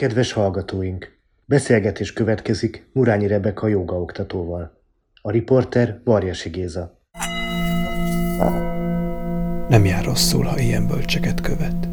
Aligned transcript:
Kedves 0.00 0.32
hallgatóink! 0.32 1.18
Beszélgetés 1.44 2.12
következik 2.12 2.88
Murányi 2.92 3.26
Rebeka 3.26 3.66
jogaoktatóval. 3.66 4.82
A 5.22 5.30
riporter 5.30 6.00
Varjasi 6.04 6.48
Géza. 6.48 7.00
Nem 9.68 9.84
jár 9.84 10.04
rosszul, 10.04 10.44
ha 10.44 10.58
ilyen 10.58 10.86
bölcseket 10.86 11.40
követ. 11.40 11.88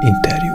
Interjú. 0.00 0.45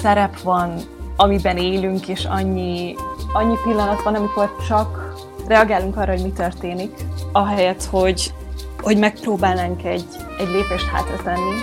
Szerep 0.00 0.40
van, 0.40 0.80
amiben 1.16 1.56
élünk, 1.56 2.08
és 2.08 2.24
annyi, 2.24 2.94
annyi 3.32 3.54
pillanat 3.64 4.02
van, 4.02 4.14
amikor 4.14 4.56
csak 4.68 5.14
reagálunk 5.46 5.96
arra, 5.96 6.12
hogy 6.12 6.22
mi 6.22 6.32
történik, 6.32 6.94
ahelyett, 7.32 7.84
hogy, 7.84 8.32
hogy 8.80 8.98
megpróbálnánk 8.98 9.84
egy, 9.84 10.06
egy 10.38 10.48
lépést 10.48 10.86
hátra 10.86 11.16
tenni, 11.24 11.54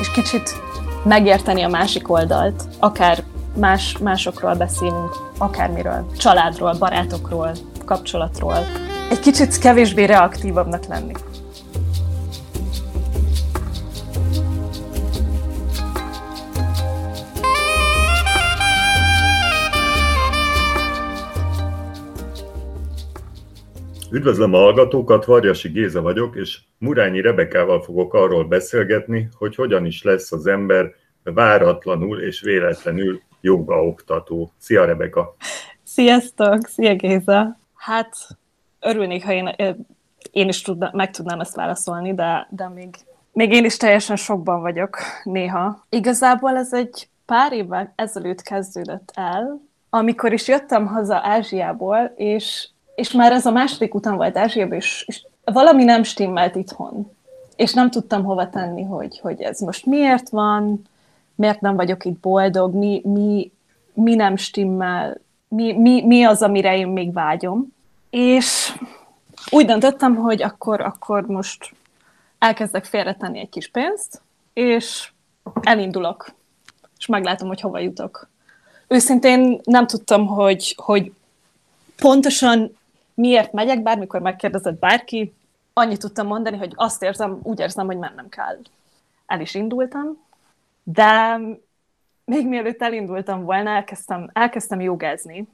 és 0.00 0.10
kicsit 0.10 0.60
megérteni 1.04 1.62
a 1.62 1.68
másik 1.68 2.10
oldalt, 2.10 2.62
akár 2.78 3.22
más, 3.56 3.98
másokról 3.98 4.54
beszélünk, 4.54 5.16
akármiről, 5.38 6.06
családról, 6.18 6.74
barátokról, 6.78 7.52
kapcsolatról. 7.84 8.58
Egy 9.10 9.20
kicsit 9.20 9.58
kevésbé 9.58 10.04
reaktívabbnak 10.04 10.84
lenni. 10.86 11.12
Üdvözlöm 24.12 24.54
a 24.54 24.58
hallgatókat, 24.58 25.24
Varjasi 25.24 25.68
Géza 25.68 26.00
vagyok, 26.00 26.36
és 26.36 26.58
Murányi 26.78 27.20
Rebekával 27.20 27.82
fogok 27.82 28.14
arról 28.14 28.44
beszélgetni, 28.44 29.28
hogy 29.38 29.54
hogyan 29.54 29.84
is 29.84 30.02
lesz 30.02 30.32
az 30.32 30.46
ember 30.46 30.94
váratlanul 31.22 32.20
és 32.20 32.40
véletlenül 32.40 33.20
jogaoktató. 33.40 34.52
Szia 34.58 34.84
Rebeka! 34.84 35.36
Sziasztok! 35.82 36.66
Szia 36.66 36.94
Géza! 36.94 37.58
Hát 37.74 38.16
örülnék, 38.80 39.24
ha 39.24 39.32
én, 39.32 39.54
én 40.30 40.48
is 40.48 40.62
tudna, 40.62 40.90
meg 40.92 41.10
tudnám 41.10 41.40
ezt 41.40 41.56
válaszolni, 41.56 42.14
de, 42.14 42.46
de 42.50 42.68
még, 42.68 42.94
még 43.32 43.52
én 43.52 43.64
is 43.64 43.76
teljesen 43.76 44.16
sokban 44.16 44.60
vagyok 44.60 44.96
néha. 45.24 45.86
Igazából 45.88 46.56
ez 46.56 46.72
egy 46.72 47.08
pár 47.26 47.52
évvel 47.52 47.92
ezelőtt 47.96 48.42
kezdődött 48.42 49.12
el, 49.14 49.60
amikor 49.90 50.32
is 50.32 50.48
jöttem 50.48 50.86
haza 50.86 51.20
Ázsiából, 51.22 52.12
és 52.16 52.68
és 52.94 53.12
már 53.12 53.32
ez 53.32 53.46
a 53.46 53.50
második 53.50 53.94
után 53.94 54.16
volt 54.16 54.36
Ázsiában, 54.36 54.76
és, 54.76 55.04
és 55.06 55.26
valami 55.44 55.84
nem 55.84 56.02
stimmelt 56.02 56.54
itthon. 56.54 57.10
És 57.56 57.72
nem 57.72 57.90
tudtam 57.90 58.24
hova 58.24 58.48
tenni, 58.48 58.82
hogy, 58.82 59.18
hogy 59.18 59.40
ez 59.40 59.60
most 59.60 59.86
miért 59.86 60.28
van, 60.28 60.82
miért 61.34 61.60
nem 61.60 61.76
vagyok 61.76 62.04
itt 62.04 62.18
boldog, 62.20 62.74
mi, 62.74 63.02
mi, 63.04 63.52
mi 63.92 64.14
nem 64.14 64.36
stimmel, 64.36 65.20
mi, 65.48 65.72
mi, 65.72 66.06
mi 66.06 66.24
az, 66.24 66.42
amire 66.42 66.76
én 66.76 66.88
még 66.88 67.12
vágyom. 67.12 67.74
És 68.10 68.76
úgy 69.50 69.66
döntöttem, 69.66 70.14
hogy 70.14 70.42
akkor, 70.42 70.80
akkor 70.80 71.26
most 71.26 71.74
elkezdek 72.38 72.84
félretenni 72.84 73.38
egy 73.38 73.48
kis 73.48 73.68
pénzt, 73.68 74.22
és 74.52 75.10
elindulok, 75.60 76.34
és 76.98 77.06
meglátom, 77.06 77.48
hogy 77.48 77.60
hova 77.60 77.78
jutok. 77.78 78.28
Őszintén 78.88 79.60
nem 79.64 79.86
tudtam, 79.86 80.26
hogy, 80.26 80.74
hogy 80.76 81.12
pontosan 81.96 82.76
miért 83.14 83.52
megyek, 83.52 83.82
bármikor 83.82 84.20
megkérdezett 84.20 84.78
bárki, 84.78 85.34
annyit 85.72 85.98
tudtam 85.98 86.26
mondani, 86.26 86.56
hogy 86.56 86.72
azt 86.74 87.02
érzem, 87.02 87.40
úgy 87.42 87.60
érzem, 87.60 87.86
hogy 87.86 87.98
mennem 87.98 88.28
kell. 88.28 88.58
El 89.26 89.40
is 89.40 89.54
indultam, 89.54 90.18
de 90.82 91.40
még 92.24 92.48
mielőtt 92.48 92.82
elindultam 92.82 93.44
volna, 93.44 93.70
elkezdtem, 93.70 94.30
elkezdtem 94.32 94.80
jogázni, 94.80 95.48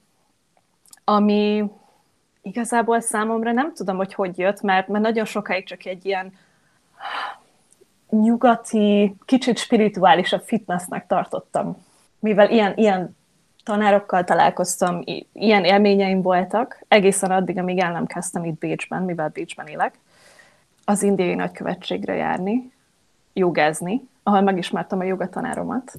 ami 1.04 1.70
igazából 2.42 3.00
számomra 3.00 3.52
nem 3.52 3.74
tudom, 3.74 3.96
hogy 3.96 4.14
hogy 4.14 4.38
jött, 4.38 4.60
mert, 4.60 4.88
mert 4.88 5.04
nagyon 5.04 5.24
sokáig 5.24 5.66
csak 5.66 5.84
egy 5.84 6.06
ilyen 6.06 6.32
nyugati, 8.10 9.14
kicsit 9.24 9.58
spirituálisabb 9.58 10.42
fitnessnek 10.42 11.06
tartottam. 11.06 11.84
Mivel 12.18 12.50
ilyen, 12.50 12.72
ilyen 12.76 13.16
tanárokkal 13.68 14.24
találkoztam, 14.24 15.02
ilyen 15.32 15.64
élményeim 15.64 16.22
voltak, 16.22 16.84
egészen 16.88 17.30
addig, 17.30 17.58
amíg 17.58 17.78
el 17.78 17.92
nem 17.92 18.06
kezdtem 18.06 18.44
itt 18.44 18.58
Bécsben, 18.58 19.02
mivel 19.02 19.28
Bécsben 19.28 19.66
élek, 19.66 19.94
az 20.84 21.02
indiai 21.02 21.34
nagykövetségre 21.34 22.14
járni, 22.14 22.72
jogázni, 23.32 24.08
ahol 24.22 24.40
megismertem 24.40 24.98
a 24.98 25.04
jogatanáromat. 25.04 25.92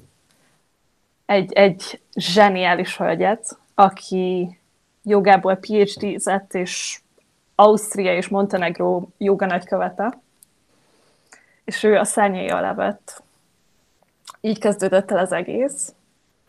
Egy, 1.26 1.52
egy 1.52 2.00
zseniális 2.14 2.96
hölgyet, 2.96 3.58
aki 3.74 4.58
jogából 5.02 5.54
PhD-zett, 5.54 6.54
és 6.54 7.00
Ausztria 7.54 8.16
és 8.16 8.28
Montenegro 8.28 9.02
joga 9.18 9.46
nagykövete, 9.46 10.18
és 11.64 11.82
ő 11.82 11.98
a 11.98 12.04
szárnyai 12.04 12.48
alá 12.48 12.74
vett. 12.74 13.22
Így 14.40 14.58
kezdődött 14.58 15.10
el 15.10 15.18
az 15.18 15.32
egész. 15.32 15.94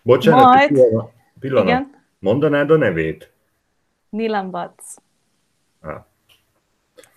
Bocsánat, 0.01 0.43
Majd... 0.43 0.69
pillanat. 0.69 1.11
pillanat. 1.39 1.67
Igen? 1.67 2.05
Mondanád 2.19 2.71
a 2.71 2.77
nevét? 2.77 3.31
Nilam 4.09 4.51
Batz. 4.51 4.97
Ah. 5.81 6.05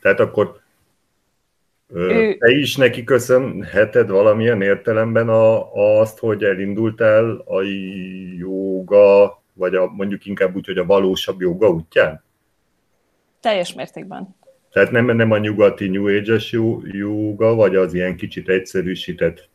Tehát 0.00 0.20
akkor 0.20 0.60
ő... 1.88 2.36
te 2.36 2.50
is 2.50 2.76
neki 2.76 3.04
köszönheted 3.04 4.08
valamilyen 4.08 4.62
értelemben 4.62 5.28
a, 5.28 5.72
azt, 6.00 6.18
hogy 6.18 6.44
elindultál 6.44 7.42
a 7.46 7.62
joga, 8.38 9.42
vagy 9.52 9.74
a, 9.74 9.86
mondjuk 9.86 10.26
inkább 10.26 10.54
úgy, 10.54 10.66
hogy 10.66 10.78
a 10.78 10.84
valósabb 10.84 11.40
joga 11.40 11.68
útján? 11.68 12.22
Teljes 13.40 13.74
mértékben. 13.74 14.36
Tehát 14.70 14.90
nem, 14.90 15.04
nem 15.06 15.30
a 15.30 15.38
nyugati 15.38 15.88
New 15.88 16.16
Age-es 16.18 16.52
joga, 16.82 17.54
vagy 17.54 17.76
az 17.76 17.94
ilyen 17.94 18.16
kicsit 18.16 18.48
egyszerűsített 18.48 19.48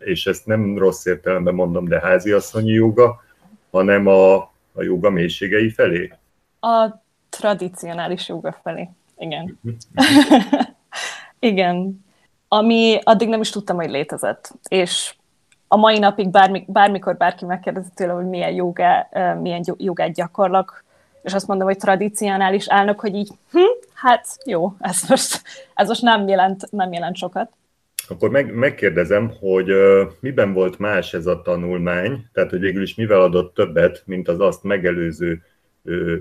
és 0.00 0.26
ezt 0.26 0.46
nem 0.46 0.78
rossz 0.78 1.06
értelemben 1.06 1.54
mondom, 1.54 1.84
de 1.84 2.00
háziasszonyi 2.00 2.72
joga, 2.72 3.22
hanem 3.70 4.06
a, 4.06 4.34
a 4.72 4.82
joga 4.82 5.10
mélységei 5.10 5.70
felé? 5.70 6.12
A 6.60 6.88
tradicionális 7.28 8.28
joga 8.28 8.58
felé, 8.62 8.88
igen. 9.18 9.58
Mhm. 9.60 9.74
igen. 11.50 12.04
Ami 12.48 12.98
addig 13.02 13.28
nem 13.28 13.40
is 13.40 13.50
tudtam, 13.50 13.76
hogy 13.76 13.90
létezett. 13.90 14.52
És 14.68 15.14
a 15.68 15.76
mai 15.76 15.98
napig 15.98 16.30
bármi, 16.30 16.64
bármikor 16.68 17.16
bárki 17.16 17.44
megkérdezi 17.44 17.88
tőle, 17.94 18.12
hogy 18.12 18.26
milyen, 18.26 18.52
joga, 18.52 19.08
milyen 19.40 19.64
jogát 19.76 20.12
gyakorlak, 20.12 20.84
és 21.22 21.34
azt 21.34 21.46
mondom, 21.46 21.66
hogy 21.66 21.76
tradicionális 21.76 22.68
állnak, 22.68 23.00
hogy 23.00 23.14
így, 23.14 23.30
hm, 23.50 23.58
hát 23.94 24.26
jó, 24.44 24.74
ez 24.78 25.02
most, 25.08 25.42
ez 25.74 25.88
most 25.88 26.02
nem, 26.02 26.28
jelent, 26.28 26.70
nem 26.70 26.92
jelent 26.92 27.16
sokat. 27.16 27.50
Akkor 28.10 28.30
meg, 28.30 28.54
megkérdezem, 28.54 29.32
hogy 29.40 29.70
uh, 29.72 30.10
miben 30.20 30.52
volt 30.52 30.78
más 30.78 31.14
ez 31.14 31.26
a 31.26 31.42
tanulmány, 31.42 32.26
tehát 32.32 32.50
hogy 32.50 32.60
végül 32.60 32.82
is 32.82 32.94
mivel 32.94 33.20
adott 33.20 33.54
többet, 33.54 34.02
mint 34.06 34.28
az 34.28 34.40
azt 34.40 34.62
megelőző 34.62 35.42
uh, 35.82 36.16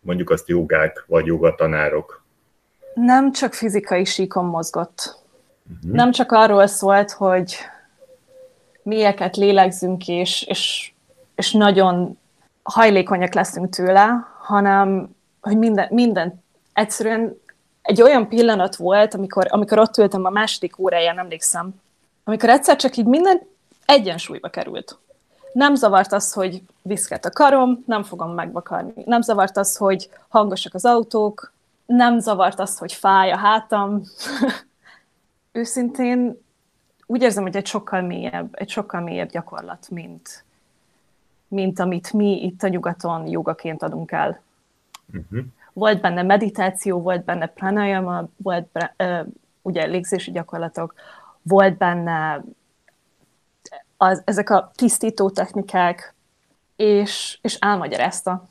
mondjuk 0.00 0.30
azt 0.30 0.48
jogák 0.48 1.04
vagy 1.06 1.26
jogatanárok? 1.26 2.24
Nem 2.94 3.32
csak 3.32 3.54
fizikai 3.54 4.04
síkon 4.04 4.44
mozgott. 4.44 5.22
Uh-huh. 5.76 5.92
Nem 5.92 6.10
csak 6.10 6.32
arról 6.32 6.66
szólt, 6.66 7.10
hogy 7.10 7.56
mélyeket 8.82 9.36
lélegzünk, 9.36 10.08
és, 10.08 10.42
és, 10.42 10.92
és 11.34 11.52
nagyon 11.52 12.18
hajlékonyak 12.62 13.34
leszünk 13.34 13.74
tőle, 13.74 14.28
hanem 14.38 15.16
hogy 15.40 15.58
minden, 15.58 15.88
minden 15.90 16.42
egyszerűen 16.72 17.40
egy 17.88 18.02
olyan 18.02 18.28
pillanat 18.28 18.76
volt, 18.76 19.14
amikor, 19.14 19.46
amikor 19.50 19.78
ott 19.78 19.96
ültem 19.96 20.24
a 20.24 20.30
második 20.30 20.78
óráján, 20.78 21.18
emlékszem, 21.18 21.80
amikor 22.24 22.48
egyszer 22.48 22.76
csak 22.76 22.96
így 22.96 23.04
minden 23.04 23.40
egyensúlyba 23.84 24.48
került. 24.48 24.98
Nem 25.52 25.74
zavart 25.74 26.12
az, 26.12 26.32
hogy 26.32 26.62
viszket 26.82 27.24
a 27.24 27.30
karom, 27.30 27.84
nem 27.86 28.02
fogom 28.02 28.34
megvakarni. 28.34 29.02
Nem 29.06 29.20
zavart 29.20 29.56
az, 29.56 29.76
hogy 29.76 30.10
hangosak 30.28 30.74
az 30.74 30.84
autók, 30.84 31.52
nem 31.86 32.18
zavart 32.18 32.60
az, 32.60 32.78
hogy 32.78 32.92
fáj 32.92 33.30
a 33.30 33.36
hátam. 33.36 34.02
Őszintén 35.52 36.40
úgy 37.06 37.22
érzem, 37.22 37.42
hogy 37.42 37.56
egy 37.56 37.66
sokkal 37.66 38.00
mélyebb, 38.00 38.48
egy 38.52 38.68
sokkal 38.68 39.00
mélyebb 39.00 39.30
gyakorlat, 39.30 39.86
mint, 39.90 40.44
mint 41.48 41.78
amit 41.78 42.12
mi 42.12 42.42
itt 42.42 42.62
a 42.62 42.68
nyugaton 42.68 43.26
jogaként 43.26 43.82
adunk 43.82 44.12
el. 44.12 44.40
Uh-huh 45.12 45.44
volt 45.78 46.00
benne 46.00 46.22
meditáció, 46.22 47.00
volt 47.00 47.24
benne 47.24 47.46
pranayama, 47.46 48.28
volt 48.36 48.68
uh, 48.98 49.26
ugye 49.62 49.84
légzési 49.84 50.30
gyakorlatok, 50.30 50.94
volt 51.42 51.76
benne 51.76 52.44
az, 53.96 54.22
ezek 54.24 54.50
a 54.50 54.70
tisztító 54.74 55.30
technikák, 55.30 56.14
és, 56.76 57.38
és 57.42 57.54
elmagyarázta. 57.54 58.44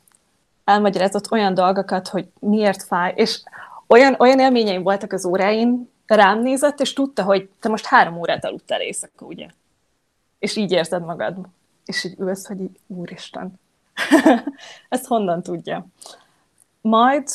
Elmagyarázott 0.64 1.32
olyan 1.32 1.54
dolgokat, 1.54 2.08
hogy 2.08 2.28
miért 2.40 2.84
fáj, 2.84 3.14
és 3.16 3.42
olyan, 3.88 4.16
olyan 4.20 4.40
élményeim 4.40 4.84
voltak 4.84 5.14
az 5.14 5.26
óráin, 5.26 5.90
rám 6.06 6.42
nézett, 6.42 6.80
és 6.80 6.94
tudta, 6.94 7.24
hogy 7.24 7.50
te 7.60 7.70
most 7.70 7.86
három 7.86 8.18
órát 8.18 8.46
aludtál 8.46 8.82
éjszaka, 8.82 9.26
ugye? 9.26 9.48
És 10.40 10.56
így 10.56 10.72
érzed 10.72 11.04
magad. 11.04 11.36
És 11.86 12.04
így 12.04 12.20
ülsz, 12.20 12.48
hogy 12.48 12.62
így, 12.62 12.80
úristen. 12.88 13.60
Ezt 14.90 15.06
honnan 15.06 15.42
tudja? 15.42 15.86
Majd 16.90 17.28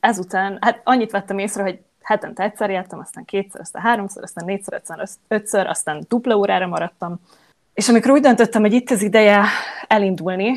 ezután, 0.00 0.58
hát 0.60 0.80
annyit 0.84 1.10
vettem 1.10 1.38
észre, 1.38 1.62
hogy 1.62 1.78
hetente 2.02 2.42
egyszer 2.42 2.70
jártam, 2.70 2.98
aztán 2.98 3.24
kétszer, 3.24 3.60
aztán 3.60 3.82
háromszor, 3.82 4.22
aztán 4.22 4.44
négyszer, 4.44 4.74
aztán 4.74 5.08
ötször, 5.28 5.66
aztán 5.66 6.04
dupla 6.08 6.36
órára 6.36 6.66
maradtam. 6.66 7.20
És 7.74 7.88
amikor 7.88 8.10
úgy 8.10 8.20
döntöttem, 8.20 8.60
hogy 8.60 8.72
itt 8.72 8.90
az 8.90 9.02
ideje 9.02 9.44
elindulni, 9.88 10.52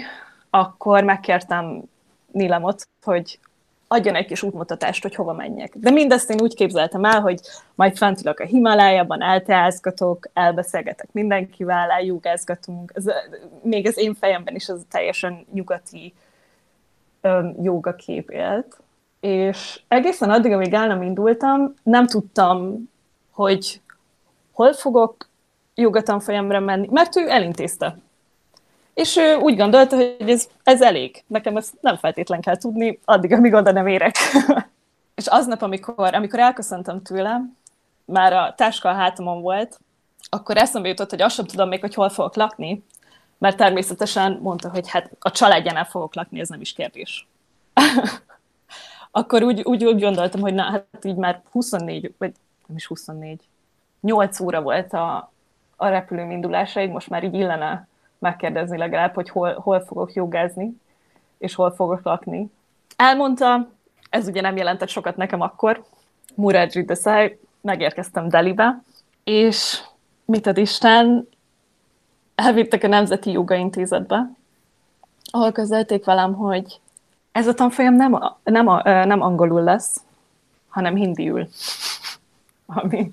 akkor 0.50 1.04
megkértem 1.04 1.84
Nilamot, 2.32 2.88
hogy 3.04 3.40
adjon 3.88 4.16
egy 4.16 4.26
kis 4.26 4.44
útmutatást, 4.44 5.02
hogy 5.02 5.16
hova 5.16 5.34
menjek. 5.34 5.74
De 5.76 5.92
mindezt 5.92 6.30
én 6.30 6.42
úgy 6.42 6.56
képzeltem 6.56 7.06
el, 7.06 7.22
hogy 7.22 7.40
majd 7.76 7.98
fent 7.98 8.22
ülök 8.22 8.40
a 8.40 8.46
Himalájában, 8.46 9.22
elteázgatok, 9.22 10.30
elbeszélgetek 10.34 11.08
mindenkivel, 11.12 11.90
eljogázgatunk. 11.90 12.92
Ez, 12.96 13.06
még 13.62 13.88
az 13.88 13.98
én 13.98 14.14
fejemben 14.14 14.56
is 14.56 14.70
az 14.70 14.86
teljesen 14.90 15.46
nyugati 15.54 16.14
um, 16.14 16.27
joga 17.62 17.96
élt. 18.28 18.78
És 19.20 19.82
egészen 19.88 20.30
addig, 20.30 20.52
amíg 20.52 20.74
el 20.74 20.88
nem 20.88 21.02
indultam, 21.02 21.74
nem 21.84 22.08
tudtam, 22.08 22.90
hogy 23.32 23.82
hol 24.52 24.74
fogok 24.74 25.30
jogatanfolyamra 25.76 26.60
menni, 26.60 26.88
mert 26.92 27.16
ő 27.16 27.30
elintézte. 27.30 27.98
És 28.94 29.18
ő 29.18 29.36
úgy 29.36 29.58
gondolta, 29.58 29.96
hogy 29.96 30.16
ez, 30.30 30.48
ez 30.64 30.82
elég. 30.82 31.24
Nekem 31.28 31.58
ezt 31.58 31.74
nem 31.82 31.96
feltétlen 31.96 32.42
kell 32.42 32.58
tudni, 32.58 33.00
addig, 33.06 33.32
amíg 33.34 33.54
oda 33.54 33.72
nem 33.72 33.88
érek. 33.88 34.16
és 35.16 35.28
aznap, 35.28 35.62
amikor, 35.62 36.14
amikor 36.16 36.40
elköszöntem 36.40 37.02
tőle, 37.02 37.42
már 38.06 38.34
a 38.34 38.54
táska 38.58 38.90
a 38.90 38.94
hátamon 38.94 39.42
volt, 39.42 39.80
akkor 40.30 40.58
eszembe 40.58 40.88
jutott, 40.88 41.10
hogy 41.10 41.22
azt 41.22 41.36
sem 41.36 41.46
tudom 41.46 41.68
még, 41.68 41.80
hogy 41.80 41.94
hol 41.94 42.10
fogok 42.10 42.36
lakni, 42.36 42.84
mert 43.38 43.58
természetesen 43.58 44.40
mondta, 44.42 44.70
hogy 44.70 44.90
hát 44.90 45.12
a 45.20 45.32
családjánál 45.32 45.86
fogok 45.86 46.16
lakni, 46.16 46.40
ez 46.40 46.50
nem 46.50 46.62
is 46.62 46.74
kérdés. 46.74 47.28
akkor 49.12 49.44
úgy, 49.44 49.62
úgy, 49.62 49.86
úgy 49.86 50.02
gondoltam, 50.02 50.42
hogy 50.42 50.54
na, 50.54 50.64
hát 50.64 51.06
így 51.06 51.16
már 51.16 51.42
24, 51.52 52.14
vagy 52.18 52.34
nem 52.68 52.78
is 52.78 52.86
24, 52.86 53.40
8 54.02 54.40
óra 54.40 54.62
volt 54.62 54.94
a, 54.94 55.32
a 55.76 55.88
repülőm 55.88 56.32
indulásaig, 56.32 56.90
most 56.90 57.10
már 57.10 57.24
így 57.24 57.34
illene 57.34 57.88
megkérdezni 58.20 58.78
legalább, 58.78 59.14
hogy 59.14 59.30
hol, 59.30 59.54
hol 59.54 59.80
fogok 59.80 60.14
jogázni, 60.14 60.82
és 61.38 61.56
hol 61.56 61.72
fogok 61.72 62.04
lakni. 62.04 62.52
Elmondta, 62.96 63.70
ez 64.10 64.28
ugye 64.28 64.42
nem 64.42 64.58
jelentett 64.58 64.90
sokat 64.90 65.18
nekem 65.18 65.42
akkor, 65.42 65.84
Muradzsi 66.36 66.84
Desai, 66.84 67.40
megérkeztem 67.62 68.30
Delibe, 68.30 68.82
és 69.24 69.82
mit 70.26 70.48
ad 70.48 70.58
Isten, 70.58 71.28
elvittek 72.38 72.84
a 72.84 72.88
Nemzeti 72.88 73.32
Joga 73.32 73.56
Intézetbe, 73.56 74.30
ahol 75.32 75.52
közölték 75.52 76.06
velem, 76.06 76.34
hogy 76.34 76.80
ez 77.32 77.48
a 77.48 77.54
tanfolyam 77.54 77.94
nem, 77.94 78.20
nem, 78.44 78.66
nem 78.84 79.22
angolul 79.22 79.64
lesz, 79.64 80.02
hanem 80.68 80.96
hindiül. 80.96 81.48
Ami, 82.66 83.12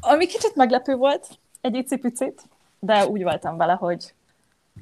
ami 0.00 0.26
kicsit 0.26 0.54
meglepő 0.54 0.94
volt, 0.94 1.28
egy 1.60 1.74
icipicit, 1.74 2.42
de 2.78 3.06
úgy 3.06 3.22
voltam 3.22 3.56
vele, 3.56 3.72
hogy 3.72 4.14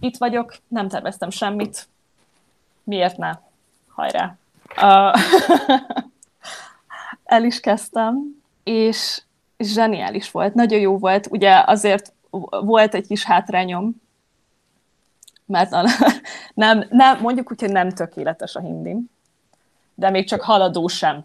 itt 0.00 0.16
vagyok, 0.16 0.56
nem 0.68 0.88
terveztem 0.88 1.30
semmit, 1.30 1.88
miért 2.82 3.16
ne? 3.16 3.32
Hajrá! 3.88 4.36
Uh, 4.76 5.20
el 7.24 7.44
is 7.44 7.60
kezdtem, 7.60 8.42
és 8.62 9.22
zseniális 9.58 10.30
volt, 10.30 10.54
nagyon 10.54 10.80
jó 10.80 10.98
volt, 10.98 11.26
ugye 11.30 11.62
azért 11.66 12.13
volt 12.50 12.94
egy 12.94 13.06
kis 13.06 13.24
hátrányom, 13.24 14.02
mert 15.46 15.72
a, 15.72 15.84
nem, 16.54 16.86
nem, 16.90 17.20
mondjuk 17.20 17.50
úgy, 17.50 17.60
hogy 17.60 17.72
nem 17.72 17.90
tökéletes 17.90 18.54
a 18.54 18.60
hindim, 18.60 19.10
de 19.94 20.10
még 20.10 20.28
csak 20.28 20.40
haladó 20.40 20.86
sem. 20.86 21.24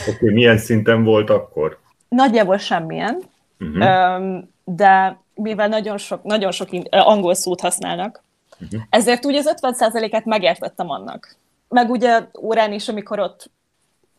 Oké, 0.00 0.14
okay, 0.14 0.32
milyen 0.32 0.58
szinten 0.58 1.04
volt 1.04 1.30
akkor? 1.30 1.80
Nagyjából 2.08 2.58
semmilyen, 2.58 3.22
uh-huh. 3.60 4.44
de 4.64 5.20
mivel 5.34 5.68
nagyon 5.68 5.98
sok, 5.98 6.22
nagyon 6.22 6.50
sok 6.50 6.68
angol 6.90 7.34
szót 7.34 7.60
használnak, 7.60 8.22
uh-huh. 8.60 8.80
ezért 8.90 9.26
úgy 9.26 9.34
az 9.34 9.54
50%-át 9.60 10.24
megértettem 10.24 10.90
annak. 10.90 11.36
Meg 11.68 11.90
ugye 11.90 12.20
órán 12.40 12.72
is, 12.72 12.88
amikor 12.88 13.20
ott 13.20 13.50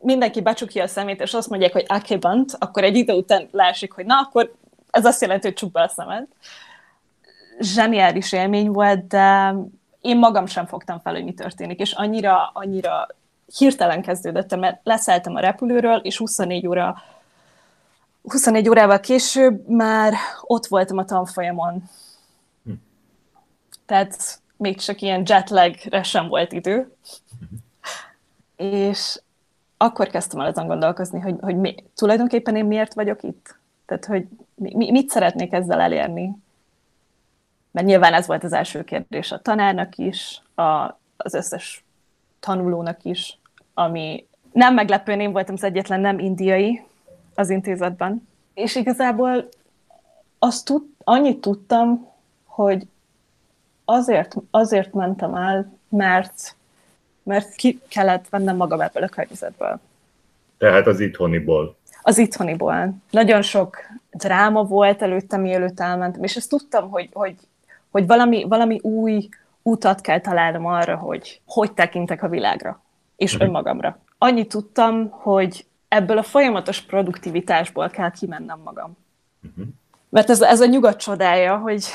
mindenki 0.04 0.42
becsukja 0.42 0.84
a 0.84 0.88
szemét, 0.88 1.22
és 1.22 1.34
azt 1.34 1.50
mondják, 1.50 1.74
hogy 1.74 1.86
akebant, 1.88 2.56
akkor 2.60 2.84
egy 2.84 2.96
idő 2.96 3.14
után 3.14 3.48
lásik, 3.52 3.92
hogy 3.92 4.06
na, 4.06 4.16
akkor 4.20 4.54
ez 4.94 5.06
azt 5.06 5.22
jelenti, 5.22 5.48
hogy 5.48 5.56
csukd 5.56 5.72
be 5.72 5.82
a 5.82 5.88
szemed. 5.88 6.28
Zseniális 7.60 8.32
élmény 8.32 8.70
volt, 8.72 9.08
de 9.08 9.56
én 10.02 10.18
magam 10.18 10.46
sem 10.46 10.66
fogtam 10.66 11.00
fel, 11.00 11.14
hogy 11.14 11.24
mi 11.24 11.34
történik, 11.34 11.80
és 11.80 11.92
annyira, 11.92 12.50
annyira 12.54 13.08
hirtelen 13.58 14.02
kezdődött, 14.02 14.56
mert 14.56 14.80
leszálltam 14.84 15.36
a 15.36 15.40
repülőről, 15.40 15.98
és 15.98 16.18
24 16.18 16.68
óra 16.68 17.02
21 18.22 18.70
órával 18.70 19.00
később 19.00 19.68
már 19.68 20.14
ott 20.42 20.66
voltam 20.66 20.98
a 20.98 21.06
tanfolyamon. 21.06 21.84
Hm. 22.64 22.72
Tehát 23.86 24.42
még 24.58 24.80
csak 24.80 25.02
ilyen 25.02 25.24
jetlagre 25.26 26.04
sem 26.04 26.28
volt 26.28 26.52
idő. 26.52 26.96
Hm. 27.40 27.56
És 28.66 29.22
akkor 29.78 30.08
kezdtem 30.08 30.40
el 30.40 30.48
azon 30.48 30.68
gondolkozni, 30.68 31.20
hogy, 31.20 31.36
hogy 31.42 31.56
mi, 31.56 31.76
tulajdonképpen 31.96 32.56
én 32.56 32.66
miért 32.66 32.94
vagyok 32.94 33.24
itt? 33.24 33.56
Tehát, 33.86 34.06
hogy 34.06 34.28
mi, 34.56 34.92
mit 34.92 35.10
szeretnék 35.10 35.54
ezzel 35.54 35.80
elérni? 35.80 36.32
Mert 37.72 37.88
nyilván 37.88 38.14
ez 38.14 38.28
volt 38.28 38.44
az 38.44 38.54
első 38.54 38.84
kérdés 38.84 39.32
a 39.32 39.42
tanárnak 39.42 39.98
is, 39.98 40.42
a, 40.56 41.00
az 41.18 41.34
összes 41.34 41.84
tanulónak 42.40 43.04
is, 43.04 43.38
ami 43.74 44.28
nem 44.52 44.74
meglepően 44.74 45.20
én 45.20 45.32
voltam 45.32 45.56
az 45.56 45.64
egyetlen 45.64 46.00
nem 46.00 46.20
indiai, 46.20 46.84
az 47.36 47.50
intézetben. 47.50 48.28
És 48.54 48.76
igazából 48.76 49.50
azt 50.40 50.66
tud, 50.66 50.84
annyit 51.04 51.42
tudtam, 51.42 52.12
hogy 52.46 52.88
azért, 53.86 54.36
azért 54.52 54.94
mentem 54.94 55.36
el, 55.36 55.78
mert, 55.90 56.56
mert 57.24 57.56
ki 57.56 57.82
kellett 57.88 58.30
vennem 58.30 58.56
magam 58.56 58.82
ebből 58.82 59.04
a 59.04 59.08
környezetből. 59.08 59.80
Tehát 60.58 60.88
az 60.88 61.00
itthoniból. 61.00 61.76
Az 62.02 62.18
itthoniból. 62.18 62.94
Nagyon 63.10 63.42
sok 63.42 63.78
dráma 64.14 64.64
volt 64.64 65.02
előtte, 65.02 65.38
mielőtt 65.38 65.80
elmentem, 65.80 66.24
és 66.24 66.36
ezt 66.36 66.50
tudtam, 66.50 66.90
hogy, 66.90 67.10
hogy, 67.14 67.36
hogy 67.92 68.08
valami, 68.08 68.44
valami 68.44 68.80
új 68.82 69.30
utat 69.62 70.02
kell 70.02 70.20
találnom 70.20 70.66
arra, 70.66 70.96
hogy 70.96 71.42
hogy 71.46 71.74
tekintek 71.74 72.24
a 72.24 72.30
világra, 72.30 72.82
és 73.16 73.34
uh-huh. 73.34 73.48
önmagamra. 73.48 74.00
Annyit 74.18 74.50
tudtam, 74.50 75.10
hogy 75.10 75.66
ebből 75.88 76.18
a 76.18 76.24
folyamatos 76.24 76.82
produktivitásból 76.82 77.90
kell 77.90 78.12
kimennem 78.12 78.60
magam. 78.64 78.98
Uh-huh. 79.44 79.66
Mert 80.10 80.30
ez, 80.30 80.42
ez 80.42 80.62
a 80.62 80.66
nyugat 80.66 80.98
csodája, 80.98 81.58
hogy 81.58 81.86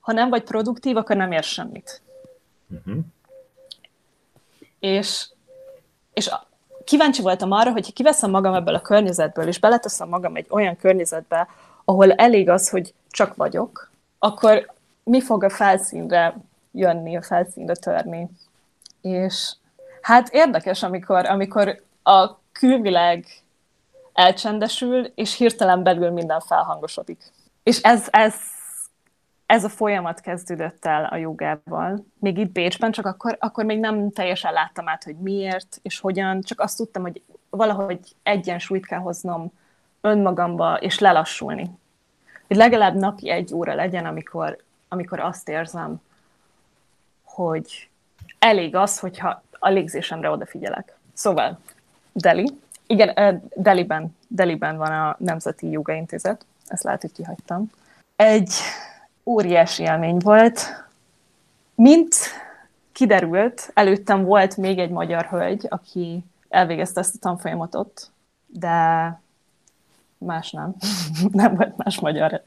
ha 0.00 0.12
nem 0.12 0.28
vagy 0.28 0.42
produktív, 0.42 0.96
akkor 0.96 1.16
nem 1.16 1.32
ér 1.32 1.42
semmit. 1.42 2.02
Uh-huh. 2.68 3.04
És, 4.78 5.28
és 6.12 6.30
kíváncsi 6.90 7.22
voltam 7.22 7.50
arra, 7.50 7.72
hogy 7.72 7.86
ha 7.86 7.92
kiveszem 7.92 8.30
magam 8.30 8.54
ebből 8.54 8.74
a 8.74 8.80
környezetből, 8.80 9.46
és 9.46 9.58
beleteszem 9.58 10.08
magam 10.08 10.36
egy 10.36 10.46
olyan 10.48 10.76
környezetbe, 10.76 11.48
ahol 11.84 12.12
elég 12.12 12.48
az, 12.48 12.68
hogy 12.68 12.94
csak 13.10 13.34
vagyok, 13.36 13.90
akkor 14.18 14.72
mi 15.04 15.20
fog 15.20 15.44
a 15.44 15.50
felszínre 15.50 16.36
jönni, 16.72 17.16
a 17.16 17.22
felszínre 17.22 17.74
törni. 17.74 18.30
És 19.00 19.52
hát 20.00 20.28
érdekes, 20.28 20.82
amikor, 20.82 21.26
amikor 21.26 21.82
a 22.02 22.38
külvilág 22.52 23.26
elcsendesül, 24.12 25.12
és 25.14 25.36
hirtelen 25.36 25.82
belül 25.82 26.10
minden 26.10 26.40
felhangosodik. 26.40 27.32
És 27.62 27.80
ez, 27.80 28.06
ez, 28.10 28.34
ez 29.50 29.64
a 29.64 29.68
folyamat 29.68 30.20
kezdődött 30.20 30.84
el 30.84 31.04
a 31.04 31.16
jogával. 31.16 32.04
Még 32.18 32.38
itt 32.38 32.50
Bécsben, 32.50 32.92
csak 32.92 33.06
akkor, 33.06 33.36
akkor 33.40 33.64
még 33.64 33.78
nem 33.78 34.10
teljesen 34.10 34.52
láttam 34.52 34.88
át, 34.88 35.04
hogy 35.04 35.16
miért 35.16 35.78
és 35.82 35.98
hogyan, 36.00 36.40
csak 36.40 36.60
azt 36.60 36.76
tudtam, 36.76 37.02
hogy 37.02 37.22
valahogy 37.48 37.98
egyensúlyt 38.22 38.86
kell 38.86 38.98
hoznom 38.98 39.52
önmagamba, 40.00 40.78
és 40.80 40.98
lelassulni. 40.98 41.70
Hogy 42.46 42.56
legalább 42.56 42.94
napi 42.94 43.30
egy 43.30 43.54
óra 43.54 43.74
legyen, 43.74 44.06
amikor, 44.06 44.58
amikor 44.88 45.20
azt 45.20 45.48
érzem, 45.48 46.00
hogy 47.24 47.88
elég 48.38 48.76
az, 48.76 48.98
hogyha 48.98 49.42
a 49.58 49.68
légzésemre 49.68 50.30
odafigyelek. 50.30 50.96
Szóval 51.12 51.58
Delhi. 52.12 52.50
Igen, 52.86 53.42
Deliben 53.54 54.16
Deliben 54.28 54.76
van 54.76 54.92
a 54.92 55.16
Nemzeti 55.18 55.70
Joga 55.70 55.92
Intézet, 55.92 56.44
ezt 56.66 56.82
lehet, 56.82 57.00
hogy 57.00 57.12
kihagytam. 57.12 57.70
Egy 58.16 58.52
óriási 59.30 59.82
élmény 59.82 60.16
volt. 60.18 60.60
Mint 61.74 62.14
kiderült, 62.92 63.70
előttem 63.74 64.24
volt 64.24 64.56
még 64.56 64.78
egy 64.78 64.90
magyar 64.90 65.26
hölgy, 65.26 65.66
aki 65.68 66.24
elvégezte 66.48 67.00
ezt 67.00 67.14
a 67.14 67.18
tanfolyamatot, 67.20 68.10
de 68.46 68.78
más 70.18 70.50
nem. 70.50 70.74
nem 71.32 71.54
volt 71.54 71.76
más 71.76 72.00
magyar. 72.00 72.42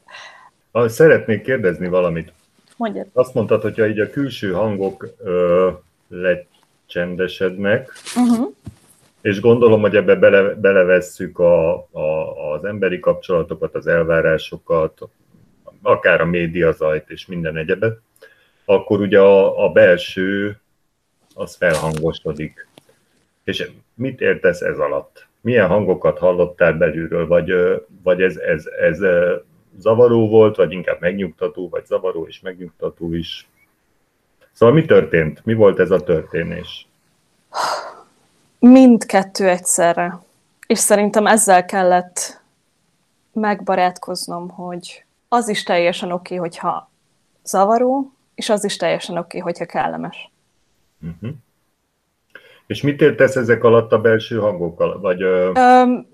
Szeretnék 0.72 1.42
kérdezni 1.42 1.88
valamit. 1.88 2.32
Mondjad. 2.76 3.06
Azt 3.12 3.34
mondtad, 3.34 3.62
hogyha 3.62 3.88
így 3.88 4.00
a 4.00 4.10
külső 4.10 4.52
hangok 4.52 5.14
ö, 5.18 5.70
lecsendesednek, 6.08 7.92
uh-huh. 8.16 8.52
és 9.20 9.40
gondolom, 9.40 9.80
hogy 9.80 9.96
ebbe 9.96 10.14
bele, 10.14 10.54
belevesszük 10.54 11.38
a, 11.38 11.72
a, 11.74 12.52
az 12.52 12.64
emberi 12.64 13.00
kapcsolatokat, 13.00 13.74
az 13.74 13.86
elvárásokat, 13.86 15.00
akár 15.84 16.20
a 16.20 16.24
médiazajt 16.26 17.10
és 17.10 17.26
minden 17.26 17.56
egyebet, 17.56 17.98
akkor 18.64 19.00
ugye 19.00 19.20
a, 19.20 19.64
a 19.64 19.72
belső 19.72 20.60
az 21.34 21.56
felhangosodik. 21.56 22.68
És 23.44 23.70
mit 23.94 24.20
értesz 24.20 24.60
ez 24.60 24.78
alatt? 24.78 25.26
Milyen 25.40 25.68
hangokat 25.68 26.18
hallottál 26.18 26.72
belülről, 26.72 27.26
vagy, 27.26 27.52
vagy 28.02 28.22
ez, 28.22 28.36
ez, 28.36 28.66
ez 28.66 28.98
zavaró 29.78 30.28
volt, 30.28 30.56
vagy 30.56 30.72
inkább 30.72 31.00
megnyugtató, 31.00 31.68
vagy 31.68 31.86
zavaró 31.86 32.26
és 32.26 32.40
megnyugtató 32.40 33.14
is? 33.14 33.48
Szóval 34.52 34.74
mi 34.74 34.84
történt? 34.84 35.44
Mi 35.44 35.54
volt 35.54 35.78
ez 35.78 35.90
a 35.90 36.00
történés? 36.00 36.86
Mindkettő 38.58 39.48
egyszerre. 39.48 40.18
És 40.66 40.78
szerintem 40.78 41.26
ezzel 41.26 41.64
kellett 41.64 42.42
megbarátkoznom, 43.32 44.48
hogy 44.48 45.03
az 45.34 45.48
is 45.48 45.62
teljesen 45.62 46.12
oké, 46.12 46.36
okay, 46.36 46.48
hogyha 46.48 46.90
zavaró, 47.44 48.12
és 48.34 48.50
az 48.50 48.64
is 48.64 48.76
teljesen 48.76 49.16
oké, 49.16 49.38
okay, 49.38 49.40
hogyha 49.40 49.66
kellemes. 49.66 50.30
Uh-huh. 51.02 51.36
És 52.66 52.82
mit 52.82 53.00
értesz 53.00 53.36
ezek 53.36 53.64
alatt 53.64 53.92
a 53.92 54.00
belső 54.00 54.38
hangokkal? 54.38 55.00
Vagy, 55.00 55.22
ö, 55.22 55.52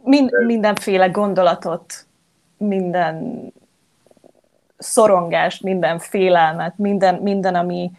mind, 0.05 0.31
mindenféle 0.47 1.09
gondolatot, 1.09 2.07
minden 2.57 3.45
szorongást, 4.79 5.63
minden 5.63 5.99
félelmet, 5.99 6.79
minden, 6.79 7.15
minden 7.15 7.55
ami, 7.55 7.91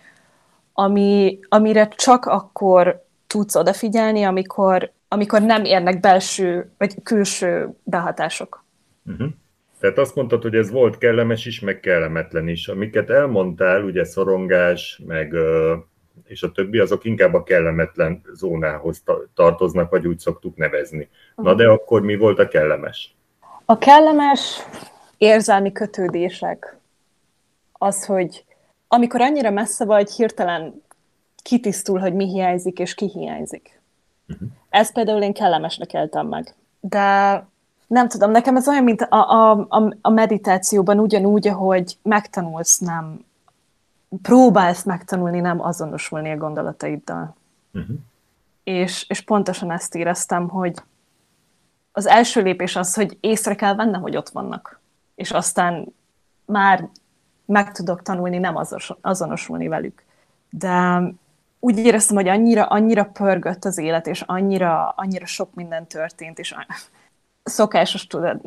ami, 0.74 1.40
amire 1.50 1.88
csak 1.88 2.26
akkor 2.26 3.06
tudsz 3.28 3.56
odafigyelni, 3.56 4.24
amikor, 4.24 4.92
amikor 5.08 5.42
nem 5.42 5.64
érnek 5.64 6.00
belső 6.00 6.72
vagy 6.78 7.04
külső 7.04 7.70
behatások. 7.84 8.64
Uh-huh. 9.06 9.28
Tehát 9.82 9.98
azt 9.98 10.16
mondtad, 10.16 10.42
hogy 10.42 10.56
ez 10.56 10.72
volt 10.72 10.98
kellemes 10.98 11.46
is, 11.46 11.60
meg 11.60 11.80
kellemetlen 11.80 12.48
is. 12.48 12.68
Amiket 12.68 13.10
elmondtál, 13.10 13.84
ugye 13.84 14.04
szorongás, 14.04 15.02
meg 15.06 15.36
és 16.26 16.44
a 16.44 16.52
többi, 16.52 16.80
azok 16.80 17.06
inkább 17.06 17.34
a 17.34 17.44
kellemetlen 17.44 18.22
zónához 18.34 19.04
tartoznak, 19.34 19.90
vagy 19.90 20.08
úgy 20.08 20.20
szoktuk 20.20 20.58
nevezni. 20.58 21.10
Na 21.36 21.54
de 21.54 21.68
akkor 21.68 22.02
mi 22.02 22.16
volt 22.16 22.40
a 22.40 22.48
kellemes? 22.48 23.16
A 23.66 23.78
kellemes 23.78 24.62
érzelmi 25.18 25.72
kötődések. 25.72 26.78
Az, 27.72 28.06
hogy 28.06 28.46
amikor 28.88 29.22
annyira 29.22 29.50
messze 29.50 29.86
vagy, 29.86 30.12
hirtelen 30.12 30.84
kitisztul, 31.44 32.00
hogy 32.00 32.14
mi 32.14 32.26
hiányzik, 32.26 32.80
és 32.80 32.94
ki 32.94 33.10
hiányzik. 33.10 33.82
Uh-huh. 34.28 34.50
Ezt 34.70 34.94
például 34.94 35.22
én 35.22 35.34
kellemesnek 35.34 35.94
éltem 35.94 36.28
meg. 36.28 36.56
De 36.80 37.48
nem 37.92 38.08
tudom, 38.08 38.32
nekem 38.32 38.56
ez 38.56 38.68
olyan, 38.68 38.84
mint 38.84 39.02
a, 39.02 39.62
a, 39.70 39.96
a 40.02 40.10
meditációban 40.10 41.00
ugyanúgy, 41.00 41.48
ahogy 41.48 41.98
megtanulsz 42.04 42.78
nem, 42.78 43.26
próbálsz 44.22 44.84
megtanulni 44.84 45.40
nem 45.40 45.62
azonosulni 45.62 46.32
a 46.32 46.38
gondolataiddal. 46.38 47.36
Uh-huh. 47.74 47.96
És, 48.64 49.06
és 49.10 49.22
pontosan 49.22 49.72
ezt 49.72 49.96
éreztem, 49.96 50.50
hogy 50.50 50.82
az 51.92 52.08
első 52.08 52.42
lépés 52.42 52.76
az, 52.76 52.94
hogy 52.94 53.18
észre 53.20 53.56
kell 53.56 53.76
vennem, 53.76 54.02
hogy 54.02 54.18
ott 54.18 54.30
vannak. 54.30 54.80
És 55.16 55.32
aztán 55.32 55.94
már 56.46 56.90
meg 57.46 57.72
tudok 57.72 58.02
tanulni 58.02 58.38
nem 58.38 58.56
azonosulni 59.02 59.68
velük. 59.68 60.04
De 60.50 61.02
úgy 61.60 61.78
éreztem, 61.78 62.16
hogy 62.16 62.28
annyira, 62.28 62.66
annyira 62.66 63.06
pörgött 63.06 63.66
az 63.66 63.78
élet, 63.78 64.08
és 64.08 64.22
annyira, 64.22 64.94
annyira 64.96 65.26
sok 65.26 65.54
minden 65.54 65.88
történt, 65.88 66.40
és 66.40 66.56
szokásos, 67.44 68.08
tudod, 68.08 68.40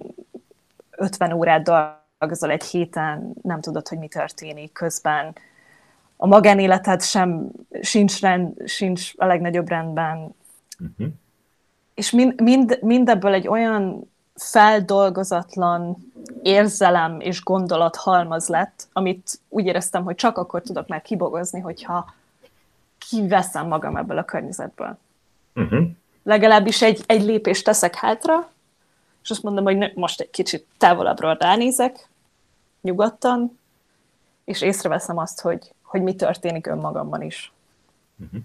50 0.91 1.33
órát 1.33 1.63
dolgozol 2.19 2.51
egy 2.51 2.65
héten, 2.65 3.33
nem 3.43 3.61
tudod, 3.61 3.89
hogy 3.89 3.99
mi 3.99 4.09
történik 4.09 4.73
közben. 4.73 5.37
A 6.17 6.27
magánéleted 6.27 7.03
sem 7.03 7.51
sincs, 7.83 8.21
rend, 8.21 8.69
sincs 8.69 9.13
a 9.17 9.27
legnagyobb 9.27 9.69
rendben. 9.69 10.35
Uh-huh. 10.79 11.15
És 11.95 12.11
mind, 12.11 12.41
mind, 12.41 12.79
mindebből 12.83 13.33
egy 13.33 13.49
olyan 13.49 14.11
feldolgozatlan 14.35 16.13
érzelem 16.43 17.21
és 17.21 17.43
gondolat 17.43 17.97
halmaz 17.97 18.49
lett, 18.49 18.89
amit 18.93 19.41
úgy 19.49 19.67
éreztem, 19.67 20.05
hogy 20.05 20.15
csak 20.15 20.39
akkor 20.39 20.63
tudok 20.63 20.89
már 20.89 21.03
kibogozni, 21.03 21.61
hogyha 21.61 22.15
kiveszem 23.09 23.67
magam 23.67 23.97
ebből 23.97 24.19
a 24.19 24.25
környezetből. 24.25 24.99
Uh-huh. 25.55 25.87
Legalábbis 26.23 26.83
egy, 26.83 27.03
egy 27.07 27.23
lépést 27.23 27.65
teszek 27.65 27.95
hátra, 27.95 28.53
és 29.25 29.31
azt 29.31 29.43
mondom, 29.43 29.65
hogy 29.65 29.93
most 29.95 30.21
egy 30.21 30.31
kicsit 30.31 30.67
távolabbról 30.79 31.37
ránézek, 31.41 32.09
nyugodtan, 32.81 33.59
és 34.45 34.63
észreveszem 34.63 35.19
azt, 35.19 35.41
hogy, 35.41 35.73
hogy 35.83 36.03
mi 36.03 36.15
történik 36.15 36.67
önmagamban 36.67 37.23
is. 37.23 37.53
Uh-huh. 38.25 38.41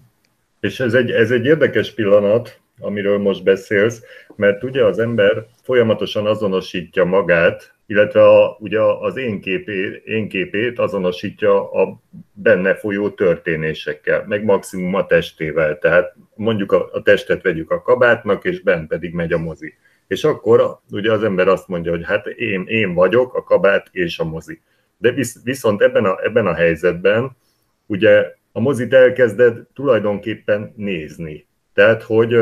És 0.60 0.80
ez 0.80 0.94
egy, 0.94 1.10
ez 1.10 1.30
egy 1.30 1.44
érdekes 1.44 1.94
pillanat, 1.94 2.60
amiről 2.78 3.18
most 3.18 3.42
beszélsz, 3.42 4.02
mert 4.36 4.62
ugye 4.62 4.84
az 4.84 4.98
ember 4.98 5.46
folyamatosan 5.62 6.26
azonosítja 6.26 7.04
magát, 7.04 7.74
illetve 7.86 8.28
a, 8.28 8.56
ugye 8.60 8.80
az 8.80 9.16
én, 9.16 9.40
képé, 9.40 10.02
én 10.04 10.28
képét 10.28 10.78
azonosítja 10.78 11.72
a 11.72 12.00
benne 12.32 12.74
folyó 12.74 13.10
történésekkel, 13.10 14.24
meg 14.26 14.44
maximum 14.44 14.94
a 14.94 15.06
testével. 15.06 15.78
Tehát 15.78 16.14
mondjuk 16.34 16.72
a, 16.72 16.88
a 16.92 17.02
testet 17.02 17.42
vegyük 17.42 17.70
a 17.70 17.82
kabátnak, 17.82 18.44
és 18.44 18.60
bent 18.60 18.88
pedig 18.88 19.12
megy 19.12 19.32
a 19.32 19.38
mozi. 19.38 19.74
És 20.10 20.24
akkor 20.24 20.78
ugye 20.90 21.12
az 21.12 21.22
ember 21.22 21.48
azt 21.48 21.68
mondja, 21.68 21.90
hogy 21.90 22.04
hát 22.04 22.26
én, 22.26 22.64
én 22.66 22.94
vagyok 22.94 23.34
a 23.34 23.42
kabát 23.42 23.88
és 23.90 24.18
a 24.18 24.24
mozi. 24.24 24.60
De 24.98 25.10
visz, 25.10 25.42
viszont 25.44 25.82
ebben 25.82 26.04
a, 26.04 26.18
ebben 26.22 26.46
a 26.46 26.54
helyzetben 26.54 27.36
ugye 27.86 28.34
a 28.52 28.60
mozit 28.60 28.94
elkezded 28.94 29.58
tulajdonképpen 29.74 30.72
nézni. 30.76 31.46
Tehát, 31.74 32.02
hogy, 32.02 32.36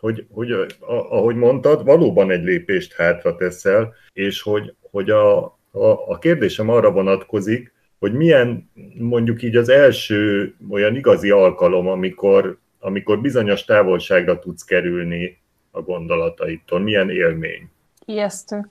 hogy, 0.00 0.26
hogy 0.30 0.66
ahogy 0.86 1.36
mondtad, 1.36 1.84
valóban 1.84 2.30
egy 2.30 2.44
lépést 2.44 2.92
hátra 2.92 3.36
teszel, 3.36 3.94
és 4.12 4.42
hogy, 4.42 4.74
hogy 4.90 5.10
a, 5.10 5.42
a, 5.70 6.08
a 6.08 6.18
kérdésem 6.18 6.68
arra 6.68 6.90
vonatkozik, 6.90 7.72
hogy 7.98 8.12
milyen 8.12 8.70
mondjuk 8.98 9.42
így 9.42 9.56
az 9.56 9.68
első 9.68 10.54
olyan 10.70 10.96
igazi 10.96 11.30
alkalom, 11.30 11.88
amikor, 11.88 12.58
amikor 12.80 13.20
bizonyos 13.20 13.64
távolságra 13.64 14.38
tudsz 14.38 14.64
kerülni 14.64 15.42
a 15.74 15.80
gondolataitól? 15.82 16.78
Milyen 16.78 17.10
élmény? 17.10 17.70
Ijesztő. 18.04 18.68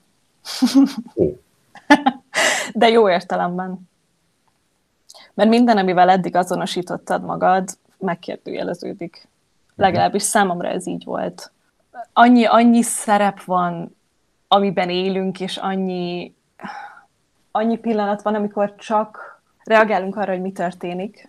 Ó. 1.14 1.30
De 2.74 2.88
jó 2.88 3.10
értelemben. 3.10 3.88
Mert 5.34 5.48
minden, 5.48 5.78
amivel 5.78 6.10
eddig 6.10 6.36
azonosítottad 6.36 7.24
magad, 7.24 7.68
megkérdőjeleződik. 7.98 9.28
Legalábbis 9.76 10.22
számomra 10.22 10.68
ez 10.68 10.86
így 10.86 11.04
volt. 11.04 11.50
Annyi, 12.12 12.44
annyi 12.44 12.82
szerep 12.82 13.42
van, 13.42 13.96
amiben 14.48 14.90
élünk, 14.90 15.40
és 15.40 15.56
annyi, 15.56 16.34
annyi 17.50 17.78
pillanat 17.78 18.22
van, 18.22 18.34
amikor 18.34 18.74
csak 18.76 19.42
reagálunk 19.64 20.16
arra, 20.16 20.32
hogy 20.32 20.40
mi 20.40 20.52
történik, 20.52 21.28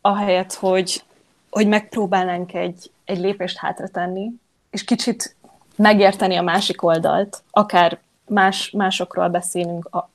ahelyett, 0.00 0.52
hogy, 0.52 1.04
hogy 1.50 1.68
megpróbálnánk 1.68 2.54
egy, 2.54 2.90
egy 3.04 3.18
lépést 3.18 3.56
hátra 3.56 3.88
tenni, 3.88 4.30
és 4.78 4.84
kicsit 4.84 5.36
megérteni 5.76 6.36
a 6.36 6.42
másik 6.42 6.82
oldalt, 6.82 7.42
akár 7.50 8.00
más, 8.26 8.70
másokról 8.70 9.28
beszélünk, 9.28 9.84
a, 9.84 10.10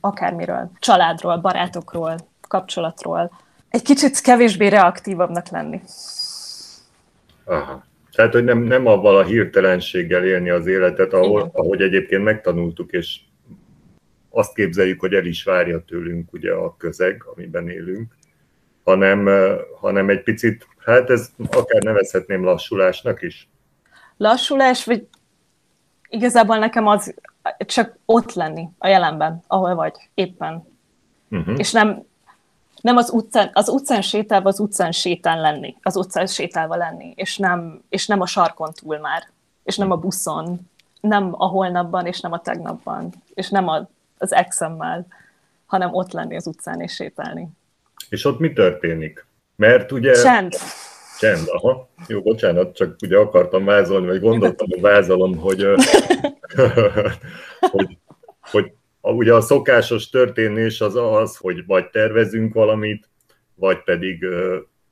akármiről, 0.00 0.70
családról, 0.78 1.36
barátokról, 1.36 2.16
kapcsolatról. 2.48 3.30
Egy 3.68 3.82
kicsit 3.82 4.20
kevésbé 4.20 4.66
reaktívabbnak 4.66 5.48
lenni. 5.48 5.80
Aha. 7.44 7.84
Tehát, 8.14 8.32
hogy 8.32 8.44
nem, 8.44 8.58
nem 8.58 8.86
avval 8.86 9.16
a 9.16 9.24
hirtelenséggel 9.24 10.24
élni 10.24 10.50
az 10.50 10.66
életet, 10.66 11.12
ahol, 11.12 11.50
ahogy 11.52 11.80
egyébként 11.80 12.24
megtanultuk, 12.24 12.90
és 12.90 13.20
azt 14.30 14.54
képzeljük, 14.54 15.00
hogy 15.00 15.14
el 15.14 15.26
is 15.26 15.44
várja 15.44 15.84
tőlünk 15.84 16.32
ugye 16.32 16.52
a 16.52 16.76
közeg, 16.76 17.24
amiben 17.34 17.68
élünk, 17.68 18.16
hanem, 18.84 19.28
hanem 19.80 20.08
egy 20.08 20.22
picit, 20.22 20.66
hát 20.78 21.10
ez 21.10 21.30
akár 21.50 21.82
nevezhetném 21.82 22.44
lassulásnak 22.44 23.22
is 23.22 23.50
lassulás, 24.22 24.84
vagy 24.84 25.06
Igazából 26.12 26.58
nekem 26.58 26.86
az 26.86 27.14
csak 27.58 27.98
ott 28.04 28.32
lenni 28.32 28.68
a 28.78 28.86
jelenben, 28.86 29.42
ahol 29.46 29.74
vagy, 29.74 29.94
éppen. 30.14 30.66
Uh-huh. 31.30 31.58
És 31.58 31.72
nem, 31.72 32.04
nem 32.80 32.96
az 32.96 33.10
utcán, 33.10 33.50
az 33.52 33.68
utcán 33.68 34.02
sétálva 34.02 34.48
az 34.48 34.60
utcán 34.60 34.92
sétán 34.92 35.40
lenni, 35.40 35.76
az 35.82 35.96
utcán 35.96 36.26
sétálva 36.26 36.76
lenni, 36.76 37.12
és 37.16 37.36
nem, 37.36 37.82
és 37.88 38.06
nem 38.06 38.20
a 38.20 38.26
sarkon 38.26 38.72
túl 38.72 38.98
már, 38.98 39.22
és 39.64 39.76
nem 39.76 39.90
a 39.90 39.96
buszon, 39.96 40.70
nem 41.00 41.34
a 41.36 41.46
holnapban, 41.46 42.06
és 42.06 42.20
nem 42.20 42.32
a 42.32 42.40
tegnapban, 42.40 43.12
és 43.34 43.48
nem 43.48 43.68
a, 43.68 43.88
az 44.18 44.32
exemmel, 44.32 45.06
hanem 45.66 45.94
ott 45.94 46.12
lenni 46.12 46.36
az 46.36 46.46
utcán 46.46 46.80
és 46.80 46.92
sétálni. 46.92 47.48
És 48.08 48.24
ott 48.24 48.38
mi 48.38 48.52
történik? 48.52 49.26
Mert 49.56 49.92
ugye... 49.92 50.12
Csend. 50.12 50.52
Csend, 51.22 51.48
aha. 51.48 51.88
Jó, 52.08 52.22
bocsánat, 52.22 52.74
csak 52.74 52.96
ugye 53.02 53.16
akartam 53.16 53.64
vázolni, 53.64 54.06
vagy 54.06 54.20
gondoltam, 54.20 54.68
hogy 54.70 54.80
vázolom, 54.80 55.36
hogy, 55.36 55.66
hogy, 57.72 57.98
hogy 58.50 58.72
ugye 59.00 59.34
a 59.34 59.40
szokásos 59.40 60.10
történés 60.10 60.80
az 60.80 60.96
az, 60.96 61.36
hogy 61.36 61.66
vagy 61.66 61.90
tervezünk 61.90 62.54
valamit, 62.54 63.08
vagy 63.54 63.82
pedig 63.82 64.26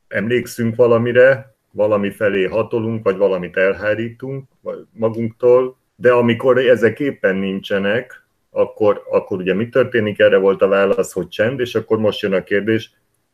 emlékszünk 0.08 0.76
valamire, 0.76 1.54
valami 1.70 2.10
felé 2.10 2.44
hatolunk, 2.44 3.04
vagy 3.04 3.16
valamit 3.16 3.56
elhárítunk 3.56 4.48
magunktól, 4.92 5.76
de 5.96 6.12
amikor 6.12 6.58
ezek 6.58 7.00
éppen 7.00 7.36
nincsenek, 7.36 8.24
akkor, 8.50 9.02
akkor 9.10 9.38
ugye 9.38 9.54
mi 9.54 9.68
történik? 9.68 10.18
Erre 10.18 10.38
volt 10.38 10.62
a 10.62 10.68
válasz, 10.68 11.12
hogy 11.12 11.28
csend, 11.28 11.60
és 11.60 11.74
akkor 11.74 11.98
most 11.98 12.20
jön 12.20 12.32
a 12.32 12.42
kérdés, 12.42 12.90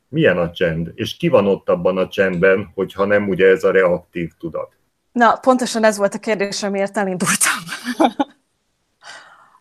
milyen 0.09 0.39
a 0.39 0.51
csend, 0.51 0.93
és 0.95 1.17
ki 1.17 1.29
van 1.29 1.47
ott 1.47 1.69
abban 1.69 1.99
a 1.99 2.09
csendben, 2.09 2.71
hogyha 2.75 3.05
nem 3.05 3.29
ugye 3.29 3.47
ez 3.47 3.65
a 3.65 3.71
reaktív 3.71 4.33
tudat? 4.39 4.73
Na, 5.13 5.37
pontosan 5.37 5.85
ez 5.85 5.97
volt 5.97 6.15
a 6.15 6.19
kérdés, 6.19 6.63
amiért 6.63 6.97
elindultam. 6.97 7.59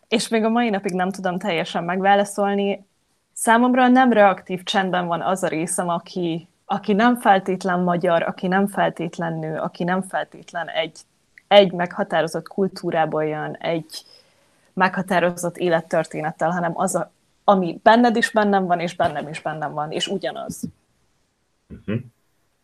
és 0.08 0.28
még 0.28 0.44
a 0.44 0.48
mai 0.48 0.70
napig 0.70 0.92
nem 0.92 1.10
tudom 1.10 1.38
teljesen 1.38 1.84
megválaszolni. 1.84 2.86
Számomra 3.32 3.88
nem 3.88 4.12
reaktív 4.12 4.62
csendben 4.62 5.06
van 5.06 5.20
az 5.20 5.42
a 5.42 5.48
részem, 5.48 5.88
aki, 5.88 6.48
aki 6.64 6.92
nem 6.92 7.16
feltétlen 7.16 7.80
magyar, 7.80 8.22
aki 8.22 8.46
nem 8.46 8.66
feltétlen 8.66 9.38
nő, 9.38 9.58
aki 9.58 9.84
nem 9.84 10.02
feltétlen 10.02 10.68
egy, 10.68 11.00
egy 11.48 11.72
meghatározott 11.72 12.48
kultúrából 12.48 13.24
jön, 13.24 13.56
egy 13.60 14.04
meghatározott 14.72 15.56
élettörténettel, 15.56 16.50
hanem 16.50 16.72
az, 16.74 16.94
a, 16.94 17.10
ami 17.48 17.80
benned 17.82 18.16
is 18.16 18.30
bennem 18.30 18.66
van, 18.66 18.80
és 18.80 18.96
bennem 18.96 19.28
is 19.28 19.42
bennem 19.42 19.72
van, 19.72 19.90
és 19.90 20.06
ugyanaz. 20.06 20.62
Uh-huh. 21.68 22.00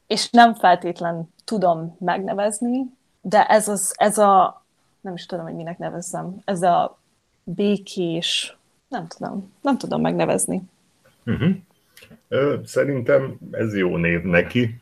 És 0.06 0.30
nem 0.30 0.54
feltétlen 0.54 1.28
tudom 1.44 1.96
megnevezni, 1.98 2.84
de 3.20 3.46
ez, 3.46 3.68
az, 3.68 3.94
ez 3.96 4.18
a, 4.18 4.64
nem 5.00 5.14
is 5.14 5.26
tudom, 5.26 5.44
hogy 5.44 5.54
minek 5.54 5.78
nevezzem, 5.78 6.36
ez 6.44 6.62
a 6.62 6.98
békés, 7.44 8.56
nem 8.88 9.06
tudom, 9.06 9.52
nem 9.60 9.78
tudom 9.78 10.00
megnevezni. 10.00 10.62
Uh-huh. 11.26 11.54
Szerintem 12.64 13.38
ez 13.50 13.76
jó 13.76 13.96
név 13.96 14.22
neki. 14.22 14.80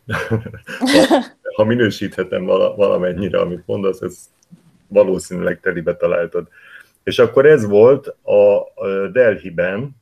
ha, 0.78 1.24
ha 1.56 1.64
minősíthetem 1.64 2.44
vala, 2.44 2.74
valamennyire, 2.74 3.40
amit 3.40 3.66
mondasz, 3.66 4.00
ez 4.00 4.30
valószínűleg 4.86 5.60
telibe 5.60 5.96
találtad. 5.96 6.48
És 7.02 7.18
akkor 7.18 7.46
ez 7.46 7.66
volt 7.66 8.06
a 8.06 8.64
Delhi-ben, 9.12 9.96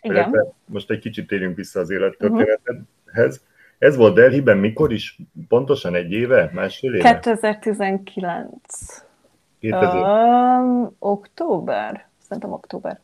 Igen. 0.00 0.54
most 0.64 0.90
egy 0.90 0.98
kicsit 0.98 1.26
térjünk 1.26 1.56
vissza 1.56 1.80
az 1.80 1.90
élettörténethez. 1.90 3.46
Ez 3.78 3.96
volt 3.96 4.14
Delhi-ben 4.14 4.56
mikor 4.56 4.92
is? 4.92 5.18
Pontosan 5.48 5.94
egy 5.94 6.12
éve? 6.12 6.50
Másfél 6.52 6.94
éve? 6.94 7.12
2019. 7.12 9.04
2000. 9.58 9.94
Um, 10.60 10.96
október. 10.98 12.06
Szerintem 12.22 12.52
október. 12.52 13.00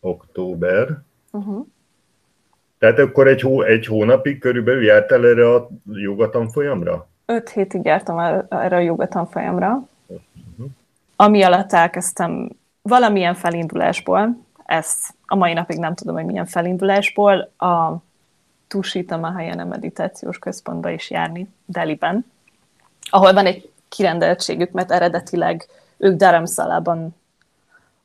Október. 0.00 0.88
Uh-huh. 1.30 1.66
Tehát 2.78 2.98
akkor 2.98 3.28
egy, 3.28 3.40
hó, 3.40 3.62
egy 3.62 3.86
hónapig 3.86 4.38
körülbelül 4.38 4.84
jártál 4.84 5.26
erre 5.26 5.54
a 5.54 5.68
jogatanfolyamra? 5.92 7.08
Öt 7.26 7.48
hétig 7.48 7.84
jártam 7.84 8.18
el, 8.18 8.46
erre 8.50 8.76
a 8.76 8.80
jogatanfolyamra 8.80 9.88
ami 11.16 11.42
alatt 11.42 11.72
elkezdtem 11.72 12.50
valamilyen 12.82 13.34
felindulásból, 13.34 14.36
ezt 14.64 15.14
a 15.26 15.34
mai 15.34 15.52
napig 15.52 15.78
nem 15.78 15.94
tudom, 15.94 16.14
hogy 16.14 16.24
milyen 16.24 16.46
felindulásból, 16.46 17.40
a 17.58 17.96
Tushita 18.68 19.16
Mahayana 19.16 19.64
meditációs 19.64 20.38
központba 20.38 20.90
is 20.90 21.10
járni, 21.10 21.48
Deliben, 21.66 22.26
ahol 23.10 23.32
van 23.32 23.46
egy 23.46 23.70
kirendeltségük, 23.88 24.70
mert 24.70 24.90
eredetileg 24.90 25.68
ők 25.96 26.16
Dharamsalában 26.16 27.14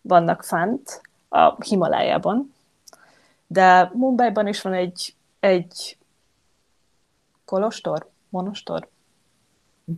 vannak 0.01 0.43
fent, 0.43 1.01
a 1.29 1.63
Himalájában, 1.63 2.53
de 3.47 3.91
Mumbaiban 3.93 4.47
is 4.47 4.61
van 4.61 4.73
egy, 4.73 5.15
egy 5.39 5.97
kolostor, 7.45 8.09
monostor? 8.29 8.87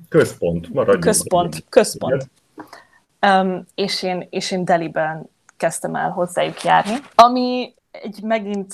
Központ, 0.10 0.74
maradjunk. 0.74 1.04
Központ, 1.04 1.64
központ. 1.70 2.30
Um, 3.28 3.66
és, 3.76 4.04
én, 4.04 4.28
és 4.30 4.52
én 4.52 4.66
Deliben 4.66 5.30
kezdtem 5.58 5.96
el 5.96 6.10
hozzájuk 6.10 6.64
járni, 6.64 6.96
ami 7.16 7.74
egy 7.92 8.22
megint 8.24 8.74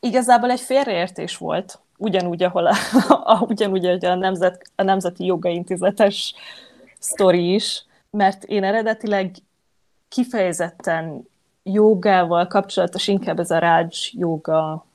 igazából 0.00 0.50
egy 0.50 0.60
félreértés 0.60 1.36
volt, 1.36 1.78
ugyanúgy, 1.96 2.42
ahol 2.42 2.66
a, 2.66 2.74
a, 3.32 3.44
ugyanúgy, 3.48 3.86
a, 4.04 4.14
Nemzet, 4.14 4.70
a 4.74 4.82
Nemzeti 4.82 5.24
Jogaintézetes 5.24 6.34
sztori 6.98 7.54
is, 7.54 7.84
mert 8.10 8.44
én 8.44 8.64
eredetileg 8.64 9.34
kifejezetten 10.08 11.28
jogával 11.62 12.46
kapcsolatos, 12.46 13.08
inkább 13.08 13.38
ez 13.38 13.50
a 13.50 13.58
Raj 13.58 13.88
joga 14.10 14.86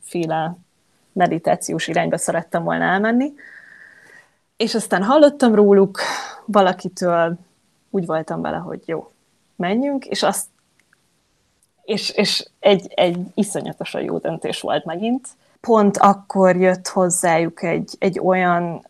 féle 0.00 0.56
meditációs 1.12 1.88
irányba 1.88 2.18
szerettem 2.18 2.62
volna 2.62 2.84
elmenni, 2.84 3.32
és 4.56 4.74
aztán 4.74 5.02
hallottam 5.02 5.54
róluk 5.54 6.00
valakitől, 6.44 7.38
úgy 7.92 8.06
voltam 8.06 8.40
vele, 8.40 8.56
hogy 8.56 8.82
jó, 8.86 9.12
menjünk, 9.56 10.06
és 10.06 10.22
azt 10.22 10.46
és, 11.82 12.10
és 12.10 12.48
egy, 12.58 12.92
egy 12.94 13.26
iszonyatosan 13.34 14.02
jó 14.02 14.18
döntés 14.18 14.60
volt 14.60 14.84
megint. 14.84 15.28
Pont 15.60 15.96
akkor 15.96 16.56
jött 16.56 16.88
hozzájuk 16.88 17.62
egy, 17.62 17.96
egy 17.98 18.18
olyan 18.18 18.86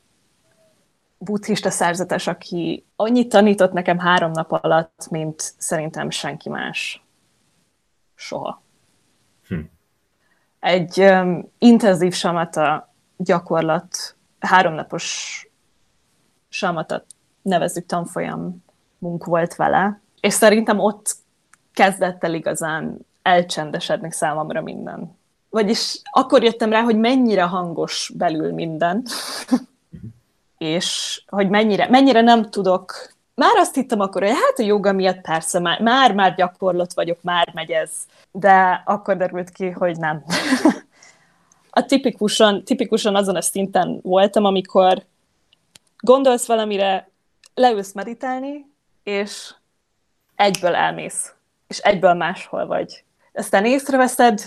buddhista 1.19 1.71
szerzetes, 1.71 2.27
aki 2.27 2.85
annyit 2.97 3.29
tanított 3.29 3.73
nekem 3.73 3.99
három 3.99 4.31
nap 4.31 4.53
alatt, 4.53 5.07
mint 5.11 5.55
szerintem 5.59 6.11
senki 6.11 6.49
más. 6.49 7.05
Soha. 8.15 8.63
Hm. 9.47 9.61
Egy 10.61 11.01
um, 11.01 11.51
intenzív 11.59 12.15
samata 12.15 12.95
gyakorlat, 13.17 14.17
háromnapos 14.39 15.37
samata 16.49 17.05
nevezzük 17.43 17.87
tanfolyam 17.87 18.62
munk 19.03 19.25
volt 19.25 19.57
vele, 19.57 20.01
és 20.21 20.33
szerintem 20.33 20.79
ott 20.79 21.17
kezdett 21.73 22.25
el 22.25 22.35
igazán 22.35 22.99
elcsendesedni 23.23 24.13
számomra 24.13 24.63
minden. 24.63 25.19
Vagyis 25.51 26.01
akkor 26.11 26.43
jöttem 26.43 26.71
rá, 26.71 26.81
hogy 26.81 26.99
mennyire 26.99 27.43
hangos 27.43 28.13
belül 28.15 28.53
minden, 28.53 29.07
és 30.59 31.23
hogy 31.27 31.49
mennyire, 31.49 31.89
mennyire 31.89 32.21
nem 32.21 32.51
tudok 32.51 33.13
már 33.35 33.57
azt 33.57 33.75
hittem 33.75 34.01
akkor, 34.01 34.23
hogy 34.23 34.31
hát 34.31 34.59
a 34.59 34.63
joga 34.63 34.93
miatt 34.93 35.21
persze, 35.21 35.59
már, 35.59 35.81
már, 35.81 36.15
már 36.15 36.35
gyakorlott 36.35 36.93
vagyok, 36.93 37.23
már 37.23 37.51
megy 37.55 37.71
ez. 37.71 37.91
De 38.33 38.83
akkor 38.87 39.17
derült 39.17 39.51
ki, 39.51 39.71
hogy 39.71 39.97
nem. 39.97 40.25
a 41.71 41.85
tipikusan, 41.85 42.65
tipikusan 42.65 43.17
azon 43.17 43.37
a 43.37 43.43
szinten 43.43 43.99
voltam, 44.03 44.45
amikor 44.45 45.05
gondolsz 45.99 46.47
valamire, 46.47 47.11
leülsz 47.55 47.93
meditálni, 47.93 48.72
és 49.03 49.55
egyből 50.35 50.75
elmész, 50.75 51.35
és 51.67 51.79
egyből 51.79 52.15
máshol 52.15 52.67
vagy. 52.67 53.05
Aztán 53.33 53.65
észreveszed, 53.65 54.41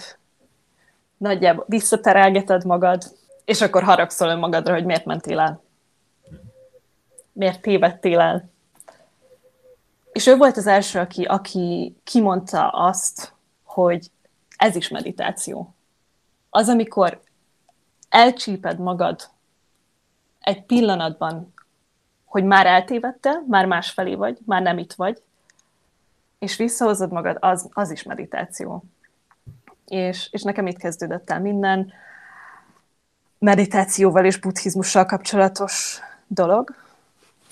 nagyjából 1.17 1.65
visszaterelgeted 1.67 2.65
magad, 2.65 3.03
és 3.45 3.61
akkor 3.61 3.83
haragszol 3.83 4.29
önmagadra, 4.29 4.73
hogy 4.73 4.85
miért 4.85 5.05
mentél 5.05 5.39
el. 5.39 5.63
Miért 7.31 7.61
tévedtél 7.61 8.19
el. 8.19 8.49
És 10.11 10.27
ő 10.27 10.35
volt 10.35 10.57
az 10.57 10.67
első, 10.67 10.99
aki, 10.99 11.23
aki 11.23 11.95
kimondta 12.03 12.69
azt, 12.69 13.33
hogy 13.63 14.11
ez 14.57 14.75
is 14.75 14.87
meditáció. 14.87 15.75
Az, 16.49 16.69
amikor 16.69 17.21
elcsíped 18.09 18.79
magad 18.79 19.29
egy 20.39 20.63
pillanatban 20.63 21.53
hogy 22.35 22.43
már 22.43 22.65
eltévedte, 22.65 23.41
már 23.47 23.65
másfelé 23.65 24.15
vagy, 24.15 24.37
már 24.45 24.61
nem 24.61 24.77
itt 24.77 24.93
vagy, 24.93 25.21
és 26.39 26.55
visszahozod 26.55 27.11
magad, 27.11 27.37
az, 27.39 27.69
az 27.73 27.91
is 27.91 28.03
meditáció. 28.03 28.83
És, 29.85 30.27
és 30.31 30.41
nekem 30.41 30.67
itt 30.67 30.77
kezdődött 30.77 31.29
el 31.29 31.39
minden 31.39 31.93
meditációval 33.37 34.25
és 34.25 34.39
buddhizmussal 34.39 35.05
kapcsolatos 35.05 35.99
dolog. 36.27 36.75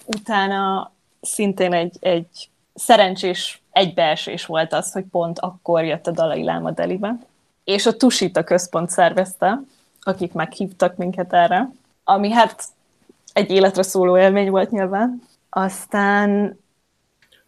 Utána 0.05 0.91
szintén 1.21 1.73
egy, 1.73 1.97
egy 1.99 2.49
szerencsés 2.73 3.61
egybeesés 3.71 4.45
volt 4.45 4.73
az, 4.73 4.91
hogy 4.91 5.03
pont 5.03 5.39
akkor 5.39 5.83
jött 5.83 6.07
a 6.07 6.11
Dalai 6.11 6.43
Láma 6.43 6.71
Delibe. 6.71 7.17
És 7.63 7.85
a 7.85 7.97
Tusita 7.97 8.43
központ 8.43 8.89
szervezte, 8.89 9.61
akik 10.01 10.33
meghívtak 10.33 10.95
minket 10.95 11.33
erre, 11.33 11.69
ami 12.03 12.31
hát 12.31 12.67
egy 13.33 13.51
életre 13.51 13.83
szóló 13.83 14.17
élmény 14.17 14.49
volt 14.49 14.71
nyilván. 14.71 15.21
Aztán... 15.49 16.59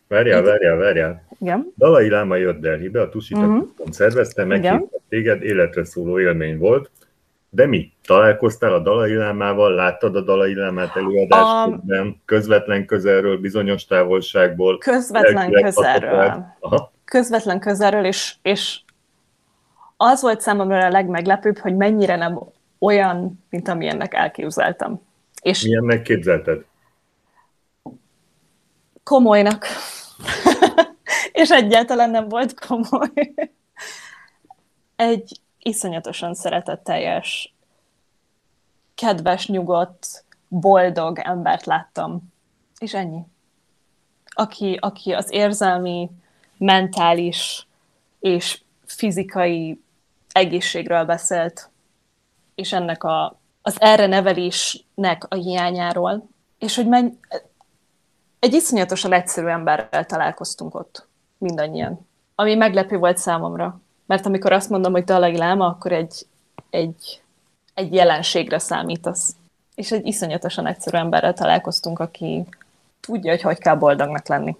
Várjál, 0.07 0.41
várjál, 0.41 0.75
várjál. 0.77 1.27
Igen. 1.39 1.73
Dalai 1.77 2.09
Láma 2.09 2.35
jött 2.35 2.59
Delhibe, 2.59 3.01
a 3.01 3.09
Tusita 3.09 3.39
uh-huh. 3.39 3.59
központ 3.59 3.93
szervezte, 3.93 4.45
meghívtak 4.45 5.01
téged, 5.09 5.43
életre 5.43 5.85
szóló 5.85 6.19
élmény 6.19 6.57
volt. 6.57 6.91
De 7.49 7.65
mi? 7.65 7.91
Találkoztál 8.05 8.73
a 8.73 8.79
Dalai 8.79 9.15
Lámával, 9.15 9.73
láttad 9.73 10.15
a 10.15 10.21
Dalai 10.21 10.55
Lámát 10.55 10.95
előadásokban, 10.95 12.07
a... 12.07 12.15
közvetlen 12.25 12.85
közelről, 12.85 13.37
bizonyos 13.37 13.85
távolságból? 13.85 14.77
Közvetlen 14.77 15.51
közelről. 15.51 16.45
Aha. 16.59 16.93
Közvetlen 17.05 17.59
közelről, 17.59 18.05
és, 18.05 18.35
és 18.41 18.79
az 19.97 20.21
volt 20.21 20.41
számomra 20.41 20.85
a 20.85 20.89
legmeglepőbb, 20.89 21.57
hogy 21.57 21.75
mennyire 21.75 22.15
nem 22.15 22.39
olyan, 22.79 23.45
mint 23.49 23.67
amilyennek 23.67 24.13
elképzeltem. 24.13 24.99
És 25.45 25.63
Milyennek 25.63 26.01
képzelted? 26.01 26.65
Komolynak. 29.03 29.65
és 31.41 31.49
egyáltalán 31.49 32.09
nem 32.09 32.27
volt 32.27 32.59
komoly. 32.59 33.33
Egy 34.95 35.39
iszonyatosan 35.59 36.33
szeretetteljes, 36.33 37.55
kedves, 38.95 39.47
nyugodt, 39.47 40.25
boldog 40.47 41.19
embert 41.19 41.65
láttam. 41.65 42.33
És 42.77 42.93
ennyi. 42.93 43.21
Aki, 44.25 44.77
aki 44.81 45.11
az 45.13 45.31
érzelmi, 45.31 46.09
mentális 46.57 47.67
és 48.19 48.61
fizikai 48.85 49.81
egészségről 50.31 51.05
beszélt, 51.05 51.69
és 52.55 52.73
ennek 52.73 53.03
a, 53.03 53.39
az 53.67 53.81
erre 53.81 54.07
nevelésnek 54.07 55.25
a 55.29 55.35
hiányáról, 55.35 56.27
és 56.59 56.75
hogy 56.75 56.87
menj, 56.87 57.09
egy 58.39 58.53
iszonyatosan 58.53 59.13
egyszerű 59.13 59.47
emberrel 59.47 60.05
találkoztunk 60.05 60.75
ott, 60.75 61.07
mindannyian. 61.37 62.07
Ami 62.35 62.55
meglepő 62.55 62.97
volt 62.97 63.17
számomra. 63.17 63.79
Mert 64.05 64.25
amikor 64.25 64.51
azt 64.51 64.69
mondom, 64.69 64.91
hogy 64.91 65.03
Dalai 65.03 65.37
Láma, 65.37 65.67
akkor 65.67 65.91
egy, 65.91 66.25
egy, 66.69 67.21
egy 67.73 67.93
jelenségre 67.93 68.59
számítasz. 68.59 69.35
És 69.75 69.91
egy 69.91 70.05
iszonyatosan 70.05 70.67
egyszerű 70.67 70.97
emberrel 70.97 71.33
találkoztunk, 71.33 71.99
aki 71.99 72.45
tudja, 72.99 73.31
hogy 73.31 73.41
hogy 73.41 73.57
kell 73.57 73.75
boldognak 73.75 74.27
lenni. 74.27 74.57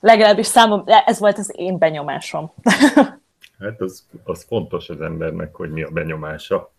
Legalábbis 0.00 0.46
számom, 0.46 0.84
ez 0.86 1.18
volt 1.18 1.38
az 1.38 1.52
én 1.56 1.78
benyomásom. 1.78 2.52
Hát 3.58 3.80
az, 3.80 4.06
az 4.24 4.44
fontos 4.44 4.88
az 4.88 5.00
embernek, 5.00 5.54
hogy 5.54 5.70
mi 5.70 5.82
a 5.82 5.90
benyomása. 5.90 6.72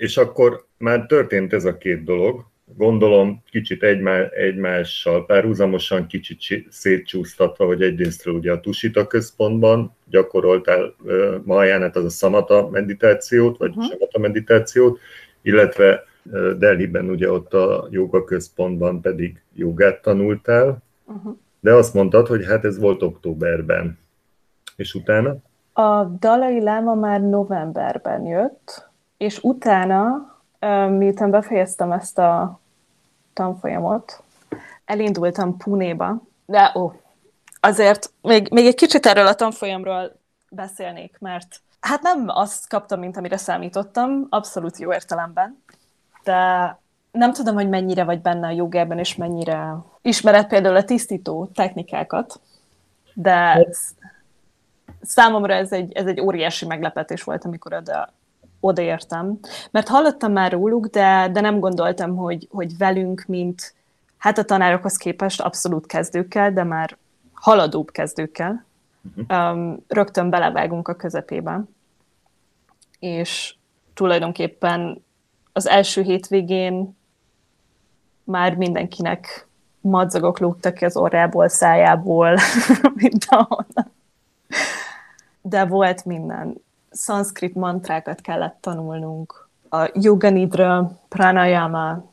És 0.00 0.16
akkor 0.16 0.66
már 0.78 1.06
történt 1.06 1.52
ez 1.52 1.64
a 1.64 1.76
két 1.76 2.04
dolog, 2.04 2.44
gondolom 2.76 3.42
kicsit 3.50 3.82
egymá, 3.82 4.28
egymással 4.28 5.26
párhuzamosan, 5.26 6.06
kicsit 6.06 6.66
szétcsúsztatva, 6.70 7.66
hogy 7.66 7.82
egyrésztről 7.82 8.34
ugye 8.34 8.52
a 8.52 8.60
Tusita 8.60 9.06
központban 9.06 9.96
gyakoroltál 10.06 10.94
uh, 11.02 11.34
Mahajánát, 11.44 11.96
az 11.96 12.04
a 12.04 12.08
szamata 12.08 12.68
meditációt, 12.68 13.58
vagy 13.58 13.68
uh-huh. 13.68 13.84
samata 13.84 14.18
meditációt, 14.18 14.98
illetve 15.42 16.04
uh, 16.24 16.50
Delhiben 16.50 17.10
ugye 17.10 17.30
ott 17.30 17.54
a 17.54 17.88
joga 17.90 18.24
központban 18.24 19.00
pedig 19.00 19.42
jogát 19.54 20.02
tanultál, 20.02 20.82
uh-huh. 21.04 21.36
de 21.60 21.72
azt 21.72 21.94
mondtad, 21.94 22.26
hogy 22.26 22.44
hát 22.44 22.64
ez 22.64 22.78
volt 22.78 23.02
októberben. 23.02 23.98
És 24.76 24.94
utána? 24.94 25.36
A 25.72 26.04
Dalai 26.04 26.62
Láma 26.62 26.94
már 26.94 27.20
novemberben 27.20 28.26
jött, 28.26 28.89
és 29.20 29.38
utána, 29.42 30.34
miután 30.88 31.30
befejeztem 31.30 31.92
ezt 31.92 32.18
a 32.18 32.60
tanfolyamot, 33.32 34.22
elindultam 34.84 35.56
Punéba, 35.56 36.22
de 36.46 36.72
ó, 36.74 36.92
azért 37.60 38.12
még, 38.22 38.48
még 38.50 38.66
egy 38.66 38.74
kicsit 38.74 39.06
erről 39.06 39.26
a 39.26 39.34
tanfolyamról 39.34 40.16
beszélnék, 40.50 41.16
mert 41.18 41.60
hát 41.80 42.02
nem 42.02 42.24
azt 42.28 42.68
kaptam, 42.68 43.00
mint 43.00 43.16
amire 43.16 43.36
számítottam, 43.36 44.26
abszolút 44.30 44.78
jó 44.78 44.92
értelemben, 44.92 45.62
de 46.24 46.78
nem 47.10 47.32
tudom, 47.32 47.54
hogy 47.54 47.68
mennyire 47.68 48.04
vagy 48.04 48.20
benne 48.20 48.46
a 48.46 48.50
jogában, 48.50 48.98
és 48.98 49.16
mennyire 49.16 49.76
ismered 50.02 50.46
például 50.46 50.76
a 50.76 50.84
tisztító 50.84 51.50
technikákat, 51.54 52.40
de 53.14 53.52
ez, 53.52 53.78
számomra 55.02 55.54
ez 55.54 55.72
egy, 55.72 55.92
ez 55.92 56.06
egy 56.06 56.20
óriási 56.20 56.66
meglepetés 56.66 57.22
volt, 57.22 57.44
amikor 57.44 57.72
oda, 57.72 58.12
odaértem. 58.60 59.38
Mert 59.70 59.88
hallottam 59.88 60.32
már 60.32 60.52
róluk, 60.52 60.86
de, 60.86 61.28
de 61.32 61.40
nem 61.40 61.60
gondoltam, 61.60 62.16
hogy, 62.16 62.48
hogy 62.50 62.76
velünk, 62.76 63.24
mint 63.26 63.74
hát 64.18 64.38
a 64.38 64.44
tanárokhoz 64.44 64.96
képest 64.96 65.40
abszolút 65.40 65.86
kezdőkkel, 65.86 66.52
de 66.52 66.64
már 66.64 66.96
haladóbb 67.32 67.90
kezdőkkel, 67.90 68.64
uh-huh. 69.16 69.52
um, 69.52 69.84
rögtön 69.88 70.30
belevágunk 70.30 70.88
a 70.88 70.94
közepébe. 70.94 71.62
És 72.98 73.54
tulajdonképpen 73.94 75.04
az 75.52 75.68
első 75.68 76.02
hétvégén 76.02 76.96
már 78.24 78.54
mindenkinek 78.56 79.46
madzagok 79.80 80.38
lógtak 80.38 80.74
ki 80.74 80.84
az 80.84 80.96
orrából, 80.96 81.48
szájából, 81.48 82.36
mindenhonnan. 82.94 83.92
De 85.42 85.64
volt 85.64 86.04
minden 86.04 86.62
szanszkrit 86.90 87.54
mantrákat 87.54 88.20
kellett 88.20 88.56
tanulnunk, 88.60 89.48
a 89.70 89.90
yoga 89.94 90.30
nidra, 90.30 91.00
pranayama, 91.08 92.12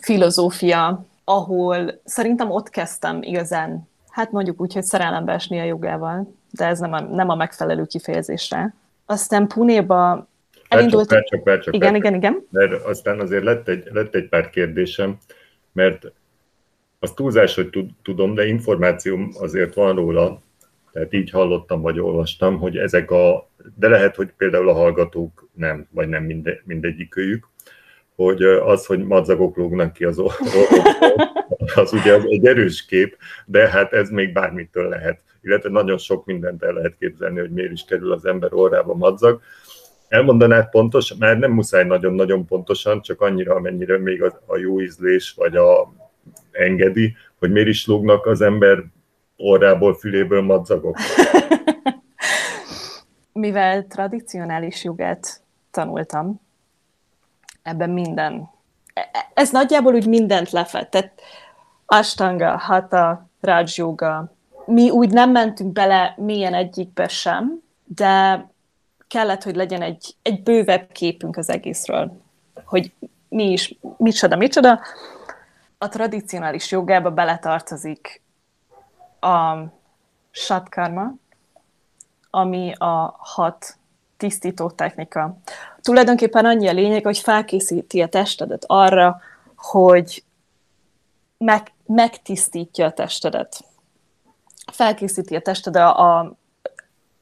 filozófia, 0.00 1.04
ahol 1.24 2.00
szerintem 2.04 2.50
ott 2.50 2.68
kezdtem 2.68 3.22
igazán, 3.22 3.88
hát 4.08 4.32
mondjuk 4.32 4.60
úgy, 4.60 4.72
hogy 4.72 4.82
szerelembe 4.82 5.32
esni 5.32 5.60
a 5.60 5.64
jogával, 5.64 6.34
de 6.50 6.66
ez 6.66 6.78
nem 6.78 6.92
a, 6.92 7.00
nem 7.00 7.28
a 7.28 7.34
megfelelő 7.34 7.84
kifejezésre. 7.84 8.74
Aztán 9.06 9.46
Punéba 9.46 10.28
elindult... 10.68 11.08
Csak, 11.08 11.24
csak, 11.24 11.44
csak, 11.44 11.60
csak, 11.60 11.74
igen, 11.74 11.94
igen, 11.94 12.14
igen. 12.14 12.46
Mert 12.50 12.84
aztán 12.84 13.20
azért 13.20 13.44
lett 13.44 13.68
egy, 13.68 13.88
lett 13.92 14.14
egy 14.14 14.28
pár 14.28 14.50
kérdésem, 14.50 15.18
mert 15.72 16.12
az 16.98 17.12
túlzás, 17.12 17.54
hogy 17.54 17.86
tudom, 18.02 18.34
de 18.34 18.46
információm 18.46 19.30
azért 19.40 19.74
van 19.74 19.94
róla, 19.94 20.40
tehát 20.94 21.12
így 21.12 21.30
hallottam, 21.30 21.80
vagy 21.80 22.00
olvastam, 22.00 22.58
hogy 22.58 22.76
ezek 22.76 23.10
a, 23.10 23.50
de 23.76 23.88
lehet, 23.88 24.16
hogy 24.16 24.32
például 24.36 24.68
a 24.68 24.72
hallgatók 24.72 25.48
nem, 25.52 25.88
vagy 25.90 26.08
nem 26.08 26.24
minde, 26.24 26.62
mindegyikőjük, 26.64 27.48
hogy 28.14 28.42
az, 28.42 28.86
hogy 28.86 29.04
madzagok 29.04 29.56
lógnak 29.56 29.92
ki 29.92 30.04
az 30.04 30.18
orrokból, 30.18 31.44
az 31.74 31.92
ugye 31.92 32.20
egy 32.20 32.46
erős 32.46 32.84
kép, 32.84 33.16
de 33.46 33.68
hát 33.68 33.92
ez 33.92 34.10
még 34.10 34.32
bármitől 34.32 34.88
lehet. 34.88 35.20
Illetve 35.42 35.70
nagyon 35.70 35.98
sok 35.98 36.24
mindent 36.26 36.62
el 36.62 36.72
lehet 36.72 36.96
képzelni, 36.98 37.40
hogy 37.40 37.50
miért 37.50 37.72
is 37.72 37.84
kerül 37.84 38.12
az 38.12 38.26
ember 38.26 38.52
orrába 38.52 38.94
madzag. 38.94 39.40
Elmondanád 40.08 40.70
pontos, 40.70 41.14
már 41.14 41.38
nem 41.38 41.52
muszáj 41.52 41.84
nagyon-nagyon 41.84 42.46
pontosan, 42.46 43.02
csak 43.02 43.20
annyira, 43.20 43.54
amennyire 43.54 43.98
még 43.98 44.22
a, 44.22 44.42
a 44.46 44.56
jó 44.56 44.80
ízlés, 44.80 45.34
vagy 45.36 45.56
a 45.56 45.92
engedi, 46.50 47.16
hogy 47.38 47.50
miért 47.50 47.68
is 47.68 47.86
lógnak 47.86 48.26
az 48.26 48.40
ember 48.40 48.84
orrából, 49.44 49.94
füléből 49.94 50.42
madzagok? 50.42 50.98
Mivel 53.32 53.86
tradicionális 53.86 54.84
jogát 54.84 55.40
tanultam, 55.70 56.40
ebben 57.62 57.90
minden, 57.90 58.50
ez 59.34 59.50
nagyjából 59.50 59.94
úgy 59.94 60.06
mindent 60.06 60.50
lefett. 60.50 60.90
Tehát 60.90 61.20
Ashtanga, 61.86 62.58
Hatha, 62.58 63.28
Raj 63.40 63.64
mi 64.66 64.90
úgy 64.90 65.10
nem 65.10 65.30
mentünk 65.30 65.72
bele 65.72 66.14
milyen 66.16 66.54
egyikbe 66.54 67.08
sem, 67.08 67.62
de 67.84 68.46
kellett, 69.08 69.42
hogy 69.42 69.56
legyen 69.56 69.82
egy, 69.82 70.14
egy 70.22 70.42
bővebb 70.42 70.92
képünk 70.92 71.36
az 71.36 71.50
egészről, 71.50 72.20
hogy 72.64 72.92
mi 73.28 73.50
is, 73.50 73.78
micsoda, 73.96 74.36
micsoda. 74.36 74.80
A 75.78 75.88
tradicionális 75.88 76.70
jogába 76.70 77.10
beletartozik 77.10 78.22
a 79.24 79.72
satkarma, 80.30 81.14
ami 82.30 82.72
a 82.72 83.16
hat 83.18 83.76
tisztító 84.16 84.70
technika. 84.70 85.36
Tulajdonképpen 85.80 86.44
annyi 86.44 86.68
a 86.68 86.72
lényeg, 86.72 87.04
hogy 87.04 87.18
felkészíti 87.18 88.02
a 88.02 88.08
testedet 88.08 88.64
arra, 88.66 89.20
hogy 89.56 90.24
meg, 91.38 91.72
megtisztítja 91.86 92.86
a 92.86 92.92
testedet. 92.92 93.64
Felkészíti 94.72 95.36
a 95.36 95.40
testedet 95.40 95.82
a, 95.82 96.18
a 96.18 96.36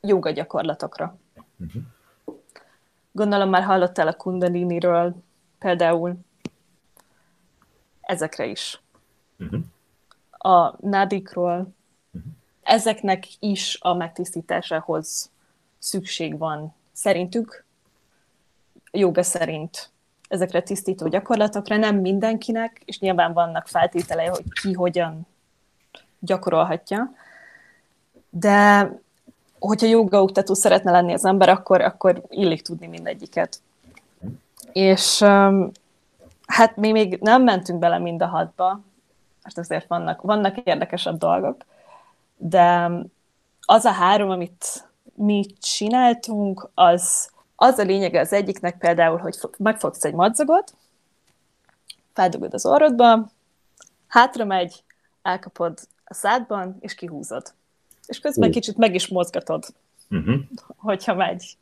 joga 0.01 0.31
gyakorlatokra. 0.31 1.17
Uh-huh. 1.59 1.83
Gondolom 3.13 3.49
már 3.49 3.63
hallottál 3.63 4.09
a 4.09 4.15
kundaliniről 4.15 5.15
például 5.59 6.15
ezekre 8.01 8.47
is. 8.47 8.81
Uh-huh. 9.39 9.61
a 10.31 10.77
nádikról, 10.81 11.75
ezeknek 12.63 13.25
is 13.39 13.79
a 13.81 13.95
megtisztításához 13.95 15.31
szükség 15.79 16.39
van 16.39 16.75
szerintük, 16.93 17.65
joga 18.91 19.23
szerint 19.23 19.91
ezekre 20.29 20.63
tisztító 20.63 21.09
gyakorlatokra, 21.09 21.77
nem 21.77 21.97
mindenkinek, 21.97 22.83
és 22.85 22.99
nyilván 22.99 23.33
vannak 23.33 23.67
feltételei, 23.67 24.27
hogy 24.27 24.45
ki 24.61 24.73
hogyan 24.73 25.27
gyakorolhatja, 26.19 27.13
de 28.31 28.91
hogyha 29.59 29.87
jogaoktató 29.87 30.55
szeretne 30.55 30.91
lenni 30.91 31.13
az 31.13 31.25
ember, 31.25 31.49
akkor, 31.49 31.81
akkor 31.81 32.23
illik 32.29 32.63
tudni 32.63 32.87
mindegyiket. 32.87 33.61
És 34.73 35.19
hát 36.47 36.77
mi 36.77 36.93
még 36.93 37.19
nem 37.21 37.43
mentünk 37.43 37.79
bele 37.79 37.99
mind 37.99 38.23
a 38.23 38.27
hatba, 38.27 38.81
mert 39.43 39.59
azért 39.59 39.87
vannak, 39.89 40.23
vannak 40.23 40.57
érdekesebb 40.57 41.19
dolgok, 41.19 41.65
de 42.43 42.91
az 43.61 43.85
a 43.85 43.91
három, 43.91 44.31
amit 44.31 44.89
mi 45.15 45.47
csináltunk, 45.61 46.71
az, 46.75 47.31
az 47.57 47.79
a 47.79 47.83
lényege 47.83 48.21
az 48.21 48.33
egyiknek 48.33 48.79
például, 48.79 49.19
hogy 49.19 49.39
megfogsz 49.59 50.05
egy 50.05 50.15
madzagot, 50.15 50.75
feldugod 52.13 52.55
az 52.55 52.67
orrodba, 52.67 53.31
hátra 54.07 54.45
megy, 54.45 54.85
elkapod 55.23 55.79
a 56.05 56.15
szádban, 56.15 56.77
és 56.81 56.95
kihúzod. 56.95 57.55
És 58.07 58.19
közben 58.19 58.49
uh. 58.49 58.55
kicsit 58.55 58.77
meg 58.77 58.95
is 58.95 59.09
mozgatod, 59.09 59.65
uh-huh. 60.11 60.41
hogyha 60.77 61.15
megy. 61.15 61.57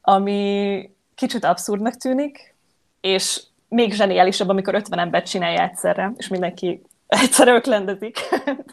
Ami 0.00 0.90
kicsit 1.14 1.44
abszurdnak 1.44 1.96
tűnik, 1.96 2.54
és 3.00 3.42
még 3.68 3.92
zseniálisabb, 3.92 4.48
amikor 4.48 4.74
50 4.74 4.98
embert 4.98 5.28
csinálja 5.28 5.62
egyszerre, 5.62 6.12
és 6.16 6.28
mindenki 6.28 6.82
egyszerre 7.06 7.54
öklendezik. 7.54 8.18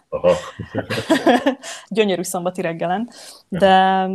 Gyönyörű 1.90 2.22
szombati 2.22 2.62
reggelen. 2.62 3.10
De, 3.48 4.08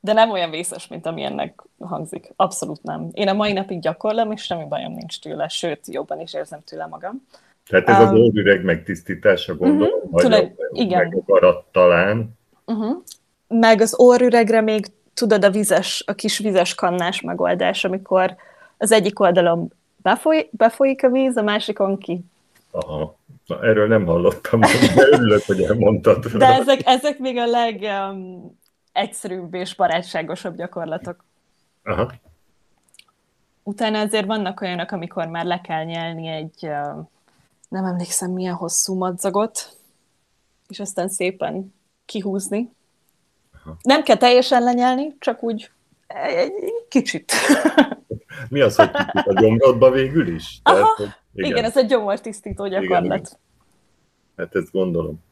de 0.00 0.12
nem 0.12 0.30
olyan 0.30 0.50
vészes, 0.50 0.88
mint 0.88 1.06
ami 1.06 1.22
ennek 1.22 1.62
hangzik. 1.78 2.32
Abszolút 2.36 2.82
nem. 2.82 3.08
Én 3.12 3.28
a 3.28 3.32
mai 3.32 3.52
napig 3.52 3.80
gyakorlom, 3.80 4.32
és 4.32 4.42
semmi 4.42 4.64
bajom 4.64 4.92
nincs 4.92 5.20
tőle, 5.20 5.48
sőt, 5.48 5.80
jobban 5.86 6.20
is 6.20 6.34
érzem 6.34 6.60
tőle 6.64 6.86
magam. 6.86 7.26
Tehát 7.66 7.88
ez 7.88 7.98
um, 7.98 8.06
az 8.06 8.20
óvüreg 8.20 8.64
megtisztítása, 8.64 9.56
gondolom, 9.56 9.94
uh-huh, 9.94 10.10
vagy 10.10 10.22
tulaj, 10.22 10.54
a, 10.56 10.68
igen. 10.72 11.24
talán. 11.72 12.38
Uh-huh. 12.64 13.02
Meg 13.48 13.80
az 13.80 13.94
orrüregre 13.98 14.60
még 14.60 14.86
tudod 15.14 15.44
a 15.44 15.50
vizes, 15.50 16.04
a 16.06 16.12
kis 16.14 16.38
vizes 16.38 16.74
kannás 16.74 17.20
megoldás, 17.20 17.84
amikor 17.84 18.36
az 18.78 18.92
egyik 18.92 19.20
oldalon 19.20 19.72
befoly, 19.96 20.48
befolyik 20.52 21.04
a 21.04 21.08
víz, 21.08 21.36
a 21.36 21.42
másikon 21.42 21.98
ki. 21.98 22.24
Aha. 22.74 23.18
Na, 23.46 23.62
erről 23.62 23.86
nem 23.86 24.06
hallottam, 24.06 24.60
de 24.60 25.06
örülök, 25.10 25.44
hogy 25.44 25.62
elmondtad. 25.62 26.26
De 26.26 26.46
ezek, 26.46 26.80
ezek 26.84 27.18
még 27.18 27.36
a 27.36 27.46
legegyszerűbb 27.46 29.54
um, 29.54 29.60
és 29.60 29.74
barátságosabb 29.74 30.56
gyakorlatok. 30.56 31.24
Aha. 31.84 32.12
Utána 33.62 34.00
azért 34.00 34.26
vannak 34.26 34.60
olyanok, 34.60 34.90
amikor 34.90 35.26
már 35.26 35.44
le 35.44 35.60
kell 35.60 35.84
nyelni 35.84 36.26
egy, 36.26 36.58
uh, 36.62 37.06
nem 37.68 37.84
emlékszem 37.84 38.30
milyen 38.30 38.54
hosszú 38.54 38.94
madzagot, 38.94 39.76
és 40.68 40.80
aztán 40.80 41.08
szépen 41.08 41.74
kihúzni. 42.04 42.72
Aha. 43.52 43.76
Nem 43.82 44.02
kell 44.02 44.16
teljesen 44.16 44.62
lenyelni, 44.62 45.16
csak 45.18 45.42
úgy 45.42 45.70
egy 46.06 46.52
kicsit. 46.88 47.32
Mi 48.48 48.60
az, 48.60 48.76
hogy 48.76 48.90
kicsit 48.90 49.26
a 49.26 49.40
gyomrodba 49.40 49.90
végül 49.90 50.34
is? 50.34 50.60
Aha, 50.62 50.94
Tehát, 50.96 51.23
igen. 51.34 51.50
igen, 51.50 51.64
ez 51.64 51.76
egy 51.76 51.86
gyomortisztító 51.86 52.68
gyakorlat. 52.68 53.04
Igen, 53.04 53.26
Hát 54.36 54.54
ezt 54.54 54.70
gondolom. 54.72 55.22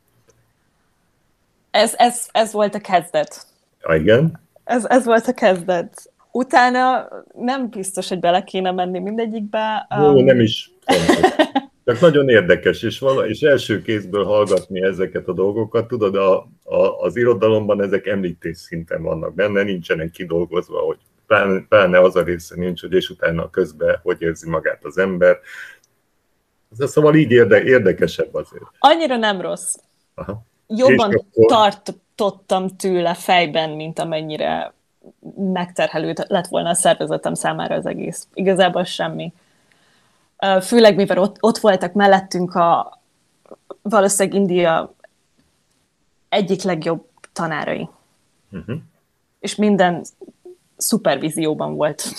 Ez, 1.70 1.94
ez, 1.96 2.28
ez 2.32 2.52
volt 2.52 2.74
a 2.74 2.80
kezdet. 2.80 3.46
Ja, 3.80 3.94
igen? 3.94 4.40
Ez, 4.64 4.84
ez 4.84 5.04
volt 5.04 5.26
a 5.26 5.32
kezdet. 5.32 6.12
Utána 6.32 7.08
nem 7.38 7.68
biztos, 7.68 8.08
hogy 8.08 8.20
bele 8.20 8.44
kéne 8.44 8.70
menni 8.70 8.98
mindegyikbe. 8.98 9.86
Jó, 9.98 10.12
um... 10.12 10.24
nem 10.24 10.40
is. 10.40 10.70
Csak 11.84 12.00
nagyon 12.00 12.28
érdekes, 12.28 12.82
és, 12.82 12.98
vala, 12.98 13.26
és 13.26 13.40
első 13.40 13.82
kézből 13.82 14.24
hallgatni 14.24 14.82
ezeket 14.82 15.28
a 15.28 15.32
dolgokat, 15.32 15.88
tudod, 15.88 16.14
a, 16.14 16.38
a, 16.64 17.00
az 17.00 17.16
irodalomban 17.16 17.82
ezek 17.82 18.06
említés 18.06 18.56
szinten 18.56 19.02
vannak 19.02 19.34
benne, 19.34 19.62
nincsenek 19.62 20.10
kidolgozva, 20.10 20.78
hogy 20.78 20.98
pláne, 21.26 21.64
pláne 21.68 21.98
az 22.00 22.16
a 22.16 22.22
része 22.22 22.54
nincs, 22.56 22.80
hogy 22.80 22.92
és 22.92 23.08
utána 23.08 23.50
közben 23.50 23.98
hogy 24.02 24.16
érzi 24.22 24.48
magát 24.48 24.84
az 24.84 24.98
ember. 24.98 25.38
Ez 26.78 26.90
szóval 26.90 27.14
így 27.14 27.30
érde, 27.30 27.62
érdekesebb 27.62 28.34
azért. 28.34 28.64
Annyira 28.78 29.16
nem 29.16 29.40
rossz. 29.40 29.74
Aha. 30.14 30.42
Jobban 30.66 31.14
akkor... 31.14 31.46
tartottam 31.46 32.76
tőle 32.76 33.14
fejben, 33.14 33.70
mint 33.70 33.98
amennyire 33.98 34.72
megterhelő 35.36 36.14
lett 36.28 36.46
volna 36.46 36.68
a 36.68 36.74
szervezetem 36.74 37.34
számára 37.34 37.74
az 37.74 37.86
egész. 37.86 38.26
Igazából 38.34 38.84
semmi. 38.84 39.32
Főleg, 40.62 40.96
mivel 40.96 41.18
ott, 41.18 41.36
ott 41.40 41.58
voltak 41.58 41.92
mellettünk 41.92 42.54
a 42.54 43.00
valószínűleg 43.82 44.40
India 44.40 44.94
egyik 46.28 46.62
legjobb 46.62 47.06
tanárai. 47.32 47.88
Uh-huh. 48.50 48.76
És 49.40 49.54
minden 49.54 50.04
szupervízióban 50.76 51.74
volt. 51.74 52.02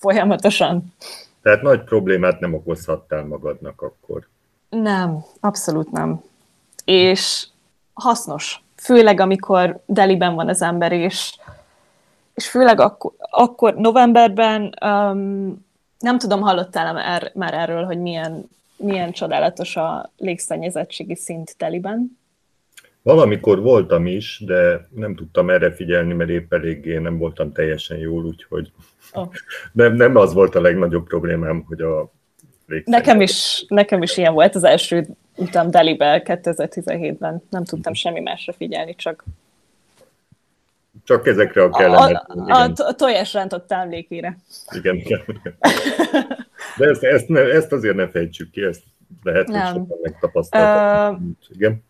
Folyamatosan. 0.00 0.94
Tehát 1.42 1.62
nagy 1.62 1.84
problémát 1.84 2.40
nem 2.40 2.54
okozhattál 2.54 3.24
magadnak 3.24 3.82
akkor. 3.82 4.28
Nem, 4.68 5.24
abszolút 5.40 5.90
nem. 5.90 6.22
És 6.84 7.46
hasznos. 7.92 8.62
Főleg, 8.76 9.20
amikor 9.20 9.80
Deliben 9.86 10.34
van 10.34 10.48
az 10.48 10.62
ember, 10.62 10.92
és, 10.92 11.36
és 12.34 12.48
főleg 12.48 12.80
akkor, 12.80 13.12
akkor 13.18 13.74
novemberben 13.74 14.74
um, 14.84 15.68
nem 15.98 16.18
tudom, 16.18 16.40
hallottál 16.40 16.98
er, 16.98 17.30
már 17.34 17.54
erről, 17.54 17.84
hogy 17.84 17.98
milyen, 17.98 18.48
milyen 18.76 19.12
csodálatos 19.12 19.76
a 19.76 20.10
légszennyezettségi 20.16 21.14
szint 21.14 21.54
Deliben? 21.58 22.18
Valamikor 23.02 23.60
voltam 23.60 24.06
is, 24.06 24.42
de 24.46 24.88
nem 24.94 25.14
tudtam 25.14 25.50
erre 25.50 25.72
figyelni, 25.72 26.12
mert 26.12 26.30
épp 26.30 26.52
eléggé 26.52 26.98
nem 26.98 27.18
voltam 27.18 27.52
teljesen 27.52 27.98
jól, 27.98 28.24
úgyhogy 28.24 28.72
oh. 29.12 29.28
nem, 29.72 29.94
nem 29.94 30.16
az 30.16 30.32
volt 30.32 30.54
a 30.54 30.60
legnagyobb 30.60 31.06
problémám, 31.06 31.64
hogy 31.66 31.80
a 31.80 32.10
Nekem 32.84 33.20
is, 33.20 33.64
nekem 33.68 34.02
is 34.02 34.16
ilyen 34.16 34.32
volt 34.32 34.54
az 34.54 34.64
első 34.64 35.06
utam 35.36 35.70
Delibe 35.70 36.22
2017-ben. 36.24 37.42
Nem 37.50 37.64
tudtam 37.64 37.94
semmi 37.94 38.20
másra 38.20 38.52
figyelni, 38.52 38.94
csak 38.94 39.24
csak 41.04 41.26
ezekre 41.26 41.62
a 41.62 41.70
kellemet. 41.70 42.24
A, 42.28 42.52
a, 42.52 42.72
a, 42.76 42.94
tojásrántott 42.94 43.72
emlékére. 43.72 44.36
Igen, 44.70 44.94
igen. 44.96 45.20
De 46.76 46.88
ezt, 46.88 47.02
ezt, 47.02 47.28
ne, 47.28 47.40
ezt 47.40 47.72
azért 47.72 47.94
ne 47.94 48.08
fejtsük 48.08 48.50
ki, 48.50 48.62
ezt 48.62 48.82
lehet, 49.22 49.46
hogy 49.46 49.56
sokan 49.66 49.98
megtapasztaltak. 50.02 51.18
Uh, 51.18 51.26
igen. 51.48 51.84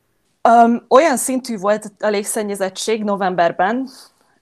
Um, 0.48 0.84
olyan 0.88 1.16
szintű 1.16 1.56
volt 1.56 1.92
a 1.98 2.08
légszennyezettség 2.08 3.04
novemberben, 3.04 3.88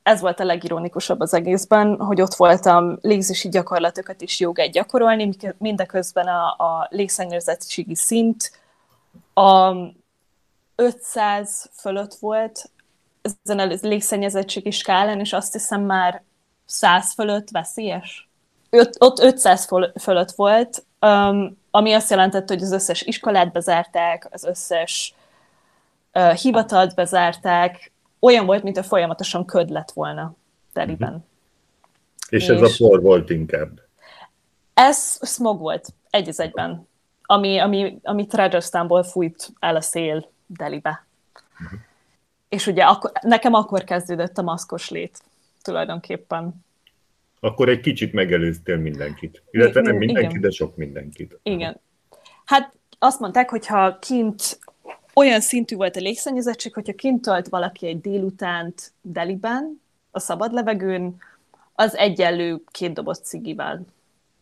ez 0.08 0.20
volt 0.20 0.40
a 0.40 0.44
legironikusabb 0.44 1.20
az 1.20 1.34
egészben, 1.34 1.96
hogy 1.96 2.20
ott 2.20 2.34
voltam 2.34 2.98
légzési 3.00 3.48
gyakorlatokat 3.48 4.20
is 4.20 4.40
jogát 4.40 4.70
gyakorolni, 4.70 5.30
mindeközben 5.58 6.26
a, 6.26 6.46
a 6.46 6.88
légszennyezettségi 6.90 7.94
szint 7.94 8.52
a 9.34 9.74
500 10.74 11.70
fölött 11.74 12.14
volt 12.14 12.70
ezen 13.42 13.58
a 13.58 13.78
légszennyezettségi 13.80 14.70
skálán, 14.70 15.20
és 15.20 15.32
azt 15.32 15.52
hiszem 15.52 15.82
már 15.82 16.22
100 16.64 17.12
fölött 17.12 17.50
veszélyes. 17.50 18.28
Öt, 18.70 18.96
ott 18.98 19.18
500 19.18 19.68
fölött 20.00 20.30
volt, 20.30 20.84
um, 21.00 21.58
ami 21.70 21.92
azt 21.92 22.10
jelentette, 22.10 22.54
hogy 22.54 22.62
az 22.62 22.72
összes 22.72 23.02
iskolát 23.02 23.52
bezárták, 23.52 24.28
az 24.30 24.44
összes 24.44 25.14
hivatalt 26.40 26.94
bezárták, 26.94 27.92
olyan 28.20 28.46
volt, 28.46 28.62
mint 28.62 28.76
a 28.76 28.82
folyamatosan 28.82 29.44
köd 29.44 29.70
lett 29.70 29.90
volna 29.90 30.34
teliben. 30.72 31.08
Uh-huh. 31.08 31.24
És, 32.28 32.42
és 32.42 32.48
ez 32.48 32.62
a 32.62 32.86
por 32.86 33.02
volt 33.02 33.30
inkább? 33.30 33.80
Ez 34.74 35.18
smog 35.22 35.60
volt, 35.60 35.88
egy 36.10 36.28
az 36.28 36.40
egyben, 36.40 36.88
ami, 37.22 37.58
ami, 37.58 37.98
ami 38.02 38.26
Rajasthanból 38.30 39.02
fújt 39.02 39.48
el 39.58 39.76
a 39.76 39.80
szél 39.80 40.30
Delibe. 40.46 41.06
Uh-huh. 41.52 41.78
És 42.48 42.66
ugye 42.66 42.84
akkor, 42.84 43.12
nekem 43.20 43.54
akkor 43.54 43.84
kezdődött 43.84 44.38
a 44.38 44.42
maszkos 44.42 44.90
lét 44.90 45.22
tulajdonképpen. 45.62 46.64
Akkor 47.40 47.68
egy 47.68 47.80
kicsit 47.80 48.12
megelőztél 48.12 48.76
mindenkit. 48.76 49.42
Illetve 49.50 49.80
nem 49.80 49.96
mindenkit, 49.96 50.30
Igen. 50.30 50.42
de 50.42 50.50
sok 50.50 50.76
mindenkit. 50.76 51.38
Igen. 51.42 51.80
Hát 52.44 52.72
azt 52.98 53.20
mondták, 53.20 53.50
hogy 53.50 53.66
ha 53.66 53.98
kint 53.98 54.58
olyan 55.18 55.40
szintű 55.40 55.76
volt 55.76 55.96
a 55.96 56.00
légszennyezettség, 56.00 56.74
hogyha 56.74 56.94
kint 56.94 57.22
tölt 57.22 57.48
valaki 57.48 57.86
egy 57.86 58.00
délutánt 58.00 58.92
Deliben, 59.02 59.80
a 60.10 60.18
szabad 60.18 60.52
levegőn, 60.52 61.16
az 61.74 61.96
egyenlő 61.96 62.60
két 62.70 62.92
doboz 62.92 63.18
cigivel. 63.18 63.84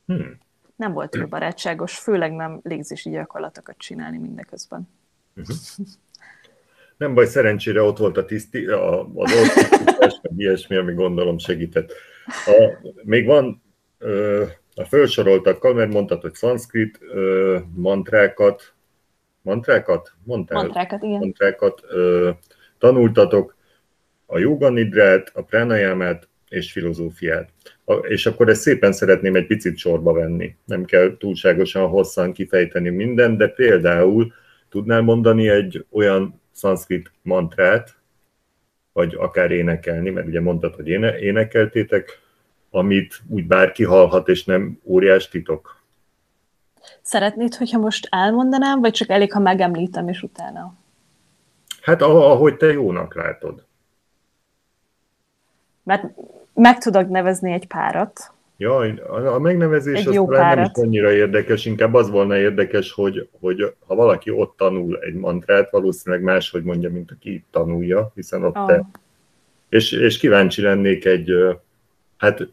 Hmm. 0.07 0.39
nem 0.77 0.93
volt 0.93 1.11
túl 1.11 1.27
barátságos, 1.27 1.99
főleg 1.99 2.33
nem 2.33 2.61
légzési 2.63 3.11
gyakorlatokat 3.11 3.79
csinálni 3.79 4.19
mindeközben. 4.19 4.89
Uh-huh. 5.37 5.57
Nem 6.97 7.15
baj, 7.15 7.27
szerencsére 7.27 7.83
ott 7.83 7.99
volt 7.99 8.17
a 8.17 8.25
tiszti, 8.25 8.67
a, 8.67 9.01
az 9.01 9.33
orvos, 9.33 10.21
meg 10.23 10.33
ilyesmi, 10.37 10.77
ami 10.77 10.95
gondolom 10.95 11.39
segített. 11.39 11.93
A, 12.47 12.89
még 13.03 13.27
van 13.27 13.63
ö, 13.99 14.45
a 14.75 14.85
felsoroltakkal, 14.85 15.75
mert 15.75 15.93
mondtad, 15.93 16.21
hogy 16.21 16.35
szanszkrit 16.35 16.99
ö, 17.01 17.59
mantrákat, 17.75 18.76
mantrákat? 19.47 20.13
Mondtál? 20.25 20.63
Mantrákat, 20.63 21.03
igen. 21.03 21.19
Mantrákat 21.19 21.83
ö, 21.89 22.31
tanultatok, 22.79 23.57
a 24.27 24.39
joganidrát, 24.39 25.31
a 25.35 25.43
pránajámát 25.43 26.29
és 26.49 26.73
filozófiát. 26.73 27.51
A, 27.85 27.93
és 27.93 28.27
akkor 28.27 28.49
ezt 28.49 28.61
szépen 28.61 28.93
szeretném 28.93 29.35
egy 29.35 29.47
picit 29.47 29.77
sorba 29.77 30.13
venni. 30.13 30.57
Nem 30.65 30.85
kell 30.85 31.17
túlságosan 31.19 31.89
hosszan 31.89 32.33
kifejteni 32.33 32.89
mindent, 32.89 33.39
de 33.39 33.49
például 33.49 34.33
tudnál 34.69 35.01
mondani 35.01 35.49
egy 35.49 35.87
olyan 35.91 36.41
szanszkrit 36.51 37.13
mantrát, 37.23 37.97
vagy 38.93 39.15
akár 39.19 39.51
énekelni, 39.51 40.11
mert 40.11 40.27
ugye 40.27 40.41
mondtad, 40.41 40.75
hogy 40.75 40.89
éne, 40.89 41.19
énekeltétek, 41.19 42.21
amit 42.71 43.23
úgy 43.29 43.47
bárki 43.47 43.85
hallhat, 43.85 44.29
és 44.29 44.45
nem 44.45 44.81
óriás 44.85 45.29
titok. 45.29 45.76
Szeretnéd, 47.03 47.55
hogyha 47.55 47.79
most 47.79 48.09
elmondanám, 48.11 48.81
vagy 48.81 48.93
csak 48.93 49.09
elég, 49.09 49.33
ha 49.33 49.41
megemlítem, 49.41 50.09
és 50.09 50.23
utána? 50.23 50.75
Hát 51.83 52.03
ahogy 52.03 52.57
te 52.57 52.67
jónak 52.67 53.15
látod. 53.15 53.65
Mert 55.83 56.05
meg 56.55 56.79
tudok 56.79 57.09
nevezni 57.09 57.53
egy 57.53 57.67
párat. 57.67 58.31
Jaj, 58.57 58.95
a 59.09 59.39
megnevezés 59.39 59.99
egy 59.99 60.07
az 60.07 60.15
jó 60.15 60.31
nem 60.31 60.63
is 60.63 60.69
annyira 60.73 61.13
érdekes, 61.13 61.65
inkább 61.65 61.95
az 61.95 62.11
volna 62.11 62.37
érdekes, 62.37 62.93
hogy, 62.93 63.29
hogy 63.41 63.75
ha 63.87 63.95
valaki 63.95 64.31
ott 64.31 64.57
tanul 64.57 64.99
egy 64.99 65.15
mantrát, 65.15 65.71
valószínűleg 65.71 66.25
máshogy 66.25 66.63
mondja, 66.63 66.91
mint 66.91 67.11
aki 67.11 67.35
itt 67.35 67.47
tanulja, 67.51 68.11
hiszen 68.15 68.45
ott 68.45 68.57
oh. 68.57 68.67
te... 68.67 68.85
És, 69.69 69.93
és 69.93 70.19
kíváncsi 70.19 70.63
lennék 70.63 71.05
egy, 71.05 71.33
hát 72.17 72.49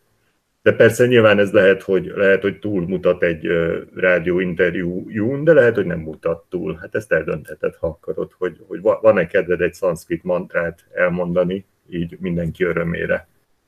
de 0.63 0.73
persze 0.73 1.07
nyilván 1.07 1.39
ez 1.39 1.51
lehet, 1.51 1.81
hogy, 1.81 2.11
lehet, 2.15 2.41
hogy 2.41 2.59
túlmutat 2.59 3.23
egy 3.23 3.47
rádióinterjújún, 3.95 5.43
de 5.43 5.53
lehet, 5.53 5.75
hogy 5.75 5.85
nem 5.85 5.99
mutat 5.99 6.45
túl. 6.49 6.77
Hát 6.81 6.95
ezt 6.95 7.11
eldöntheted, 7.11 7.75
ha 7.75 7.87
akarod, 7.87 8.31
hogy, 8.37 8.65
hogy 8.67 8.81
van-e 8.81 9.27
kedved 9.27 9.61
egy 9.61 9.73
szanszkrit 9.73 10.23
mantrát 10.23 10.85
elmondani, 10.93 11.65
így 11.89 12.17
mindenki 12.19 12.63
örömére. 12.63 13.27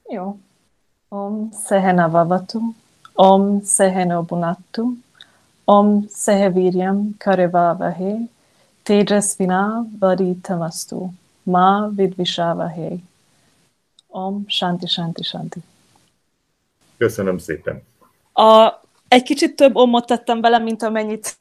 Jó. 0.09 0.39
Om 1.07 1.49
Sehena 1.67 2.09
Vavatu, 2.09 2.59
Om 3.13 3.61
Seheno 3.63 4.23
Bunattu, 4.23 4.93
Om 5.63 6.05
Seheviryam 6.09 7.15
Karevavahe, 7.17 8.15
Tejasvina 8.83 9.87
Vaditamastu, 9.99 11.09
Ma 11.43 11.89
Vidvisavahe. 11.95 12.91
Om 14.07 14.45
Shanti 14.47 14.87
Shanti 14.87 15.23
Shanti. 15.23 15.59
Köszönöm 16.97 17.37
szépen. 17.37 17.83
A, 18.33 18.73
egy 19.07 19.23
kicsit 19.23 19.55
több 19.55 19.75
omot 19.75 20.05
tettem 20.05 20.41
vele, 20.41 20.59
mint 20.59 20.83
amennyit 20.83 21.37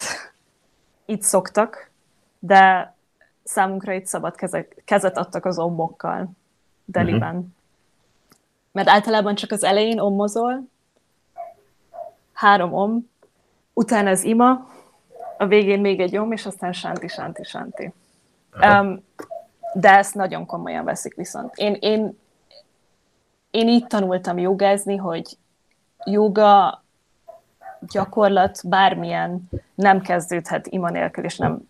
itt 1.04 1.22
szoktak, 1.22 1.90
de 2.38 2.94
számunkra 3.44 3.92
itt 3.92 4.06
szabad 4.06 4.34
kezek, 4.34 4.82
kezet 4.84 5.18
adtak 5.18 5.44
az 5.44 5.58
ommokkal 5.58 6.30
Deliben. 6.84 7.36
Uh-huh. 7.36 7.46
Mert 8.72 8.88
általában 8.88 9.34
csak 9.34 9.50
az 9.50 9.64
elején 9.64 9.98
ommozol, 9.98 10.68
három 12.32 12.72
om, 12.72 13.10
utána 13.72 14.10
az 14.10 14.24
ima, 14.24 14.70
a 15.38 15.46
végén 15.46 15.80
még 15.80 16.00
egy 16.00 16.16
om, 16.16 16.32
és 16.32 16.46
aztán 16.46 16.72
sánti, 16.72 17.08
sánti, 17.08 17.42
sánti. 17.42 17.92
Um, 18.60 19.04
de 19.74 19.96
ezt 19.96 20.14
nagyon 20.14 20.46
komolyan 20.46 20.84
veszik 20.84 21.14
viszont. 21.14 21.54
Én, 21.54 21.76
én, 21.80 22.18
én 23.50 23.68
így 23.68 23.86
tanultam 23.86 24.38
jogázni, 24.38 24.96
hogy 24.96 25.36
joga 26.04 26.82
gyakorlat 27.92 28.68
bármilyen 28.68 29.48
nem 29.74 30.00
kezdődhet 30.00 30.66
ima 30.66 30.90
nélkül, 30.90 31.24
és 31.24 31.36
nem, 31.36 31.68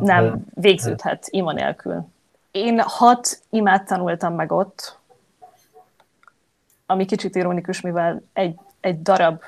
nem 0.00 0.44
végződhet 0.54 1.26
ima 1.30 1.52
nélkül. 1.52 2.06
Én 2.50 2.80
hat 2.80 3.42
imát 3.50 3.86
tanultam 3.86 4.34
meg 4.34 4.52
ott, 4.52 4.98
ami 6.86 7.04
kicsit 7.04 7.34
ironikus, 7.34 7.80
mivel 7.80 8.22
egy, 8.32 8.58
egy 8.80 9.02
darab 9.02 9.42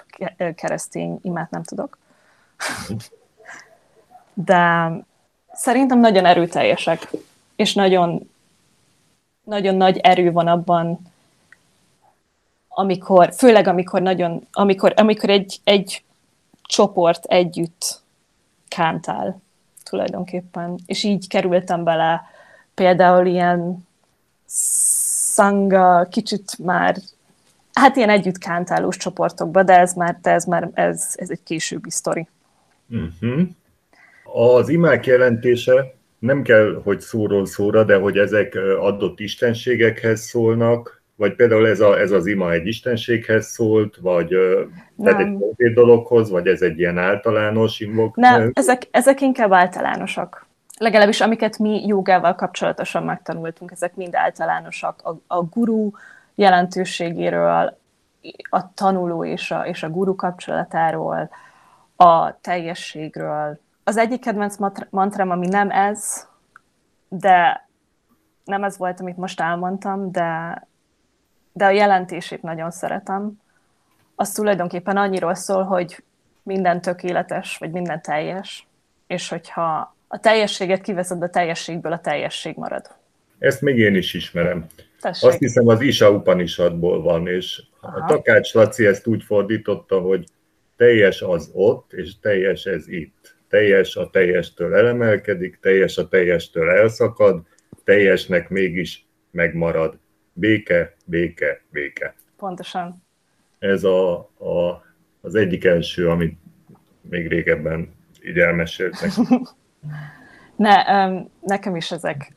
keresztény 0.55 1.19
imát 1.23 1.51
nem 1.51 1.63
tudok. 1.63 1.99
De 4.35 4.93
szerintem 5.53 5.99
nagyon 5.99 6.25
erőteljesek, 6.25 7.11
és 7.57 7.75
nagyon, 7.75 8.31
nagyon 9.45 9.75
nagy 9.75 9.99
erő 9.99 10.33
van 10.33 10.47
abban, 10.47 11.12
amikor, 12.75 13.33
főleg 13.37 13.67
amikor 13.67 14.03
nagyon, 14.03 14.47
amikor, 14.53 14.93
amikor 14.97 15.31
egy, 15.31 15.61
egy 15.65 16.05
csoport 16.63 17.25
együtt 17.25 18.01
kántál 18.69 19.41
tulajdonképpen, 19.83 20.79
és 20.87 21.05
így 21.05 21.29
kerültem 21.29 21.85
bele 21.85 22.23
például 22.75 23.27
ilyen 23.27 23.87
szanga, 25.35 26.07
kicsit 26.11 26.59
már, 26.59 26.97
hát 27.73 27.97
ilyen 27.97 28.11
együtt 28.11 28.39
kántálós 28.39 28.97
csoportokba, 28.97 29.63
de 29.63 29.79
ez 29.79 29.93
már, 29.93 30.19
de 30.23 30.31
ez 30.31 30.45
már, 30.45 30.71
ez, 30.75 31.15
ez 31.17 31.31
egy 31.31 31.43
későbbi 31.43 31.91
sztori. 31.91 32.29
Uh-huh. 32.89 33.49
Az 34.57 34.69
imák 34.69 35.07
jelentése 35.07 35.95
nem 36.19 36.43
kell, 36.43 36.81
hogy 36.85 37.01
szóról 37.01 37.47
szóra, 37.47 37.85
de 37.85 37.97
hogy 37.97 38.19
ezek 38.19 38.55
adott 38.81 39.21
istenségekhez 39.21 40.21
szólnak, 40.21 41.02
vagy 41.16 41.35
például 41.35 41.68
ez, 41.68 41.81
a, 41.81 42.01
ez 42.01 42.11
az 42.11 42.27
ima 42.27 42.53
egy 42.53 42.66
istenséghez 42.66 43.46
szólt, 43.46 43.96
vagy 43.96 44.31
nem. 44.96 45.16
egy 45.16 45.38
konkrét 45.38 45.75
dologhoz, 45.75 46.31
vagy 46.31 46.46
ez 46.46 46.62
egy 46.62 46.79
ilyen 46.79 46.98
általános 46.98 47.81
invok? 47.81 48.16
Nem, 48.16 48.51
ezek, 48.55 48.83
ezek 48.90 49.20
inkább 49.20 49.53
általánosak. 49.53 50.46
Legalábbis 50.79 51.20
amiket 51.20 51.59
mi 51.59 51.87
jogával 51.87 52.35
kapcsolatosan 52.35 53.03
megtanultunk, 53.03 53.70
ezek 53.70 53.94
mind 53.94 54.14
általánosak. 54.14 55.01
A, 55.03 55.35
a 55.35 55.42
guru 55.42 55.90
jelentőségéről, 56.35 57.79
a 58.51 58.75
tanuló 58.75 59.25
és 59.25 59.51
a, 59.51 59.66
és 59.66 59.83
a 59.83 59.90
guru 59.90 60.14
kapcsolatáról, 60.14 61.31
a 61.96 62.40
teljességről. 62.40 63.61
Az 63.85 63.96
egyik 63.96 64.20
kedvenc 64.20 64.57
mantrám, 64.90 65.31
ami 65.31 65.46
nem 65.46 65.70
ez, 65.70 66.29
de 67.09 67.68
nem 68.44 68.64
ez 68.64 68.77
volt, 68.77 69.01
amit 69.01 69.16
most 69.16 69.40
elmondtam, 69.40 70.12
de 70.12 70.61
de 71.53 71.65
a 71.65 71.71
jelentését 71.71 72.43
nagyon 72.43 72.71
szeretem. 72.71 73.41
Az 74.15 74.33
tulajdonképpen 74.33 74.97
annyiról 74.97 75.35
szól, 75.35 75.62
hogy 75.62 76.03
minden 76.43 76.81
tökéletes, 76.81 77.57
vagy 77.59 77.71
minden 77.71 78.03
teljes, 78.03 78.67
és 79.07 79.29
hogyha 79.29 79.97
a 80.09 80.19
teljességet 80.19 80.81
kiveszed 80.81 81.23
a 81.23 81.31
teljességből, 81.31 81.93
a 81.93 82.01
teljesség 82.01 82.57
marad. 82.57 82.91
Ezt 83.38 83.61
még 83.61 83.79
én 83.79 83.95
is 83.95 84.15
ismerem. 84.15 84.67
Tessék. 85.01 85.29
Azt 85.29 85.38
hiszem 85.38 85.69
az 85.69 85.81
Isa 85.81 86.11
Upanishadból 86.11 87.03
van, 87.03 87.29
és 87.29 87.62
Aha. 87.81 87.99
a 87.99 88.07
Takács 88.07 88.55
Laci 88.55 88.87
ezt 88.87 89.07
úgy 89.07 89.23
fordította, 89.23 90.01
hogy 90.01 90.25
teljes 90.77 91.21
az 91.23 91.51
ott, 91.53 91.93
és 91.93 92.19
teljes 92.21 92.65
ez 92.65 92.88
itt. 92.88 93.37
Teljes 93.49 93.97
a 93.97 94.11
teljestől 94.11 94.75
elemelkedik, 94.75 95.59
teljes 95.61 95.99
a 95.99 96.09
teljestől 96.09 96.71
elszakad, 96.71 97.43
teljesnek 97.85 98.49
mégis 98.49 99.07
megmarad 99.31 99.99
béke, 100.33 100.97
béke, 101.05 101.62
béke. 101.71 102.14
Pontosan. 102.37 103.03
Ez 103.59 103.85
a, 103.85 104.12
a, 104.18 104.83
az 105.21 105.35
egyik 105.35 105.65
első, 105.65 106.09
amit 106.09 106.38
még 107.00 107.29
régebben 107.29 107.94
így 108.25 108.38
elmeséltek. 108.38 109.11
ne, 110.57 111.07
um, 111.07 111.31
nekem 111.40 111.77
is 111.77 111.90
ezek, 111.90 112.35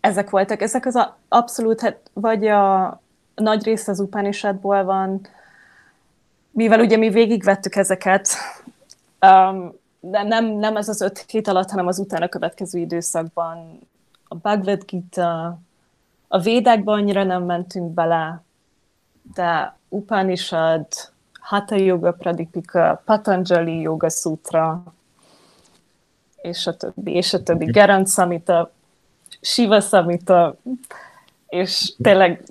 ezek 0.00 0.30
voltak. 0.30 0.60
Ezek 0.60 0.86
az 0.86 0.94
a, 0.94 1.18
abszolút, 1.28 1.80
hát, 1.80 2.10
vagy 2.12 2.46
a 2.46 3.02
nagy 3.34 3.64
rész 3.64 3.88
az 3.88 4.00
Upanishadból 4.00 4.84
van, 4.84 5.26
mivel 6.50 6.80
ugye 6.80 6.96
mi 6.96 7.08
végigvettük 7.08 7.74
ezeket, 7.74 8.28
um, 9.20 9.74
de 10.00 10.22
nem, 10.22 10.46
nem 10.46 10.76
ez 10.76 10.88
az 10.88 11.00
öt 11.00 11.24
hét 11.28 11.48
alatt, 11.48 11.70
hanem 11.70 11.86
az 11.86 11.98
utána 11.98 12.28
következő 12.28 12.78
időszakban 12.78 13.78
a 14.28 14.34
Bhagavad 14.34 14.84
Gita, 14.84 15.58
a 16.34 16.38
védákban 16.38 16.98
annyira 16.98 17.24
nem 17.24 17.42
mentünk 17.42 17.94
bele, 17.94 18.42
de 19.34 19.76
Upanishad, 19.88 20.86
Hatha 21.40 21.76
Yoga 21.76 22.12
Pradipika, 22.12 23.02
Patanjali 23.04 23.80
Yoga 23.80 24.10
Sutra, 24.10 24.82
és 26.42 26.66
a 26.66 26.76
többi, 26.76 27.12
és 27.12 27.34
a 27.34 27.42
többi, 27.42 27.64
Gerant 27.64 28.08
Samita, 28.08 28.70
Shiva 29.40 29.80
Samita, 29.80 30.56
és 31.48 31.92
tényleg 32.02 32.42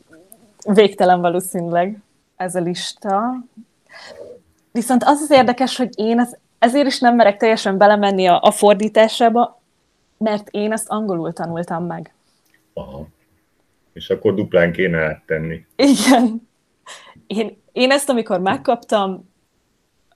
végtelen 0.63 1.21
valószínűleg 1.21 2.01
ez 2.35 2.55
a 2.55 2.59
lista. 2.59 3.33
Viszont 4.71 5.03
az 5.03 5.21
az 5.21 5.31
érdekes, 5.31 5.77
hogy 5.77 5.89
én 5.95 6.19
az, 6.19 6.37
ezért 6.59 6.87
is 6.87 6.99
nem 6.99 7.15
merek 7.15 7.37
teljesen 7.37 7.77
belemenni 7.77 8.27
a, 8.27 8.39
a 8.41 8.51
fordításába, 8.51 9.61
mert 10.17 10.49
én 10.49 10.71
ezt 10.71 10.89
angolul 10.89 11.33
tanultam 11.33 11.85
meg. 11.85 12.13
Aha. 12.73 13.07
És 13.93 14.09
akkor 14.09 14.33
duplán 14.33 14.71
kéne 14.71 14.97
áttenni. 14.97 15.65
Igen. 15.75 16.47
Én, 17.27 17.61
én 17.71 17.91
ezt, 17.91 18.09
amikor 18.09 18.39
megkaptam 18.39 19.31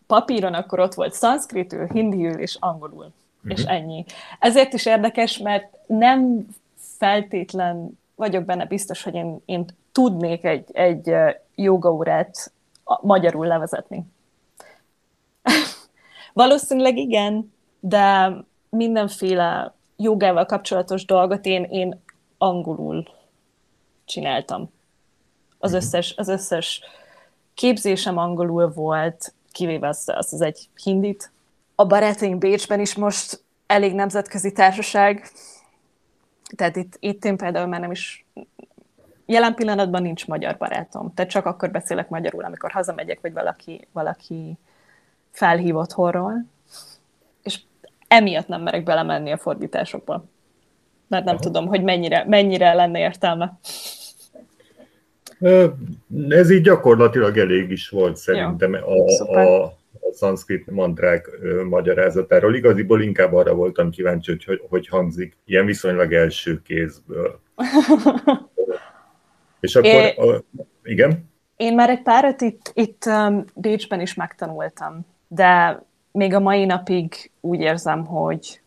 papíron, 0.07 0.53
akkor 0.53 0.79
ott 0.79 0.93
volt 0.93 1.13
szanszkritül, 1.13 1.87
hindiül 1.87 2.39
és 2.39 2.57
angolul. 2.59 3.13
Uh-huh. 3.37 3.51
És 3.59 3.63
ennyi. 3.63 4.05
Ezért 4.39 4.73
is 4.73 4.85
érdekes, 4.85 5.37
mert 5.37 5.77
nem 5.87 6.45
feltétlen 6.97 7.99
vagyok 8.15 8.43
benne 8.43 8.65
biztos, 8.65 9.03
hogy 9.03 9.15
én, 9.15 9.41
én 9.45 9.65
tudnék 9.91 10.43
egy, 10.43 10.69
egy 10.71 11.13
jogaórát 11.55 12.51
magyarul 13.01 13.45
levezetni. 13.45 14.05
Valószínűleg 16.33 16.97
igen, 16.97 17.53
de 17.79 18.33
mindenféle 18.69 19.73
jogával 19.95 20.45
kapcsolatos 20.45 21.05
dolgot 21.05 21.45
én, 21.45 21.63
én 21.63 22.01
angolul 22.37 23.07
csináltam. 24.07 24.71
Az 25.57 25.69
mhm. 25.69 25.79
összes, 25.79 26.13
az 26.17 26.27
összes 26.27 26.81
képzésem 27.53 28.17
angolul 28.17 28.71
volt, 28.71 29.33
kivéve 29.51 29.87
az, 29.87 30.03
az, 30.05 30.33
az 30.33 30.41
egy 30.41 30.69
hindit. 30.83 31.31
A 31.75 31.85
barátaim 31.85 32.39
Bécsben 32.39 32.79
is 32.79 32.95
most 32.95 33.43
elég 33.67 33.93
nemzetközi 33.93 34.51
társaság, 34.51 35.31
tehát 36.55 36.75
itt, 36.75 36.97
itt 36.99 37.25
én 37.25 37.37
például 37.37 37.67
már 37.67 37.79
nem 37.79 37.91
is 37.91 38.25
jelen 39.25 39.55
pillanatban 39.55 40.01
nincs 40.01 40.27
magyar 40.27 40.57
barátom. 40.57 41.13
Tehát 41.13 41.31
csak 41.31 41.45
akkor 41.45 41.71
beszélek 41.71 42.09
magyarul, 42.09 42.43
amikor 42.43 42.71
hazamegyek, 42.71 43.21
vagy 43.21 43.33
valaki, 43.33 43.87
valaki 43.91 44.57
felhív 45.31 45.75
otthonról. 45.75 46.45
És 47.43 47.59
emiatt 48.07 48.47
nem 48.47 48.61
merek 48.61 48.83
belemenni 48.83 49.31
a 49.31 49.37
fordításokba. 49.37 50.23
Mert 51.07 51.25
nem 51.25 51.35
Aha. 51.35 51.43
tudom, 51.43 51.67
hogy 51.67 51.83
mennyire, 51.83 52.25
mennyire 52.27 52.73
lenne 52.73 52.99
értelme. 52.99 53.59
Ez 56.29 56.49
így 56.49 56.61
gyakorlatilag 56.61 57.37
elég 57.37 57.71
is 57.71 57.89
volt 57.89 58.15
szerintem 58.15 58.73
ja, 58.73 58.85
a, 58.85 59.39
a, 59.39 59.63
a 59.63 59.77
szanszkrit 60.11 60.71
mantrák 60.71 61.29
ö, 61.41 61.63
magyarázatáról. 61.63 62.55
Igaziból 62.55 63.01
inkább 63.01 63.33
arra 63.33 63.53
voltam 63.53 63.89
kíváncsi, 63.89 64.31
hogy, 64.31 64.43
hogy 64.43 64.61
hogy 64.69 64.87
hangzik 64.87 65.37
ilyen 65.45 65.65
viszonylag 65.65 66.13
első 66.13 66.61
kézből. 66.61 67.39
És 69.59 69.75
akkor, 69.75 69.89
é, 69.89 70.15
a, 70.15 70.43
igen? 70.83 71.29
Én 71.55 71.75
már 71.75 71.89
egy 71.89 72.01
párat 72.01 72.41
itt, 72.41 72.71
itt 72.73 73.03
um, 73.05 73.45
Bécsben 73.55 74.01
is 74.01 74.13
megtanultam, 74.13 75.05
de 75.27 75.81
még 76.11 76.33
a 76.33 76.39
mai 76.39 76.65
napig 76.65 77.31
úgy 77.41 77.59
érzem, 77.59 78.05
hogy, 78.05 78.61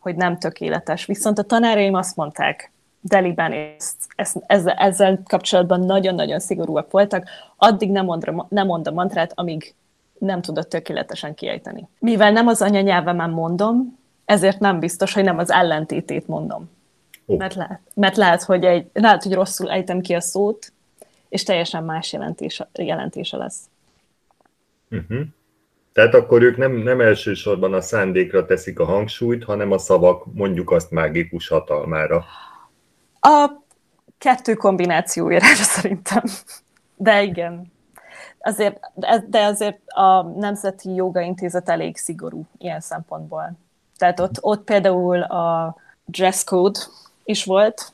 hogy 0.00 0.16
nem 0.16 0.38
tökéletes. 0.38 1.04
Viszont 1.04 1.38
a 1.38 1.42
tanáraim 1.42 1.94
azt 1.94 2.16
mondták, 2.16 2.72
Deliben 3.00 3.52
ezt, 3.52 3.96
ezt, 4.14 4.36
ezzel, 4.46 4.74
ezzel 4.74 5.22
kapcsolatban 5.24 5.80
nagyon-nagyon 5.80 6.40
szigorúak 6.40 6.90
voltak, 6.90 7.28
addig 7.56 7.90
nem 7.90 8.04
mond, 8.04 8.32
nem 8.48 8.66
mond 8.66 8.86
a 8.86 8.90
mantrát, 8.90 9.32
amíg 9.34 9.74
nem 10.18 10.40
tudod 10.40 10.68
tökéletesen 10.68 11.34
kiejteni. 11.34 11.88
Mivel 11.98 12.32
nem 12.32 12.46
az 12.46 12.62
anyanyelvemen 12.62 13.30
mondom, 13.30 13.98
ezért 14.24 14.58
nem 14.58 14.78
biztos, 14.78 15.12
hogy 15.12 15.24
nem 15.24 15.38
az 15.38 15.50
ellentétét 15.50 16.28
mondom. 16.28 16.70
Oh. 17.26 17.38
Mert, 17.38 17.54
lehet, 17.54 17.80
mert 17.94 18.16
lehet, 18.16 18.42
hogy 18.42 18.64
egy, 18.64 18.90
lehet, 18.92 19.22
hogy 19.22 19.32
rosszul 19.32 19.70
ejtem 19.70 20.00
ki 20.00 20.14
a 20.14 20.20
szót, 20.20 20.72
és 21.28 21.42
teljesen 21.42 21.84
más 21.84 22.12
jelentése, 22.12 22.68
jelentése 22.74 23.36
lesz. 23.36 23.58
Uh-huh. 24.90 25.20
Tehát 25.92 26.14
akkor 26.14 26.42
ők 26.42 26.56
nem, 26.56 26.72
nem 26.72 27.00
elsősorban 27.00 27.74
a 27.74 27.80
szándékra 27.80 28.46
teszik 28.46 28.78
a 28.78 28.84
hangsúlyt, 28.84 29.44
hanem 29.44 29.72
a 29.72 29.78
szavak 29.78 30.34
mondjuk 30.34 30.70
azt 30.70 30.90
mágikus 30.90 31.48
hatalmára. 31.48 32.24
A 33.20 33.50
kettő 34.18 34.54
kombinációjára 34.54 35.54
szerintem. 35.76 36.22
De 36.96 37.22
igen. 37.22 37.72
Azért, 38.38 38.80
de 39.28 39.44
azért 39.44 39.80
a 39.86 40.22
Nemzeti 40.22 40.94
Joga 40.94 41.20
Intézet 41.20 41.68
elég 41.68 41.96
szigorú 41.96 42.46
ilyen 42.58 42.80
szempontból. 42.80 43.52
Tehát 43.98 44.20
ott, 44.20 44.38
ott 44.40 44.64
például 44.64 45.22
a 45.22 45.76
dress 46.04 46.44
code 46.44 46.80
is 47.24 47.44
volt, 47.44 47.92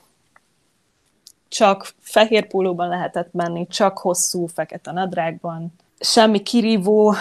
csak 1.49 1.93
fehér 1.99 2.47
pólóban 2.47 2.89
lehetett 2.89 3.33
menni, 3.33 3.67
csak 3.67 3.99
hosszú 3.99 4.47
fekete 4.47 4.93
nadrágban, 4.93 5.73
semmi 6.01 6.43
kirívó, 6.43 7.15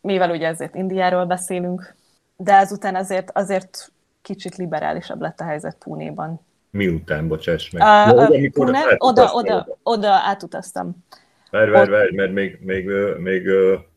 mivel 0.00 0.30
ugye 0.30 0.46
ezért 0.46 0.74
Indiáról 0.74 1.24
beszélünk, 1.24 1.94
de 2.36 2.52
ezután 2.52 2.94
azért, 2.94 3.30
azért 3.34 3.92
kicsit 4.22 4.56
liberálisabb 4.56 5.20
lett 5.20 5.40
a 5.40 5.44
helyzet 5.44 5.76
Púnéban. 5.78 6.40
Miután, 6.70 7.28
bocsáss 7.28 7.70
meg? 7.70 7.82
Uh, 7.82 8.14
no, 8.14 8.34
uh, 8.34 8.50
Pune, 8.50 8.94
oda, 8.98 9.30
oda, 9.32 9.66
oda 9.82 10.10
átutaztam. 10.10 11.04
Várj, 11.50 11.70
várj, 11.70 11.90
várj, 11.90 12.14
mert 12.14 12.32
még, 12.32 12.58
még, 12.60 12.88
még, 13.18 13.48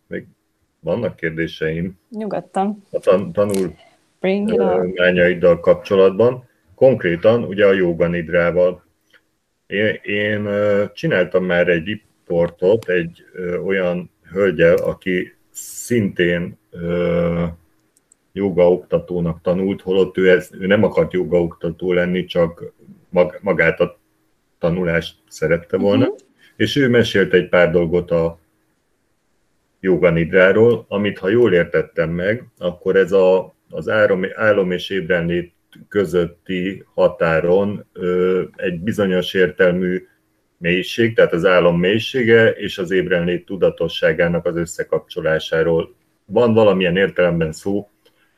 még 0.07 0.27
vannak 0.79 1.15
kérdéseim. 1.15 1.99
Nyugodtan. 2.09 2.83
A 2.91 2.99
tan, 2.99 3.31
tanul 3.31 3.75
mányaiddal 4.95 5.59
kapcsolatban. 5.59 6.49
Konkrétan 6.75 7.43
ugye 7.43 7.65
a 7.65 7.73
joganidrával. 7.73 8.83
Én, 9.67 9.99
én 10.03 10.49
csináltam 10.93 11.43
már 11.43 11.67
egy 11.67 11.85
riportot 11.85 12.89
egy 12.89 13.23
olyan 13.65 14.11
hölgyel, 14.31 14.75
aki 14.75 15.35
szintén 15.53 16.57
jogaoktatónak 18.31 19.41
tanult, 19.41 19.81
holott 19.81 20.17
ő, 20.17 20.29
ez, 20.29 20.49
ő 20.59 20.67
nem 20.67 20.83
akart 20.83 21.13
jogaoktató 21.13 21.91
lenni, 21.91 22.25
csak 22.25 22.73
mag, 23.09 23.39
magát 23.41 23.79
a 23.79 23.99
tanulást 24.59 25.15
szerette 25.27 25.77
volna. 25.77 26.05
Uh-huh 26.05 26.31
és 26.55 26.75
ő 26.75 26.89
mesélt 26.89 27.33
egy 27.33 27.49
pár 27.49 27.71
dolgot 27.71 28.11
a 28.11 28.39
joganidráról, 29.79 30.85
amit 30.87 31.19
ha 31.19 31.29
jól 31.29 31.53
értettem 31.53 32.09
meg, 32.09 32.47
akkor 32.57 32.95
ez 32.95 33.11
a, 33.11 33.55
az 33.69 33.89
álom, 33.89 34.25
álom 34.35 34.71
és 34.71 34.89
ébrenlét 34.89 35.53
közötti 35.87 36.85
határon 36.93 37.85
ö, 37.93 38.43
egy 38.55 38.79
bizonyos 38.79 39.33
értelmű 39.33 40.07
mélység, 40.63 41.15
tehát 41.15 41.33
az 41.33 41.45
álom 41.45 41.79
mélysége 41.79 42.49
és 42.49 42.77
az 42.77 42.91
ébrenlét 42.91 43.45
tudatosságának 43.45 44.45
az 44.45 44.55
összekapcsolásáról 44.55 45.95
van 46.25 46.53
valamilyen 46.53 46.97
értelemben 46.97 47.51
szó, 47.51 47.89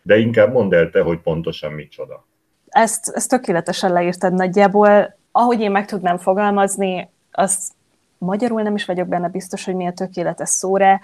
de 0.02 0.18
inkább 0.18 0.52
mondd 0.52 0.74
el 0.74 0.90
te, 0.90 1.02
hogy 1.02 1.20
pontosan 1.20 1.72
micsoda. 1.72 2.26
Ezt, 2.68 3.10
ezt 3.10 3.30
tökéletesen 3.30 3.92
leírtad 3.92 4.34
nagyjából. 4.34 5.18
Ahogy 5.32 5.60
én 5.60 5.72
meg 5.72 5.86
tudnám 5.86 6.18
fogalmazni, 6.18 7.10
azt 7.32 7.74
magyarul 8.18 8.62
nem 8.62 8.76
is 8.76 8.86
vagyok 8.86 9.08
benne 9.08 9.30
biztos, 9.30 9.66
hogy 9.66 9.76
mi 9.76 9.88
a 9.88 9.94
tökéletes 9.94 10.50
szóra, 10.50 11.00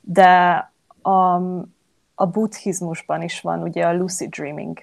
de 0.00 0.30
a, 1.02 1.34
a 2.14 2.26
buddhizmusban 2.26 3.22
is 3.22 3.40
van 3.40 3.62
ugye 3.62 3.86
a 3.86 3.94
lucid 3.94 4.30
dreaming. 4.30 4.78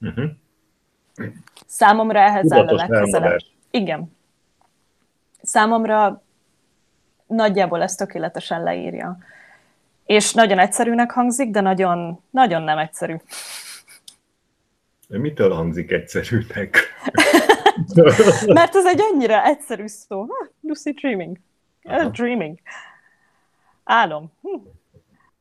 Uh-huh. 0.00 0.30
Számomra 1.66 2.18
ehhez 2.18 2.52
áll 2.52 2.66
a 2.66 2.72
legközelebb. 2.72 3.38
Igen. 3.70 4.20
Számomra 5.42 6.22
nagyjából 7.26 7.82
ezt 7.82 7.98
tökéletesen 7.98 8.62
leírja. 8.62 9.18
És 10.04 10.32
nagyon 10.32 10.58
egyszerűnek 10.58 11.10
hangzik, 11.10 11.50
de 11.50 11.60
nagyon, 11.60 12.22
nagyon 12.30 12.62
nem 12.62 12.78
egyszerű. 12.78 13.16
Mitől 15.08 15.54
hangzik 15.54 15.90
egyszerűnek? 15.90 16.78
Mert 18.46 18.74
ez 18.74 18.86
egy 18.86 19.00
annyira 19.12 19.44
egyszerű 19.44 19.86
szó. 19.86 20.20
Ha, 20.20 20.48
lucid 20.60 20.98
dreaming. 20.98 21.36
Ez 21.82 22.10
dreaming. 22.10 22.58
Álom. 23.84 24.32
Hm. 24.42 24.56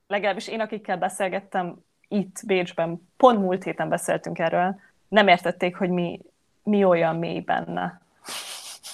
Legalábbis 0.08 0.48
én, 0.48 0.60
akikkel 0.60 0.98
beszélgettem 0.98 1.84
itt 2.08 2.42
Bécsben, 2.46 3.08
pont 3.18 3.40
múlt 3.40 3.64
héten 3.64 3.90
beszéltünk 3.90 4.40
erről, 4.40 4.80
nem 5.08 5.28
értették, 5.28 5.76
hogy 5.76 5.90
mi, 5.90 6.20
mi 6.64 6.84
olyan 6.84 7.16
mély 7.16 7.40
benne. 7.40 8.02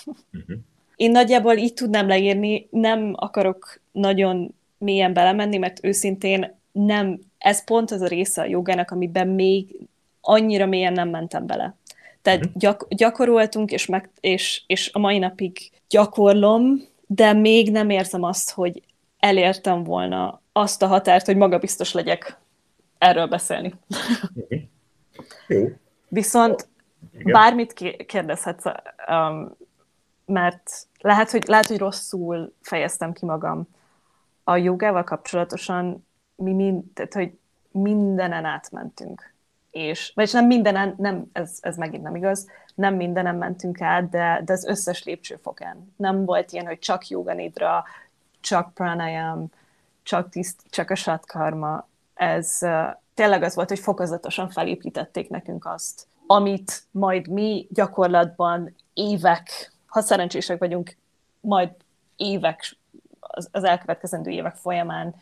Uh-huh. 0.06 0.58
Én 0.98 1.12
nagyjából 1.12 1.58
így 1.58 1.74
tudnám 1.74 2.08
leírni, 2.08 2.68
nem 2.72 3.14
akarok 3.16 3.82
nagyon 3.92 4.56
mélyen 4.78 5.14
belemenni, 5.14 5.58
mert 5.58 5.84
őszintén 5.84 6.56
nem, 6.72 7.20
ez 7.38 7.64
pont 7.64 7.92
az 7.92 8.02
a 8.02 8.08
része 8.08 8.42
a 8.42 8.46
jogának, 8.46 8.92
amiben 8.92 9.28
még 9.28 9.76
annyira 10.22 10.66
mélyen 10.66 10.94
nem 10.94 11.10
mentem 11.10 11.46
bele. 11.46 11.76
Tehát 12.22 12.40
mhm. 12.40 12.50
gyak, 12.54 12.88
gyakoroltunk, 12.90 13.72
és, 13.72 13.86
meg, 13.86 14.10
és, 14.20 14.64
és 14.68 14.94
a 14.94 15.00
mai 15.00 15.18
napig 15.18 15.58
gyakorlom, 15.90 16.88
de 17.08 17.34
még 17.34 17.72
nem 17.72 17.90
érzem 17.90 18.24
azt, 18.24 18.52
hogy 18.52 18.82
elértem 19.20 19.84
volna 19.84 20.42
azt 20.52 20.82
a 20.82 20.88
határt, 20.88 21.26
hogy 21.26 21.36
magabiztos 21.38 21.94
legyek 21.94 22.40
erről 22.98 23.28
beszélni. 23.28 23.74
Mhm. 23.88 24.60
Jó. 25.48 25.70
Viszont 26.08 26.68
Igen. 27.20 27.32
bármit 27.32 27.74
kérdezhetsz, 28.06 28.66
um, 29.10 29.56
mert 30.28 30.88
lehet 31.00 31.32
hogy, 31.32 31.44
lehet, 31.48 31.68
hogy 31.68 31.78
rosszul 31.78 32.54
fejeztem 32.62 33.14
ki 33.14 33.26
magam. 33.26 33.68
a 34.44 34.58
jogával 34.58 35.04
kapcsolatosan 35.04 36.08
mi 36.36 36.54
mind, 36.54 36.84
tehát, 36.94 37.14
hogy 37.14 37.38
mindenen 37.72 38.46
átmentünk. 38.46 39.34
És, 39.72 40.12
vagyis 40.16 40.32
nem 40.32 40.46
mindenen, 40.46 40.96
nem, 40.98 41.26
ez, 41.32 41.58
ez 41.62 41.78
megint 41.78 42.04
nem 42.04 42.16
igaz, 42.16 42.48
nem 42.76 42.96
mindenen 42.96 43.36
mentünk 43.36 43.82
át, 43.82 44.10
de, 44.10 44.42
de 44.46 44.54
az 44.54 44.66
összes 44.66 45.04
lépcsőfokán. 45.04 45.94
Nem 45.96 46.26
volt 46.26 46.52
ilyen, 46.52 46.66
hogy 46.66 46.80
csak 46.80 47.08
yoga 47.08 47.34
nidra, 47.34 47.84
csak 48.40 48.74
pranayam, 48.74 49.50
csak, 50.04 50.30
tiszt, 50.30 50.62
csak 50.70 50.90
a 50.90 50.96
satkarma. 50.96 51.88
Ez 52.14 52.58
uh, 52.62 52.88
tényleg 53.14 53.44
az 53.44 53.56
volt, 53.56 53.70
hogy 53.70 53.80
fokozatosan 53.80 54.50
felépítették 54.50 55.30
nekünk 55.30 55.66
azt, 55.66 56.08
amit 56.28 56.84
majd 56.92 57.28
mi 57.28 57.68
gyakorlatban 57.70 58.76
évek, 58.94 59.72
ha 59.88 60.02
szerencsések 60.02 60.60
vagyunk, 60.60 60.98
majd 61.40 61.70
évek, 62.16 62.78
az, 63.20 63.50
elkövetkezendő 63.52 64.30
évek 64.30 64.56
folyamán 64.56 65.16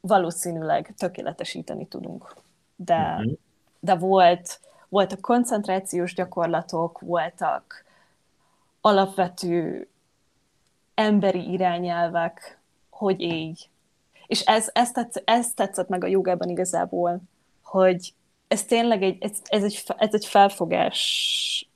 valószínűleg 0.00 0.94
tökéletesíteni 0.96 1.86
tudunk. 1.86 2.34
De, 2.76 3.14
uh-huh. 3.18 3.32
de 3.80 3.94
volt, 3.94 4.60
voltak 4.88 5.20
koncentrációs 5.20 6.14
gyakorlatok, 6.14 7.00
voltak 7.00 7.84
alapvető 8.80 9.88
emberi 10.94 11.50
irányelvek, 11.50 12.58
hogy 12.90 13.20
így. 13.20 13.68
És 14.26 14.40
ez, 14.40 14.70
ez, 14.72 14.90
tetsz, 14.90 15.22
ez 15.24 15.52
tetszett 15.52 15.88
meg 15.88 16.04
a 16.04 16.06
jogában 16.06 16.48
igazából, 16.48 17.20
hogy 17.62 18.14
ez 18.48 18.64
tényleg 18.64 19.02
egy, 19.02 19.22
ez, 19.22 19.30
ez, 19.44 19.64
egy, 19.64 19.84
ez 19.96 20.14
egy 20.14 20.26
felfogás 20.26 21.69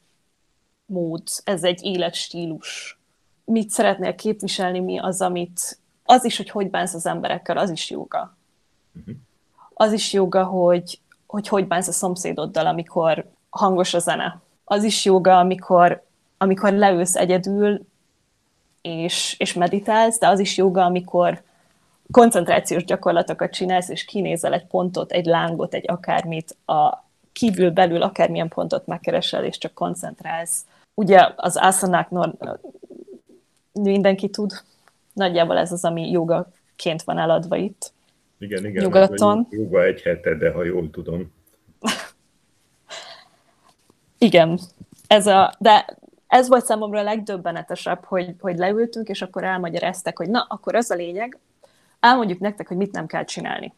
mód, 0.95 1.23
ez 1.45 1.65
egy 1.65 1.85
életstílus. 1.85 2.99
Mit 3.45 3.71
szeretnél 3.71 4.15
képviselni, 4.15 4.81
mi 4.81 4.99
az, 4.99 5.21
amit, 5.21 5.79
az 6.05 6.25
is, 6.25 6.37
hogy 6.37 6.51
hogy 6.51 6.71
bánsz 6.71 6.95
az 6.95 7.07
emberekkel, 7.07 7.59
az 7.59 7.71
is 7.71 7.91
joga. 7.91 8.37
Uh-huh. 8.99 9.15
Az 9.75 9.93
is 9.93 10.13
joga, 10.13 10.45
hogy, 10.45 11.01
hogy 11.27 11.49
hogy 11.49 11.67
bánsz 11.67 11.89
a 11.89 11.93
szomszédoddal, 11.93 12.67
amikor 12.67 13.31
hangos 13.51 13.95
a 13.95 13.99
zene. 13.99 14.41
Az 14.65 14.85
is 14.85 15.05
joga, 15.05 15.39
amikor, 15.39 16.03
amikor 16.39 16.73
leülsz 16.73 17.17
egyedül, 17.17 17.87
és, 18.83 19.35
és 19.39 19.53
meditálsz, 19.53 20.19
de 20.19 20.29
az 20.29 20.39
is 20.39 20.57
joga, 20.57 20.85
amikor 20.85 21.43
koncentrációs 22.11 22.85
gyakorlatokat 22.85 23.53
csinálsz, 23.53 23.89
és 23.89 24.05
kinézel 24.05 24.53
egy 24.53 24.67
pontot, 24.67 25.13
egy 25.13 25.27
lángot, 25.27 25.75
egy 25.75 25.85
akármit, 25.91 26.57
a 26.67 27.05
kívül 27.33 27.71
belül 27.71 28.03
akármilyen 28.03 28.49
pontot 28.49 28.87
megkeresel, 28.87 29.45
és 29.45 29.59
csak 29.59 29.75
koncentrálsz. 29.75 30.65
Ugye 30.95 31.33
az 31.37 31.57
asanáknál 31.57 32.61
mindenki 33.73 34.29
tud, 34.29 34.53
nagyjából 35.13 35.57
ez 35.57 35.73
az, 35.73 35.85
ami 35.85 36.11
jogaként 36.11 37.03
van 37.05 37.19
eladva 37.19 37.57
itt. 37.57 37.93
Igen, 38.39 38.67
igen. 38.67 38.85
Nyugaton. 38.85 39.47
Joga 39.51 39.85
egy 39.85 40.03
hete, 40.03 40.35
de 40.35 40.51
ha 40.51 40.65
jól 40.65 40.91
tudom. 40.91 41.33
igen. 44.19 44.59
Ez 45.07 45.27
a, 45.27 45.55
de 45.59 45.97
ez 46.27 46.49
volt 46.49 46.65
számomra 46.65 46.99
a 46.99 47.03
legdöbbenetesebb, 47.03 48.05
hogy, 48.05 48.35
hogy 48.41 48.59
leültünk, 48.59 49.09
és 49.09 49.23
akkor 49.23 49.45
elmagyarázták, 49.45 50.19
hogy 50.19 50.29
na, 50.29 50.47
akkor 50.49 50.75
az 50.75 50.91
a 50.91 50.95
lényeg, 50.95 51.39
elmondjuk 52.01 52.39
nektek, 52.39 52.69
hogy 52.69 52.77
mit 52.77 52.93
nem 52.93 53.07
kell 53.07 53.25
csinálni. 53.25 53.73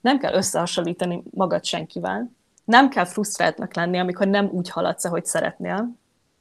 Nem 0.00 0.18
kell 0.18 0.32
összehasonlítani 0.34 1.22
magad 1.30 1.64
senkivel, 1.64 2.30
nem 2.64 2.88
kell 2.88 3.04
frusztráltnak 3.04 3.74
lenni, 3.74 3.98
amikor 3.98 4.26
nem 4.26 4.48
úgy 4.52 4.70
haladsz, 4.70 5.04
ahogy 5.04 5.24
szeretnél, 5.24 5.88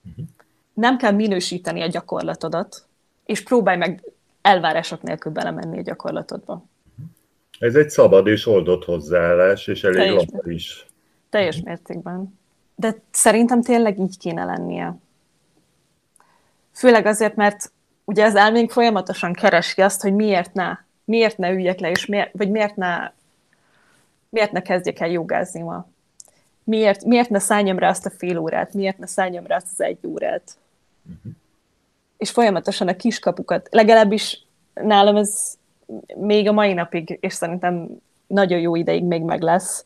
uh-huh. 0.09 0.25
nem 0.73 0.97
kell 0.97 1.11
minősíteni 1.11 1.81
a 1.81 1.87
gyakorlatodat, 1.87 2.85
és 3.25 3.43
próbálj 3.43 3.77
meg 3.77 4.03
elvárások 4.41 5.01
nélkül 5.01 5.31
belemenni 5.31 5.77
a 5.77 5.81
gyakorlatodba. 5.81 6.63
Ez 7.59 7.75
egy 7.75 7.89
szabad 7.89 8.27
és 8.27 8.47
oldott 8.47 8.85
hozzáállás, 8.85 9.67
és 9.67 9.83
elég 9.83 9.97
Teljes, 9.97 10.25
is. 10.43 10.85
Teljes 11.29 11.61
mértékben. 11.61 12.39
De 12.75 12.95
szerintem 13.11 13.61
tényleg 13.61 13.99
így 13.99 14.17
kéne 14.17 14.43
lennie. 14.43 14.97
Főleg 16.71 17.05
azért, 17.05 17.35
mert 17.35 17.71
ugye 18.03 18.25
az 18.25 18.35
elménk 18.35 18.71
folyamatosan 18.71 19.33
keresi 19.33 19.81
azt, 19.81 20.01
hogy 20.01 20.13
miért 20.13 20.53
ne, 20.53 20.77
miért 21.05 21.37
ne 21.37 21.51
üljek 21.51 21.79
le, 21.79 21.89
és 21.89 22.05
miért, 22.05 22.31
vagy 22.33 22.49
miért 22.49 22.75
ne, 22.75 23.11
miért 24.29 24.51
ne 24.51 24.61
kezdjek 24.61 24.99
el 24.99 25.09
jogázni 25.09 25.61
ma. 25.61 25.87
Miért, 26.71 27.05
miért 27.05 27.29
ne 27.29 27.39
szálljam 27.39 27.79
rá 27.79 27.89
azt 27.89 28.05
a 28.05 28.09
fél 28.09 28.37
órát, 28.37 28.73
miért 28.73 28.97
ne 28.97 29.05
szálljam 29.05 29.45
rá 29.45 29.55
azt 29.55 29.67
az 29.71 29.81
egy 29.81 30.07
órát. 30.07 30.57
Uh-huh. 31.05 31.31
És 32.17 32.31
folyamatosan 32.31 32.87
a 32.87 32.95
kiskapukat, 32.95 33.67
legalábbis 33.71 34.45
nálam 34.73 35.15
ez 35.15 35.57
még 36.15 36.47
a 36.47 36.51
mai 36.51 36.73
napig, 36.73 37.17
és 37.21 37.33
szerintem 37.33 37.87
nagyon 38.27 38.59
jó 38.59 38.75
ideig 38.75 39.03
még 39.03 39.21
meg 39.21 39.41
lesz, 39.41 39.85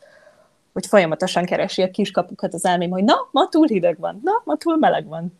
hogy 0.74 0.86
folyamatosan 0.86 1.46
keresi 1.46 1.82
a 1.82 1.92
kiskapukat 1.92 2.54
az 2.54 2.66
elmém, 2.66 2.90
hogy 2.90 3.04
na, 3.04 3.16
ma 3.32 3.50
túl 3.50 3.68
hideg 3.68 4.00
van, 4.00 4.22
na, 4.24 4.42
ma 4.44 4.56
túl 4.56 4.78
meleg 4.78 5.06
van. 5.06 5.40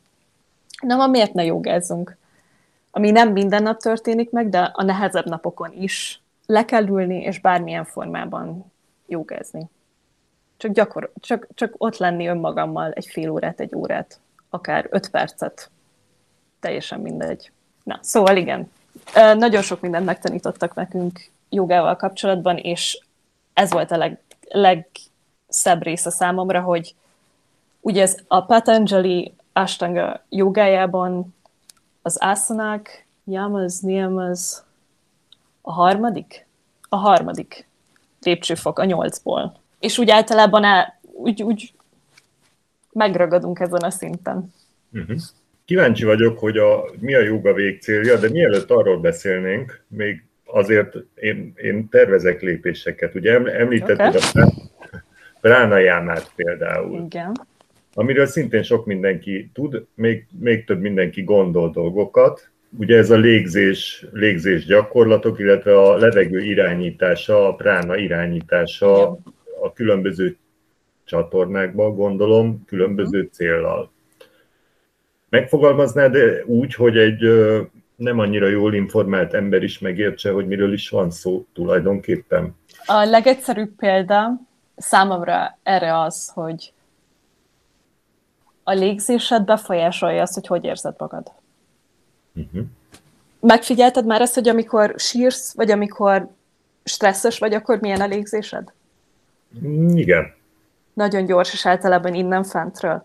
Na, 0.82 0.96
ma 0.96 1.08
miért 1.08 1.34
ne 1.34 1.44
jogázzunk? 1.44 2.18
Ami 2.92 3.12
nem 3.12 3.32
minden 3.32 3.64
nap 3.64 3.78
történik 3.80 4.32
meg, 4.32 4.50
de 4.50 4.60
a 4.60 4.84
nehezebb 4.84 5.26
napokon 5.26 5.72
is 5.72 6.22
le 6.46 6.66
kell 6.66 6.88
ülni, 6.88 7.22
és 7.22 7.40
bármilyen 7.40 7.86
formában 7.86 8.72
jogázni. 9.08 9.70
Csak, 10.58 10.72
gyakor- 10.72 11.12
csak, 11.20 11.48
csak 11.54 11.74
ott 11.78 11.98
lenni 11.98 12.28
önmagammal 12.28 12.92
egy 12.92 13.06
fél 13.06 13.30
órát, 13.30 13.60
egy 13.60 13.76
órát, 13.76 14.20
akár 14.50 14.88
öt 14.90 15.10
percet. 15.10 15.70
Teljesen 16.60 17.00
mindegy. 17.00 17.52
Na, 17.84 18.00
szóval 18.02 18.38
igen, 18.38 18.72
nagyon 19.14 19.62
sok 19.62 19.82
mindent 19.82 20.06
megtanítottak 20.06 20.74
nekünk 20.74 21.30
jogával 21.50 21.96
kapcsolatban, 21.96 22.58
és 22.58 23.00
ez 23.54 23.72
volt 23.72 23.92
a 23.92 23.98
leg, 23.98 24.20
legszebb 24.50 25.84
része 25.84 26.10
számomra, 26.10 26.62
hogy 26.62 26.96
ugye 27.82 28.02
ez 28.02 28.18
a 28.28 28.42
Patanjali 28.42 29.34
Ashtanga 29.54 30.24
jogájában 30.30 31.36
az 32.02 32.18
asanák, 32.20 33.08
yamas, 33.24 33.80
niyamas, 33.80 34.58
a 35.62 35.72
harmadik? 35.72 36.48
A 36.90 36.96
harmadik 36.96 37.68
lépcsőfok 38.22 38.80
a 38.80 38.86
nyolcból. 38.86 39.56
És 39.80 39.98
úgy 39.98 40.10
általában 40.10 40.64
el, 40.64 41.00
úgy, 41.02 41.44
úgy 41.44 41.74
megragadunk 42.92 43.60
ezen 43.60 43.82
a 43.82 43.90
szinten. 43.90 44.54
Uh-huh. 44.94 45.18
Kíváncsi 45.66 46.06
vagyok, 46.06 46.40
hogy 46.40 46.58
a, 46.58 46.86
mi 47.00 47.14
a 47.14 47.22
joga 47.22 47.54
végcélja, 47.54 48.18
de 48.18 48.30
mielőtt 48.30 48.70
arról 48.70 49.00
beszélnénk, 49.00 49.84
még 49.88 50.24
azért 50.46 50.96
én, 51.16 51.54
én 51.56 51.90
tervezek 51.90 52.42
lépéseket. 52.42 53.16
Ugye 53.16 53.32
említetted 53.46 54.16
okay. 54.16 54.42
a 54.42 54.52
pránajámát 55.42 56.32
például. 56.36 57.04
Igen. 57.06 57.32
Amiről 57.94 58.26
szintén 58.26 58.64
sok 58.64 58.86
mindenki 58.86 59.50
tud, 59.54 59.86
még, 59.94 60.26
még 60.40 60.66
több 60.66 60.80
mindenki 60.80 61.24
gondol 61.24 61.70
dolgokat. 61.70 62.50
Ugye 62.78 62.98
ez 62.98 63.10
a 63.10 63.18
légzés, 63.18 64.06
légzés 64.12 64.66
gyakorlatok, 64.66 65.40
illetve 65.40 65.80
a 65.82 65.98
levegő 65.98 66.40
irányítása, 66.40 67.48
a 67.48 67.56
prána 67.56 67.96
irányítása 67.96 69.02
Igen. 69.02 69.35
A 69.66 69.74
különböző 69.74 70.38
csatornákban, 71.04 71.96
gondolom, 71.96 72.64
különböző 72.66 73.30
céllal. 73.32 73.92
Megfogalmaznád 75.30 76.16
úgy, 76.46 76.74
hogy 76.74 76.98
egy 76.98 77.20
nem 77.96 78.20
annyira 78.20 78.48
jól 78.48 78.74
informált 78.74 79.34
ember 79.34 79.64
is 79.64 79.80
megértse, 79.80 80.32
hogy 80.32 80.48
miről 80.48 80.74
is 80.74 80.90
van 80.90 81.12
szó 81.12 81.46
tulajdonképpen? 81.54 82.56
A 82.86 83.04
legegyszerűbb 83.04 83.76
példa 83.78 84.32
számomra 84.76 85.58
erre 85.64 86.00
az, 86.00 86.32
hogy 86.34 86.74
a 88.64 88.72
légzésed 88.72 89.46
befolyásolja 89.46 90.22
azt, 90.22 90.34
hogy 90.34 90.48
hogy 90.48 90.64
érzed 90.64 90.96
magad. 90.98 91.32
Uh-huh. 92.34 92.66
Megfigyelted 93.40 94.06
már 94.06 94.22
ezt, 94.22 94.34
hogy 94.34 94.48
amikor 94.48 94.94
sírsz, 94.98 95.54
vagy 95.56 95.72
amikor 95.72 96.28
stresszes 96.84 97.40
vagy, 97.40 97.54
akkor 97.54 97.80
milyen 97.80 98.02
a 98.02 98.06
légzésed? 98.06 98.74
Mm, 99.64 99.98
igen. 99.98 100.34
Nagyon 100.94 101.26
gyors, 101.26 101.54
és 101.54 101.66
általában 101.66 102.14
innen 102.14 102.44
fentről. 102.44 103.04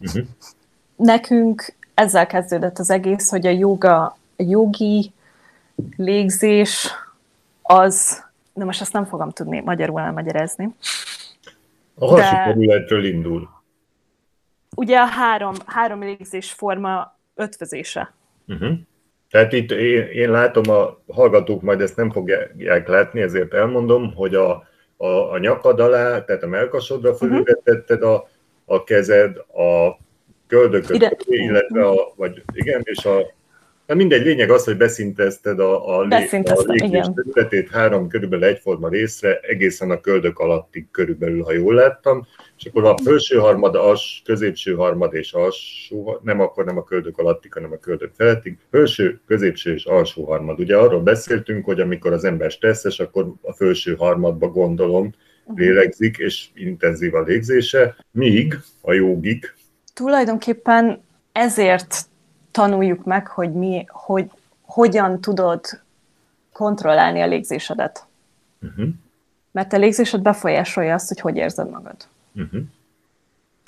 Uh-huh 0.00 0.26
nekünk 0.98 1.74
ezzel 1.94 2.26
kezdődött 2.26 2.78
az 2.78 2.90
egész, 2.90 3.30
hogy 3.30 3.46
a 3.46 3.50
joga, 3.50 4.04
a 4.04 4.16
jogi 4.36 5.12
légzés 5.96 6.90
az, 7.62 8.24
de 8.54 8.64
most 8.64 8.80
ezt 8.80 8.92
nem 8.92 9.04
fogom 9.04 9.30
tudni 9.30 9.60
magyarul 9.60 10.00
elmagyarázni. 10.00 10.74
A 11.94 12.06
hasikerületről 12.06 13.04
indul. 13.04 13.48
Ugye 14.76 14.98
a 14.98 15.06
három, 15.06 15.54
három 15.66 16.00
légzés 16.00 16.52
forma 16.52 17.16
ötvözése. 17.34 18.14
Uh-huh. 18.48 18.78
Tehát 19.30 19.52
itt 19.52 19.70
én, 19.70 20.06
én 20.06 20.30
látom, 20.30 20.70
a 20.70 20.98
hallgatók 21.12 21.62
majd 21.62 21.80
ezt 21.80 21.96
nem 21.96 22.10
fogják 22.10 22.88
látni, 22.88 23.20
ezért 23.20 23.54
elmondom, 23.54 24.14
hogy 24.14 24.34
a, 24.34 24.66
a, 24.98 25.32
a 25.32 25.38
nyakad 25.38 25.80
alá, 25.80 26.24
tehát 26.24 26.42
a 26.42 26.46
melkasodra 26.46 27.10
mhm. 27.10 27.18
fölülvetetted 27.18 28.02
a, 28.02 28.28
a 28.64 28.84
kezed, 28.84 29.36
a 29.36 29.98
köldököt, 30.46 30.96
Ide. 30.96 31.16
illetve 31.26 31.86
a, 31.86 32.12
vagy 32.16 32.42
igen, 32.52 32.80
és 32.84 33.04
a 33.04 33.36
Na 33.88 33.94
mindegy, 33.94 34.24
lényeg 34.24 34.50
az, 34.50 34.64
hogy 34.64 34.76
beszintezted 34.76 35.60
a, 35.60 35.98
a, 35.98 36.02
lé, 36.02 36.28
a 36.30 37.12
területét 37.14 37.70
három 37.70 38.08
körülbelül 38.08 38.44
egyforma 38.44 38.88
részre, 38.88 39.38
egészen 39.40 39.90
a 39.90 40.00
köldök 40.00 40.38
alatti 40.38 40.88
körülbelül, 40.90 41.42
ha 41.42 41.52
jól 41.52 41.74
láttam, 41.74 42.26
és 42.58 42.66
akkor 42.66 42.84
a 42.84 42.96
felső 43.04 43.36
harmad, 43.36 43.74
as, 43.74 44.22
középső 44.24 44.74
harmad 44.74 45.14
és 45.14 45.32
alsó, 45.32 46.20
nem 46.22 46.40
akkor 46.40 46.64
nem 46.64 46.76
a 46.76 46.84
köldök 46.84 47.18
alatti, 47.18 47.48
hanem 47.50 47.72
a 47.72 47.76
köldök 47.76 48.12
feletti, 48.16 48.58
felső, 48.70 49.20
középső 49.26 49.72
és 49.74 49.84
alsó 49.84 50.24
harmad. 50.24 50.60
Ugye 50.60 50.76
arról 50.76 51.00
beszéltünk, 51.00 51.64
hogy 51.64 51.80
amikor 51.80 52.12
az 52.12 52.24
ember 52.24 52.50
stresszes, 52.50 53.00
akkor 53.00 53.32
a 53.42 53.52
felső 53.52 53.94
harmadba 53.94 54.48
gondolom, 54.48 55.14
mhm. 55.46 55.58
lélegzik, 55.58 56.16
és 56.16 56.48
intenzív 56.54 57.14
a 57.14 57.22
légzése, 57.22 57.96
míg 58.10 58.58
a 58.80 58.92
jogik. 58.92 59.56
Tulajdonképpen 59.94 61.02
ezért 61.32 61.96
tanuljuk 62.50 63.04
meg, 63.04 63.26
hogy, 63.26 63.52
mi, 63.52 63.84
hogy 63.88 64.30
hogyan 64.62 65.20
tudod 65.20 65.60
kontrollálni 66.52 67.20
a 67.20 67.26
légzésedet. 67.26 68.06
Uh-huh. 68.62 68.88
Mert 69.52 69.72
a 69.72 69.76
légzésed 69.76 70.22
befolyásolja 70.22 70.94
azt, 70.94 71.08
hogy 71.08 71.20
hogy 71.20 71.36
érzed 71.36 71.70
magad. 71.70 71.96
Uh-huh. 72.34 72.60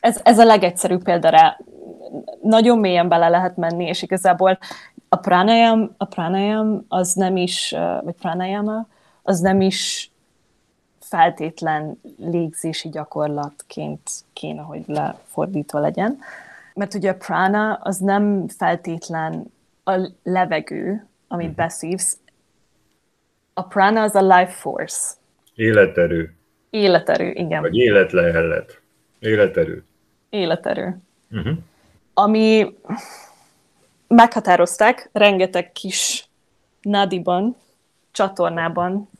Ez, 0.01 0.21
ez 0.25 0.39
a 0.39 0.45
legegyszerűbb 0.45 1.03
példa 1.03 1.29
rá. 1.29 1.59
Nagyon 2.43 2.79
mélyen 2.79 3.09
bele 3.09 3.29
lehet 3.29 3.57
menni, 3.57 3.85
és 3.85 4.03
igazából 4.03 4.59
a 5.09 5.17
pranayam, 5.17 5.95
a 5.97 6.05
pranayam 6.05 6.85
az 6.89 7.13
nem 7.13 7.37
is, 7.37 7.75
vagy 8.03 8.15
pranayama, 8.15 8.87
az 9.23 9.41
nem 9.41 9.61
is 9.61 10.11
feltétlen 10.99 12.01
légzési 12.19 12.89
gyakorlatként 12.89 14.11
kéne, 14.33 14.63
hogy 14.63 14.83
lefordítva 14.87 15.79
legyen, 15.79 16.19
mert 16.75 16.95
ugye 16.95 17.11
a 17.11 17.15
prana 17.15 17.75
az 17.75 17.99
nem 17.99 18.49
feltétlen 18.49 19.53
a 19.85 20.09
levegő, 20.23 21.07
amit 21.29 21.47
mhm. 21.47 21.57
beszívsz. 21.57 22.19
A 23.55 23.63
prana 23.63 24.03
az 24.03 24.15
a 24.15 24.23
life 24.23 24.53
force. 24.53 25.15
Életerő. 25.55 26.35
Életerő, 26.71 27.31
igen. 27.31 27.61
Vagy 27.61 27.77
életlehellet. 27.77 28.81
Életerő. 29.19 29.85
Életerő. 30.31 30.99
Uh-huh. 31.31 31.57
Ami 32.15 32.77
meghatározták 34.07 35.09
rengeteg 35.13 35.73
kis 35.73 36.29
nadiban, 36.83 37.57
csatornában 38.11 39.11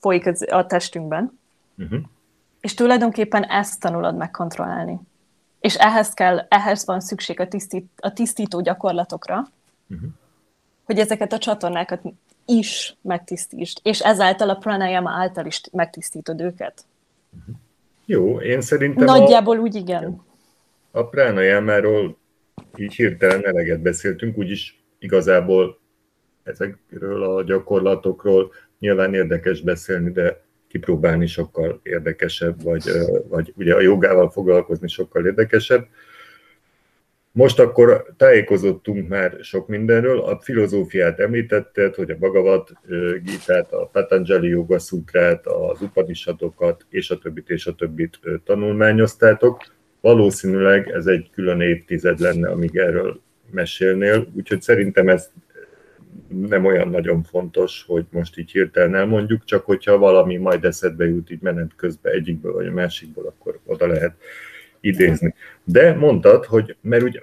folyik 0.00 0.50
a 0.50 0.66
testünkben, 0.66 1.38
uh-huh. 1.78 2.00
és 2.60 2.74
tulajdonképpen 2.74 3.44
ezt 3.44 3.80
tanulod 3.80 4.16
megkontrollálni 4.16 5.00
és 5.60 5.74
ehhez 5.74 6.14
kell, 6.14 6.46
ehhez 6.48 6.86
van 6.86 7.00
szükség 7.00 7.40
a, 7.40 7.48
tisztít, 7.48 7.90
a 7.96 8.12
tisztító 8.12 8.60
gyakorlatokra, 8.60 9.48
uh-huh. 9.88 10.08
hogy 10.84 10.98
ezeket 10.98 11.32
a 11.32 11.38
csatornákat 11.38 12.00
is 12.48 12.96
megtisztítsd, 13.02 13.78
és 13.82 14.00
ezáltal 14.00 14.50
a 14.50 14.54
pranayama 14.54 15.10
által 15.10 15.46
is 15.46 15.60
megtisztítod 15.72 16.40
őket. 16.40 16.84
Jó, 18.04 18.40
én 18.40 18.60
szerintem... 18.60 19.04
Nagyjából 19.04 19.56
a, 19.56 19.60
úgy 19.60 19.74
igen. 19.74 20.22
A 20.90 21.06
pranayamáról 21.06 22.16
így 22.76 22.94
hirtelen 22.94 23.46
eleget 23.46 23.80
beszéltünk, 23.80 24.38
úgyis 24.38 24.82
igazából 24.98 25.78
ezekről 26.42 27.22
a 27.22 27.42
gyakorlatokról 27.42 28.52
nyilván 28.78 29.14
érdekes 29.14 29.60
beszélni, 29.60 30.10
de 30.10 30.42
kipróbálni 30.68 31.26
sokkal 31.26 31.80
érdekesebb, 31.82 32.62
vagy, 32.62 32.82
vagy 33.28 33.52
ugye 33.56 33.74
a 33.74 33.80
jogával 33.80 34.30
foglalkozni 34.30 34.88
sokkal 34.88 35.26
érdekesebb. 35.26 35.86
Most 37.32 37.58
akkor 37.58 38.06
tájékozottunk 38.16 39.08
már 39.08 39.36
sok 39.40 39.68
mindenről, 39.68 40.20
a 40.20 40.40
filozófiát 40.40 41.20
említetted, 41.20 41.94
hogy 41.94 42.10
a 42.10 42.16
Bhagavad 42.16 42.68
Gitát, 43.22 43.72
a 43.72 43.86
Patanjali 43.92 44.48
Yoga 44.48 44.78
Sutrát, 44.78 45.46
az 45.46 45.82
Upanishadokat 45.82 46.86
és 46.88 47.10
a 47.10 47.18
többit 47.18 47.50
és 47.50 47.66
a 47.66 47.74
többit 47.74 48.18
tanulmányoztátok. 48.44 49.62
Valószínűleg 50.00 50.88
ez 50.90 51.06
egy 51.06 51.30
külön 51.32 51.60
évtized 51.60 52.18
lenne, 52.18 52.50
amíg 52.50 52.76
erről 52.76 53.20
mesélnél, 53.50 54.26
úgyhogy 54.34 54.62
szerintem 54.62 55.08
ezt 55.08 55.30
nem 56.28 56.64
olyan 56.64 56.88
nagyon 56.88 57.22
fontos, 57.22 57.84
hogy 57.86 58.04
most 58.10 58.38
így 58.38 58.50
hirtelen 58.50 58.94
elmondjuk, 58.94 59.44
csak 59.44 59.64
hogyha 59.64 59.98
valami 59.98 60.36
majd 60.36 60.64
eszedbe 60.64 61.04
jut 61.04 61.30
így 61.30 61.40
menet 61.42 61.70
közben 61.76 62.12
egyikből 62.12 62.52
vagy 62.52 62.66
a 62.66 62.72
másikból, 62.72 63.26
akkor 63.26 63.58
oda 63.64 63.86
lehet 63.86 64.14
idézni. 64.80 65.34
De 65.64 65.94
mondtad, 65.94 66.44
hogy, 66.44 66.76
mert 66.80 67.02
úgy 67.02 67.22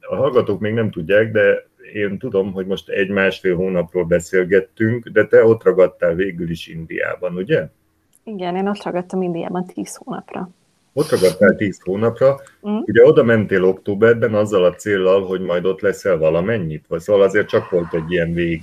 a 0.00 0.16
hallgatók 0.16 0.60
még 0.60 0.72
nem 0.72 0.90
tudják, 0.90 1.32
de 1.32 1.66
én 1.92 2.18
tudom, 2.18 2.52
hogy 2.52 2.66
most 2.66 2.88
egy-másfél 2.88 3.56
hónapról 3.56 4.04
beszélgettünk, 4.04 5.08
de 5.08 5.26
te 5.26 5.44
ott 5.44 5.62
ragadtál 5.62 6.14
végül 6.14 6.50
is 6.50 6.66
Indiában, 6.66 7.36
ugye? 7.36 7.68
Igen, 8.24 8.56
én 8.56 8.68
ott 8.68 8.82
ragadtam 8.82 9.22
Indiában 9.22 9.66
tíz 9.66 9.94
hónapra. 9.94 10.48
Ott 10.92 11.08
ragadtál 11.08 11.56
tíz 11.56 11.80
hónapra, 11.84 12.40
mm. 12.68 12.78
ugye 12.84 13.06
oda 13.06 13.22
mentél 13.22 13.64
októberben 13.64 14.34
azzal 14.34 14.64
a 14.64 14.74
céllal, 14.74 15.26
hogy 15.26 15.40
majd 15.40 15.64
ott 15.64 15.80
leszel 15.80 16.18
valamennyit, 16.18 16.84
vagy 16.88 17.00
szóval 17.00 17.22
azért 17.22 17.48
csak 17.48 17.70
volt 17.70 17.94
egy 17.94 18.10
ilyen 18.12 18.32
vég. 18.32 18.62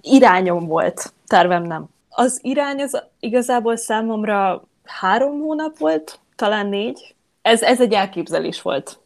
Irányom 0.00 0.66
volt, 0.66 1.12
tervem 1.26 1.62
nem. 1.62 1.88
Az 2.08 2.38
irány 2.42 2.80
az 2.80 3.02
igazából 3.20 3.76
számomra 3.76 4.64
három 4.84 5.40
hónap 5.40 5.78
volt, 5.78 6.18
talán 6.36 6.66
négy. 6.66 7.13
Ez, 7.44 7.62
ez 7.62 7.80
egy 7.80 7.92
elképzelés 7.92 8.62
volt. 8.62 8.98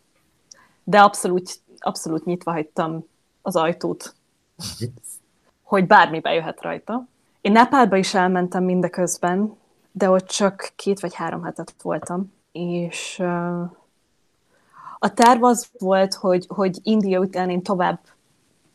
De 0.84 1.01
abszolút, 1.01 1.61
abszolút 1.78 2.24
nyitva 2.24 2.53
hagytam 2.53 3.05
az 3.43 3.57
ajtót, 3.57 4.14
hogy 5.62 5.86
bármi 5.86 6.20
bejöhet 6.20 6.62
rajta. 6.62 7.07
Én 7.41 7.53
Nepálba 7.53 7.97
is 7.97 8.14
elmentem 8.14 8.64
mindeközben, 8.64 9.57
de 9.93 10.11
ott 10.11 10.26
csak 10.26 10.72
két 10.76 11.01
vagy 11.01 11.14
három 11.14 11.43
hetet 11.43 11.74
voltam 11.82 12.32
és 12.59 13.18
a 14.99 15.14
terv 15.14 15.45
az 15.45 15.68
volt, 15.78 16.14
hogy, 16.14 16.45
hogy 16.49 16.78
India 16.82 17.20
után 17.20 17.51
én 17.51 17.62
tovább, 17.62 17.99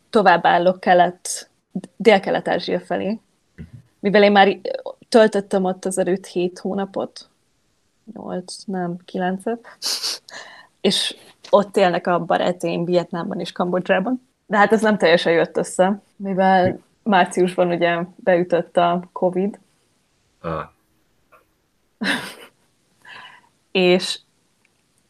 tovább 0.10 0.46
állok 0.46 0.80
kelet, 0.80 1.50
dél-kelet-ázsia 1.96 2.80
felé, 2.80 3.20
mivel 4.00 4.24
én 4.24 4.32
már 4.32 4.60
töltöttem 5.10 5.64
ott 5.64 5.86
az 5.86 5.98
előtt 5.98 6.26
hét 6.26 6.60
hónapot, 6.60 7.30
nyolc, 8.14 8.64
nem, 8.66 8.98
kilencet, 9.06 9.68
és 10.82 11.16
ott 11.50 11.78
élnek 11.78 12.08
a 12.08 12.20
barátaim 12.20 12.86
Vietnámban 12.86 13.40
és 13.40 13.52
Kambodzsában. 13.52 14.28
De 14.46 14.58
hát 14.58 14.72
ez 14.72 14.82
nem 14.82 14.98
teljesen 14.98 15.34
jött 15.34 15.58
össze, 15.58 16.02
mivel 16.16 16.80
márciusban 17.04 17.68
ugye 17.68 18.04
beütött 18.16 18.78
a 18.78 19.10
Covid. 19.12 19.60
Ah 20.42 20.72
és 23.72 24.20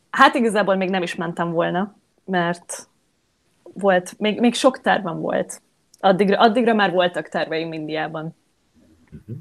hát 0.09 0.35
igazából 0.35 0.75
még 0.75 0.89
nem 0.89 1.03
is 1.03 1.15
mentem 1.15 1.51
volna, 1.51 1.95
mert 2.25 2.87
volt, 3.63 4.19
még, 4.19 4.39
még 4.39 4.53
sok 4.53 4.81
tervem 4.81 5.19
volt. 5.19 5.61
Addigra, 5.99 6.39
addigra 6.39 6.73
már 6.73 6.91
voltak 6.91 7.29
terveim 7.29 7.73
Indiában. 7.73 8.35
Uh-huh. 9.11 9.35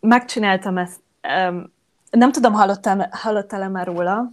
Megcsináltam 0.00 0.78
ezt, 0.78 1.00
um, 1.48 1.72
nem 2.12 2.32
tudom, 2.32 2.52
hallottál, 2.52 3.08
hallottál 3.10 3.68
már 3.70 3.86
róla. 3.86 4.30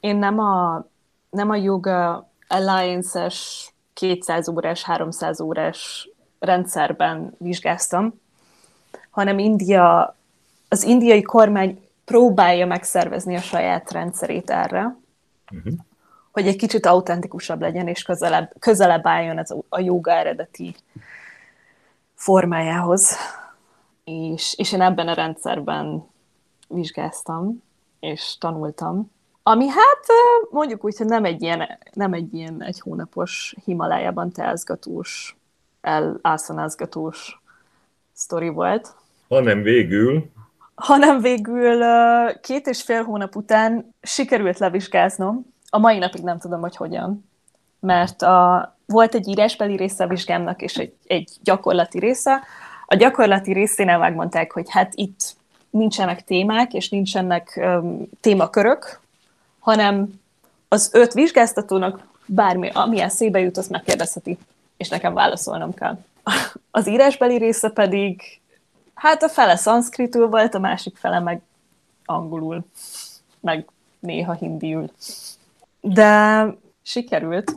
Én 0.00 0.16
nem 0.16 0.38
a, 0.38 0.84
nem 1.30 1.50
a 1.50 1.56
Yoga 1.56 2.28
Alliance-es 2.48 3.70
200 3.94 4.48
órás, 4.48 4.82
300 4.82 5.40
órás 5.40 6.08
rendszerben 6.38 7.34
vizsgáztam, 7.38 8.20
hanem 9.10 9.38
India, 9.38 10.16
az 10.68 10.82
indiai 10.82 11.22
kormány 11.22 11.88
próbálja 12.04 12.66
megszervezni 12.66 13.36
a 13.36 13.40
saját 13.40 13.90
rendszerét 13.90 14.50
erre, 14.50 14.96
uh-huh. 15.52 15.74
hogy 16.32 16.46
egy 16.46 16.56
kicsit 16.56 16.86
autentikusabb 16.86 17.60
legyen, 17.60 17.88
és 17.88 18.02
közelebb, 18.02 18.52
közelebb 18.58 19.06
álljon 19.06 19.38
ez 19.38 19.50
a 19.68 19.80
joga 19.80 20.10
eredeti 20.10 20.74
formájához. 22.14 23.16
És, 24.04 24.54
és 24.56 24.72
én 24.72 24.80
ebben 24.80 25.08
a 25.08 25.14
rendszerben 25.14 26.08
vizsgáztam, 26.74 27.62
és 28.00 28.36
tanultam. 28.38 29.10
Ami 29.42 29.68
hát 29.68 30.04
mondjuk 30.50 30.84
úgy, 30.84 30.96
hogy 30.96 31.06
nem 31.06 31.24
egy 31.24 31.42
ilyen, 31.42 31.78
nem 31.92 32.12
egy, 32.12 32.34
ilyen 32.34 32.62
egy 32.62 32.80
hónapos 32.80 33.54
Himalájában 33.64 34.32
teázgatós, 34.32 35.36
elászanázgatós 35.80 37.40
sztori 38.12 38.48
volt. 38.48 38.94
Hanem 39.28 39.62
végül 39.62 40.30
hanem 40.80 41.20
végül 41.20 41.82
két 42.40 42.66
és 42.66 42.82
fél 42.82 43.02
hónap 43.02 43.36
után 43.36 43.94
sikerült 44.02 44.58
levizsgáznom. 44.58 45.46
A 45.70 45.78
mai 45.78 45.98
napig 45.98 46.22
nem 46.22 46.38
tudom, 46.38 46.60
hogy 46.60 46.76
hogyan. 46.76 47.28
Mert 47.80 48.22
a, 48.22 48.76
volt 48.86 49.14
egy 49.14 49.28
írásbeli 49.28 49.76
része 49.76 50.04
a 50.04 50.06
vizsgámnak, 50.06 50.62
és 50.62 50.76
egy, 50.76 50.94
egy 51.06 51.30
gyakorlati 51.42 51.98
része. 51.98 52.42
A 52.86 52.94
gyakorlati 52.94 53.52
részénél 53.52 53.98
megmondták, 53.98 54.52
hogy 54.52 54.70
hát 54.70 54.92
itt 54.94 55.36
nincsenek 55.70 56.24
témák, 56.24 56.74
és 56.74 56.88
nincsenek 56.88 57.60
um, 57.62 58.08
témakörök, 58.20 59.00
hanem 59.58 60.20
az 60.68 60.90
öt 60.92 61.12
vizsgáztatónak 61.12 62.06
bármi, 62.26 62.70
amilyen 62.72 63.08
szébe 63.08 63.40
jut, 63.40 63.56
azt 63.56 63.70
megkérdezheti, 63.70 64.38
és 64.76 64.88
nekem 64.88 65.14
válaszolnom 65.14 65.74
kell. 65.74 65.98
Az 66.70 66.88
írásbeli 66.88 67.36
része 67.36 67.70
pedig, 67.70 68.22
hát 68.94 69.22
a 69.22 69.28
fele 69.28 69.56
szanszkritul 69.56 70.28
volt, 70.28 70.54
a 70.54 70.58
másik 70.58 70.96
fele 70.96 71.20
meg 71.20 71.40
angolul, 72.04 72.64
meg 73.40 73.66
néha 73.98 74.32
hindiül. 74.32 74.90
De 75.80 76.46
sikerült, 76.82 77.56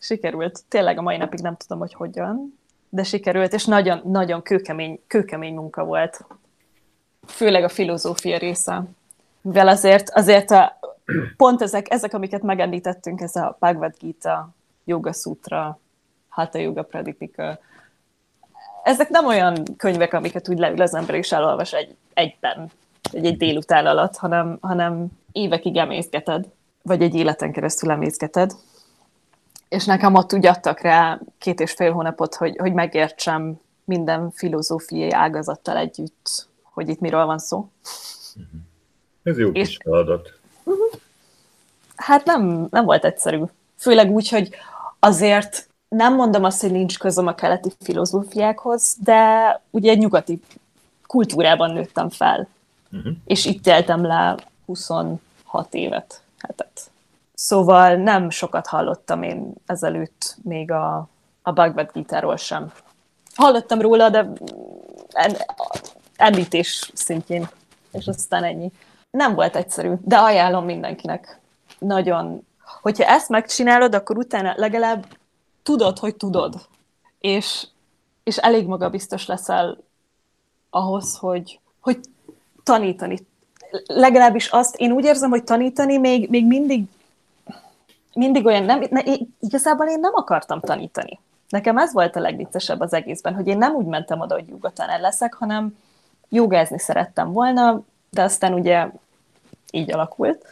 sikerült. 0.00 0.62
Tényleg 0.68 0.98
a 0.98 1.02
mai 1.02 1.16
napig 1.16 1.40
nem 1.40 1.56
tudom, 1.56 1.78
hogy 1.78 1.94
hogyan, 1.94 2.58
de 2.88 3.02
sikerült, 3.02 3.52
és 3.52 3.64
nagyon, 3.64 4.00
nagyon 4.04 4.42
kőkemény, 4.42 5.00
kőkemény 5.06 5.54
munka 5.54 5.84
volt. 5.84 6.24
Főleg 7.30 7.64
a 7.64 7.68
filozófia 7.68 8.38
része. 8.38 8.82
Mivel 9.40 9.68
azért, 9.68 10.10
azért 10.10 10.50
a, 10.50 10.78
pont 11.36 11.62
ezek, 11.62 11.92
ezek, 11.92 12.14
amiket 12.14 12.42
megemlítettünk, 12.42 13.20
ez 13.20 13.36
a 13.36 13.56
Bhagavad 13.58 13.94
Gita, 13.98 14.48
Yoga 14.84 15.12
Sutra, 15.12 15.78
Hatha 16.28 16.58
Yoga 16.58 16.82
Pradipika, 16.82 17.58
ezek 18.82 19.08
nem 19.08 19.26
olyan 19.26 19.64
könyvek, 19.76 20.12
amiket 20.12 20.48
úgy 20.48 20.58
leül 20.58 20.80
az 20.82 20.94
ember 20.94 21.14
és 21.14 21.32
elolvas 21.32 21.72
egy, 21.72 21.96
egyben, 22.14 22.70
egy, 23.12 23.26
egy 23.26 23.36
délután 23.36 23.86
alatt, 23.86 24.16
hanem, 24.16 24.58
hanem 24.60 25.06
évekig 25.32 25.76
emészgeted, 25.76 26.46
vagy 26.82 27.02
egy 27.02 27.14
életen 27.14 27.52
keresztül 27.52 27.90
emészgeted. 27.90 28.52
És 29.68 29.84
nekem 29.84 30.14
ott 30.14 30.32
úgy 30.32 30.46
adtak 30.46 30.80
rá 30.80 31.20
két 31.38 31.60
és 31.60 31.72
fél 31.72 31.92
hónapot, 31.92 32.34
hogy, 32.34 32.56
hogy 32.56 32.72
megértsem 32.72 33.60
minden 33.84 34.30
filozófiai 34.30 35.10
ágazattal 35.10 35.76
együtt, 35.76 36.48
hogy 36.80 36.88
itt 36.88 37.00
miről 37.00 37.24
van 37.24 37.38
szó. 37.38 37.68
Ez 39.22 39.38
jó 39.38 39.50
és, 39.50 39.68
kis 39.68 39.78
feladat. 39.84 40.32
Uh-huh. 40.64 41.00
Hát 41.96 42.24
nem, 42.24 42.66
nem 42.70 42.84
volt 42.84 43.04
egyszerű. 43.04 43.42
Főleg 43.76 44.10
úgy, 44.10 44.28
hogy 44.28 44.50
azért 44.98 45.68
nem 45.88 46.14
mondom 46.14 46.44
azt, 46.44 46.60
hogy 46.60 46.70
nincs 46.70 46.98
közöm 46.98 47.26
a 47.26 47.34
keleti 47.34 47.70
filozófiákhoz, 47.80 48.96
de 49.02 49.62
ugye 49.70 49.90
egy 49.90 49.98
nyugati 49.98 50.40
kultúrában 51.06 51.72
nőttem 51.72 52.10
fel. 52.10 52.48
Uh-huh. 52.92 53.12
És 53.24 53.44
itt 53.44 53.66
éltem 53.66 54.04
le 54.04 54.36
26 54.66 55.18
évet. 55.70 56.22
Hetet. 56.38 56.90
Szóval 57.34 57.96
nem 57.96 58.30
sokat 58.30 58.66
hallottam 58.66 59.22
én 59.22 59.52
ezelőtt 59.66 60.36
még 60.42 60.70
a, 60.70 61.08
a 61.42 61.52
Bhagavad 61.52 61.90
Gita-ról 61.92 62.36
sem. 62.36 62.72
Hallottam 63.34 63.80
róla, 63.80 64.08
de 64.08 64.32
említés 66.20 66.90
szintjén, 66.94 67.48
és 67.92 68.06
aztán 68.06 68.44
ennyi. 68.44 68.70
Nem 69.10 69.34
volt 69.34 69.56
egyszerű, 69.56 69.92
de 70.04 70.16
ajánlom 70.16 70.64
mindenkinek. 70.64 71.40
Nagyon. 71.78 72.46
Hogyha 72.82 73.04
ezt 73.04 73.28
megcsinálod, 73.28 73.94
akkor 73.94 74.18
utána 74.18 74.52
legalább 74.56 75.06
tudod, 75.62 75.98
hogy 75.98 76.16
tudod. 76.16 76.54
És, 77.20 77.66
és 78.22 78.36
elég 78.36 78.66
magabiztos 78.66 79.26
leszel 79.26 79.78
ahhoz, 80.70 81.16
hogy, 81.16 81.60
hogy 81.80 82.00
tanítani. 82.62 83.26
Legalábbis 83.86 84.48
azt, 84.48 84.76
én 84.76 84.92
úgy 84.92 85.04
érzem, 85.04 85.30
hogy 85.30 85.44
tanítani 85.44 85.98
még, 85.98 86.28
még 86.30 86.46
mindig, 86.46 86.84
mindig 88.14 88.46
olyan, 88.46 88.62
nem, 88.62 88.82
ne, 88.90 89.00
én, 89.00 89.36
igazából 89.40 89.86
én 89.86 90.00
nem 90.00 90.14
akartam 90.14 90.60
tanítani. 90.60 91.18
Nekem 91.48 91.78
ez 91.78 91.92
volt 91.92 92.16
a 92.16 92.20
legviccesebb 92.20 92.80
az 92.80 92.92
egészben, 92.92 93.34
hogy 93.34 93.46
én 93.46 93.58
nem 93.58 93.74
úgy 93.74 93.86
mentem 93.86 94.20
oda, 94.20 94.34
hogy 94.34 94.48
jogatanár 94.48 95.00
leszek, 95.00 95.34
hanem 95.34 95.76
jogázni 96.30 96.78
szerettem 96.78 97.32
volna, 97.32 97.82
de 98.10 98.22
aztán 98.22 98.52
ugye 98.52 98.88
így 99.70 99.92
alakult. 99.92 100.46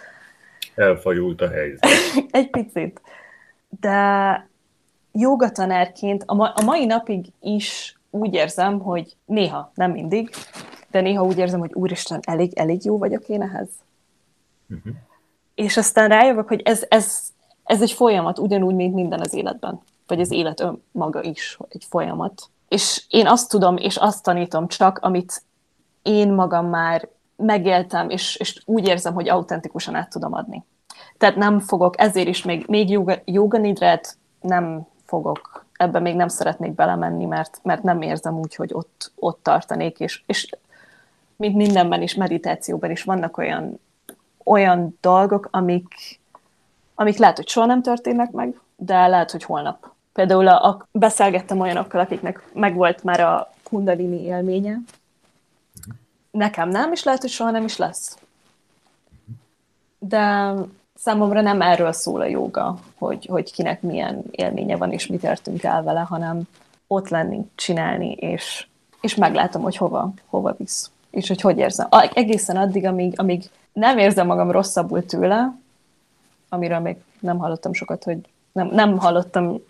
Elfajult 0.74 1.41
a 1.41 1.49
helyzet. 1.49 1.87
Egy 2.31 2.51
picit. 2.51 3.01
De 3.81 4.49
jogatanárként 5.12 6.22
a, 6.26 6.35
ma, 6.35 6.53
a 6.53 6.62
mai 6.62 6.87
napig 6.87 7.26
is 7.41 7.99
úgy 8.11 8.35
érzem, 8.35 8.79
hogy 8.79 9.16
néha, 9.24 9.72
nem 9.74 9.91
mindig, 9.91 10.31
de 10.91 11.01
néha 11.01 11.24
úgy 11.24 11.39
érzem, 11.39 11.61
hogy 11.61 11.74
úristen, 11.74 12.20
elég, 12.22 12.59
elég 12.59 12.85
jó 12.85 12.99
vagyok 12.99 13.29
én 13.29 13.43
ehhez. 13.43 13.68
Uh-huh. 14.68 14.95
És 15.55 15.76
aztán 15.76 16.09
rájövök, 16.09 16.49
hogy 16.49 16.61
ez, 16.64 16.85
ez, 16.89 17.33
ez 17.64 17.83
egy 17.83 17.93
folyamat, 17.93 18.39
ugyanúgy, 18.39 18.74
mint 18.74 18.95
minden 18.95 19.20
az 19.20 19.35
életben. 19.35 19.81
Vagy 20.07 20.20
az 20.20 20.31
élet 20.31 20.61
önmaga 20.61 21.22
is 21.22 21.59
egy 21.68 21.87
folyamat. 21.89 22.43
És 22.68 23.05
én 23.09 23.26
azt 23.26 23.49
tudom, 23.49 23.76
és 23.76 23.97
azt 23.97 24.22
tanítom 24.22 24.68
csak, 24.68 24.99
amit 24.99 25.43
én 26.03 26.33
magam 26.33 26.67
már 26.67 27.09
megéltem, 27.37 28.11
és, 28.11 28.37
és 28.37 28.63
úgy 28.65 28.87
érzem, 28.87 29.15
hogy 29.15 29.29
autentikusan 29.29 29.95
át 29.95 30.11
tudom 30.11 30.35
adni. 30.35 30.65
Tehát 31.19 31.37
nem 31.37 31.61
fogok, 31.61 32.01
ezért 32.01 32.29
is 32.29 32.43
még, 32.43 32.65
még 32.69 32.99
nidrát 33.59 34.17
nem 34.41 34.87
fogok, 35.05 35.67
ebbe 35.73 35.99
még 35.99 36.15
nem 36.15 36.29
szeretnék 36.29 36.75
belemenni, 36.75 37.25
mert, 37.25 37.61
mert 37.63 37.83
nem 37.83 38.03
érzem 38.03 38.39
úgy, 38.39 38.55
hogy 38.55 38.71
ott, 38.73 39.13
ott 39.15 39.43
tartanék, 39.43 40.01
és, 40.01 40.23
és 40.27 40.51
mint 41.37 41.57
mindenben 41.57 42.03
is, 42.03 42.15
meditációban 42.15 42.91
is 42.91 43.03
vannak 43.03 43.37
olyan, 43.37 43.81
olyan 44.45 44.99
dolgok, 45.01 45.49
amik, 45.51 46.21
amik 46.95 47.19
lehet, 47.19 47.37
hogy 47.37 47.49
soha 47.49 47.67
nem 47.67 47.83
történnek 47.83 48.31
meg, 48.31 48.61
de 48.77 49.07
lehet, 49.07 49.31
hogy 49.31 49.43
holnap. 49.43 49.91
Például 50.13 50.49
a, 50.49 50.69
a, 50.69 50.87
beszélgettem 50.93 51.61
olyanokkal, 51.61 52.01
akiknek 52.01 52.51
megvolt 52.53 53.05
már 53.05 53.21
a 53.21 53.53
kundalini 53.63 54.23
élménye. 54.23 54.79
Nekem 56.39 56.68
nem, 56.68 56.93
és 56.93 57.03
lehet, 57.03 57.20
hogy 57.20 57.30
soha 57.30 57.51
nem 57.51 57.64
is 57.64 57.76
lesz. 57.76 58.18
De 59.99 60.53
számomra 60.95 61.41
nem 61.41 61.61
erről 61.61 61.93
szól 61.93 62.20
a 62.20 62.26
joga, 62.26 62.78
hogy, 62.99 63.26
hogy 63.30 63.53
kinek 63.53 63.82
milyen 63.82 64.22
élménye 64.30 64.76
van, 64.76 64.93
és 64.93 65.07
mit 65.07 65.22
értünk 65.22 65.62
el 65.62 65.82
vele, 65.82 66.01
hanem 66.01 66.43
ott 66.86 67.09
lenni, 67.09 67.51
csinálni, 67.55 68.12
és, 68.12 68.66
és 69.01 69.14
meglátom, 69.14 69.62
hogy 69.62 69.76
hova, 69.76 70.12
hova 70.26 70.55
visz. 70.59 70.91
És 71.11 71.28
hogy 71.28 71.41
hogy 71.41 71.59
érzem. 71.59 71.89
Egészen 72.14 72.57
addig, 72.57 72.86
amíg, 72.86 73.20
amíg 73.20 73.51
nem 73.72 73.99
érzem 73.99 74.26
magam 74.26 74.51
rosszabbul 74.51 75.05
tőle, 75.07 75.55
amiről 76.49 76.78
még 76.78 76.97
nem 77.20 77.39
hallottam 77.39 77.72
sokat, 77.72 78.05
hogy 78.05 78.18
nem, 78.53 78.66
nem 78.66 78.99
hallottam 78.99 79.61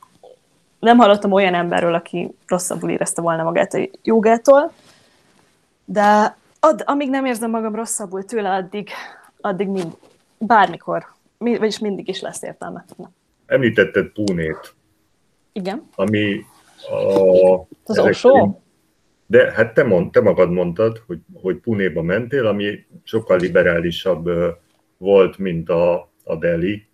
nem 0.78 0.98
hallottam 0.98 1.32
olyan 1.32 1.54
emberről, 1.54 1.94
aki 1.94 2.36
rosszabbul 2.46 2.90
érezte 2.90 3.20
volna 3.20 3.42
magát 3.42 3.74
a 3.74 3.88
jogától, 4.02 4.72
de 5.84 6.36
ad, 6.60 6.82
amíg 6.86 7.10
nem 7.10 7.24
érzem 7.24 7.50
magam 7.50 7.74
rosszabbul 7.74 8.24
tőle, 8.24 8.50
addig, 8.54 8.88
addig 9.40 9.68
mind, 9.68 9.96
bármikor 10.38 11.16
mi, 11.38 11.58
vagyis 11.58 11.78
mindig 11.78 12.08
is 12.08 12.20
lesz 12.20 12.42
értelme. 12.42 12.84
Na. 12.96 13.10
Említetted 13.46 14.08
Púnét. 14.08 14.74
Igen. 15.52 15.88
Ami 15.94 16.44
a... 16.90 17.66
Az 17.84 17.98
Osó? 17.98 18.62
De 19.26 19.52
hát 19.52 19.74
te, 19.74 19.84
mond, 19.84 20.10
te 20.10 20.20
magad 20.20 20.50
mondtad, 20.50 21.02
hogy, 21.06 21.18
hogy 21.34 21.56
Punéba 21.56 22.02
mentél, 22.02 22.46
ami 22.46 22.86
sokkal 23.02 23.38
liberálisabb 23.38 24.30
volt, 24.96 25.38
mint 25.38 25.68
a, 25.68 26.10
a 26.24 26.36
Delhi. 26.36 26.86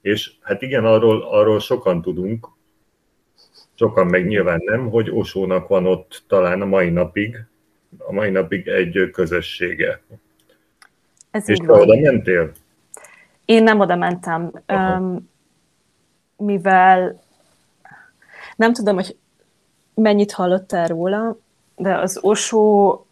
És 0.00 0.32
hát 0.40 0.62
igen, 0.62 0.84
arról, 0.84 1.22
arról 1.22 1.60
sokan 1.60 2.02
tudunk, 2.02 2.48
sokan 3.74 4.06
meg 4.06 4.26
nyilván 4.26 4.60
nem, 4.64 4.90
hogy 4.90 5.10
Osónak 5.10 5.68
van 5.68 5.86
ott 5.86 6.24
talán 6.26 6.62
a 6.62 6.66
mai 6.66 6.90
napig, 6.90 7.36
a 7.98 8.12
mai 8.12 8.30
napig 8.30 8.68
egy 8.68 9.10
közössége. 9.12 10.00
Ez 11.30 11.48
És 11.48 11.58
te 11.58 11.72
oda 11.72 12.00
mentél? 12.00 12.52
Én 13.44 13.62
nem 13.62 13.80
oda 13.80 13.96
mentem, 13.96 14.50
um, 14.68 15.30
mivel 16.36 17.20
nem 18.56 18.72
tudom, 18.72 18.94
hogy 18.94 19.16
mennyit 19.94 20.32
hallottál 20.32 20.86
róla, 20.86 21.36
de 21.76 21.98
az 21.98 22.18
Osó 22.20 23.06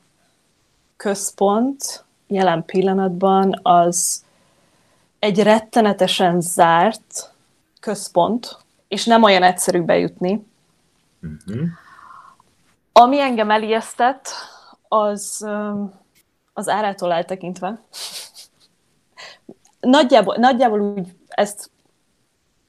központ 0.97 2.05
jelen 2.27 2.64
pillanatban 2.64 3.61
az 3.62 4.24
egy 5.18 5.43
rettenetesen 5.43 6.41
zárt 6.41 7.33
központ, 7.81 8.59
és 8.89 9.05
nem 9.05 9.22
olyan 9.22 9.43
egyszerű 9.43 9.81
bejutni. 9.81 10.47
Uh-huh. 11.22 11.66
Ami 12.93 13.20
engem 13.20 13.51
elijesztett, 13.51 14.29
az 15.01 15.47
az 16.59 16.68
árától 16.68 17.12
eltekintve, 17.12 17.80
nagyjából, 19.80 20.36
nagyjából 20.36 20.80
úgy 20.80 21.16
ezt 21.28 21.70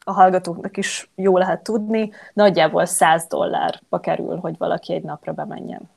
a 0.04 0.12
hallgatóknak 0.12 0.78
is 0.78 1.10
jó 1.16 1.38
lehet 1.38 1.64
tudni, 1.64 2.12
nagyjából 2.34 2.86
100 2.86 3.28
dollárba 3.28 4.00
kerül, 4.00 4.38
hogy 4.38 4.58
valaki 4.58 4.94
egy 4.94 5.04
napra 5.04 5.34
bemenjen. 5.34 5.90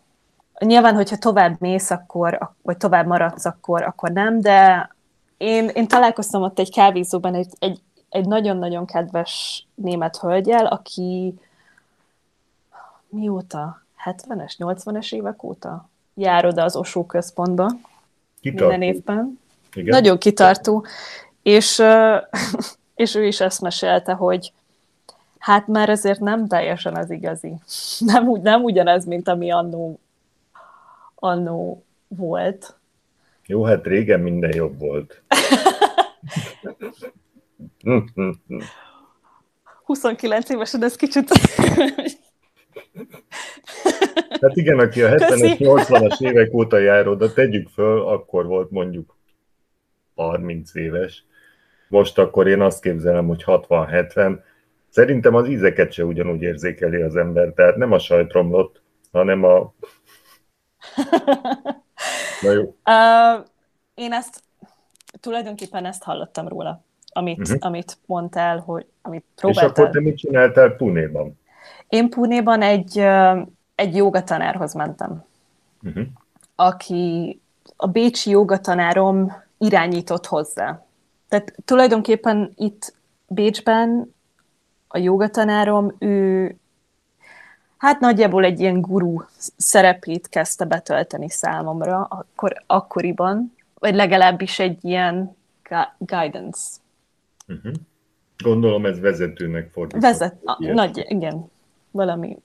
Nyilván, 0.58 0.94
hogyha 0.94 1.16
tovább 1.16 1.60
mész, 1.60 1.90
akkor, 1.90 2.50
vagy 2.62 2.76
tovább 2.76 3.06
maradsz, 3.06 3.44
akkor, 3.44 3.82
akkor 3.82 4.10
nem, 4.10 4.40
de 4.40 4.90
én, 5.36 5.68
én 5.68 5.88
találkoztam 5.88 6.42
ott 6.42 6.58
egy 6.58 6.72
kávézóban 6.72 7.34
egy, 7.34 7.52
egy, 7.58 7.80
egy 8.08 8.26
nagyon-nagyon 8.26 8.86
kedves 8.86 9.66
német 9.74 10.16
hölgyel, 10.16 10.66
aki 10.66 11.34
mióta? 13.08 13.82
70-es, 14.04 14.54
80-es 14.58 15.14
évek 15.14 15.42
óta 15.42 15.89
jár 16.14 16.46
oda 16.46 16.64
az 16.64 16.76
Osó 16.76 17.06
központba. 17.06 17.70
Kitartó. 18.40 18.68
Minden 18.68 18.94
évben. 18.94 19.38
Igen. 19.72 19.88
Nagyon 19.88 20.18
kitartó. 20.18 20.84
És, 21.42 21.82
és 22.94 23.14
ő 23.14 23.26
is 23.26 23.40
ezt 23.40 23.60
mesélte, 23.60 24.12
hogy 24.12 24.52
Hát 25.40 25.66
már 25.66 25.88
azért 25.88 26.20
nem 26.20 26.46
teljesen 26.46 26.96
az 26.96 27.10
igazi. 27.10 27.54
Nem, 28.12 28.28
úgy, 28.28 28.40
nem 28.40 28.62
ugyanez, 28.62 29.04
mint 29.04 29.28
ami 29.28 29.50
annó, 29.50 30.00
annó 31.14 31.84
volt. 32.08 32.74
Jó, 33.46 33.64
hát 33.64 33.86
régen 33.86 34.20
minden 34.20 34.54
jobb 34.54 34.78
volt. 34.78 35.22
29 39.84 40.48
évesen 40.48 40.82
ez 40.84 40.96
kicsit... 40.96 41.30
Hát 44.40 44.56
igen, 44.56 44.78
aki 44.78 45.02
a 45.02 45.08
70-es, 45.08 45.56
80-as 45.58 46.20
évek 46.20 46.54
óta 46.54 46.78
jár 46.78 47.08
oda, 47.08 47.32
tegyük 47.32 47.68
föl, 47.68 48.08
akkor 48.08 48.46
volt 48.46 48.70
mondjuk 48.70 49.16
30 50.14 50.74
éves. 50.74 51.24
Most 51.88 52.18
akkor 52.18 52.48
én 52.48 52.60
azt 52.60 52.82
képzelem, 52.82 53.26
hogy 53.26 53.42
60-70. 53.46 54.38
Szerintem 54.88 55.34
az 55.34 55.48
ízeket 55.48 55.92
se 55.92 56.04
ugyanúgy 56.04 56.42
érzékeli 56.42 57.02
az 57.02 57.16
ember, 57.16 57.48
tehát 57.48 57.76
nem 57.76 57.92
a 57.92 57.98
sajtromlott, 57.98 58.82
hanem 59.12 59.44
a... 59.44 59.58
Na 62.42 62.50
jó. 62.50 62.62
Uh, 62.62 63.46
én 63.94 64.12
ezt, 64.12 64.42
tulajdonképpen 65.20 65.84
ezt 65.84 66.02
hallottam 66.02 66.48
róla, 66.48 66.84
amit, 67.12 67.38
uh-huh. 67.38 67.56
amit 67.60 67.98
mondtál, 68.06 68.58
hogy 68.58 68.86
amit 69.02 69.24
próbáltál. 69.34 69.70
És 69.70 69.78
akkor 69.78 69.90
te 69.90 70.00
mit 70.00 70.16
csináltál 70.16 70.70
Punéban? 70.70 71.38
Én 71.88 72.08
Punéban 72.10 72.62
egy, 72.62 72.98
egy 73.80 73.96
jogatanárhoz 73.96 74.74
mentem, 74.74 75.24
uh-huh. 75.82 76.06
aki 76.54 77.40
a 77.76 77.86
bécsi 77.86 78.30
jogatanárom 78.30 79.32
irányított 79.58 80.26
hozzá. 80.26 80.84
Tehát 81.28 81.54
tulajdonképpen 81.64 82.52
itt 82.56 82.94
Bécsben 83.26 84.14
a 84.88 84.98
jogatanárom, 84.98 85.94
ő 85.98 86.56
hát 87.76 88.00
nagyjából 88.00 88.44
egy 88.44 88.60
ilyen 88.60 88.80
guru 88.80 89.22
szerepét 89.56 90.28
kezdte 90.28 90.64
betölteni 90.64 91.30
számomra 91.30 92.02
akkor, 92.02 92.62
akkoriban, 92.66 93.54
vagy 93.74 93.94
legalábbis 93.94 94.58
egy 94.58 94.84
ilyen 94.84 95.36
guidance. 95.98 96.60
Uh-huh. 97.48 97.72
Gondolom 98.42 98.86
ez 98.86 99.00
vezetőnek 99.00 99.70
fordítva. 99.70 100.08
Vezet, 100.08 100.36
a, 100.44 100.64
nagy, 100.64 101.04
igen, 101.08 101.50
valami 101.90 102.38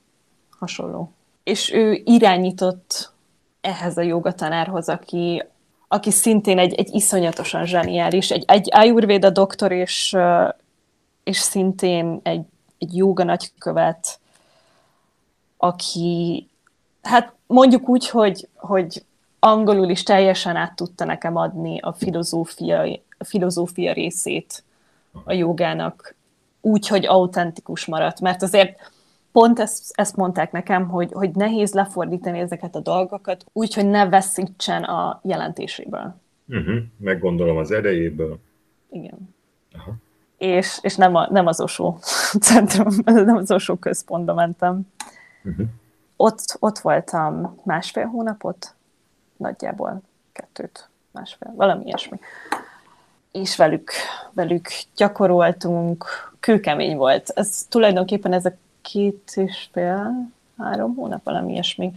hasonló. 0.50 1.12
És 1.46 1.74
ő 1.74 2.02
irányított 2.06 3.14
ehhez 3.62 3.98
a 3.98 4.02
jogatanárhoz, 4.02 4.90
aki, 4.90 5.44
aki 5.88 6.12
szintén 6.12 6.60
egy, 6.60 6.74
egy 6.74 6.94
iszonyatosan 6.94 7.66
zseniális, 7.66 8.32
egy, 8.32 8.44
egy 8.48 8.70
Ayurveda 8.72 9.30
doktor, 9.30 9.72
és, 9.72 10.16
és 11.24 11.38
szintén 11.38 12.20
egy, 12.24 12.46
egy 12.78 12.98
joga 12.98 13.24
nagykövet, 13.24 14.20
aki, 15.58 16.48
hát 17.02 17.34
mondjuk 17.48 17.90
úgy, 17.90 18.10
hogy, 18.10 18.48
hogy 18.56 19.04
angolul 19.40 19.90
is 19.90 20.04
teljesen 20.04 20.56
át 20.56 20.76
tudta 20.76 21.06
nekem 21.06 21.36
adni 21.36 21.80
a 21.80 21.94
filozófia, 21.94 22.82
a 23.18 23.24
filozófia 23.24 23.94
részét 23.94 24.64
a 25.24 25.34
jogának, 25.34 26.16
úgy, 26.62 26.88
hogy 26.88 27.06
autentikus 27.06 27.86
maradt. 27.86 28.20
Mert 28.20 28.42
azért 28.42 28.92
pont 29.36 29.60
ezt, 29.60 29.92
ezt 29.94 30.16
mondták 30.16 30.52
nekem, 30.52 30.90
hogy, 30.90 31.12
hogy 31.12 31.32
nehéz 31.32 31.74
lefordítani 31.74 32.40
ezeket 32.40 32.76
a 32.76 32.80
dolgokat, 32.80 33.46
úgy, 33.54 33.74
hogy 33.74 33.86
ne 33.86 34.10
veszítsen 34.10 34.84
a 34.84 35.20
jelentéséből. 35.24 36.16
Uh-huh. 36.48 36.76
Meggondolom 36.98 37.58
az 37.58 37.72
erejéből. 37.72 38.40
Igen. 38.92 39.36
Aha. 39.74 39.94
És, 40.38 40.80
és 40.82 40.96
nem, 40.96 41.16
a, 41.16 41.28
nem 41.32 41.48
az 41.48 41.60
Osó 41.60 41.98
centrum, 42.48 42.94
nem 43.04 43.36
az 43.36 43.52
Osó 43.52 43.76
központba 43.76 44.34
mentem. 44.34 44.82
Uh-huh. 45.44 45.68
Ott, 46.16 46.58
ott 46.60 46.80
voltam 46.80 47.60
másfél 47.64 48.06
hónapot, 48.06 48.76
nagyjából 49.38 50.02
kettőt, 50.32 50.90
másfél, 51.12 51.54
valami 51.56 51.86
ilyesmi. 51.86 52.20
És 53.32 53.56
velük, 53.56 53.92
velük 54.34 54.68
gyakoroltunk, 54.96 56.06
kőkemény 56.40 56.98
volt. 56.98 57.30
Ez 57.30 57.66
tulajdonképpen 57.70 58.34
ez 58.34 58.46
a 58.46 58.54
két 58.92 59.32
és 59.36 59.68
fél, 59.72 60.30
három 60.58 60.96
hónap, 60.96 61.24
valami 61.24 61.52
ilyesmi. 61.52 61.94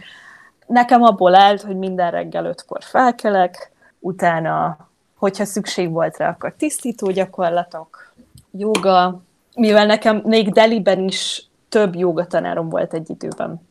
Nekem 0.67 1.03
abból 1.03 1.35
állt, 1.35 1.61
hogy 1.61 1.75
minden 1.77 2.11
reggel 2.11 2.45
ötkor 2.45 2.83
felkelek, 2.83 3.71
utána, 3.99 4.77
hogyha 5.15 5.45
szükség 5.45 5.89
volt 5.91 6.17
rá, 6.17 6.29
akkor 6.29 6.53
tisztító 6.57 7.11
gyakorlatok, 7.11 8.13
joga, 8.51 9.21
mivel 9.55 9.85
nekem 9.85 10.21
még 10.25 10.51
Deliben 10.51 10.99
is 10.99 11.47
több 11.69 11.95
jogatanárom 11.95 12.69
volt 12.69 12.93
egy 12.93 13.09
időben. 13.09 13.61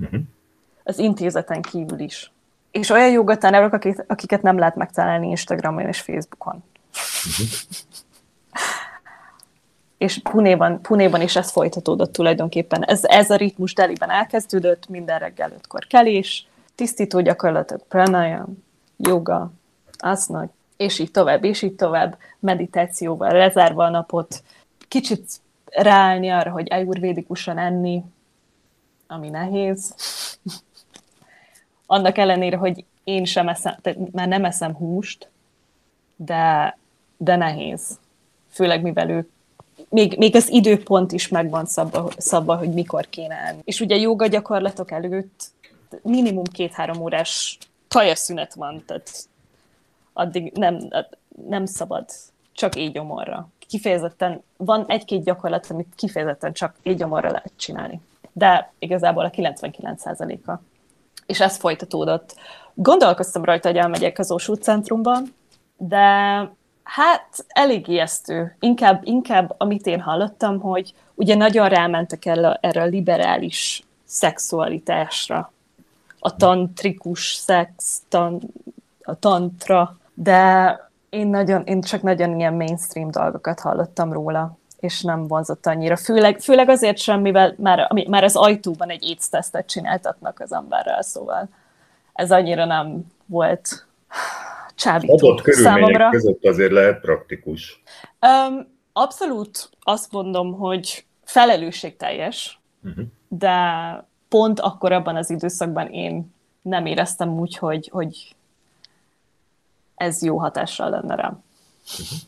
Uh-huh. 0.00 0.20
Az 0.84 0.98
intézeten 0.98 1.62
kívül 1.62 1.98
is. 1.98 2.32
És 2.70 2.90
olyan 2.90 3.10
jogatanárok, 3.10 3.72
akik, 3.72 4.04
akiket 4.06 4.42
nem 4.42 4.58
lehet 4.58 4.76
megtalálni 4.76 5.28
Instagramon 5.28 5.86
és 5.86 6.00
Facebookon. 6.00 6.62
Uh-huh. 7.24 7.46
És 10.00 10.18
Punéban, 10.18 10.80
Punéban 10.80 11.20
is 11.20 11.36
ez 11.36 11.50
folytatódott 11.50 12.12
tulajdonképpen. 12.12 12.84
Ez, 12.84 13.04
ez 13.04 13.30
a 13.30 13.36
ritmus 13.36 13.74
Deliben 13.74 14.10
elkezdődött, 14.10 14.88
minden 14.88 15.18
reggel 15.18 15.52
ötkor 15.52 15.86
kelés, 15.86 16.46
tisztító 16.74 17.20
gyakorlatok, 17.20 17.82
pranayam, 17.88 18.64
joga, 18.96 19.52
asana, 19.98 20.48
és 20.76 20.98
így 20.98 21.10
tovább, 21.10 21.44
és 21.44 21.62
így 21.62 21.74
tovább, 21.74 22.18
meditációval 22.38 23.32
lezárva 23.32 23.84
a 23.84 23.90
napot, 23.90 24.42
kicsit 24.88 25.30
ráállni 25.66 26.28
arra, 26.28 26.50
hogy 26.50 26.72
ayurvédikusan 26.72 27.58
enni, 27.58 28.04
ami 29.06 29.28
nehéz. 29.28 29.94
Annak 31.86 32.18
ellenére, 32.18 32.56
hogy 32.56 32.84
én 33.04 33.24
sem 33.24 33.48
eszem, 33.48 33.74
már 34.12 34.28
nem 34.28 34.44
eszem 34.44 34.74
húst, 34.74 35.28
de, 36.16 36.76
de 37.16 37.36
nehéz. 37.36 37.98
Főleg 38.48 38.82
mivel 38.82 39.10
ők 39.10 39.28
még, 39.90 40.18
még 40.18 40.36
az 40.36 40.50
időpont 40.50 41.12
is 41.12 41.28
meg 41.28 41.50
van 41.50 41.66
szabva, 41.66 42.10
szabva, 42.16 42.56
hogy 42.56 42.72
mikor 42.72 43.08
kéne 43.08 43.34
enni. 43.34 43.60
És 43.64 43.80
ugye 43.80 43.96
joga 43.96 44.26
gyakorlatok 44.26 44.90
előtt 44.90 45.44
minimum 46.02 46.44
két-három 46.44 47.00
órás 47.00 47.58
tajaszünet 47.88 48.54
van, 48.54 48.82
tehát 48.86 49.10
addig 50.12 50.52
nem, 50.52 50.88
nem 51.48 51.66
szabad 51.66 52.04
csak 52.52 52.76
így 52.76 52.92
gyomorra. 52.92 53.48
Kifejezetten, 53.68 54.42
van 54.56 54.84
egy-két 54.88 55.24
gyakorlat, 55.24 55.66
amit 55.70 55.92
kifejezetten 55.96 56.52
csak 56.52 56.74
így 56.82 56.96
gyomorra 56.96 57.30
lehet 57.30 57.52
csinálni. 57.56 58.00
De 58.32 58.72
igazából 58.78 59.24
a 59.24 59.30
99%-a. 59.30 60.52
És 61.26 61.40
ez 61.40 61.56
folytatódott. 61.56 62.34
Gondolkoztam 62.74 63.44
rajta, 63.44 63.68
hogy 63.68 63.76
elmegyek 63.76 64.18
az 64.18 64.30
Osú 64.30 64.54
centrumba, 64.54 65.18
de 65.76 66.04
hát 66.82 67.44
elég 67.48 67.88
ijesztő. 67.88 68.56
Inkább, 68.60 69.00
inkább, 69.04 69.54
amit 69.58 69.86
én 69.86 70.00
hallottam, 70.00 70.60
hogy 70.60 70.94
ugye 71.14 71.34
nagyon 71.34 71.68
rámentek 71.68 72.24
el 72.24 72.58
erre 72.60 72.82
a 72.82 72.86
liberális 72.86 73.82
szexualitásra. 74.04 75.52
A 76.18 76.36
tantrikus 76.36 77.32
szex, 77.32 78.02
tan, 78.08 78.40
a 79.02 79.14
tantra, 79.14 79.98
de 80.14 80.74
én, 81.10 81.26
nagyon, 81.26 81.62
én 81.64 81.80
csak 81.80 82.02
nagyon 82.02 82.38
ilyen 82.38 82.54
mainstream 82.54 83.10
dolgokat 83.10 83.60
hallottam 83.60 84.12
róla, 84.12 84.58
és 84.80 85.02
nem 85.02 85.26
vonzott 85.26 85.66
annyira. 85.66 85.96
Főleg, 85.96 86.40
főleg 86.40 86.68
azért 86.68 86.98
sem, 86.98 87.20
mivel 87.20 87.54
már, 87.56 87.92
már 88.08 88.24
az 88.24 88.36
ajtóban 88.36 88.90
egy 88.90 89.04
AIDS 89.04 89.50
csináltatnak 89.66 90.40
az 90.40 90.52
emberrel, 90.52 91.02
szóval 91.02 91.48
ez 92.12 92.32
annyira 92.32 92.64
nem 92.64 93.06
volt 93.26 93.86
csábító 94.80 95.12
Adott 95.12 95.40
körülmények 95.40 95.80
számomra. 95.80 96.10
között 96.10 96.44
azért 96.44 96.72
lehet 96.72 97.00
praktikus. 97.00 97.82
Um, 98.20 98.78
abszolút 98.92 99.70
azt 99.80 100.12
mondom, 100.12 100.52
hogy 100.52 101.04
felelősségteljes, 101.24 102.60
uh-huh. 102.84 103.04
de 103.28 103.58
pont 104.28 104.60
akkor 104.60 104.92
abban 104.92 105.16
az 105.16 105.30
időszakban 105.30 105.86
én 105.86 106.34
nem 106.62 106.86
éreztem 106.86 107.38
úgy, 107.38 107.56
hogy, 107.56 107.88
hogy 107.92 108.34
ez 109.94 110.22
jó 110.22 110.38
hatással 110.38 110.90
lenne 110.90 111.14
rám. 111.14 111.44
Uh-huh. 112.00 112.18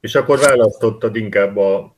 És 0.00 0.14
akkor 0.14 0.38
választottad 0.38 1.16
inkább 1.16 1.56
a 1.56 1.94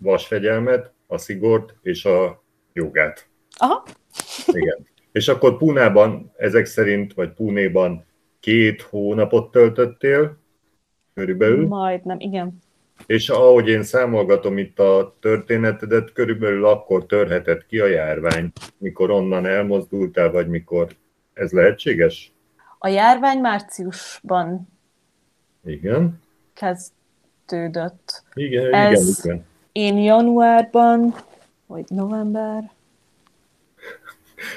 vasfegyelmet, 0.00 0.92
a 1.06 1.18
szigort 1.18 1.74
és 1.82 2.04
a 2.04 2.42
jogát. 2.72 3.28
Aha. 3.56 3.82
Igen. 4.46 4.86
És 5.12 5.28
akkor 5.28 5.56
Púnában 5.56 6.32
ezek 6.36 6.66
szerint, 6.66 7.14
vagy 7.14 7.32
Púnéban 7.32 8.04
két 8.46 8.82
hónapot 8.82 9.50
töltöttél, 9.50 10.36
körülbelül. 11.14 11.66
Majdnem, 11.66 12.20
igen. 12.20 12.58
És 13.06 13.28
ahogy 13.28 13.68
én 13.68 13.82
számolgatom 13.82 14.58
itt 14.58 14.78
a 14.78 15.16
történetedet, 15.20 16.12
körülbelül 16.12 16.64
akkor 16.64 17.06
törhetett 17.06 17.66
ki 17.66 17.78
a 17.78 17.86
járvány, 17.86 18.52
mikor 18.78 19.10
onnan 19.10 19.46
elmozdultál, 19.46 20.30
vagy 20.30 20.48
mikor 20.48 20.88
ez 21.32 21.52
lehetséges? 21.52 22.32
A 22.78 22.88
járvány 22.88 23.38
márciusban 23.38 24.68
igen. 25.64 26.20
kezdődött. 26.54 28.22
Igen, 28.34 28.74
ez 28.74 29.18
igen, 29.24 29.36
igen. 29.36 29.46
Én 29.72 29.98
januárban 29.98 31.14
hogy 31.66 31.84
november... 31.88 32.74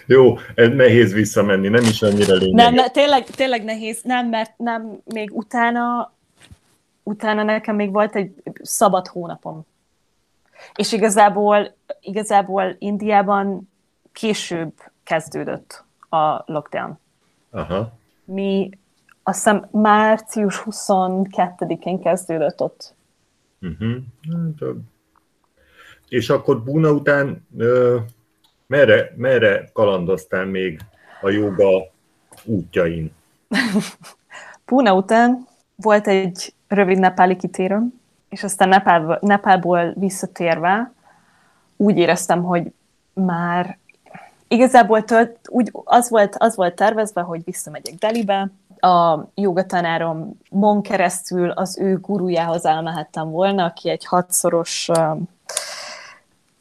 Jó, 0.06 0.38
ez 0.56 0.70
nehéz 0.70 1.14
visszamenni, 1.14 1.68
nem 1.68 1.84
is 1.84 2.02
annyira 2.02 2.34
lényeges. 2.34 2.64
Nem, 2.64 2.74
ne, 2.74 2.90
tényleg, 2.90 3.24
tényleg 3.24 3.64
nehéz, 3.64 4.02
nem, 4.04 4.28
mert 4.28 4.58
nem, 4.58 5.02
még 5.06 5.30
utána, 5.34 6.14
utána 7.04 7.44
nekem 7.44 7.76
még 7.76 7.92
volt 7.92 8.16
egy 8.16 8.34
szabad 8.62 9.08
hónapom. 9.08 9.66
És 10.76 10.92
igazából, 10.92 11.76
igazából 12.02 12.76
Indiában 12.80 13.70
később 14.12 14.74
kezdődött 15.04 15.84
a 16.10 16.44
lockdown. 16.46 17.00
Aha. 17.52 17.92
Mi 18.26 18.70
azt 19.24 19.38
hiszem 19.38 19.68
március 19.72 20.64
22-én 20.66 22.00
kezdődött 22.00 22.62
ott. 22.62 22.96
Uh-huh. 23.62 24.76
És 26.08 26.30
akkor 26.30 26.64
Buna 26.64 26.92
után 26.92 27.48
ö, 27.58 27.98
merre, 28.70 29.14
merre 29.16 29.70
kalandoztál 29.74 30.46
még 30.46 30.80
a 31.22 31.30
joga 31.30 31.92
útjain? 32.44 33.12
Puna 34.66 34.94
után 34.94 35.48
volt 35.76 36.08
egy 36.08 36.54
rövid 36.68 37.00
nepáli 37.00 37.36
kitérőm, 37.36 37.94
és 38.30 38.44
aztán 38.44 38.70
Nepálból, 38.70 39.18
Nepálból 39.22 39.94
visszatérve 39.96 40.92
úgy 41.78 41.98
éreztem, 41.98 42.44
hogy 42.44 42.72
már 43.14 43.78
igazából 44.48 45.04
tölt, 45.04 45.38
úgy, 45.48 45.72
az, 45.84 46.10
volt, 46.10 46.36
az 46.38 46.56
volt 46.56 46.76
tervezve, 46.76 47.22
hogy 47.22 47.44
visszamegyek 47.44 47.94
Delibe, 47.94 48.52
a 48.80 49.20
jogatanárom 49.36 50.40
Mon 50.50 50.82
keresztül 50.82 51.50
az 51.50 51.80
ő 51.80 51.98
gurujához 51.98 52.66
elmehettem 52.66 53.30
volna, 53.30 53.66
aki 53.66 53.90
egy 53.90 54.06
hatszoros 54.06 54.90
uh, 54.90 55.18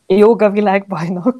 joga 0.06 0.50
világbajnok. 0.50 1.36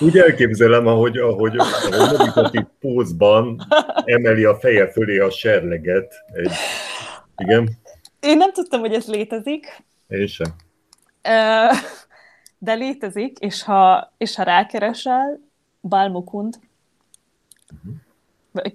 Úgy 0.00 0.18
elképzelem, 0.18 0.86
ahogy, 0.86 1.16
ahogy, 1.16 1.56
ahogy 1.56 2.18
meditatív 2.18 2.64
pózban 2.80 3.66
emeli 4.04 4.44
a 4.44 4.56
feje 4.56 4.90
fölé 4.90 5.18
a 5.18 5.30
serleget. 5.30 6.14
Egy... 6.32 6.50
Igen? 7.36 7.68
Én 8.20 8.36
nem 8.36 8.52
tudtam, 8.52 8.80
hogy 8.80 8.92
ez 8.92 9.06
létezik. 9.06 9.84
Én 10.08 10.26
sem. 10.26 10.54
De 12.58 12.72
létezik, 12.74 13.38
és 13.38 13.62
ha, 13.62 14.12
és 14.16 14.34
ha 14.34 14.42
rákeresel, 14.42 15.40
Balmukund, 15.80 16.58
uh-huh. 17.72 17.94
vagy 18.52 18.74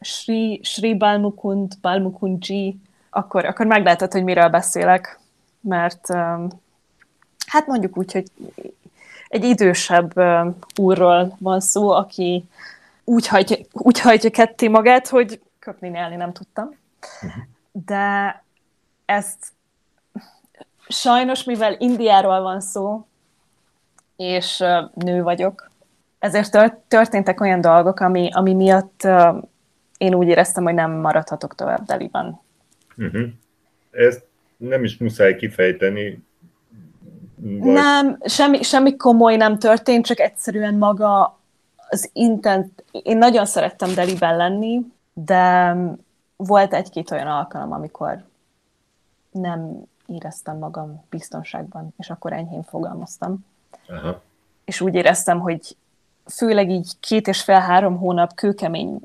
Sri, 0.00 0.60
Sri 0.62 0.96
Balmukund, 0.96 1.72
Balmukundji, 1.80 2.80
akkor, 3.10 3.44
akkor 3.44 3.66
meglátod, 3.66 4.12
hogy 4.12 4.24
miről 4.24 4.48
beszélek. 4.48 5.20
Mert 5.68 6.08
um, 6.08 6.48
hát 7.46 7.66
mondjuk 7.66 7.96
úgy, 7.96 8.12
hogy 8.12 8.26
egy 9.28 9.44
idősebb 9.44 10.16
um, 10.16 10.56
úrról 10.76 11.36
van 11.38 11.60
szó, 11.60 11.90
aki 11.90 12.44
úgy 13.04 13.26
hajtja, 13.26 13.56
úgy 13.72 14.00
hajtja 14.00 14.30
ketté 14.30 14.68
magát, 14.68 15.08
hogy 15.08 15.40
köpni 15.58 15.88
nyelni 15.88 16.16
nem 16.16 16.32
tudtam. 16.32 16.76
Uh-huh. 17.22 17.42
De 17.72 18.42
ezt 19.04 19.52
sajnos, 20.88 21.44
mivel 21.44 21.76
Indiáról 21.78 22.40
van 22.40 22.60
szó, 22.60 23.06
és 24.16 24.64
nő 24.94 25.22
vagyok, 25.22 25.70
ezért 26.18 26.80
történtek 26.88 27.40
olyan 27.40 27.60
dolgok, 27.60 28.00
ami, 28.00 28.30
ami 28.32 28.54
miatt 28.54 29.06
én 29.98 30.14
úgy 30.14 30.26
éreztem, 30.26 30.64
hogy 30.64 30.74
nem 30.74 30.92
maradhatok 30.92 31.54
tovább 31.54 31.84
Deliban. 31.84 32.40
Uh-huh. 32.96 33.28
Ezt 33.90 34.24
nem 34.68 34.84
is 34.84 34.96
muszáj 34.98 35.36
kifejteni. 35.36 36.22
Vagy... 37.36 37.72
Nem, 37.72 38.18
semmi, 38.24 38.62
semmi 38.62 38.96
komoly 38.96 39.36
nem 39.36 39.58
történt, 39.58 40.06
csak 40.06 40.20
egyszerűen 40.20 40.74
maga 40.74 41.38
az 41.88 42.10
intent. 42.12 42.84
Én 43.02 43.18
nagyon 43.18 43.46
szerettem 43.46 43.94
Deliben 43.94 44.36
lenni, 44.36 44.80
de 45.12 45.76
volt 46.36 46.74
egy-két 46.74 47.10
olyan 47.10 47.26
alkalom, 47.26 47.72
amikor 47.72 48.24
nem 49.30 49.82
éreztem 50.06 50.58
magam 50.58 51.04
biztonságban, 51.10 51.94
és 51.98 52.10
akkor 52.10 52.32
enyhén 52.32 52.62
fogalmaztam. 52.62 53.46
Aha. 53.88 54.22
És 54.64 54.80
úgy 54.80 54.94
éreztem, 54.94 55.40
hogy 55.40 55.76
főleg 56.26 56.70
így 56.70 56.92
két 57.00 57.28
és 57.28 57.42
fél-három 57.42 57.96
hónap 57.96 58.34
kőkemény 58.34 59.00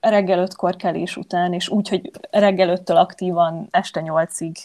reggel 0.00 0.38
ötkor 0.38 0.76
kelés 0.76 1.16
után, 1.16 1.52
és 1.52 1.68
úgy, 1.68 1.88
hogy 1.88 2.10
reggel 2.30 2.68
öttől 2.68 2.96
aktívan 2.96 3.68
este 3.70 4.00
nyolcig 4.00 4.56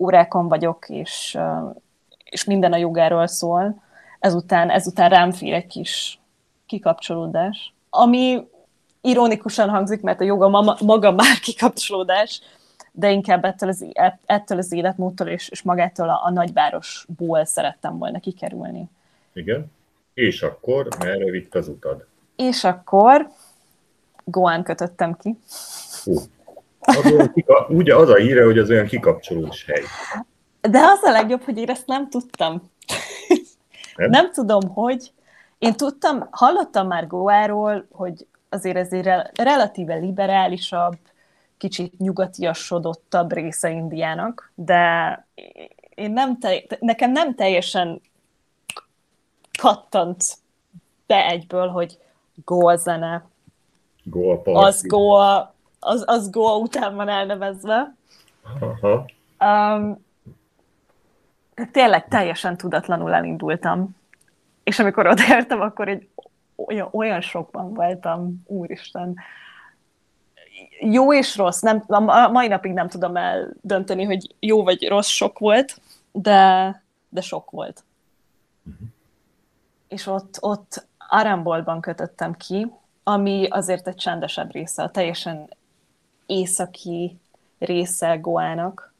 órákon 0.00 0.48
vagyok, 0.48 0.88
és, 0.88 1.38
és 2.24 2.44
minden 2.44 2.72
a 2.72 2.76
jogáról 2.76 3.26
szól, 3.26 3.82
ezután, 4.18 4.70
ezután 4.70 5.08
rám 5.08 5.32
fér 5.32 5.54
egy 5.54 5.66
kis 5.66 6.20
kikapcsolódás. 6.66 7.74
Ami 7.90 8.48
ironikusan 9.00 9.68
hangzik, 9.68 10.00
mert 10.00 10.20
a 10.20 10.24
joga 10.24 10.76
maga 10.80 11.12
már 11.12 11.38
kikapcsolódás, 11.38 12.40
de 12.92 13.10
inkább 13.10 13.44
ettől 13.44 13.68
az, 13.68 13.86
ettől 14.26 14.58
az 14.58 14.72
életmódtól 14.72 15.26
és, 15.26 15.48
és 15.48 15.62
magától 15.62 16.08
a, 16.08 16.20
a 16.24 16.30
nagyvárosból 16.30 17.44
szerettem 17.44 17.98
volna 17.98 18.20
kikerülni. 18.20 18.88
Igen. 19.32 19.72
És 20.14 20.42
akkor 20.42 20.88
merre 20.98 21.30
vitt 21.30 21.54
az 21.54 21.68
utad? 21.68 22.06
És 22.36 22.64
akkor 22.64 23.30
Goán 24.24 24.62
kötöttem 24.62 25.16
ki. 25.16 25.38
Hú. 26.04 26.14
Az 26.80 27.30
kika, 27.34 27.66
ugye 27.68 27.96
az 27.96 28.08
a 28.08 28.16
híre, 28.16 28.44
hogy 28.44 28.58
az 28.58 28.70
olyan 28.70 28.86
kikapcsolós 28.86 29.64
hely. 29.64 29.82
De 30.60 30.78
az 30.78 31.02
a 31.02 31.10
legjobb, 31.10 31.42
hogy 31.42 31.58
én 31.58 31.68
ezt 31.68 31.86
nem 31.86 32.08
tudtam. 32.08 32.70
Nem, 33.96 34.10
nem 34.10 34.32
tudom, 34.32 34.68
hogy. 34.68 35.12
Én 35.58 35.72
tudtam, 35.72 36.28
hallottam 36.30 36.86
már 36.86 37.06
Goáról, 37.06 37.86
hogy 37.90 38.26
azért 38.48 38.76
ezért 38.76 39.38
relatíve 39.38 39.94
liberálisabb, 39.94 40.96
kicsit 41.58 41.98
nyugatiasodottabb 41.98 43.32
része 43.32 43.70
Indiának, 43.70 44.52
de 44.54 45.26
én 45.94 46.10
nem 46.10 46.38
te, 46.38 46.62
nekem 46.78 47.12
nem 47.12 47.34
teljesen 47.34 48.00
kattant 49.58 50.24
be 51.06 51.26
egyből, 51.26 51.68
hogy 51.68 51.98
Goa 52.44 52.76
zene. 52.76 53.24
Goa 54.02 54.38
party. 54.38 54.66
Az 54.66 54.82
Goa, 54.86 55.54
az, 55.80 56.04
az 56.06 56.30
Goa 56.30 56.56
után 56.56 56.94
van 56.94 57.08
elnevezve. 57.08 57.94
Aha. 58.60 59.04
Um, 59.40 60.04
tényleg 61.72 62.08
teljesen 62.08 62.56
tudatlanul 62.56 63.14
elindultam. 63.14 63.96
És 64.62 64.78
amikor 64.78 65.06
odaértem, 65.06 65.60
akkor 65.60 65.88
egy 65.88 66.08
olyan, 66.54 66.88
olyan 66.92 67.20
sokban 67.20 67.74
voltam, 67.74 68.42
úristen. 68.46 69.16
Jó 70.80 71.14
és 71.14 71.36
rossz, 71.36 71.60
nem, 71.60 71.82
a 71.86 72.28
mai 72.28 72.48
napig 72.48 72.72
nem 72.72 72.88
tudom 72.88 73.16
eldönteni, 73.16 74.04
hogy 74.04 74.34
jó 74.38 74.62
vagy 74.62 74.88
rossz 74.88 75.08
sok 75.08 75.38
volt, 75.38 75.80
de, 76.12 76.82
de 77.08 77.20
sok 77.20 77.50
volt. 77.50 77.84
Uh-huh 78.64 78.88
és 79.90 80.06
ott, 80.06 80.36
ott 80.40 80.86
Arambolban 81.08 81.80
kötöttem 81.80 82.36
ki, 82.36 82.72
ami 83.02 83.46
azért 83.48 83.88
egy 83.88 83.94
csendesebb 83.94 84.52
része, 84.52 84.82
a 84.82 84.90
teljesen 84.90 85.48
északi 86.30 87.18
része 87.58 88.16
Goának. 88.16 88.94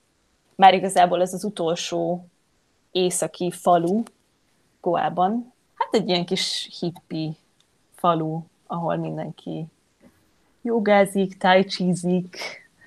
Már 0.55 0.74
igazából 0.74 1.20
ez 1.20 1.35
az 1.35 1.45
utolsó 1.45 2.26
északi 2.91 3.51
falu 3.51 4.03
Goában. 4.81 5.53
Hát 5.74 5.95
egy 5.95 6.09
ilyen 6.09 6.24
kis 6.24 6.68
hippi 6.81 7.37
falu, 7.95 8.41
ahol 8.66 8.97
mindenki 8.97 9.66
jogázik, 10.62 11.37
tájcsízik, 11.37 12.37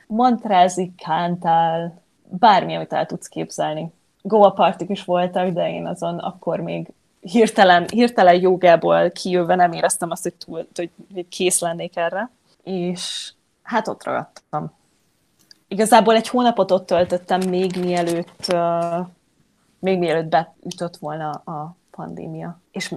mantrázik, 0.08 0.96
kántál, 0.96 2.02
bármi, 2.30 2.76
amit 2.76 2.94
el 2.94 3.06
tudsz 3.06 3.28
képzelni. 3.28 3.92
Goa 4.22 4.52
partik 4.52 4.90
is 4.90 5.04
voltak, 5.04 5.50
de 5.50 5.70
én 5.70 5.86
azon 5.86 6.20
akkor 6.20 6.60
még 6.60 6.88
hirtelen, 7.22 7.88
hirtelen 7.88 8.42
jogából 8.42 9.12
kijövve 9.12 9.56
nem 9.56 9.72
éreztem 9.72 10.12
azt, 10.12 10.24
hogy, 10.24 10.34
túl, 10.34 10.68
hogy 11.14 11.28
kész 11.30 11.60
lennék 11.60 11.98
erre. 11.98 12.30
És 12.64 13.34
hát 13.64 13.88
ott 13.88 14.04
ragadtam. 14.04 14.72
Igazából 15.68 16.16
egy 16.16 16.28
hónapot 16.28 16.72
ott 16.72 16.86
töltöttem, 16.86 17.42
még 17.50 17.76
mielőtt, 17.84 18.46
uh, 18.54 19.08
még 19.80 20.00
mielőtt 20.00 20.30
beütött 20.30 20.98
volna 20.98 21.30
a 21.30 21.76
pandémia. 21.92 22.60
És 22.72 22.96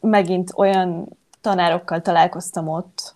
megint 0.00 0.52
olyan 0.54 1.08
tanárokkal 1.40 2.00
találkoztam 2.00 2.68
ott, 2.68 3.14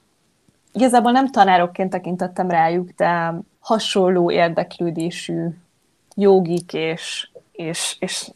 igazából 0.72 1.12
nem 1.12 1.30
tanárokként 1.30 1.90
tekintettem 1.90 2.50
rájuk, 2.50 2.90
de 2.90 3.34
hasonló 3.60 4.30
érdeklődésű 4.30 5.48
jogik, 6.14 6.72
és, 6.72 7.30
és, 7.52 7.96
és 8.00 8.30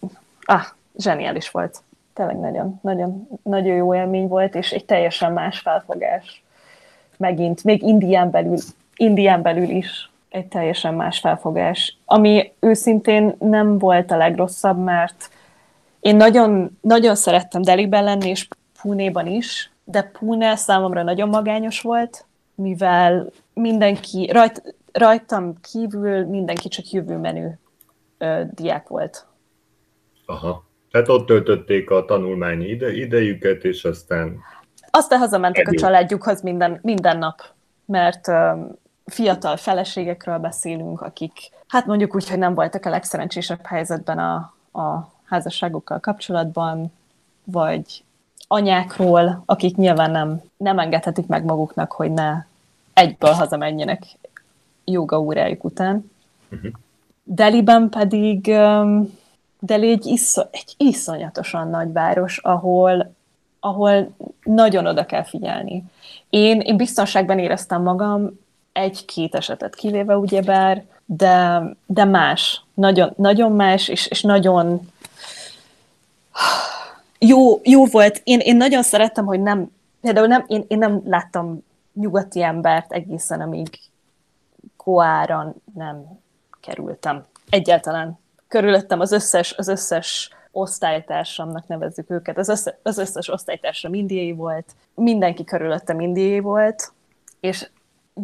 ah, 0.44 0.64
zseniális 0.96 1.50
volt 1.50 1.82
tényleg 2.14 2.38
nagyon, 2.38 2.78
nagyon, 2.82 3.28
nagyon 3.42 3.74
jó 3.74 3.94
élmény 3.94 4.28
volt, 4.28 4.54
és 4.54 4.70
egy 4.70 4.84
teljesen 4.84 5.32
más 5.32 5.58
felfogás. 5.58 6.43
Megint, 7.16 7.64
még 7.64 7.82
Indián 7.82 8.30
belül, 8.30 8.58
Indián 8.96 9.42
belül 9.42 9.68
is. 9.68 10.10
egy 10.28 10.46
teljesen 10.46 10.94
más 10.94 11.18
felfogás, 11.18 11.96
ami 12.04 12.52
őszintén 12.60 13.34
nem 13.38 13.78
volt 13.78 14.10
a 14.10 14.16
legrosszabb, 14.16 14.78
mert 14.78 15.30
én 16.00 16.16
nagyon, 16.16 16.78
nagyon 16.80 17.14
szerettem 17.14 17.62
Deliben 17.62 18.04
lenni, 18.04 18.28
és 18.28 18.48
Punéban 18.82 19.26
is, 19.26 19.70
de 19.84 20.02
Pune 20.02 20.56
számomra 20.56 21.02
nagyon 21.02 21.28
magányos 21.28 21.80
volt, 21.80 22.26
mivel 22.54 23.30
mindenki, 23.54 24.30
rajt, 24.32 24.74
rajtam 24.92 25.60
kívül 25.72 26.24
mindenki 26.24 26.68
csak 26.68 26.90
jövőmenő 26.90 27.58
ö, 28.18 28.42
diák 28.54 28.88
volt. 28.88 29.26
Aha. 30.26 30.64
Tehát 30.90 31.08
ott 31.08 31.26
töltötték 31.26 31.90
a 31.90 32.04
tanulmányi 32.04 32.66
ide, 32.66 32.92
idejüket, 32.92 33.64
és 33.64 33.84
aztán... 33.84 34.38
Aztán 34.96 35.18
hazamentek 35.18 35.68
a 35.68 35.74
családjukhoz 35.74 36.42
minden, 36.42 36.78
minden 36.82 37.18
nap, 37.18 37.42
mert 37.84 38.30
fiatal 39.06 39.56
feleségekről 39.56 40.38
beszélünk, 40.38 41.00
akik 41.00 41.32
hát 41.68 41.86
mondjuk 41.86 42.14
úgy, 42.14 42.28
hogy 42.28 42.38
nem 42.38 42.54
voltak 42.54 42.86
a 42.86 42.90
legszerencsésebb 42.90 43.66
helyzetben 43.66 44.18
a, 44.18 44.34
a 44.80 45.10
házasságukkal 45.24 46.00
kapcsolatban, 46.00 46.92
vagy 47.44 48.04
anyákról, 48.48 49.42
akik 49.46 49.76
nyilván 49.76 50.10
nem, 50.10 50.42
nem 50.56 50.78
engedhetik 50.78 51.26
meg 51.26 51.44
maguknak, 51.44 51.92
hogy 51.92 52.12
ne 52.12 52.44
egyből 52.92 53.32
hazamenjenek 53.32 54.02
joga 54.84 55.20
órájuk 55.20 55.64
után. 55.64 56.10
Uh-huh. 56.50 56.70
Deliben 57.22 57.88
pedig 57.88 58.46
um, 58.46 59.18
Deli 59.58 59.90
egy, 59.90 60.06
iszо, 60.06 60.48
egy 60.50 60.74
iszonyatosan 60.76 61.68
nagy 61.68 61.92
város, 61.92 62.38
ahol, 62.38 63.14
ahol 63.64 64.14
nagyon 64.42 64.86
oda 64.86 65.06
kell 65.06 65.22
figyelni. 65.22 65.84
Én, 66.30 66.60
én 66.60 66.76
biztonságban 66.76 67.38
éreztem 67.38 67.82
magam, 67.82 68.40
egy-két 68.72 69.34
esetet 69.34 69.74
kivéve 69.74 70.16
ugyebár, 70.16 70.84
de, 71.04 71.62
de 71.86 72.04
más. 72.04 72.62
Nagyon, 72.74 73.12
nagyon 73.16 73.52
más, 73.52 73.88
és, 73.88 74.06
és 74.06 74.22
nagyon 74.22 74.80
jó, 77.18 77.60
jó 77.62 77.86
volt. 77.86 78.20
Én, 78.24 78.38
én 78.38 78.56
nagyon 78.56 78.82
szerettem, 78.82 79.24
hogy 79.24 79.40
nem, 79.40 79.70
például 80.00 80.26
nem, 80.26 80.44
én, 80.46 80.64
én 80.68 80.78
nem 80.78 81.02
láttam 81.04 81.64
nyugati 81.92 82.42
embert 82.42 82.92
egészen, 82.92 83.40
amíg 83.40 83.68
Koára 84.76 85.54
nem 85.74 86.20
kerültem. 86.60 87.24
Egyáltalán. 87.50 88.18
Körülöttem 88.48 89.00
az 89.00 89.12
összes, 89.12 89.54
az 89.56 89.68
összes 89.68 90.30
osztálytársamnak 90.54 91.66
nevezzük 91.66 92.10
őket. 92.10 92.38
Az, 92.38 92.48
össze, 92.48 92.78
az 92.82 92.98
összes 92.98 93.28
osztálytársam 93.28 93.94
indiai 93.94 94.32
volt, 94.32 94.74
mindenki 94.94 95.44
körülöttem 95.44 96.00
indiai 96.00 96.40
volt, 96.40 96.92
és 97.40 97.68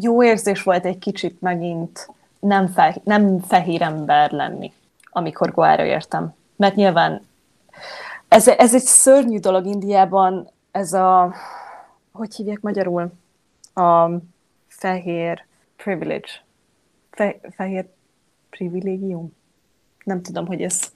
jó 0.01 0.25
érzés 0.25 0.63
volt 0.63 0.85
egy 0.85 0.99
kicsit 0.99 1.41
megint 1.41 2.09
nem, 2.41 2.67
fe, 2.67 2.97
nem 3.05 3.41
fehér 3.41 3.83
ember 3.83 4.31
lenni, 4.31 4.73
amikor 5.11 5.51
Goára 5.51 5.85
értem. 5.85 6.35
Mert 6.57 6.75
nyilván 6.75 7.27
ez, 8.29 8.49
ez 8.49 8.75
egy 8.75 8.83
szörnyű 8.83 9.39
dolog 9.39 9.67
Indiában, 9.67 10.51
ez 10.71 10.93
a, 10.93 11.35
hogy 12.13 12.35
hívják 12.35 12.61
magyarul? 12.61 13.13
A 13.75 14.11
fehér 14.69 15.45
privilege. 15.77 16.31
Fe, 17.11 17.37
fehér 17.51 17.89
privilégium? 18.51 19.37
Nem 20.05 20.23
tudom, 20.23 20.47
hogy 20.47 20.63
ez... 20.63 20.93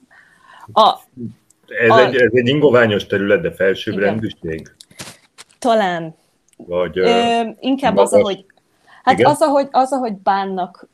A, 0.71 0.99
ez, 1.67 1.89
a, 1.89 2.05
egy, 2.05 2.15
ez 2.15 2.31
egy 2.33 2.47
ingoványos 2.47 3.05
terület, 3.05 3.41
de 3.41 3.51
felsőbbrendűség? 3.51 4.71
Talán. 5.59 6.15
Vagy, 6.57 6.99
Ö, 6.99 7.41
inkább 7.59 7.93
magas. 7.93 8.11
az, 8.11 8.19
ahogy 8.19 8.45
Hát 9.05 9.23
az 9.23 9.41
ahogy, 9.41 9.67
az, 9.71 9.91
ahogy 9.91 10.13
bánnak 10.13 10.87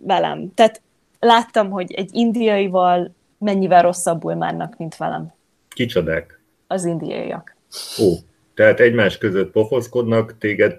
velem. 0.00 0.54
Tehát 0.54 0.82
láttam, 1.20 1.70
hogy 1.70 1.92
egy 1.92 2.10
indiaival 2.12 3.14
mennyivel 3.38 3.82
rosszabbul 3.82 4.34
mánnak, 4.34 4.76
mint 4.76 4.96
velem. 4.96 5.32
Kicsodák? 5.68 6.40
Az 6.66 6.84
indiaiak. 6.84 7.56
Ó, 8.00 8.12
tehát 8.54 8.80
egymás 8.80 9.18
között 9.18 9.50
pofoszkodnak, 9.50 10.38
téged 10.38 10.76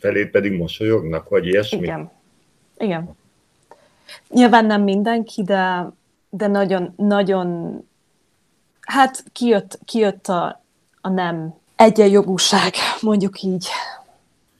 felét 0.00 0.30
pedig 0.30 0.52
mosolyognak, 0.52 1.28
vagy 1.28 1.46
ilyesmi? 1.46 1.78
Igen. 1.78 2.10
Igen. 2.78 3.16
Nyilván 4.28 4.64
nem 4.64 4.82
mindenki, 4.82 5.42
de, 5.42 5.92
de 6.34 6.46
nagyon, 6.46 6.92
nagyon, 6.96 7.78
hát 8.80 9.24
kijött, 9.32 9.78
kijött 9.84 10.28
a, 10.28 10.62
a 11.00 11.08
nem 11.08 11.54
egyenjogúság, 11.76 12.74
mondjuk 13.00 13.42
így. 13.42 13.66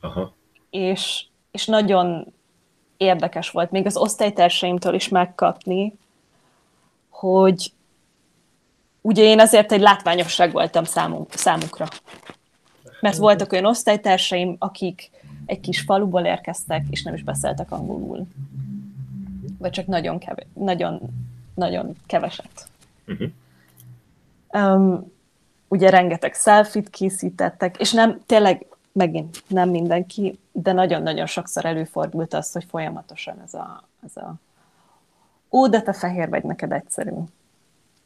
Aha. 0.01 0.33
És, 0.71 1.25
és 1.51 1.67
nagyon 1.67 2.33
érdekes 2.97 3.51
volt 3.51 3.71
még 3.71 3.87
az 3.87 3.97
osztálytársaimtól 3.97 4.95
is 4.95 5.09
megkapni, 5.09 5.99
hogy 7.09 7.73
ugye 9.01 9.23
én 9.23 9.41
azért 9.41 9.73
egy 9.73 9.81
látványosság 9.81 10.53
voltam 10.53 10.85
számunk, 10.85 11.33
számukra. 11.33 11.89
Mert 13.01 13.17
voltak 13.17 13.53
olyan 13.53 13.65
osztálytársaim, 13.65 14.57
akik 14.59 15.11
egy 15.47 15.61
kis 15.61 15.81
faluból 15.81 16.25
érkeztek, 16.25 16.85
és 16.91 17.03
nem 17.03 17.15
is 17.15 17.23
beszéltek 17.23 17.71
angolul. 17.71 18.27
Vagy 19.59 19.71
csak 19.71 19.87
nagyon, 19.87 20.19
kevés, 20.19 20.47
nagyon, 20.55 21.01
nagyon 21.55 21.97
keveset. 22.07 22.69
Uh-huh. 23.07 23.31
Um, 24.53 25.13
ugye 25.69 25.91
rengeteg 25.91 26.35
selfit 26.35 26.91
készítettek, 26.91 27.81
és 27.81 27.93
nem, 27.93 28.21
tényleg 28.27 28.67
megint 28.93 29.43
nem 29.49 29.69
mindenki, 29.69 30.39
de 30.53 30.73
nagyon-nagyon 30.73 31.27
sokszor 31.27 31.65
előfordult 31.65 32.35
az, 32.35 32.53
hogy 32.53 32.65
folyamatosan 32.65 33.41
ez 33.45 33.55
a, 33.55 33.83
ez 34.05 34.17
a 34.17 34.35
ó, 35.53 35.69
de 35.69 35.83
te 35.83 35.93
fehér 35.93 36.29
vagy, 36.29 36.43
neked 36.43 36.73
egyszerű. 36.73 37.15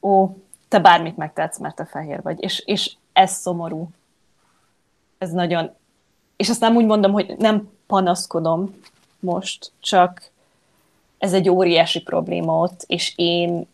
Ó, 0.01 0.37
te 0.69 0.79
bármit 0.79 1.17
megtetsz, 1.17 1.59
mert 1.59 1.75
te 1.75 1.85
fehér 1.85 2.23
vagy. 2.23 2.43
És, 2.43 2.63
és 2.67 2.97
ez 3.13 3.33
szomorú. 3.33 3.89
Ez 5.19 5.31
nagyon... 5.31 5.71
És 6.37 6.49
azt 6.49 6.61
nem 6.61 6.77
úgy 6.77 6.85
mondom, 6.85 7.13
hogy 7.13 7.35
nem 7.39 7.71
panaszkodom 7.87 8.75
most, 9.21 9.73
csak 9.81 10.31
ez 11.19 11.33
egy 11.33 11.49
óriási 11.49 12.03
probléma 12.03 12.61
ott, 12.61 12.85
és 12.87 13.13
én 13.17 13.67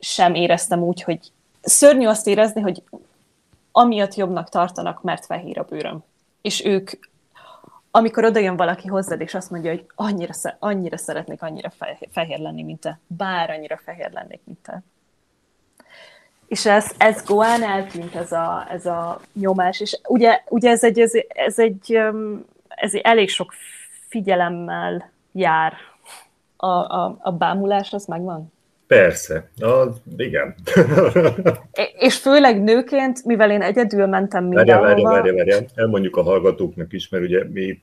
sem 0.00 0.34
éreztem 0.34 0.82
úgy, 0.82 1.02
hogy 1.02 1.20
szörnyű 1.60 2.06
azt 2.06 2.26
érezni, 2.26 2.60
hogy 2.60 2.82
amiatt 3.72 4.14
jobbnak 4.14 4.48
tartanak, 4.48 5.02
mert 5.02 5.26
fehér 5.26 5.58
a 5.58 5.66
bőröm 5.68 6.04
és 6.40 6.64
ők, 6.64 6.90
amikor 7.90 8.24
oda 8.24 8.38
jön 8.38 8.56
valaki 8.56 8.88
hozzád, 8.88 9.20
és 9.20 9.34
azt 9.34 9.50
mondja, 9.50 9.70
hogy 9.70 9.86
annyira, 9.94 10.32
annyira 10.58 10.96
szeretnék 10.96 11.42
annyira 11.42 11.72
fehér 12.10 12.38
lenni, 12.38 12.62
mint 12.62 12.80
te, 12.80 12.98
bár 13.06 13.50
annyira 13.50 13.76
fehér 13.84 14.10
lennék, 14.12 14.40
mint 14.44 14.58
te. 14.58 14.82
És 16.46 16.66
ez, 16.66 16.90
ez 16.98 17.24
Goán 17.24 17.62
eltűnt, 17.62 18.14
ez 18.14 18.32
a, 18.32 18.66
ez 18.70 18.86
a 18.86 19.20
nyomás, 19.32 19.80
és 19.80 19.98
ugye, 20.06 20.42
ugye 20.48 20.70
ez, 20.70 20.84
egy, 20.84 21.00
ez, 21.00 21.12
ez, 21.28 21.58
egy, 21.58 21.98
ez 22.68 22.94
egy 22.94 23.00
elég 23.00 23.28
sok 23.28 23.52
figyelemmel 24.08 25.10
jár. 25.32 25.72
A, 26.60 26.66
a, 26.66 27.18
a 27.20 27.32
bámulás 27.32 27.92
az 27.92 28.06
megvan? 28.06 28.52
Persze, 28.86 29.50
az, 29.60 29.96
igen. 30.16 30.54
és 31.98 32.16
főleg 32.16 32.62
nőként, 32.62 33.24
mivel 33.24 33.50
én 33.50 33.62
egyedül 33.62 34.06
mentem 34.06 34.44
mindenhova... 34.44 34.86
Várjál, 34.86 35.10
várjál, 35.10 35.34
várjál, 35.34 35.64
elmondjuk 35.74 36.16
a 36.16 36.22
hallgatóknak 36.22 36.92
is, 36.92 37.08
mert 37.08 37.24
ugye 37.24 37.44
mi 37.52 37.82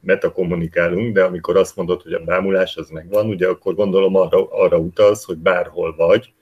metakommunikálunk, 0.00 1.14
de 1.14 1.22
amikor 1.22 1.56
azt 1.56 1.76
mondod, 1.76 2.02
hogy 2.02 2.12
a 2.12 2.24
bámulás 2.24 2.76
az 2.76 2.90
megvan, 2.90 3.28
ugye 3.28 3.48
akkor 3.48 3.74
gondolom 3.74 4.16
arra, 4.16 4.50
arra 4.50 4.78
utalsz, 4.78 5.24
hogy 5.24 5.36
bárhol 5.36 5.94
vagy, 5.96 6.32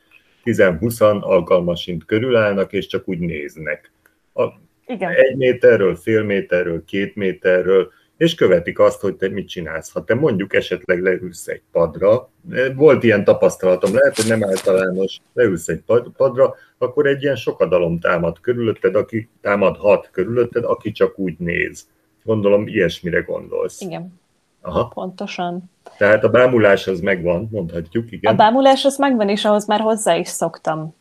10-20 0.44 1.20
alkalmasint 1.20 2.04
körülállnak, 2.04 2.72
és 2.72 2.86
csak 2.86 3.08
úgy 3.08 3.18
néznek. 3.18 3.90
A, 4.34 4.44
Igen. 4.86 5.12
Egy 5.12 5.36
méterről, 5.36 5.96
fél 5.96 6.22
méterről, 6.22 6.84
két 6.84 7.14
méterről, 7.14 7.92
és 8.16 8.34
követik 8.34 8.78
azt, 8.78 9.00
hogy 9.00 9.14
te 9.14 9.28
mit 9.28 9.48
csinálsz. 9.48 9.92
Ha 9.92 10.04
te 10.04 10.14
mondjuk 10.14 10.54
esetleg 10.54 11.02
leülsz 11.02 11.46
egy 11.46 11.62
padra, 11.72 12.28
volt 12.74 13.02
ilyen 13.02 13.24
tapasztalatom, 13.24 13.94
lehet, 13.94 14.16
hogy 14.16 14.26
nem 14.26 14.44
általános, 14.44 15.20
leülsz 15.32 15.68
egy 15.68 15.82
padra, 16.16 16.54
akkor 16.78 17.06
egy 17.06 17.22
ilyen 17.22 17.36
sokadalom 17.36 17.98
támad 17.98 18.40
körülötted, 18.40 18.94
aki 18.94 19.28
támadhat 19.40 20.08
körülötted, 20.12 20.64
aki 20.64 20.90
csak 20.90 21.18
úgy 21.18 21.38
néz. 21.38 21.86
Gondolom, 22.24 22.66
ilyesmire 22.66 23.20
gondolsz. 23.20 23.80
Igen. 23.80 24.20
Aha. 24.60 24.88
Pontosan. 24.88 25.70
Tehát 25.98 26.24
a 26.24 26.28
bámulás 26.28 26.86
az 26.86 27.00
megvan, 27.00 27.48
mondhatjuk, 27.50 28.12
igen. 28.12 28.32
A 28.32 28.36
bámulás 28.36 28.84
az 28.84 28.96
megvan, 28.96 29.28
és 29.28 29.44
ahhoz 29.44 29.66
már 29.66 29.80
hozzá 29.80 30.16
is 30.16 30.28
szoktam. 30.28 30.94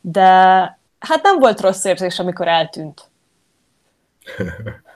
De 0.00 0.22
hát 0.98 1.22
nem 1.22 1.38
volt 1.38 1.60
rossz 1.60 1.84
érzés, 1.84 2.18
amikor 2.18 2.48
eltűnt. 2.48 3.10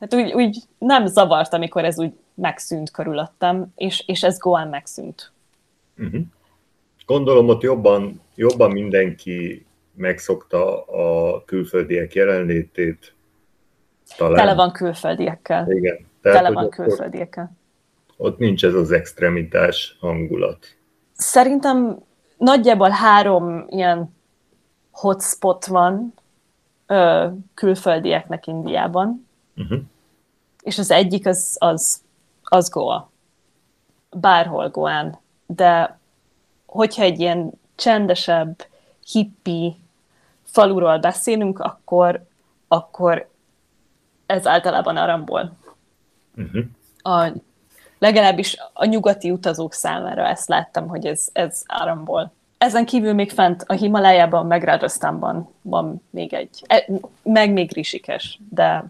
Hát 0.00 0.14
úgy, 0.14 0.32
úgy 0.32 0.58
nem 0.78 1.06
zavart, 1.06 1.52
amikor 1.52 1.84
ez 1.84 1.98
úgy 1.98 2.12
megszűnt 2.34 2.90
körülöttem, 2.90 3.72
és, 3.76 4.02
és 4.06 4.22
ez 4.22 4.38
Goan 4.38 4.68
megszűnt. 4.68 5.32
Uh-huh. 5.98 6.20
Gondolom 7.06 7.48
ott 7.48 7.62
jobban, 7.62 8.20
jobban 8.34 8.70
mindenki 8.70 9.66
megszokta 9.94 10.84
a 10.84 11.42
külföldiek 11.44 12.14
jelenlétét. 12.14 13.14
Talán. 14.16 14.34
Tele 14.34 14.54
van 14.54 14.72
külföldiekkel. 14.72 15.70
Igen. 15.70 16.06
Tehát, 16.22 16.38
Tele 16.38 16.50
van 16.50 16.70
külföldiekkel. 16.70 17.50
ott 18.16 18.38
nincs 18.38 18.64
ez 18.64 18.74
az 18.74 18.90
extremitás 18.92 19.96
hangulat. 20.00 20.76
Szerintem 21.12 21.98
nagyjából 22.38 22.88
három 22.90 23.66
ilyen 23.68 24.14
hotspot 24.90 25.66
van 25.66 26.14
ö, 26.86 27.26
külföldieknek 27.54 28.46
Indiában, 28.46 29.25
uh-huh. 29.56 29.80
és 30.62 30.78
az 30.78 30.90
egyik 30.90 31.26
az, 31.26 31.56
az, 31.58 32.00
az 32.42 32.70
Goa. 32.70 33.10
Bárhol 34.10 34.68
Goán. 34.68 35.18
De 35.46 35.98
hogyha 36.66 37.02
egy 37.02 37.20
ilyen 37.20 37.52
csendesebb, 37.74 38.66
hippi 39.12 39.76
faluról 40.44 40.98
beszélünk, 40.98 41.58
akkor, 41.58 42.24
akkor 42.68 43.28
ez 44.26 44.46
általában 44.46 44.96
aramból. 44.96 45.56
Uh-huh. 46.36 46.64
A, 47.02 47.32
legalábbis 47.98 48.56
a 48.72 48.84
nyugati 48.84 49.30
utazók 49.30 49.72
számára 49.72 50.26
ezt 50.26 50.48
láttam, 50.48 50.88
hogy 50.88 51.06
ez, 51.06 51.28
ez 51.32 51.62
áramból. 51.66 52.32
Ezen 52.58 52.86
kívül 52.86 53.12
még 53.12 53.30
fent 53.30 53.62
a 53.66 53.72
Himalájában, 53.72 54.46
meg 54.46 54.64
Rajasztánban 54.64 55.48
van 55.62 56.02
még 56.10 56.32
egy, 56.32 56.62
e, 56.66 56.86
meg 57.22 57.52
még 57.52 57.72
Risikes, 57.72 58.40
de 58.50 58.84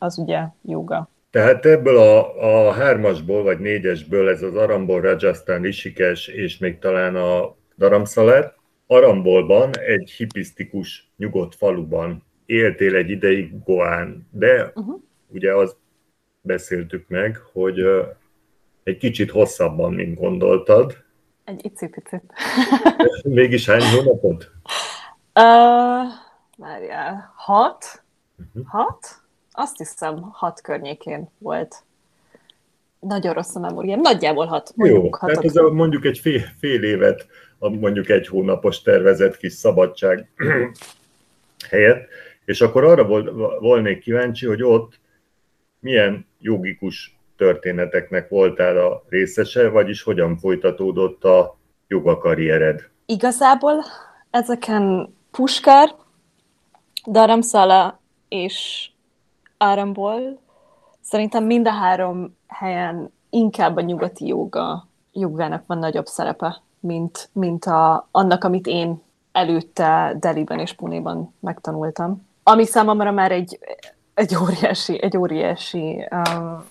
az 0.00 0.18
ugye 0.18 0.40
joga. 0.62 1.08
Tehát 1.30 1.66
ebből 1.66 1.96
a, 1.96 2.68
a 2.68 2.72
hármasból 2.72 3.42
vagy 3.42 3.58
négyesből 3.58 4.28
ez 4.28 4.42
az 4.42 4.54
Arambol, 4.54 5.00
Rajasthan, 5.00 5.62
Risikes 5.62 6.28
és 6.28 6.58
még 6.58 6.78
talán 6.78 7.16
a 7.16 7.54
Daramszaler, 7.78 8.54
Arambolban 8.86 9.70
egy 9.78 10.10
hipisztikus 10.10 11.10
nyugodt 11.16 11.54
faluban 11.54 12.24
éltél 12.46 12.94
egy 12.94 13.10
ideig 13.10 13.62
Goán, 13.64 14.28
de 14.30 14.72
uh-huh. 14.74 15.00
ugye 15.28 15.54
azt 15.54 15.76
beszéltük 16.40 17.08
meg, 17.08 17.36
hogy 17.52 17.78
egy 18.82 18.96
kicsit 18.96 19.30
hosszabban, 19.30 19.92
mint 19.92 20.18
gondoltad. 20.18 20.96
Egy 21.44 21.64
icipicit. 21.64 22.32
Mégis 23.24 23.66
hány 23.66 23.82
hónapot? 23.82 24.50
Uh, 25.34 26.12
várjál, 26.56 27.32
hat? 27.36 28.02
Uh-huh. 28.38 28.66
Hat? 28.66 29.19
Azt 29.60 29.76
hiszem, 29.76 30.20
hat 30.32 30.60
környékén 30.60 31.28
volt. 31.38 31.82
Nagyon 33.00 33.32
rossz 33.34 33.54
a 33.54 33.58
memóriám. 33.58 34.00
Nagyjából 34.00 34.46
hat. 34.46 34.72
Jó, 34.76 35.08
tehát 35.08 35.44
ez 35.44 35.56
a, 35.56 35.70
mondjuk 35.70 36.04
egy 36.04 36.18
fél, 36.18 36.42
fél 36.58 36.82
évet, 36.82 37.26
a 37.58 37.68
mondjuk 37.68 38.08
egy 38.08 38.26
hónapos 38.26 38.82
tervezett 38.82 39.36
kis 39.36 39.52
szabadság 39.52 40.28
helyett, 41.70 42.08
és 42.44 42.60
akkor 42.60 42.84
arra 42.84 43.06
volnék 43.60 44.00
kíváncsi, 44.00 44.46
hogy 44.46 44.62
ott 44.62 45.00
milyen 45.80 46.26
jogikus 46.38 47.18
történeteknek 47.36 48.28
voltál 48.28 48.76
a 48.76 49.04
részese, 49.08 49.68
vagyis 49.68 50.02
hogyan 50.02 50.36
folytatódott 50.36 51.24
a 51.24 51.58
jogakarriered? 51.88 52.88
Igazából 53.06 53.84
ezeken 54.30 55.14
Puskár, 55.30 55.94
Daramszala 57.06 58.00
és 58.28 58.90
Áramból 59.62 60.38
szerintem 61.00 61.44
mind 61.44 61.66
a 61.66 61.70
három 61.70 62.36
helyen 62.46 63.12
inkább 63.30 63.76
a 63.76 63.80
nyugati 63.80 64.26
joga, 64.26 64.86
jogának 65.12 65.62
van 65.66 65.78
nagyobb 65.78 66.06
szerepe, 66.06 66.60
mint, 66.80 67.28
mint 67.32 67.64
a, 67.64 68.08
annak, 68.10 68.44
amit 68.44 68.66
én 68.66 69.02
előtte 69.32 70.16
Deliben 70.20 70.58
és 70.58 70.72
Punéban 70.72 71.34
megtanultam. 71.40 72.26
Ami 72.42 72.64
számomra 72.64 73.10
már 73.10 73.32
egy, 73.32 73.58
egy 74.14 74.36
óriási, 74.42 75.02
egy 75.02 75.16
óriási 75.16 76.08
um, 76.10 76.64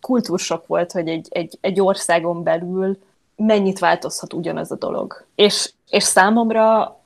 kultúrsok 0.00 0.66
volt, 0.66 0.92
hogy 0.92 1.08
egy, 1.08 1.28
egy, 1.30 1.58
egy 1.60 1.80
országon 1.80 2.42
belül 2.42 2.98
mennyit 3.36 3.78
változhat 3.78 4.32
ugyanaz 4.32 4.70
a 4.70 4.76
dolog. 4.76 5.26
És, 5.34 5.72
és 5.88 6.02
számomra 6.02 6.96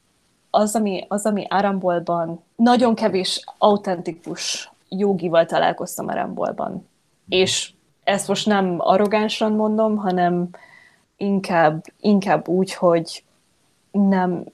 az, 0.50 0.74
ami, 0.74 1.04
az, 1.08 1.26
ami 1.26 1.46
Árambolban 1.48 2.42
nagyon 2.56 2.94
kevés 2.94 3.44
autentikus 3.58 4.72
jogival 4.88 5.46
találkoztam 5.46 6.10
Árambolban. 6.10 6.88
És 7.28 7.72
ezt 8.04 8.28
most 8.28 8.46
nem 8.46 8.74
arrogánsan 8.78 9.52
mondom, 9.52 9.96
hanem 9.96 10.48
inkább, 11.16 11.84
inkább 12.00 12.48
úgy, 12.48 12.74
hogy 12.74 13.24
nem 13.90 14.44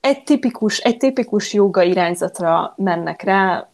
egy 0.00 0.22
tipikus, 0.22 0.78
egy 0.78 0.96
tipikus 0.96 1.52
joga 1.52 1.82
irányzatra 1.82 2.74
mennek 2.76 3.22
rá, 3.22 3.68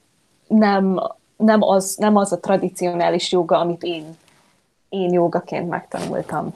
nem, 0.47 1.01
nem, 1.37 1.63
az, 1.63 1.97
nem 1.97 2.17
az 2.17 2.33
a 2.33 2.41
tradicionális 2.41 3.33
joga, 3.33 3.59
amit 3.59 3.83
én, 3.83 4.17
én 4.89 5.13
jogaként 5.13 5.69
megtanultam. 5.69 6.55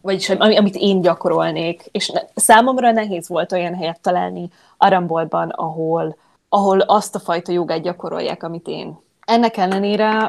Vagyis 0.00 0.28
amit 0.30 0.76
én 0.76 1.00
gyakorolnék. 1.00 1.88
És 1.92 2.12
számomra 2.34 2.90
nehéz 2.90 3.28
volt 3.28 3.52
olyan 3.52 3.74
helyet 3.74 4.00
találni 4.00 4.48
Arambolban, 4.76 5.48
ahol, 5.48 6.16
ahol 6.48 6.80
azt 6.80 7.14
a 7.14 7.18
fajta 7.18 7.52
jogát 7.52 7.82
gyakorolják, 7.82 8.42
amit 8.42 8.66
én. 8.66 8.98
Ennek 9.24 9.56
ellenére 9.56 10.28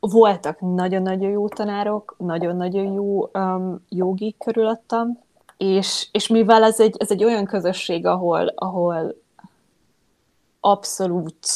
voltak 0.00 0.60
nagyon-nagyon 0.60 1.30
jó 1.30 1.48
tanárok, 1.48 2.14
nagyon-nagyon 2.18 2.92
jó 2.92 3.30
um, 3.32 3.84
jogi 3.88 4.34
körülöttem, 4.38 5.18
és, 5.56 6.08
és 6.12 6.26
mivel 6.26 6.62
ez 6.62 6.80
egy, 6.80 6.96
ez 6.98 7.10
egy 7.10 7.24
olyan 7.24 7.44
közösség, 7.44 8.06
ahol, 8.06 8.52
ahol 8.54 9.14
abszolút 10.60 11.46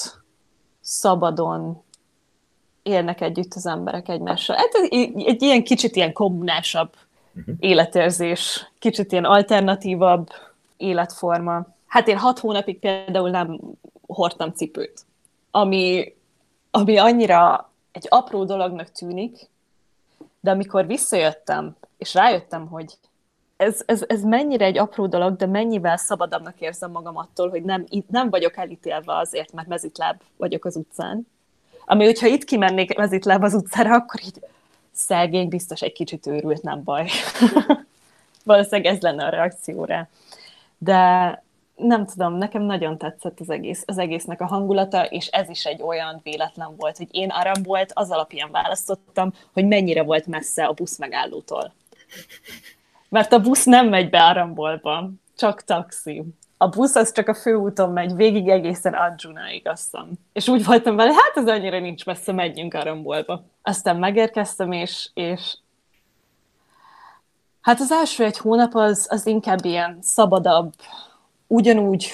szabadon 0.81 1.83
élnek 2.91 3.21
együtt 3.21 3.55
az 3.55 3.67
emberek 3.67 4.09
egymással. 4.09 4.57
Hát 4.57 4.75
egy, 4.75 5.13
egy 5.25 5.43
ilyen 5.43 5.65
kicsit 5.65 5.97
ilyen 5.97 6.13
kommunásabb 6.13 6.93
uh-huh. 7.35 7.55
életérzés, 7.59 8.71
kicsit 8.79 9.13
ilyen 9.13 9.25
alternatívabb 9.25 10.29
életforma. 10.77 11.67
Hát 11.87 12.09
én 12.09 12.19
hat 12.19 12.39
hónapig 12.39 12.79
például 12.79 13.31
nem 13.31 13.61
hordtam 14.07 14.53
cipőt, 14.53 15.01
ami, 15.51 16.15
ami 16.71 16.97
annyira 16.99 17.71
egy 17.93 18.07
apró 18.09 18.45
dolognak 18.45 18.93
tűnik, 18.93 19.49
de 20.41 20.51
amikor 20.51 20.87
visszajöttem, 20.87 21.77
és 21.99 22.15
rájöttem, 22.15 22.67
hogy 22.67 22.99
ez, 23.57 23.83
ez, 23.87 24.05
ez 24.07 24.23
mennyire 24.23 24.65
egy 24.65 24.79
apró 24.79 25.07
dolog, 25.07 25.37
de 25.37 25.47
mennyivel 25.47 25.97
szabadabbnak 25.97 26.61
érzem 26.61 26.91
magam 26.91 27.17
attól, 27.17 27.49
hogy 27.49 27.63
nem, 27.63 27.85
nem 28.07 28.31
vagyok 28.31 28.57
elítélve 28.57 29.17
azért, 29.17 29.53
mert 29.53 29.69
mezitláb 29.69 30.21
vagyok 30.37 30.65
az 30.65 30.77
utcán. 30.77 31.27
Ami, 31.91 32.05
hogyha 32.05 32.27
itt 32.27 32.45
kimennék 32.45 32.97
mezitláb 32.97 33.43
az 33.43 33.55
utcára, 33.55 33.95
akkor 33.95 34.21
így 34.25 34.41
szegény 34.93 35.49
biztos 35.49 35.83
egy 35.83 35.93
kicsit 35.93 36.27
őrült, 36.27 36.63
nem 36.63 36.83
baj. 36.85 37.11
Valószínűleg 38.45 38.95
ez 38.95 39.01
lenne 39.01 39.25
a 39.25 39.29
reakcióra. 39.29 40.09
De 40.79 41.43
nem 41.77 42.07
tudom, 42.07 42.35
nekem 42.35 42.63
nagyon 42.63 42.99
tetszett 42.99 43.41
az, 43.41 43.51
egész, 43.51 43.83
az 43.87 43.99
egésznek 43.99 44.41
a 44.41 44.47
hangulata, 44.47 45.05
és 45.05 45.27
ez 45.27 45.49
is 45.49 45.65
egy 45.65 45.83
olyan 45.83 46.21
véletlen 46.23 46.77
volt, 46.77 46.97
hogy 46.97 47.09
én 47.11 47.31
aram 47.31 47.63
volt, 47.63 47.91
az 47.95 48.11
alapján 48.11 48.51
választottam, 48.51 49.33
hogy 49.53 49.67
mennyire 49.67 50.03
volt 50.03 50.27
messze 50.27 50.65
a 50.65 50.73
busz 50.73 50.99
megállótól. 50.99 51.73
Mert 53.09 53.33
a 53.33 53.41
busz 53.41 53.65
nem 53.65 53.89
megy 53.89 54.11
be 54.11 54.25
Arambolba, 54.25 55.11
csak 55.37 55.65
taxi. 55.65 56.25
A 56.63 56.69
busz 56.69 56.95
az 56.95 57.13
csak 57.13 57.29
a 57.29 57.35
főúton 57.35 57.93
megy, 57.93 58.15
végig 58.15 58.49
egészen 58.49 58.95
Arjunaig, 58.95 59.69
azt. 59.69 59.99
És 60.33 60.49
úgy 60.49 60.65
voltam 60.65 60.97
vele, 60.97 61.13
hát 61.13 61.33
ez 61.35 61.49
annyira 61.49 61.79
nincs 61.79 62.05
messze, 62.05 62.33
megyünk 62.33 62.75
Arambolba. 62.75 63.45
Aztán 63.63 63.97
megérkeztem, 63.97 64.73
és, 64.73 65.11
és 65.15 65.57
hát 67.61 67.81
az 67.81 67.93
első 67.93 68.25
egy 68.25 68.39
hónap 68.39 68.75
az, 68.75 69.07
az 69.11 69.27
inkább 69.27 69.65
ilyen 69.65 69.99
szabadabb, 70.03 70.73
ugyanúgy 71.47 72.13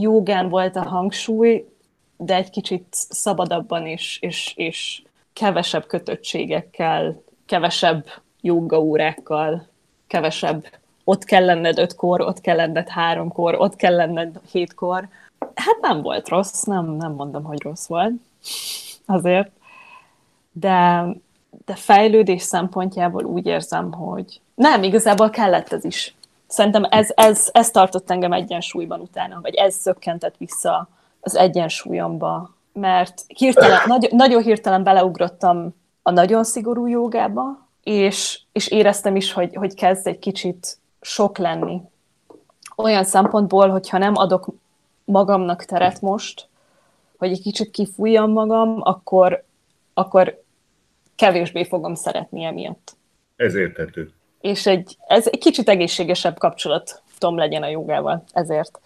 jogán 0.00 0.48
volt 0.48 0.76
a 0.76 0.88
hangsúly, 0.88 1.68
de 2.16 2.34
egy 2.34 2.50
kicsit 2.50 2.86
szabadabban 2.90 3.86
is, 3.86 4.18
és, 4.20 4.52
és 4.56 5.02
kevesebb 5.32 5.86
kötöttségekkel, 5.86 7.22
kevesebb 7.46 8.06
jogaórákkal, 8.40 9.68
kevesebb 10.06 10.66
ott 11.08 11.24
kell 11.24 11.44
lenned 11.44 11.78
ötkor, 11.78 12.20
ott 12.20 12.40
kell 12.40 12.56
lenned 12.56 12.88
háromkor, 12.88 13.54
ott 13.54 13.76
kell 13.76 13.94
lenned 13.94 14.40
hétkor. 14.50 15.08
Hát 15.54 15.80
nem 15.80 16.02
volt 16.02 16.28
rossz, 16.28 16.62
nem, 16.62 16.84
nem 16.84 17.12
mondom, 17.12 17.44
hogy 17.44 17.62
rossz 17.62 17.86
volt 17.86 18.12
azért, 19.06 19.50
de, 20.52 21.06
de 21.64 21.74
fejlődés 21.74 22.42
szempontjából 22.42 23.24
úgy 23.24 23.46
érzem, 23.46 23.92
hogy 23.92 24.40
nem, 24.54 24.82
igazából 24.82 25.30
kellett 25.30 25.72
ez 25.72 25.84
is. 25.84 26.14
Szerintem 26.46 26.84
ez, 26.90 27.08
ez, 27.14 27.48
ez 27.52 27.70
tartott 27.70 28.10
engem 28.10 28.32
egyensúlyban 28.32 29.00
utána, 29.00 29.40
vagy 29.42 29.54
ez 29.54 29.74
szökkentett 29.74 30.36
vissza 30.36 30.88
az 31.20 31.36
egyensúlyomba, 31.36 32.54
mert 32.72 33.24
hirtelen, 33.26 33.80
nagy, 33.86 34.08
nagyon 34.12 34.42
hirtelen 34.42 34.82
beleugrottam 34.82 35.74
a 36.02 36.10
nagyon 36.10 36.44
szigorú 36.44 36.86
jogába, 36.86 37.68
és, 37.82 38.40
és 38.52 38.68
éreztem 38.68 39.16
is, 39.16 39.32
hogy, 39.32 39.54
hogy 39.54 39.74
kezd 39.74 40.06
egy 40.06 40.18
kicsit 40.18 40.78
sok 41.06 41.38
lenni. 41.38 41.80
Olyan 42.76 43.04
szempontból, 43.04 43.68
hogyha 43.68 43.98
nem 43.98 44.16
adok 44.16 44.48
magamnak 45.04 45.64
teret 45.64 46.00
most, 46.00 46.48
hogy 47.18 47.30
egy 47.30 47.42
kicsit 47.42 47.70
kifújjam 47.70 48.30
magam, 48.30 48.80
akkor, 48.82 49.44
akkor 49.94 50.42
kevésbé 51.16 51.64
fogom 51.64 51.94
szeretni 51.94 52.44
emiatt. 52.44 52.96
Ez 53.36 53.54
érthető. 53.54 54.12
És 54.40 54.66
egy, 54.66 54.96
ez 55.06 55.26
egy 55.26 55.38
kicsit 55.38 55.68
egészségesebb 55.68 56.38
kapcsolatom 56.38 57.36
legyen 57.36 57.62
a 57.62 57.68
jogával, 57.68 58.24
ezért. 58.32 58.80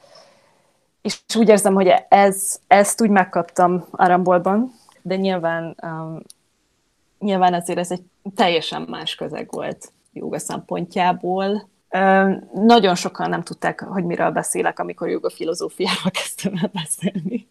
És 1.02 1.20
úgy 1.34 1.48
érzem, 1.48 1.74
hogy 1.74 1.94
ez, 2.08 2.60
ezt 2.66 3.00
úgy 3.00 3.10
megkaptam 3.10 3.86
Arambolban, 3.90 4.72
de 5.02 5.16
nyilván, 5.16 5.76
um, 5.82 6.22
nyilván 7.18 7.54
ezért 7.54 7.78
ez 7.78 7.90
egy 7.90 8.02
teljesen 8.34 8.82
más 8.82 9.14
közeg 9.14 9.48
volt 9.50 9.92
joga 10.12 10.38
szempontjából. 10.38 11.68
Nagyon 12.52 12.94
sokan 12.94 13.28
nem 13.28 13.42
tudták, 13.42 13.80
hogy 13.80 14.04
miről 14.04 14.30
beszélek, 14.30 14.78
amikor 14.78 15.08
joga 15.08 15.30
filozófiáról 15.30 16.10
kezdtem 16.10 16.52
el 16.62 16.70
beszélni. 16.72 17.48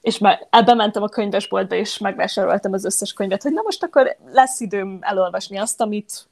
És 0.00 0.18
már 0.18 0.48
bementem 0.64 1.02
a 1.02 1.08
könyvesboltba, 1.08 1.74
és 1.74 1.98
megvásároltam 1.98 2.72
az 2.72 2.84
összes 2.84 3.12
könyvet, 3.12 3.42
hogy 3.42 3.52
na 3.52 3.62
most 3.62 3.82
akkor 3.82 4.16
lesz 4.30 4.60
időm 4.60 4.98
elolvasni 5.00 5.56
azt, 5.56 5.80
amit, 5.80 6.26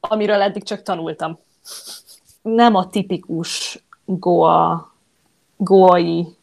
amiről 0.00 0.42
eddig 0.42 0.62
csak 0.62 0.82
tanultam. 0.82 1.38
Nem 2.42 2.74
a 2.74 2.88
tipikus 2.88 3.84
Goa 4.04 4.94
goai, 5.56 6.36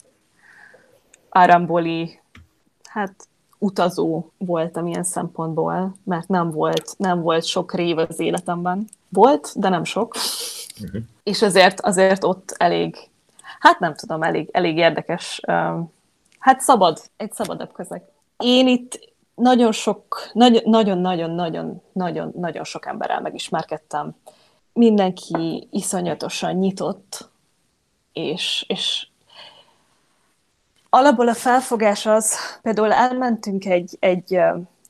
aramboli, 1.30 2.20
hát 2.84 3.28
utazó 3.58 4.32
voltam 4.38 4.88
ilyen 4.88 5.04
szempontból, 5.04 5.96
mert 6.04 6.28
nem 6.28 6.52
volt, 6.52 6.94
nem 6.98 7.22
volt 7.22 7.46
sok 7.46 7.74
rév 7.74 7.98
az 7.98 8.20
életemben. 8.20 8.88
Volt, 9.14 9.52
de 9.56 9.70
nem 9.70 9.84
sok. 9.84 10.16
Uh-huh. 10.82 11.02
És 11.24 11.42
azért, 11.42 11.82
azért 11.82 12.24
ott 12.24 12.56
elég, 12.58 12.98
hát 13.60 13.80
nem 13.80 13.96
tudom, 13.96 14.24
elég, 14.24 14.50
elég 14.52 14.78
érdekes, 14.78 15.40
hát 16.40 16.62
szabad, 16.62 17.02
egy 17.18 17.32
szabadabb 17.32 17.72
közeg. 17.72 18.02
Én 18.38 18.68
itt 18.68 19.12
nagyon 19.36 19.72
sok, 19.72 20.30
nagyon-nagyon-nagyon-nagyon-nagyon 20.34 22.64
sok 22.64 22.86
emberrel 22.86 23.22
megismerkedtem. 23.22 24.16
Mindenki 24.74 25.68
iszonyatosan 25.72 26.56
nyitott, 26.56 27.32
és, 28.14 28.66
és 28.68 29.08
alapból 30.90 31.28
a 31.28 31.34
felfogás 31.34 32.06
az, 32.06 32.36
például 32.62 32.92
elmentünk 32.92 33.66
egy, 33.66 33.98
egy 34.00 34.40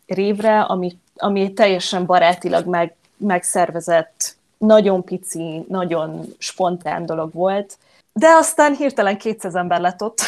révre, 0.05 0.61
ami, 0.61 0.97
ami 1.15 1.53
teljesen 1.53 2.05
barátilag 2.05 2.65
meg, 2.65 2.95
megszervezett, 3.17 4.35
nagyon 4.57 5.03
pici, 5.03 5.65
nagyon 5.67 6.25
spontán 6.37 7.05
dolog 7.05 7.33
volt, 7.33 7.77
de 8.13 8.27
aztán 8.27 8.75
hirtelen 8.75 9.17
200 9.17 9.55
ember 9.55 9.79
lett 9.79 10.01
ott. 10.01 10.21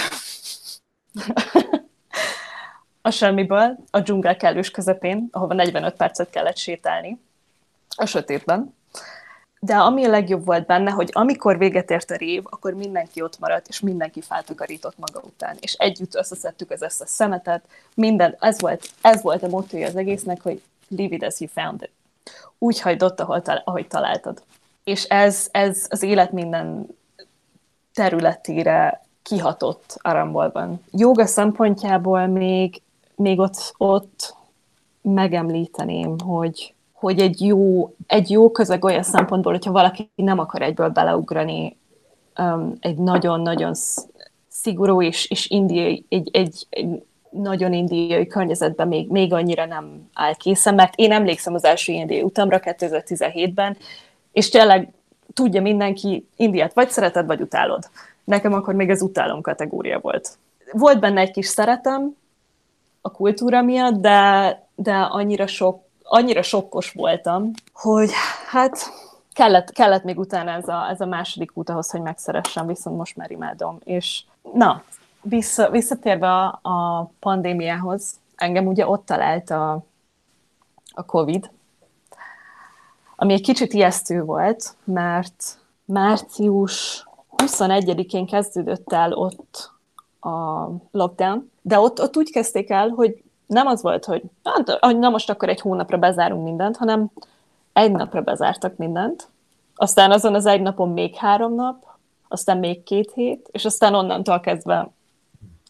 a 3.01 3.09
semmiből, 3.09 3.77
a 3.91 3.99
dzsungel 3.99 4.37
kellős 4.37 4.71
közepén, 4.71 5.27
ahova 5.31 5.53
45 5.53 5.95
percet 5.95 6.29
kellett 6.29 6.57
sétálni, 6.57 7.19
a 7.95 8.05
sötétben. 8.05 8.73
De 9.59 9.75
ami 9.75 10.05
a 10.05 10.09
legjobb 10.09 10.45
volt 10.45 10.65
benne, 10.65 10.91
hogy 10.91 11.09
amikor 11.13 11.57
véget 11.57 11.91
ért 11.91 12.11
a 12.11 12.15
rév, 12.15 12.41
akkor 12.45 12.73
mindenki 12.73 13.21
ott 13.21 13.39
maradt, 13.39 13.67
és 13.67 13.79
mindenki 13.79 14.21
feltakarított 14.21 14.97
maga 14.97 15.21
után. 15.25 15.57
És 15.59 15.73
együtt 15.73 16.15
összeszedtük 16.15 16.71
az 16.71 16.81
összes 16.81 17.09
szemetet, 17.09 17.65
minden, 17.93 18.35
ez 18.39 18.61
volt, 18.61 18.89
ez 19.01 19.21
volt 19.21 19.43
a 19.43 19.47
motója 19.47 19.87
az 19.87 19.95
egésznek, 19.95 20.41
hogy 20.41 20.61
leave 20.87 21.15
it 21.15 21.23
as 21.23 21.39
you 21.39 21.49
found 21.49 21.81
it. 21.81 21.91
Úgy 22.57 22.81
hagyd 22.81 23.03
ott, 23.03 23.19
ahol, 23.19 23.41
ahogy 23.63 23.87
találtad. 23.87 24.43
És 24.83 25.03
ez, 25.03 25.47
ez 25.51 25.85
az 25.89 26.03
élet 26.03 26.31
minden 26.31 26.87
területére 27.93 29.05
kihatott 29.21 29.97
Arambolban. 30.01 30.83
Joga 30.91 31.25
szempontjából 31.25 32.27
még, 32.27 32.81
még 33.15 33.39
ott, 33.39 33.73
ott 33.77 34.35
megemlíteném, 35.01 36.19
hogy 36.19 36.75
hogy 37.05 37.19
egy 37.19 37.45
jó, 37.45 37.93
egy 38.07 38.29
jó 38.29 38.51
közeg 38.51 38.83
olyan 38.83 39.03
szempontból, 39.03 39.51
hogyha 39.51 39.71
valaki 39.71 40.09
nem 40.15 40.39
akar 40.39 40.61
egyből 40.61 40.89
beleugrani 40.89 41.77
um, 42.37 42.73
egy 42.79 42.97
nagyon-nagyon 42.97 43.73
szigorú 44.47 45.01
és, 45.01 45.29
és 45.29 45.49
indiai, 45.49 46.05
egy, 46.09 46.29
egy, 46.33 46.65
egy 46.69 47.03
nagyon 47.41 47.73
indiai 47.73 48.27
környezetben 48.27 48.87
még, 48.87 49.09
még 49.09 49.33
annyira 49.33 49.65
nem 49.65 50.09
áll 50.13 50.35
készen, 50.35 50.75
mert 50.75 50.93
én 50.95 51.11
emlékszem 51.11 51.53
az 51.53 51.63
első 51.63 51.91
indiai 51.91 52.21
utamra 52.21 52.59
2017-ben, 52.63 53.77
és 54.31 54.49
tényleg 54.49 54.89
tudja 55.33 55.61
mindenki, 55.61 56.27
Indiát 56.35 56.73
vagy 56.73 56.89
szereted, 56.89 57.25
vagy 57.25 57.41
utálod. 57.41 57.89
Nekem 58.23 58.53
akkor 58.53 58.73
még 58.73 58.89
az 58.89 59.01
utálom 59.01 59.41
kategória 59.41 59.99
volt. 59.99 60.37
Volt 60.71 60.99
benne 60.99 61.19
egy 61.19 61.31
kis 61.31 61.47
szeretem 61.47 62.15
a 63.01 63.11
kultúra 63.11 63.61
miatt, 63.61 64.01
de, 64.01 64.61
de 64.75 64.93
annyira 64.93 65.47
sok 65.47 65.83
annyira 66.07 66.41
sokkos 66.41 66.91
voltam, 66.91 67.51
hogy 67.73 68.09
hát 68.49 68.77
kellett, 69.33 69.71
kellett 69.71 70.03
még 70.03 70.19
utána 70.19 70.51
ez 70.51 70.67
a, 70.67 70.89
ez 70.89 71.01
a 71.01 71.05
második 71.05 71.51
út 71.53 71.69
ahhoz, 71.69 71.91
hogy 71.91 72.01
megszeressem, 72.01 72.67
viszont 72.67 72.97
most 72.97 73.15
már 73.15 73.31
imádom. 73.31 73.79
És 73.83 74.21
na, 74.53 74.83
vissza, 75.27 75.69
visszatérve 75.69 76.27
a, 76.27 76.59
a 76.61 77.09
pandémiához, 77.19 78.19
engem 78.35 78.67
ugye 78.67 78.87
ott 78.87 79.05
talált 79.05 79.49
a, 79.49 79.85
a 80.93 81.05
COVID, 81.05 81.49
ami 83.15 83.33
egy 83.33 83.41
kicsit 83.41 83.73
ijesztő 83.73 84.23
volt, 84.23 84.75
mert 84.83 85.57
március 85.85 87.07
21-én 87.37 88.25
kezdődött 88.25 88.93
el 88.93 89.13
ott 89.13 89.71
a 90.19 90.67
lockdown, 90.91 91.51
de 91.61 91.79
ott, 91.79 92.01
ott 92.01 92.17
úgy 92.17 92.31
kezdték 92.31 92.69
el, 92.69 92.89
hogy 92.89 93.23
nem 93.45 93.67
az 93.67 93.81
volt, 93.81 94.05
hogy 94.05 94.23
na 94.79 95.09
most 95.09 95.29
akkor 95.29 95.49
egy 95.49 95.61
hónapra 95.61 95.97
bezárunk 95.97 96.43
mindent, 96.43 96.77
hanem 96.77 97.11
egy 97.73 97.91
napra 97.91 98.21
bezártak 98.21 98.77
mindent, 98.77 99.27
aztán 99.75 100.11
azon 100.11 100.35
az 100.35 100.45
egy 100.45 100.61
napon 100.61 100.89
még 100.89 101.15
három 101.15 101.55
nap, 101.55 101.83
aztán 102.27 102.57
még 102.57 102.83
két 102.83 103.11
hét, 103.13 103.49
és 103.51 103.65
aztán 103.65 103.95
onnantól 103.95 104.39
kezdve 104.39 104.89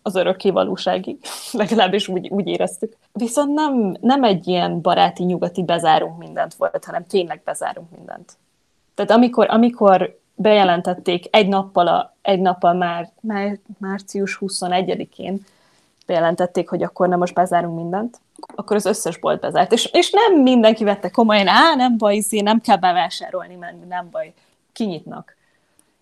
az 0.06 0.16
örökké 0.16 0.50
valóságig, 0.50 1.18
legalábbis 1.52 2.08
úgy, 2.08 2.28
úgy 2.30 2.48
éreztük. 2.48 2.96
Viszont 3.14 3.54
nem, 3.54 3.98
nem 4.02 4.24
egy 4.24 4.48
ilyen 4.48 4.82
baráti 4.82 5.24
nyugati 5.24 5.64
bezárunk 5.64 6.18
mindent 6.18 6.54
volt, 6.54 6.86
hanem 6.86 7.06
tényleg 7.08 7.42
bezárunk 7.46 7.90
mindent. 7.98 8.34
Tehát 8.96 9.12
amikor, 9.12 9.50
amikor 9.50 10.20
bejelentették 10.36 11.26
egy 11.36 11.48
nappal, 11.48 11.88
a, 11.88 12.16
egy 12.22 12.40
nappal 12.40 12.74
már, 12.74 13.12
már 13.22 13.58
március 13.78 14.38
21-én, 14.42 15.46
bejelentették, 16.06 16.70
hogy 16.70 16.84
akkor 16.84 17.08
nem 17.08 17.20
most 17.20 17.34
bezárunk 17.34 17.76
mindent, 17.76 18.20
akkor 18.56 18.76
az 18.76 18.86
összes 18.86 19.18
bolt 19.18 19.40
bezárt. 19.40 19.72
És, 19.72 19.90
és 19.94 20.12
nem 20.12 20.42
mindenki 20.42 20.84
vette 20.84 21.10
komolyan, 21.10 21.48
á, 21.48 21.76
nem 21.76 21.98
baj, 21.98 22.16
izé, 22.16 22.42
nem 22.42 22.62
kell 22.62 22.78
bevásárolni 22.78 23.56
menni, 23.56 23.86
nem 23.86 24.08
baj, 24.12 24.34
kinyitnak. 24.74 25.36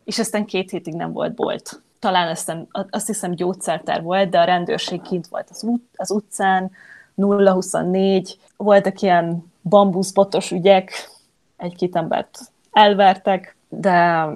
És 0.03 0.19
aztán 0.19 0.45
két 0.45 0.69
hétig 0.69 0.93
nem 0.93 1.11
volt 1.13 1.33
bolt. 1.33 1.81
Talán 2.03 2.27
aztán, 2.27 2.67
azt 2.89 3.07
hiszem 3.07 3.31
gyógyszertár 3.31 4.01
volt, 4.01 4.29
de 4.29 4.39
a 4.39 4.43
rendőrség 4.43 5.01
kint 5.01 5.27
volt 5.27 5.47
az, 5.49 5.63
út, 5.63 5.83
az 5.95 6.11
utcán, 6.11 6.71
0-24, 7.17 8.33
voltak 8.57 9.01
ilyen 9.01 9.51
bambuszbotos 9.61 10.51
ügyek, 10.51 11.09
egy-két 11.57 11.95
embert 11.95 12.39
elvertek, 12.71 13.55
de 13.69 14.27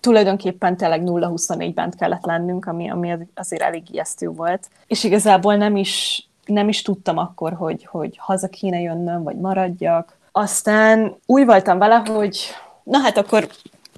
tulajdonképpen 0.00 0.76
tényleg 0.76 1.02
0-24-ben 1.04 1.90
kellett 1.90 2.24
lennünk, 2.24 2.66
ami, 2.66 2.90
ami 2.90 3.16
azért 3.34 3.62
elég 3.62 3.82
ijesztő 3.90 4.28
volt. 4.28 4.68
És 4.86 5.04
igazából 5.04 5.56
nem 5.56 5.76
is, 5.76 6.26
nem 6.44 6.68
is 6.68 6.82
tudtam 6.82 7.18
akkor, 7.18 7.52
hogy, 7.52 7.84
hogy 7.84 8.16
haza 8.18 8.48
kéne 8.48 8.80
jönnöm, 8.80 9.22
vagy 9.22 9.36
maradjak. 9.36 10.16
Aztán 10.32 11.16
úgy 11.26 11.44
voltam 11.44 11.78
vele, 11.78 12.02
hogy 12.06 12.38
na 12.82 12.98
hát 12.98 13.16
akkor 13.16 13.48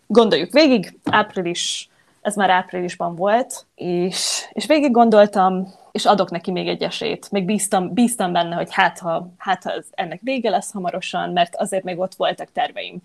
gondoljuk 0.07 0.53
végig, 0.53 0.99
április, 1.05 1.90
ez 2.21 2.35
már 2.35 2.51
áprilisban 2.51 3.17
volt, 3.17 3.67
és, 3.75 4.49
és 4.53 4.67
végig 4.67 4.91
gondoltam, 4.91 5.75
és 5.93 6.05
adok 6.05 6.31
neki 6.31 6.51
még 6.51 6.69
egy 6.69 6.83
esélyt. 6.83 7.31
Még 7.31 7.45
bíztam, 7.45 7.93
bíztam 7.93 8.33
benne, 8.33 8.55
hogy 8.55 8.75
hát 8.75 8.99
ha, 8.99 9.29
hát 9.39 9.63
ha 9.63 9.73
ennek 9.91 10.21
vége 10.23 10.51
lesz 10.51 10.73
hamarosan, 10.73 11.31
mert 11.31 11.57
azért 11.57 11.85
még 11.85 11.99
ott 11.99 12.15
voltak 12.15 12.53
terveim. 12.53 13.03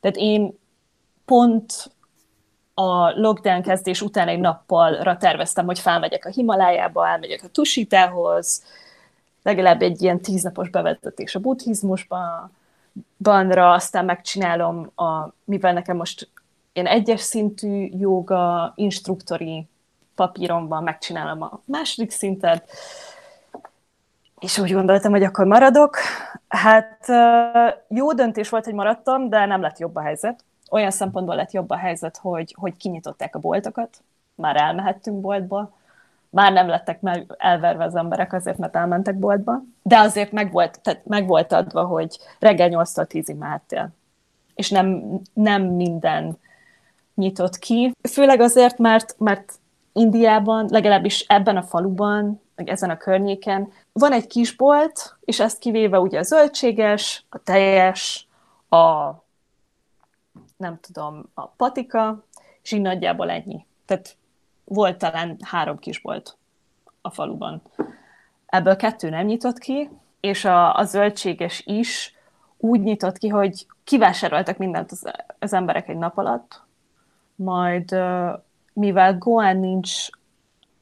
Tehát 0.00 0.16
én 0.16 0.58
pont 1.24 1.90
a 2.74 3.10
lockdown 3.20 3.62
kezdés 3.62 4.00
után 4.00 4.28
egy 4.28 4.40
nappalra 4.40 5.16
terveztem, 5.16 5.66
hogy 5.66 5.78
felmegyek 5.78 6.24
a 6.24 6.30
Himalájába, 6.30 7.08
elmegyek 7.08 7.42
a 7.44 7.48
Tusitához, 7.48 8.62
legalább 9.42 9.82
egy 9.82 10.02
ilyen 10.02 10.20
tíznapos 10.20 10.68
bevezetés 10.68 11.34
a 11.34 11.40
buddhizmusba, 11.40 12.50
banra, 13.18 13.72
aztán 13.72 14.04
megcsinálom, 14.04 14.90
a, 14.94 15.32
mivel 15.44 15.72
nekem 15.72 15.96
most 15.96 16.28
én 16.78 16.86
egyes 16.86 17.20
szintű 17.20 17.88
joga 17.92 18.72
instruktori 18.76 19.66
papíromban 20.14 20.82
megcsinálom 20.82 21.42
a 21.42 21.60
második 21.64 22.10
szintet, 22.10 22.70
és 24.38 24.58
úgy 24.58 24.72
gondoltam, 24.72 25.10
hogy 25.10 25.22
akkor 25.22 25.46
maradok. 25.46 25.96
Hát 26.48 27.06
jó 27.88 28.12
döntés 28.12 28.48
volt, 28.48 28.64
hogy 28.64 28.74
maradtam, 28.74 29.28
de 29.28 29.46
nem 29.46 29.60
lett 29.60 29.78
jobb 29.78 29.96
a 29.96 30.00
helyzet. 30.00 30.44
Olyan 30.70 30.90
szempontból 30.90 31.34
lett 31.34 31.52
jobb 31.52 31.70
a 31.70 31.76
helyzet, 31.76 32.16
hogy, 32.16 32.54
hogy 32.58 32.76
kinyitották 32.76 33.34
a 33.34 33.38
boltokat, 33.38 34.02
már 34.34 34.56
elmehettünk 34.56 35.20
boltba, 35.20 35.76
már 36.30 36.52
nem 36.52 36.68
lettek 36.68 37.00
meg 37.00 37.34
elverve 37.38 37.84
az 37.84 37.94
emberek 37.94 38.32
azért, 38.32 38.58
mert 38.58 38.76
elmentek 38.76 39.18
boltba, 39.18 39.62
de 39.82 39.98
azért 39.98 40.32
meg 40.32 40.52
volt, 40.52 40.80
tehát 40.80 41.06
meg 41.06 41.26
volt 41.26 41.52
adva, 41.52 41.84
hogy 41.84 42.18
reggel 42.38 42.68
8-tól 42.72 43.06
10-ig 43.08 43.38
mehettél. 43.38 43.88
És 44.54 44.70
nem, 44.70 45.20
nem 45.32 45.62
minden 45.62 46.38
nyitott 47.18 47.58
ki. 47.58 47.92
Főleg 48.08 48.40
azért, 48.40 48.78
mert, 48.78 49.14
mert 49.18 49.52
Indiában, 49.92 50.66
legalábbis 50.70 51.20
ebben 51.20 51.56
a 51.56 51.62
faluban, 51.62 52.40
meg 52.54 52.68
ezen 52.68 52.90
a 52.90 52.96
környéken 52.96 53.72
van 53.92 54.12
egy 54.12 54.26
kisbolt, 54.26 55.16
és 55.20 55.40
ezt 55.40 55.58
kivéve 55.58 55.98
ugye 56.00 56.18
a 56.18 56.22
zöldséges, 56.22 57.24
a 57.28 57.38
teljes, 57.38 58.28
a 58.68 59.10
nem 60.56 60.78
tudom, 60.80 61.24
a 61.34 61.46
patika, 61.46 62.24
és 62.62 62.72
így 62.72 62.80
nagyjából 62.80 63.30
ennyi. 63.30 63.66
Tehát 63.84 64.16
volt 64.64 64.98
talán 64.98 65.36
három 65.42 65.78
kisbolt 65.78 66.36
a 67.00 67.10
faluban. 67.10 67.62
Ebből 68.46 68.76
kettő 68.76 69.08
nem 69.08 69.26
nyitott 69.26 69.58
ki, 69.58 69.90
és 70.20 70.44
a, 70.44 70.74
a 70.74 70.84
zöldséges 70.84 71.62
is 71.66 72.14
úgy 72.56 72.80
nyitott 72.80 73.18
ki, 73.18 73.28
hogy 73.28 73.66
kivásároltak 73.84 74.56
mindent 74.56 74.90
az, 74.90 75.12
az 75.38 75.52
emberek 75.52 75.88
egy 75.88 75.96
nap 75.96 76.18
alatt, 76.18 76.62
majd 77.38 77.96
mivel 78.72 79.18
Goan 79.18 79.56
nincs, 79.56 80.06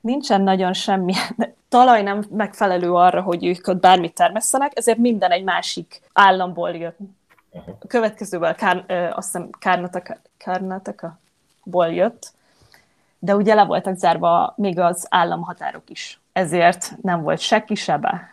nincsen 0.01 0.41
nagyon 0.41 0.73
semmi, 0.73 1.13
talaj 1.69 2.03
nem 2.03 2.25
megfelelő 2.31 2.93
arra, 2.93 3.23
hogy 3.23 3.45
ők 3.45 3.67
ott 3.67 3.81
bármit 3.81 4.15
termesztenek, 4.15 4.73
ezért 4.75 4.99
minden 4.99 5.31
egy 5.31 5.45
másik 5.45 6.01
államból 6.13 6.71
jött. 6.71 6.99
A 7.81 7.87
következővel 7.87 8.55
Kár, 8.55 8.85
azt 9.15 9.33
hiszem 9.33 9.51
Kárnataka, 9.59 10.17
Kárnataka-ból 10.37 11.87
jött, 11.93 12.33
de 13.19 13.37
ugye 13.37 13.55
le 13.55 13.65
voltak 13.65 13.97
zárva 13.97 14.55
még 14.57 14.79
az 14.79 15.07
államhatárok 15.11 15.91
is. 15.91 16.21
Ezért 16.33 16.97
nem 17.03 17.23
volt 17.23 17.39
se 17.39 17.65
kisebe, 17.65 18.31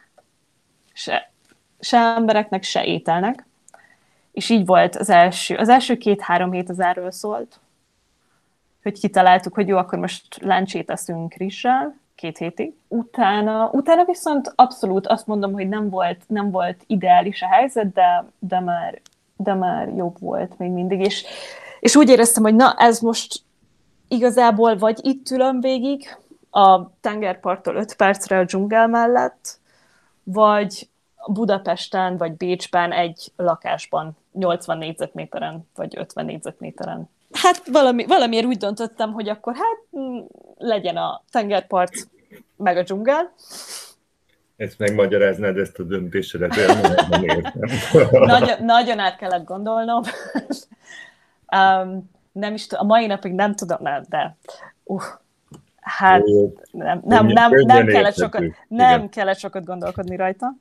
se, 0.93 1.31
se 1.79 1.97
embereknek, 1.97 2.63
se 2.63 2.85
ételnek. 2.85 3.45
És 4.31 4.49
így 4.49 4.65
volt 4.65 4.95
az 4.95 5.09
első, 5.09 5.55
az 5.55 5.69
első 5.69 5.97
két-három 5.97 6.51
hét 6.51 6.69
az 6.69 6.79
erről 6.79 7.11
szólt, 7.11 7.59
hogy 8.84 8.99
kitaláltuk, 8.99 9.53
hogy 9.53 9.68
jó, 9.68 9.77
akkor 9.77 9.99
most 9.99 10.38
láncsét 10.41 10.89
eszünk 10.89 11.34
rissel, 11.34 11.95
két 12.15 12.38
hétig. 12.38 12.73
Utána, 12.88 13.69
utána 13.72 14.05
viszont 14.05 14.53
abszolút 14.55 15.07
azt 15.07 15.27
mondom, 15.27 15.53
hogy 15.53 15.69
nem 15.69 15.89
volt, 15.89 16.22
nem 16.27 16.51
volt 16.51 16.84
ideális 16.88 17.41
a 17.41 17.47
helyzet, 17.47 17.93
de, 17.93 18.26
de, 18.39 18.60
már, 18.60 19.01
de 19.38 19.53
már 19.53 19.88
jobb 19.88 20.19
volt 20.19 20.57
még 20.57 20.72
mindig. 20.72 20.99
És, 20.99 21.26
és 21.80 21.95
úgy 21.95 22.10
éreztem, 22.10 22.43
hogy 22.43 22.55
na, 22.55 22.73
ez 22.77 22.99
most 22.99 23.41
igazából 24.07 24.77
vagy 24.77 24.99
itt 25.01 25.30
ülöm 25.30 25.60
végig, 25.60 26.18
a 26.55 26.91
tengerparttól 27.01 27.76
5 27.76 27.95
percre 27.95 28.38
a 28.38 28.43
dzsungel 28.43 28.88
mellett, 28.88 29.60
vagy 30.23 30.89
Budapesten 31.27 32.18
vagy 32.18 32.31
Bécsben 32.31 32.91
egy 32.91 33.31
lakásban, 33.35 34.18
80 34.31 34.77
négyzetméteren, 34.77 35.69
vagy 35.76 35.97
50 35.97 36.26
négyzetméteren. 36.26 37.10
Hát 37.34 37.68
valami, 37.68 38.05
valamiért 38.05 38.45
úgy 38.45 38.57
döntöttem, 38.57 39.11
hogy 39.11 39.30
akkor 39.30 39.53
hát 39.55 40.01
mm, 40.01 40.19
legyen 40.57 40.97
a 40.97 41.23
tengerpart, 41.31 41.93
meg 42.57 42.77
a 42.77 42.84
dzsungel. 42.84 43.34
Ezt 44.57 44.80
megmagyaráznád 44.80 45.57
ezt 45.57 45.80
a 45.80 45.84
döntésedet, 45.84 46.55
nem 47.10 47.23
értem. 47.23 47.69
nagyon, 48.11 48.65
nagyon 48.65 48.99
át 48.99 49.15
kellett 49.15 49.45
gondolnom. 49.45 50.01
um, 51.57 52.11
nem 52.31 52.53
is 52.53 52.68
a 52.69 52.84
mai 52.84 53.05
napig 53.05 53.34
nem 53.34 53.55
tudom, 53.55 53.77
nem, 53.81 54.03
de 54.10 54.38
uh, 54.84 55.03
hát 55.81 56.23
nem, 56.72 57.01
nem, 57.05 57.26
nem, 57.26 57.51
nem, 57.51 57.85
kellett 57.85 58.15
sokat, 58.15 58.43
nem 58.68 59.10
kellett 59.10 59.38
sokat 59.38 59.65
gondolkodni 59.65 60.15
rajta. 60.15 60.55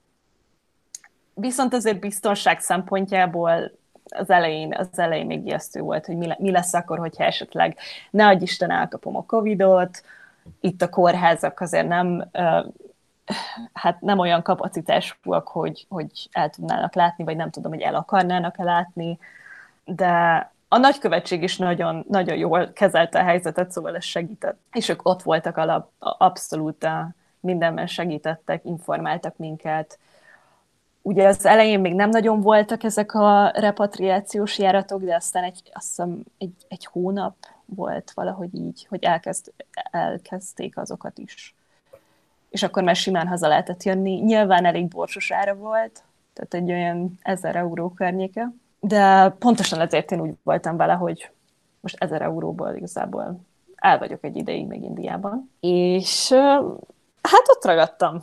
Viszont 1.35 1.75
azért 1.75 2.01
biztonság 2.01 2.61
szempontjából 2.61 3.73
az 4.13 4.31
elején, 4.31 4.75
az 4.75 4.99
elején 4.99 5.27
még 5.27 5.47
ijesztő 5.47 5.81
volt, 5.81 6.07
hogy 6.07 6.17
mi, 6.17 6.29
mi 6.39 6.51
lesz 6.51 6.75
akkor, 6.75 6.99
hogyha 6.99 7.25
esetleg 7.25 7.77
ne 8.11 8.27
adj 8.27 8.43
Isten 8.43 8.71
elkapom 8.71 9.17
a 9.17 9.25
Covidot, 9.25 10.03
itt 10.61 10.83
a 10.83 10.89
kórházak 10.89 11.61
azért 11.61 11.89
nem, 11.89 12.25
hát 13.73 14.01
nem 14.01 14.19
olyan 14.19 14.43
kapacitásúak, 14.43 15.49
hogy, 15.49 15.87
hogy 15.89 16.29
el 16.33 16.51
tudnának 16.51 16.95
látni, 16.95 17.25
vagy 17.25 17.37
nem 17.37 17.51
tudom, 17.51 17.73
hogy 17.73 17.81
el 17.81 17.95
akarnának-e 17.95 18.65
látni, 18.65 19.19
de 19.85 20.51
a 20.69 20.79
nagykövetség 20.79 21.43
is 21.43 21.57
nagyon, 21.57 22.05
nagyon 22.09 22.37
jól 22.37 22.73
kezelte 22.73 23.19
a 23.19 23.25
helyzetet, 23.25 23.71
szóval 23.71 23.97
ez 23.97 24.05
segített. 24.05 24.59
És 24.73 24.89
ők 24.89 25.09
ott 25.09 25.23
voltak 25.23 25.57
alap, 25.57 25.91
abszolút 25.99 26.87
mindenben 27.41 27.87
segítettek, 27.87 28.65
informáltak 28.65 29.37
minket. 29.37 29.99
Ugye 31.03 31.27
az 31.27 31.47
elején 31.47 31.81
még 31.81 31.95
nem 31.95 32.09
nagyon 32.11 32.41
voltak 32.41 32.83
ezek 32.83 33.15
a 33.15 33.49
repatriációs 33.55 34.59
járatok, 34.59 35.03
de 35.03 35.15
aztán 35.15 35.45
egy, 35.45 35.63
azt 35.73 35.87
hiszem 35.87 36.23
egy, 36.39 36.55
egy 36.69 36.85
hónap 36.85 37.35
volt 37.65 38.13
valahogy 38.15 38.55
így, 38.55 38.87
hogy 38.89 39.05
elkezd, 39.05 39.53
elkezdték 39.91 40.77
azokat 40.77 41.19
is. 41.19 41.55
És 42.51 42.63
akkor 42.63 42.83
már 42.83 42.97
simán 42.97 43.27
haza 43.27 43.49
lehetett 43.49 43.83
jönni. 43.83 44.15
Nyilván 44.15 44.65
elég 44.65 44.89
borsos 44.89 45.31
ára 45.33 45.55
volt, 45.55 46.03
tehát 46.33 46.55
egy 46.55 46.73
olyan 46.73 47.19
ezer 47.23 47.57
euró 47.57 47.89
környéke 47.91 48.53
de 48.85 49.29
pontosan 49.39 49.81
ezért 49.81 50.11
én 50.11 50.21
úgy 50.21 50.35
voltam 50.43 50.77
vele, 50.77 50.93
hogy 50.93 51.31
most 51.81 51.97
ezer 51.99 52.23
euróból 52.23 52.75
igazából 52.75 53.41
el 53.77 53.99
vagyok 53.99 54.25
egy 54.25 54.37
ideig 54.37 54.67
még 54.67 54.83
Indiában. 54.83 55.51
És 55.61 56.33
hát 57.23 57.49
ott 57.49 57.65
ragadtam. 57.65 58.23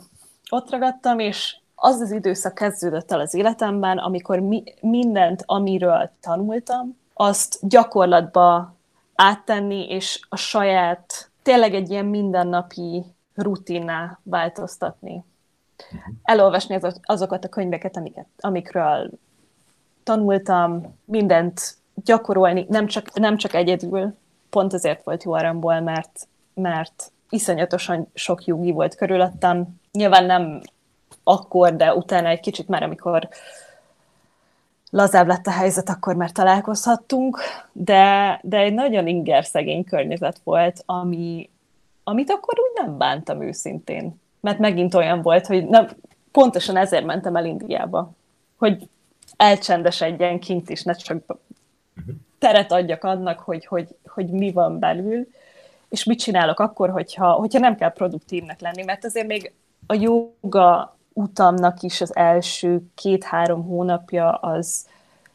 Ott 0.50 0.70
ragadtam, 0.70 1.18
és 1.18 1.56
az 1.82 2.00
az 2.00 2.10
időszak 2.10 2.54
kezdődött 2.54 3.12
el 3.12 3.20
az 3.20 3.34
életemben, 3.34 3.98
amikor 3.98 4.38
mi, 4.38 4.62
mindent, 4.80 5.42
amiről 5.46 6.10
tanultam, 6.20 6.96
azt 7.14 7.58
gyakorlatba 7.68 8.74
áttenni, 9.14 9.88
és 9.88 10.20
a 10.28 10.36
saját, 10.36 11.30
tényleg 11.42 11.74
egy 11.74 11.90
ilyen 11.90 12.04
mindennapi 12.04 13.04
rutinná 13.34 14.18
változtatni. 14.22 15.24
Elolvasni 16.22 16.78
azokat 17.02 17.44
a 17.44 17.48
könyveket, 17.48 17.96
amiket, 17.96 18.26
amikről 18.38 19.10
tanultam 20.02 20.98
mindent 21.04 21.76
gyakorolni, 22.04 22.66
nem 22.68 22.86
csak, 22.86 23.18
nem 23.18 23.36
csak 23.36 23.54
egyedül, 23.54 24.16
pont 24.50 24.74
ezért 24.74 25.04
volt 25.04 25.24
jó 25.24 25.32
aramból, 25.32 25.80
mert, 25.80 26.28
mert 26.54 27.12
iszonyatosan 27.28 28.08
sok 28.14 28.44
jogi 28.44 28.70
volt 28.70 28.94
körülöttem. 28.94 29.80
Nyilván 29.92 30.24
nem 30.24 30.60
akkor, 31.24 31.76
de 31.76 31.94
utána 31.94 32.28
egy 32.28 32.40
kicsit 32.40 32.68
már, 32.68 32.82
amikor 32.82 33.28
lazább 34.90 35.26
lett 35.26 35.46
a 35.46 35.50
helyzet, 35.50 35.88
akkor 35.88 36.14
már 36.14 36.32
találkozhattunk, 36.32 37.38
de, 37.72 38.38
de 38.42 38.58
egy 38.58 38.74
nagyon 38.74 39.06
inger 39.06 39.44
szegény 39.44 39.84
környezet 39.84 40.40
volt, 40.44 40.82
ami, 40.86 41.50
amit 42.04 42.30
akkor 42.30 42.54
úgy 42.58 42.84
nem 42.86 42.98
bántam 42.98 43.42
őszintén. 43.42 44.20
Mert 44.40 44.58
megint 44.58 44.94
olyan 44.94 45.22
volt, 45.22 45.46
hogy 45.46 45.66
nem, 45.66 45.88
pontosan 46.32 46.76
ezért 46.76 47.04
mentem 47.04 47.36
el 47.36 47.44
Indiába, 47.44 48.10
hogy 48.58 48.88
elcsendesedjen 49.36 50.40
kint 50.40 50.70
is, 50.70 50.82
ne 50.82 50.92
csak 50.92 51.22
teret 52.38 52.72
adjak 52.72 53.04
annak, 53.04 53.40
hogy, 53.40 53.66
hogy, 53.66 53.96
hogy 54.06 54.26
mi 54.26 54.52
van 54.52 54.78
belül, 54.78 55.26
és 55.88 56.04
mit 56.04 56.18
csinálok 56.18 56.60
akkor, 56.60 56.90
hogyha, 56.90 57.32
hogyha 57.32 57.58
nem 57.58 57.76
kell 57.76 57.92
produktívnek 57.92 58.60
lenni, 58.60 58.82
mert 58.82 59.04
azért 59.04 59.26
még 59.26 59.52
a 59.86 59.94
joga 59.94 60.96
utamnak 61.12 61.82
is 61.82 62.00
az 62.00 62.16
első 62.16 62.82
két-három 62.94 63.64
hónapja 63.64 64.32
az 64.32 64.86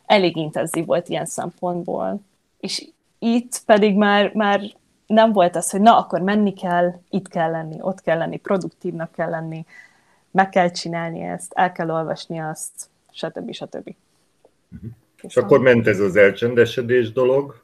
elég 0.06 0.36
intenzív 0.36 0.86
volt 0.86 1.10
ilyen 1.10 1.26
szempontból. 1.26 2.22
És 2.60 2.88
itt 3.20 3.62
pedig 3.66 3.96
már, 3.96 4.34
már 4.34 4.62
nem 5.08 5.32
volt 5.32 5.56
az, 5.56 5.70
hogy 5.70 5.82
na, 5.82 5.98
akkor 5.98 6.22
menni 6.22 6.54
kell, 6.54 6.94
itt 7.10 7.28
kell 7.28 7.52
lenni, 7.52 7.78
ott 7.80 8.02
kell 8.02 8.18
lenni, 8.18 8.38
produktívnak 8.38 9.12
kell 9.12 9.30
lenni, 9.30 9.66
meg 10.32 10.50
kell 10.50 10.70
csinálni 10.70 11.22
ezt, 11.22 11.54
el 11.54 11.72
kell 11.72 11.90
olvasni 11.90 12.40
azt, 12.40 12.90
stb. 13.12 13.52
stb. 13.52 13.96
Uh-huh. 14.72 14.90
És 15.22 15.38
akkor 15.38 15.60
ment 15.60 15.88
ez 15.88 16.00
az 16.00 16.16
elcsendesedés 16.16 17.12
dolog? 17.12 17.64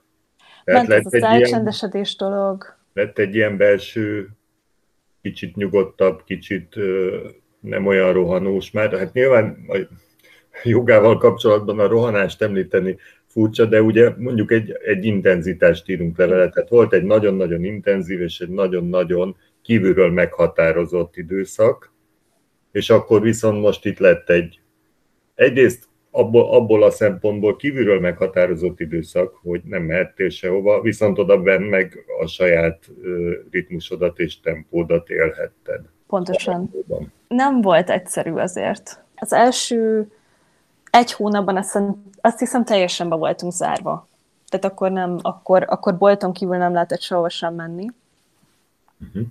Tehát 0.63 0.87
ment 0.87 1.05
ez 1.05 1.13
az 1.13 1.23
elcsendesedés 1.23 2.15
ilyen, 2.19 2.31
dolog. 2.31 2.75
Lett 2.93 3.17
egy 3.17 3.35
ilyen 3.35 3.57
belső, 3.57 4.29
kicsit 5.21 5.55
nyugodtabb, 5.55 6.23
kicsit 6.23 6.75
nem 7.61 7.85
olyan 7.85 8.13
rohanós 8.13 8.71
már. 8.71 8.97
Hát 8.97 9.13
nyilván 9.13 9.65
a 9.67 9.77
jogával 10.63 11.17
kapcsolatban 11.17 11.79
a 11.79 11.87
rohanást 11.87 12.41
említeni 12.41 12.97
furcsa, 13.27 13.65
de 13.65 13.81
ugye 13.81 14.13
mondjuk 14.17 14.51
egy, 14.51 14.77
egy 14.85 15.05
intenzitást 15.05 15.89
írunk 15.89 16.17
le 16.17 16.25
vele. 16.25 16.49
Tehát 16.49 16.69
volt 16.69 16.93
egy 16.93 17.03
nagyon-nagyon 17.03 17.63
intenzív 17.63 18.21
és 18.21 18.39
egy 18.39 18.49
nagyon-nagyon 18.49 19.35
kívülről 19.61 20.11
meghatározott 20.11 21.17
időszak, 21.17 21.93
és 22.71 22.89
akkor 22.89 23.21
viszont 23.21 23.61
most 23.61 23.85
itt 23.85 23.99
lett 23.99 24.29
egy 24.29 24.59
egyrészt 25.35 25.89
abból, 26.11 26.53
abból 26.53 26.83
a 26.83 26.89
szempontból 26.89 27.55
kívülről 27.55 27.99
meghatározott 27.99 28.79
időszak, 28.79 29.35
hogy 29.35 29.61
nem 29.63 29.83
mehettél 29.83 30.29
sehova, 30.29 30.81
viszont 30.81 31.19
oda 31.19 31.41
benn 31.41 31.63
meg 31.63 32.05
a 32.21 32.27
saját 32.27 32.91
ritmusodat 33.51 34.19
és 34.19 34.39
tempódat 34.39 35.09
élhetted. 35.09 35.81
Pontosan. 36.11 36.71
Nem 37.27 37.61
volt 37.61 37.89
egyszerű 37.89 38.31
azért. 38.31 39.03
Az 39.15 39.33
első 39.33 40.11
egy 40.89 41.11
hónapban 41.11 41.57
azt, 41.57 41.79
azt 42.21 42.39
hiszem 42.39 42.65
teljesen 42.65 43.09
be 43.09 43.15
voltunk 43.15 43.53
zárva. 43.53 44.07
Tehát 44.49 44.65
akkor 44.65 44.91
nem, 44.91 45.17
akkor, 45.21 45.65
akkor 45.69 45.97
bolton 45.97 46.33
kívül 46.33 46.57
nem 46.57 46.73
lehetett 46.73 47.01
sehova 47.01 47.29
sem 47.29 47.53
menni. 47.53 47.87
Uh-huh. 49.07 49.27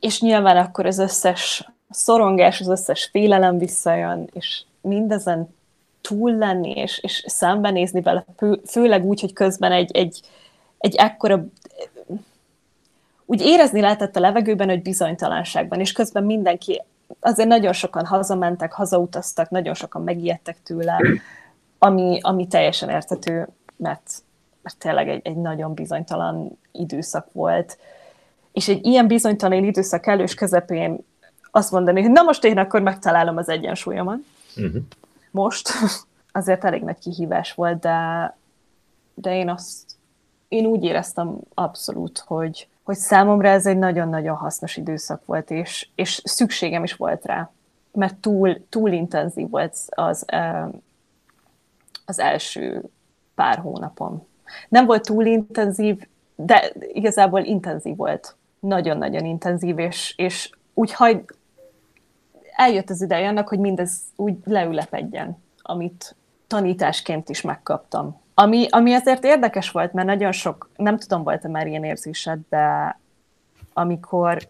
És 0.00 0.20
nyilván 0.20 0.56
akkor 0.56 0.86
az 0.86 0.98
összes 0.98 1.68
szorongás, 1.90 2.60
az 2.60 2.68
összes 2.68 3.08
félelem 3.12 3.58
visszajön, 3.58 4.28
és 4.32 4.62
mindezen 4.80 5.54
túl 6.00 6.36
lenni, 6.36 6.70
és, 6.70 6.98
és 6.98 7.24
szembenézni 7.26 8.00
vele, 8.00 8.24
főleg 8.66 9.04
úgy, 9.04 9.20
hogy 9.20 9.32
közben 9.32 9.72
egy, 9.72 9.90
egy, 9.96 10.20
egy 10.78 10.94
ekkora 10.94 11.44
úgy 13.32 13.40
érezni 13.40 13.80
lehetett 13.80 14.16
a 14.16 14.20
levegőben, 14.20 14.68
hogy 14.68 14.82
bizonytalanságban, 14.82 15.80
és 15.80 15.92
közben 15.92 16.24
mindenki, 16.24 16.82
azért 17.20 17.48
nagyon 17.48 17.72
sokan 17.72 18.06
hazamentek, 18.06 18.72
hazautaztak, 18.72 19.50
nagyon 19.50 19.74
sokan 19.74 20.02
megijedtek 20.02 20.62
tőle, 20.62 21.00
ami, 21.78 22.18
ami 22.22 22.46
teljesen 22.46 22.88
értető, 22.88 23.48
mert, 23.76 24.12
mert 24.62 24.76
tényleg 24.78 25.08
egy, 25.08 25.20
egy 25.24 25.36
nagyon 25.36 25.74
bizonytalan 25.74 26.58
időszak 26.72 27.26
volt. 27.32 27.78
És 28.52 28.68
egy 28.68 28.86
ilyen 28.86 29.06
bizonytalan 29.06 29.64
időszak 29.64 30.06
elős 30.06 30.34
közepén 30.34 30.98
azt 31.50 31.70
mondani, 31.72 32.02
hogy 32.02 32.10
na 32.10 32.22
most 32.22 32.44
én 32.44 32.58
akkor 32.58 32.80
megtalálom 32.80 33.36
az 33.36 33.48
egyensúlyomat. 33.48 34.18
Uh-huh. 34.56 34.82
Most 35.30 35.70
azért 36.32 36.64
elég 36.64 36.82
nagy 36.82 36.98
kihívás 36.98 37.52
volt, 37.52 37.78
de, 37.78 38.36
de 39.14 39.36
én 39.36 39.48
azt 39.48 39.96
én 40.48 40.66
úgy 40.66 40.84
éreztem 40.84 41.38
abszolút, 41.54 42.18
hogy, 42.18 42.68
hogy 42.82 42.96
számomra 42.96 43.48
ez 43.48 43.66
egy 43.66 43.78
nagyon-nagyon 43.78 44.36
hasznos 44.36 44.76
időszak 44.76 45.26
volt, 45.26 45.50
és, 45.50 45.88
és 45.94 46.22
szükségem 46.24 46.84
is 46.84 46.94
volt 46.94 47.24
rá, 47.24 47.50
mert 47.92 48.16
túl, 48.16 48.68
túl 48.68 48.90
intenzív 48.90 49.50
volt 49.50 49.76
az, 49.88 50.24
az 52.04 52.18
első 52.18 52.82
pár 53.34 53.58
hónapom. 53.58 54.26
Nem 54.68 54.86
volt 54.86 55.04
túl 55.04 55.26
intenzív, 55.26 56.06
de 56.34 56.72
igazából 56.92 57.40
intenzív 57.40 57.96
volt. 57.96 58.36
Nagyon-nagyon 58.60 59.24
intenzív, 59.24 59.78
és, 59.78 60.14
és 60.16 60.50
úgy 60.74 60.92
haj, 60.92 61.24
eljött 62.56 62.90
az 62.90 63.02
ideje 63.02 63.28
annak, 63.28 63.48
hogy 63.48 63.58
mindez 63.58 64.00
úgy 64.16 64.34
leülepedjen, 64.44 65.42
amit 65.62 66.16
tanításként 66.46 67.28
is 67.28 67.40
megkaptam. 67.40 68.21
Ami, 68.34 68.66
ami 68.70 68.94
azért 68.94 69.24
érdekes 69.24 69.70
volt, 69.70 69.92
mert 69.92 70.06
nagyon 70.06 70.32
sok, 70.32 70.68
nem 70.76 70.98
tudom, 70.98 71.22
volt-e 71.22 71.48
már 71.48 71.66
ilyen 71.66 71.84
érzésed, 71.84 72.38
de 72.48 72.98
amikor, 73.72 74.48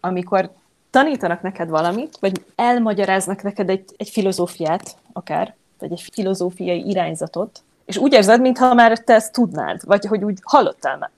amikor 0.00 0.50
tanítanak 0.90 1.42
neked 1.42 1.68
valamit, 1.68 2.16
vagy 2.20 2.44
elmagyaráznak 2.54 3.42
neked 3.42 3.70
egy, 3.70 3.84
egy 3.96 4.08
filozófiát, 4.08 4.96
akár, 5.12 5.54
vagy 5.78 5.92
egy 5.92 6.08
filozófiai 6.12 6.88
irányzatot, 6.88 7.62
és 7.84 7.96
úgy 7.96 8.12
érzed, 8.12 8.40
mintha 8.40 8.74
már 8.74 8.98
te 8.98 9.14
ezt 9.14 9.32
tudnád, 9.32 9.80
vagy 9.84 10.04
hogy 10.04 10.24
úgy 10.24 10.38
hallottál 10.42 10.98
már. 10.98 11.10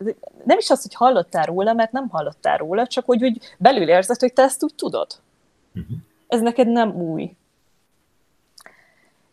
Nem 0.45 0.59
is 0.59 0.71
az, 0.71 0.83
hogy 0.83 0.95
hallottál 0.95 1.45
róla, 1.45 1.73
mert 1.73 1.93
nem 1.93 2.09
hallottál 2.09 2.57
róla, 2.57 2.87
csak 2.87 3.05
hogy 3.05 3.25
úgy 3.25 3.41
belül 3.59 3.89
érzed, 3.89 4.21
hogy 4.21 4.33
te 4.33 4.43
ezt 4.43 4.65
úgy 4.65 4.75
tudod. 4.75 5.07
Uh-huh. 5.75 5.97
Ez 6.29 6.41
neked 6.41 6.69
nem 6.69 6.95
új. 6.95 7.37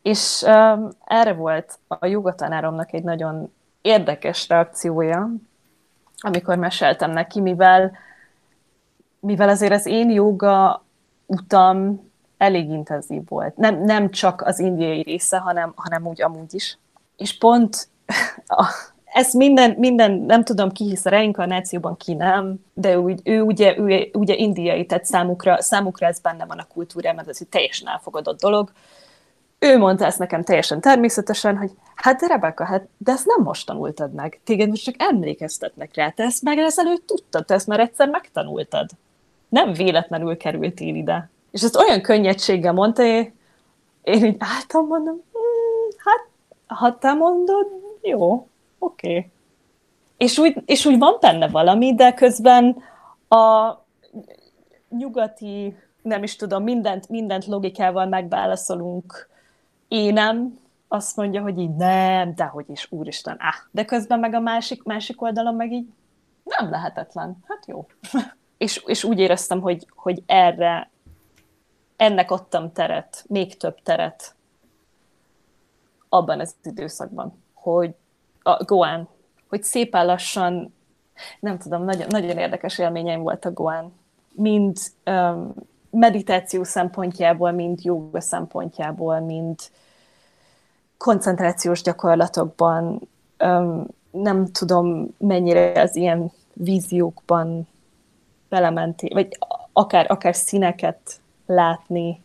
És 0.04 0.44
um, 0.46 0.90
erre 1.06 1.34
volt 1.34 1.80
a 1.88 2.06
jogatanáromnak 2.06 2.94
egy 2.94 3.04
nagyon 3.04 3.54
érdekes 3.82 4.48
reakciója, 4.48 5.30
amikor 6.18 6.58
meséltem 6.58 7.12
neki, 7.12 7.42
mivel, 7.42 7.98
mivel 9.20 9.50
azért 9.50 9.74
az 9.74 9.86
én 9.86 10.10
joga 10.10 10.86
utam 11.26 12.10
elég 12.38 12.70
intenzív 12.70 13.22
volt. 13.28 13.56
Nem, 13.56 13.84
nem 13.84 14.10
csak 14.10 14.42
az 14.42 14.60
indiai 14.60 15.02
része, 15.02 15.38
hanem, 15.38 15.74
hanem 15.76 16.08
úgy 16.08 16.22
amúgy 16.22 16.54
is. 16.54 16.78
És 17.18 17.38
pont 17.38 17.88
ez 19.06 19.34
minden, 19.34 19.76
minden, 19.78 20.12
nem 20.12 20.44
tudom 20.44 20.72
ki 20.72 20.84
hisz 20.84 21.06
a 21.06 21.10
reinkarnációban, 21.10 21.98
ki 21.98 22.14
nem, 22.14 22.66
de 22.74 23.00
úgy, 23.00 23.22
ő 23.24 23.42
ugye, 23.42 23.78
ő, 23.78 24.10
ugye 24.14 24.36
indiai, 24.36 24.86
tehát 24.86 25.06
számukra, 25.06 25.62
számukra 25.62 26.08
ez 26.08 26.20
benne 26.20 26.46
van 26.46 26.60
a 26.60 26.68
kultúrában, 26.74 27.30
ez 27.30 27.38
egy 27.40 27.48
teljesen 27.48 27.88
elfogadott 27.88 28.40
dolog. 28.40 28.72
Ő 29.64 29.78
mondta 29.78 30.06
ezt 30.06 30.20
nekem 30.20 30.44
teljesen 30.44 30.82
természetesen, 30.82 31.58
hogy 31.58 31.72
hát 31.96 32.20
de 32.20 32.28
Rebecca, 32.28 32.66
hát 32.66 32.88
de 32.98 33.12
ezt 33.12 33.26
nem 33.26 33.44
most 33.44 33.66
tanultad 33.68 34.14
meg. 34.14 34.40
Téged 34.44 34.70
most 34.70 34.84
csak 34.84 34.96
emlékeztetnek 34.98 35.96
rá, 35.96 36.10
te 36.10 36.24
ezt 36.24 36.44
meg 36.44 36.58
ezelőtt 36.58 37.08
tudtad, 37.08 37.46
te 37.46 37.54
ezt 37.54 37.68
már 37.68 37.80
egyszer 37.80 38.10
megtanultad. 38.10 38.90
Nem 39.50 39.74
véletlenül 39.74 40.38
kerültél 40.38 40.96
ide. 40.96 41.30
És 41.52 41.62
ezt 41.62 41.76
olyan 41.76 42.02
könnyedséggel 42.02 42.74
mondta, 42.74 43.04
én, 43.04 43.34
én 44.02 44.26
így 44.26 44.36
álltam, 44.40 44.88
mondom, 44.88 45.22
hm, 45.32 45.96
hát 45.98 46.28
ha 46.68 46.98
te 46.98 47.14
mondod, 47.14 47.68
jó, 48.02 48.48
oké. 48.80 49.30
És 50.18 50.38
úgy, 50.38 50.58
és 50.66 50.86
úgy 50.86 50.98
van 50.98 51.18
benne 51.20 51.48
valami, 51.48 51.96
de 51.96 52.14
közben 52.14 52.78
a 53.28 53.72
nyugati, 54.90 55.78
nem 56.02 56.24
is 56.24 56.36
tudom, 56.36 56.64
mindent, 56.64 57.10
mindent 57.10 57.46
logikával 57.46 58.06
megválaszolunk 58.06 59.32
énem, 59.94 60.60
azt 60.88 61.16
mondja, 61.16 61.42
hogy 61.42 61.60
így 61.60 61.76
nem, 61.76 62.36
de 62.36 62.44
hogy 62.44 62.66
is, 62.70 62.88
úristen, 62.92 63.36
áh. 63.40 63.56
De 63.72 63.86
közben 63.86 64.20
meg 64.20 64.34
a 64.34 64.40
másik, 64.40 64.84
másik 64.84 65.22
oldalon 65.22 65.56
meg 65.56 65.72
így 65.72 65.88
nem 66.44 66.70
lehetetlen. 66.70 67.38
Hát 67.48 67.66
jó. 67.68 67.88
és, 68.58 68.84
és 68.86 69.04
úgy 69.04 69.20
éreztem, 69.20 69.62
hogy, 69.62 69.88
hogy 69.96 70.24
erre, 70.26 70.90
ennek 71.96 72.32
adtam 72.32 72.72
teret, 72.72 73.26
még 73.28 73.58
több 73.58 73.82
teret 73.84 74.36
abban 76.10 76.40
az 76.40 76.56
időszakban, 76.64 77.44
hogy 77.54 77.96
a 78.42 78.64
Goán, 78.64 79.08
hogy 79.50 79.64
szépen 79.64 80.06
lassan, 80.06 80.74
nem 81.40 81.58
tudom, 81.58 81.84
nagyon, 81.84 82.08
nagyon 82.10 82.38
érdekes 82.38 82.80
élményeim 82.80 83.22
volt 83.22 83.46
a 83.46 83.52
Goán. 83.52 83.94
Mind 84.32 84.78
um, 85.06 85.54
meditáció 85.90 86.64
szempontjából, 86.64 87.52
mind 87.52 87.84
joga 87.84 88.22
szempontjából, 88.22 89.20
mind 89.20 89.60
koncentrációs 91.04 91.82
gyakorlatokban, 91.82 93.10
nem 94.12 94.48
tudom 94.52 95.16
mennyire 95.18 95.82
az 95.82 95.96
ilyen 95.96 96.32
víziókban 96.54 97.68
belementi, 98.50 99.10
vagy 99.14 99.38
akár, 99.74 100.12
akár 100.12 100.36
színeket 100.36 101.20
látni, 101.46 102.22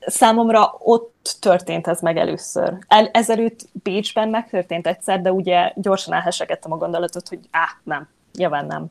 számomra 0.00 0.74
ott 0.78 1.36
történt 1.40 1.86
ez 1.86 2.00
meg 2.00 2.16
először. 2.16 2.78
El, 2.88 3.06
ezelőtt 3.12 3.68
Bécsben 3.72 4.28
megtörtént 4.28 4.86
egyszer, 4.86 5.20
de 5.20 5.32
ugye 5.32 5.72
gyorsan 5.74 6.14
elhesegettem 6.14 6.72
a 6.72 6.76
gondolatot, 6.76 7.28
hogy 7.28 7.40
á, 7.50 7.66
nem, 7.82 8.08
nyilván 8.32 8.66
nem. 8.66 8.86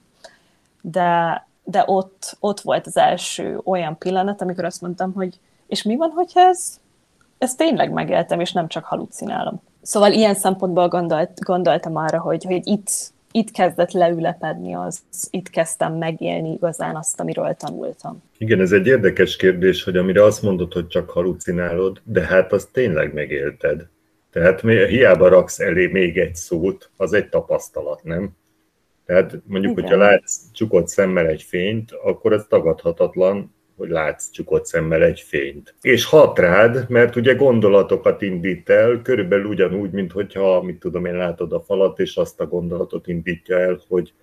De, 0.81 1.45
de 1.63 1.83
ott, 1.85 2.37
ott 2.39 2.61
volt 2.61 2.87
az 2.87 2.97
első 2.97 3.59
olyan 3.63 3.97
pillanat, 3.97 4.41
amikor 4.41 4.65
azt 4.65 4.81
mondtam, 4.81 5.13
hogy 5.13 5.39
és 5.67 5.83
mi 5.83 5.95
van, 5.95 6.09
hogyha 6.09 6.39
ez, 6.39 6.79
ez 7.37 7.55
tényleg 7.55 7.91
megéltem, 7.91 8.39
és 8.39 8.51
nem 8.51 8.67
csak 8.67 8.83
halucinálom. 8.83 9.61
Szóval 9.81 10.11
ilyen 10.11 10.35
szempontból 10.35 10.87
gondolt, 10.87 11.39
gondoltam 11.39 11.95
arra, 11.95 12.19
hogy, 12.19 12.43
hogy 12.43 12.67
itt, 12.67 12.89
itt 13.31 13.51
kezdett 13.51 13.91
leülepedni 13.91 14.73
az, 14.73 14.99
itt 15.29 15.49
kezdtem 15.49 15.93
megélni 15.93 16.51
igazán 16.51 16.95
azt, 16.95 17.19
amiről 17.19 17.53
tanultam. 17.53 18.23
Igen, 18.37 18.59
ez 18.59 18.71
egy 18.71 18.87
érdekes 18.87 19.35
kérdés, 19.35 19.83
hogy 19.83 19.97
amire 19.97 20.23
azt 20.23 20.41
mondod, 20.41 20.73
hogy 20.73 20.87
csak 20.87 21.09
halucinálod, 21.09 22.01
de 22.03 22.21
hát 22.21 22.53
azt 22.53 22.71
tényleg 22.71 23.13
megélted. 23.13 23.87
Tehát 24.31 24.61
hiába 24.61 25.27
raksz 25.27 25.59
elé 25.59 25.87
még 25.87 26.17
egy 26.17 26.35
szót, 26.35 26.89
az 26.97 27.13
egy 27.13 27.29
tapasztalat, 27.29 28.03
nem? 28.03 28.35
Tehát 29.05 29.39
mondjuk, 29.45 29.77
Igen. 29.77 29.83
hogyha 29.83 29.97
látsz 29.97 30.41
csukott 30.51 30.87
szemmel 30.87 31.27
egy 31.27 31.41
fényt, 31.43 31.91
akkor 31.91 32.33
ez 32.33 32.45
tagadhatatlan, 32.49 33.54
hogy 33.75 33.89
látsz 33.89 34.29
csukott 34.29 34.65
szemmel 34.65 35.03
egy 35.03 35.19
fényt. 35.19 35.75
És 35.81 36.05
hat 36.05 36.39
rád, 36.39 36.89
mert 36.89 37.15
ugye 37.15 37.33
gondolatokat 37.33 38.21
indít 38.21 38.69
el, 38.69 39.01
körülbelül 39.01 39.45
ugyanúgy, 39.45 39.91
mint 39.91 40.11
hogyha, 40.11 40.61
mit 40.61 40.79
tudom 40.79 41.05
én, 41.05 41.15
látod 41.15 41.53
a 41.53 41.61
falat, 41.61 41.99
és 41.99 42.15
azt 42.15 42.39
a 42.39 42.47
gondolatot 42.47 43.07
indítja 43.07 43.59
el, 43.59 43.79
hogy 43.87 44.13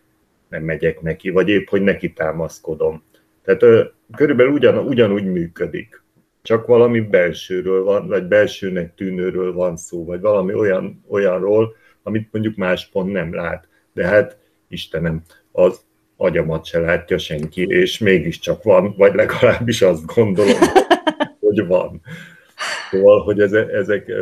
nem 0.49 0.63
megyek 0.63 1.01
neki, 1.01 1.31
vagy 1.31 1.49
épp, 1.49 1.69
hogy 1.69 1.83
neki 1.83 2.13
támaszkodom. 2.13 3.03
Tehát 3.45 3.63
ö, 3.63 3.85
körülbelül 4.17 4.53
ugyan, 4.53 4.79
ugyanúgy 4.79 5.25
működik. 5.25 6.03
Csak 6.43 6.67
valami 6.67 7.01
belsőről 7.01 7.85
van, 7.85 8.07
vagy 8.07 8.25
belsőnek 8.25 8.95
tűnőről 8.95 9.53
van 9.53 9.77
szó, 9.77 10.05
vagy 10.05 10.21
valami 10.21 10.55
olyan, 10.55 11.05
olyanról, 11.09 11.75
amit 12.03 12.29
mondjuk 12.33 12.57
más 12.57 12.89
pont 12.89 13.13
nem 13.13 13.35
lát. 13.35 13.69
De 13.93 14.07
hát, 14.07 14.39
Istenem, 14.69 15.23
az 15.53 15.85
agyamat 16.23 16.65
se 16.65 16.79
látja 16.79 17.19
senki, 17.19 17.67
és 17.67 17.99
mégiscsak 17.99 18.63
van, 18.63 18.95
vagy 18.97 19.15
legalábbis 19.15 19.83
azt 19.83 20.07
gondolom, 20.15 20.59
hogy 21.41 21.67
van. 21.67 22.01
Szóval, 22.91 23.23
hogy 23.23 23.41
ezek, 23.41 23.73
ezek, 23.73 24.13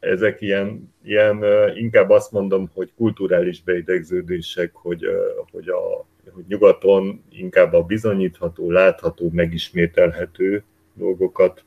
ezek 0.00 0.40
ilyen, 0.40 0.94
ilyen, 1.04 1.44
inkább 1.74 2.10
azt 2.10 2.32
mondom, 2.32 2.70
hogy 2.74 2.92
kulturális 2.96 3.62
beidegződések, 3.62 4.70
hogy, 4.72 5.06
hogy, 5.52 5.68
a, 5.68 6.06
hogy 6.30 6.44
nyugaton 6.48 7.24
inkább 7.30 7.72
a 7.72 7.82
bizonyítható, 7.82 8.70
látható, 8.70 9.30
megismételhető 9.32 10.62
dolgokat 10.94 11.64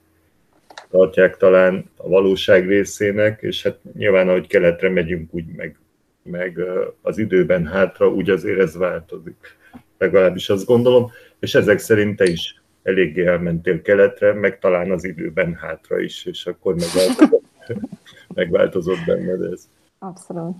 tartják 0.90 1.38
talán 1.38 1.90
a 1.98 2.08
valóság 2.10 2.68
részének, 2.68 3.42
és 3.42 3.64
hát 3.64 3.80
nyilván, 3.94 4.30
ahogy 4.30 4.48
keletre 4.48 4.90
megyünk, 4.90 5.34
úgy 5.34 5.46
meg, 5.56 5.78
meg 6.24 6.60
az 7.02 7.18
időben 7.18 7.66
hátra, 7.66 8.10
úgy 8.10 8.30
azért 8.30 8.60
ez 8.60 8.78
változik. 8.78 9.58
Legalábbis 10.00 10.50
azt 10.50 10.66
gondolom, 10.66 11.12
és 11.40 11.56
ezek 11.56 11.80
szerint 11.80 12.18
te 12.18 12.26
is 12.26 12.62
eléggé 12.84 13.26
elmentél 13.26 13.82
keletre, 13.82 14.34
meg 14.34 14.60
talán 14.60 14.92
az 14.92 15.04
időben 15.04 15.54
hátra 15.54 16.00
is, 16.00 16.26
és 16.26 16.46
akkor 16.46 16.76
megváltozott, 16.76 17.44
megváltozott 18.36 19.06
benned 19.06 19.42
ez. 19.42 19.70
Abszolút. 20.00 20.56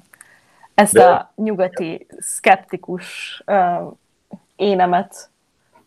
Ezt 0.74 0.94
De... 0.94 1.04
a 1.04 1.32
nyugati 1.36 2.08
szkeptikus 2.20 3.42
uh, 3.46 3.94
énemet 4.56 5.30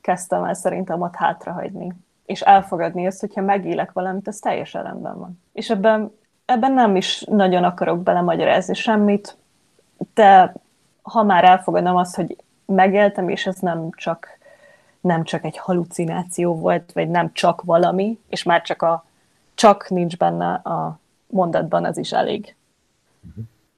kezdtem 0.00 0.44
el 0.44 0.54
szerintem 0.54 1.00
ott 1.00 1.14
hátrahagyni. 1.14 1.92
És 2.26 2.40
elfogadni 2.40 3.06
azt, 3.06 3.20
hogyha 3.20 3.40
megélek 3.40 3.92
valamit, 3.92 4.28
az 4.28 4.38
teljesen 4.38 4.82
rendben 4.82 5.18
van. 5.18 5.40
És 5.52 5.70
ebben, 5.70 6.12
ebben 6.44 6.72
nem 6.72 6.96
is 6.96 7.24
nagyon 7.28 7.64
akarok 7.64 8.02
belemagyarázni 8.02 8.74
semmit, 8.74 9.36
de 10.14 10.54
ha 11.02 11.22
már 11.22 11.44
elfogadom 11.44 11.96
azt, 11.96 12.14
hogy 12.14 12.36
megéltem, 12.74 13.28
és 13.28 13.46
ez 13.46 13.58
nem 13.58 13.90
csak 13.96 14.40
nem 15.00 15.24
csak 15.24 15.44
egy 15.44 15.56
halucináció 15.56 16.54
volt, 16.54 16.92
vagy 16.92 17.08
nem 17.08 17.32
csak 17.32 17.62
valami, 17.62 18.18
és 18.28 18.42
már 18.42 18.62
csak 18.62 18.82
a 18.82 19.04
csak 19.54 19.88
nincs 19.88 20.16
benne 20.16 20.52
a 20.52 21.00
mondatban, 21.26 21.84
az 21.84 21.98
is 21.98 22.12
elég. 22.12 22.54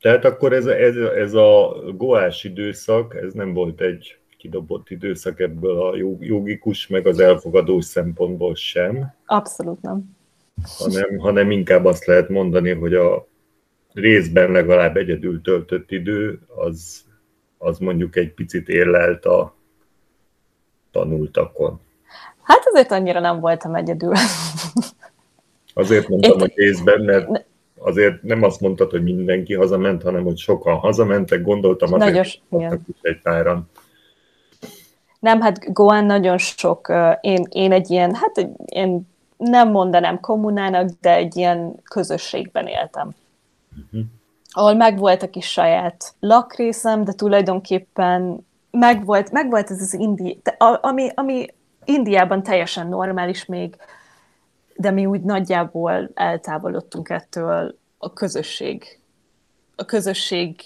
Tehát 0.01 0.25
akkor 0.25 0.53
ez, 0.53 0.67
ez, 0.67 0.97
ez 0.97 1.35
a 1.35 1.75
goás 1.97 2.45
időszak, 2.45 3.15
ez 3.15 3.33
nem 3.33 3.53
volt 3.53 3.81
egy 3.81 4.19
kidobott 4.39 4.91
időszak 4.91 5.41
ebből 5.41 5.81
a 5.81 5.97
jogikus, 6.21 6.87
meg 6.87 7.07
az 7.07 7.19
elfogadó 7.19 7.81
szempontból 7.81 8.55
sem. 8.55 9.15
Abszolút 9.27 9.83
nem. 9.83 10.17
Hanem, 10.79 11.19
hanem 11.19 11.51
inkább 11.51 11.85
azt 11.85 12.05
lehet 12.05 12.29
mondani, 12.29 12.71
hogy 12.71 12.95
a 12.95 13.27
részben 13.93 14.51
legalább 14.51 14.97
egyedül 14.97 15.41
töltött 15.41 15.91
idő, 15.91 16.41
az, 16.57 17.04
az 17.65 17.79
mondjuk 17.79 18.17
egy 18.17 18.33
picit 18.33 18.69
érlelt 18.69 19.25
a, 19.25 19.55
tanultakon? 20.95 21.81
Hát 22.43 22.63
azért 22.73 22.91
annyira 22.91 23.21
nem 23.21 23.41
voltam 23.41 23.75
egyedül. 23.75 24.13
Azért 25.77 26.09
mondtam, 26.09 26.33
Itt... 26.33 26.41
hogy 26.41 26.53
részben, 26.55 27.01
mert 27.01 27.47
azért 27.79 28.23
nem 28.23 28.43
azt 28.43 28.61
mondtad, 28.61 28.91
hogy 28.91 29.03
mindenki 29.03 29.55
hazament, 29.55 30.03
hanem 30.03 30.25
hogy 30.25 30.37
sokan 30.37 30.77
hazamentek, 30.77 31.43
gondoltam 31.43 31.93
azért, 31.93 32.11
Nagyos, 32.11 32.41
hogy 32.49 32.79
is 32.87 32.97
egy 33.01 33.21
páran. 33.23 33.71
Nem, 35.21 35.41
hát 35.41 35.73
Goan 35.73 36.05
nagyon 36.05 36.39
sok, 36.39 36.93
én, 37.21 37.47
én 37.51 37.73
egy 37.73 37.91
ilyen, 37.91 38.15
hát 38.15 38.49
én 38.65 39.09
nem 39.37 39.71
mondanám 39.71 40.21
kommunának, 40.21 40.91
de 41.01 41.15
egy 41.15 41.37
ilyen 41.37 41.75
közösségben 41.83 42.67
éltem. 42.67 43.15
Uh-huh. 43.85 44.05
Ahol 44.57 44.75
megvolt 44.75 45.23
a 45.23 45.31
kis 45.31 45.51
saját 45.51 46.15
lakrészem, 46.21 47.05
de 47.05 47.13
tulajdonképpen 47.13 48.47
megvolt, 48.71 49.31
megvolt 49.31 49.71
ez 49.71 49.81
az 49.81 49.95
indi, 49.95 50.41
ami, 50.81 51.11
ami 51.15 51.47
Indiában 51.85 52.43
teljesen 52.43 52.87
normális 52.87 53.45
még, 53.45 53.77
de 54.77 54.91
mi 54.91 55.07
úgy 55.07 55.21
nagyjából 55.21 56.11
eltávolodtunk 56.15 57.09
ettől 57.09 57.79
a 57.99 58.13
közösség. 58.13 59.01
A 59.77 59.85
közösség 59.85 60.61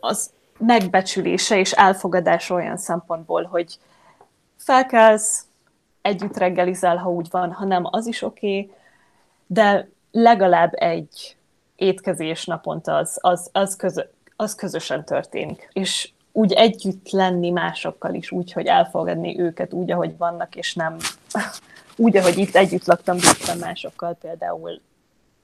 az 0.00 0.30
megbecsülése 0.58 1.58
és 1.58 1.72
elfogadása 1.72 2.54
olyan 2.54 2.76
szempontból, 2.76 3.42
hogy 3.44 3.78
felkelsz, 4.56 5.46
együtt 6.02 6.36
reggelizel, 6.36 6.96
ha 6.96 7.10
úgy 7.10 7.28
van, 7.30 7.52
ha 7.52 7.64
nem, 7.64 7.82
az 7.90 8.06
is 8.06 8.22
oké, 8.22 8.58
okay, 8.58 8.72
de 9.46 9.88
legalább 10.10 10.72
egy 10.74 11.36
étkezés 11.76 12.44
naponta 12.44 12.96
az, 12.96 13.18
az, 13.20 13.48
az, 13.52 13.76
közö, 13.76 14.02
az 14.36 14.54
közösen 14.54 15.04
történik. 15.04 15.68
És 15.72 16.12
úgy 16.32 16.52
együtt 16.52 17.10
lenni 17.10 17.50
másokkal 17.50 18.14
is, 18.14 18.30
úgy, 18.30 18.52
hogy 18.52 18.66
elfogadni 18.66 19.40
őket 19.40 19.72
úgy, 19.72 19.90
ahogy 19.90 20.16
vannak, 20.16 20.56
és 20.56 20.74
nem 20.74 20.96
úgy, 21.96 22.16
ahogy 22.16 22.38
itt 22.38 22.54
együtt 22.54 22.84
laktam 22.84 23.16
Bécsben 23.16 23.58
másokkal 23.58 24.14
például 24.14 24.80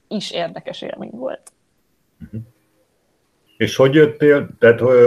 is 0.07 0.31
érdekes 0.31 0.81
élmény 0.81 1.11
volt. 1.13 1.51
Uh-huh. 2.21 2.41
És 3.57 3.75
hogy 3.75 3.93
jöttél, 3.93 4.49
tehát 4.59 4.79
hogy, 4.79 4.97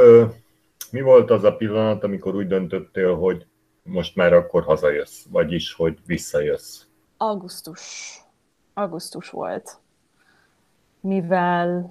mi 0.90 1.00
volt 1.00 1.30
az 1.30 1.44
a 1.44 1.56
pillanat, 1.56 2.04
amikor 2.04 2.34
úgy 2.34 2.46
döntöttél, 2.46 3.14
hogy 3.14 3.46
most 3.82 4.16
már 4.16 4.32
akkor 4.32 4.62
hazajössz, 4.62 5.24
vagyis, 5.30 5.72
hogy 5.72 5.98
visszajössz? 6.06 6.82
Augusztus. 7.16 8.14
Augusztus 8.74 9.30
volt. 9.30 9.78
Mivel 11.06 11.90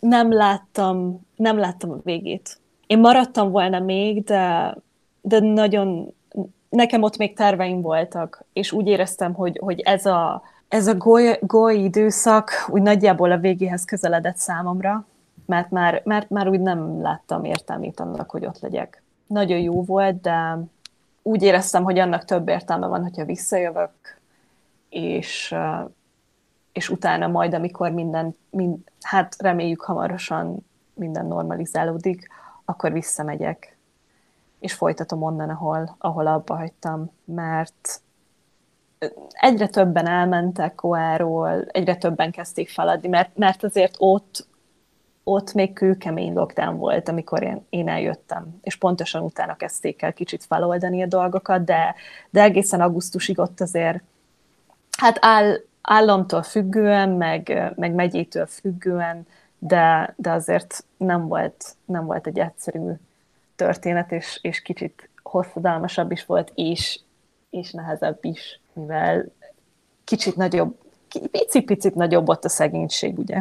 nem 0.00 0.32
láttam, 0.32 1.20
nem 1.36 1.58
láttam 1.58 1.90
a 1.90 2.00
végét 2.02 2.60
én 2.92 2.98
maradtam 2.98 3.50
volna 3.50 3.78
még, 3.78 4.24
de, 4.24 4.74
de 5.20 5.40
nagyon, 5.40 6.14
nekem 6.68 7.02
ott 7.02 7.16
még 7.16 7.36
terveim 7.36 7.80
voltak, 7.80 8.44
és 8.52 8.72
úgy 8.72 8.86
éreztem, 8.86 9.34
hogy, 9.34 9.58
hogy 9.62 9.80
ez 9.80 10.06
a, 10.06 10.42
ez 10.68 10.86
a 10.86 10.94
goly, 10.94 11.38
goly 11.40 11.74
időszak 11.74 12.50
úgy 12.68 12.82
nagyjából 12.82 13.30
a 13.30 13.38
végéhez 13.38 13.84
közeledett 13.84 14.36
számomra, 14.36 15.06
mert 15.46 15.70
már, 15.70 16.02
mert 16.04 16.30
már 16.30 16.48
úgy 16.48 16.60
nem 16.60 17.02
láttam 17.02 17.44
értelmét 17.44 18.00
annak, 18.00 18.30
hogy 18.30 18.46
ott 18.46 18.60
legyek. 18.60 19.02
Nagyon 19.26 19.58
jó 19.58 19.82
volt, 19.82 20.20
de 20.20 20.58
úgy 21.22 21.42
éreztem, 21.42 21.82
hogy 21.82 21.98
annak 21.98 22.24
több 22.24 22.48
értelme 22.48 22.86
van, 22.86 23.02
hogyha 23.02 23.24
visszajövök, 23.24 24.20
és, 24.88 25.54
és 26.72 26.88
utána 26.88 27.26
majd, 27.26 27.54
amikor 27.54 27.90
minden, 27.90 28.36
mind, 28.50 28.78
hát 29.00 29.36
reméljük 29.38 29.80
hamarosan 29.80 30.66
minden 30.94 31.26
normalizálódik, 31.26 32.28
akkor 32.64 32.92
visszamegyek, 32.92 33.76
és 34.58 34.72
folytatom 34.72 35.22
onnan, 35.22 35.50
ahol, 35.50 35.96
ahol 35.98 36.26
abba 36.26 36.56
hagytam, 36.56 37.10
mert 37.24 38.02
egyre 39.30 39.68
többen 39.68 40.06
elmentek 40.06 40.74
Koáról, 40.74 41.64
egyre 41.68 41.96
többen 41.96 42.30
kezdték 42.30 42.70
feladni, 42.70 43.08
mert, 43.08 43.36
mert 43.36 43.64
azért 43.64 43.94
ott, 43.98 44.46
ott 45.24 45.52
még 45.52 45.72
kőkemény 45.72 46.32
lockdown 46.32 46.78
volt, 46.78 47.08
amikor 47.08 47.42
én, 47.42 47.66
én 47.70 47.88
eljöttem, 47.88 48.58
és 48.62 48.76
pontosan 48.76 49.22
utána 49.22 49.56
kezdték 49.56 50.02
el 50.02 50.12
kicsit 50.12 50.44
feloldani 50.44 51.02
a 51.02 51.06
dolgokat, 51.06 51.64
de, 51.64 51.94
de 52.30 52.42
egészen 52.42 52.80
augusztusig 52.80 53.38
ott 53.38 53.60
azért, 53.60 54.02
hát 54.98 55.18
áll, 55.20 55.56
államtól 55.82 56.42
függően, 56.42 57.08
meg, 57.08 57.72
meg 57.76 57.92
megyétől 57.92 58.46
függően 58.46 59.26
de, 59.64 60.14
de 60.16 60.30
azért 60.30 60.84
nem 60.96 61.28
volt, 61.28 61.64
nem 61.84 62.04
volt 62.04 62.26
egy 62.26 62.38
egyszerű 62.38 62.90
történet, 63.56 64.12
és, 64.12 64.38
és 64.42 64.62
kicsit 64.62 65.08
hosszadalmasabb 65.22 66.10
is 66.10 66.26
volt, 66.26 66.52
és, 66.54 67.00
és 67.50 67.70
nehezebb 67.70 68.18
is, 68.20 68.60
mivel 68.72 69.32
kicsit 70.04 70.36
nagyobb, 70.36 70.76
picit-picit 71.30 71.94
nagyobb 71.94 72.28
ott 72.28 72.44
a 72.44 72.48
szegénység, 72.48 73.18
ugye? 73.18 73.40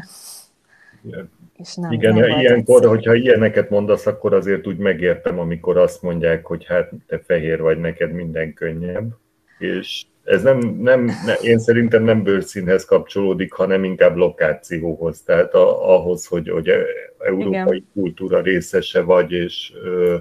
Igen. 1.02 1.32
És 1.58 1.76
nem, 1.76 1.92
Igen, 1.92 2.14
nem 2.14 2.40
ilyenkor, 2.40 2.76
egyszerű. 2.76 2.88
hogyha 2.88 3.14
ilyeneket 3.14 3.70
mondasz, 3.70 4.06
akkor 4.06 4.34
azért 4.34 4.68
úgy 4.68 4.78
megértem, 4.78 5.40
amikor 5.40 5.78
azt 5.78 6.02
mondják, 6.02 6.46
hogy 6.46 6.66
hát 6.66 6.90
te 7.08 7.20
fehér 7.20 7.62
vagy, 7.62 7.80
neked 7.80 8.12
minden 8.12 8.54
könnyebb, 8.54 9.12
és 9.58 10.06
ez 10.24 10.44
nem, 10.44 10.60
nem, 10.60 11.06
ne, 11.26 11.34
én 11.34 11.60
szerintem 11.60 12.04
nem 12.04 12.24
bőrszínhez 12.24 12.86
kapcsolódik, 12.86 13.54
hanem 13.54 13.84
inkább 13.84 14.16
lokációhoz, 14.16 15.22
tehát 15.22 15.54
a, 15.54 15.94
ahhoz, 15.96 16.26
hogy, 16.26 16.50
hogy 16.50 16.68
e, 16.68 16.84
európai 17.18 17.78
Igen. 17.78 17.88
kultúra 17.94 18.42
részese 18.42 19.02
vagy, 19.02 19.32
és 19.32 19.74
ö, 19.84 20.18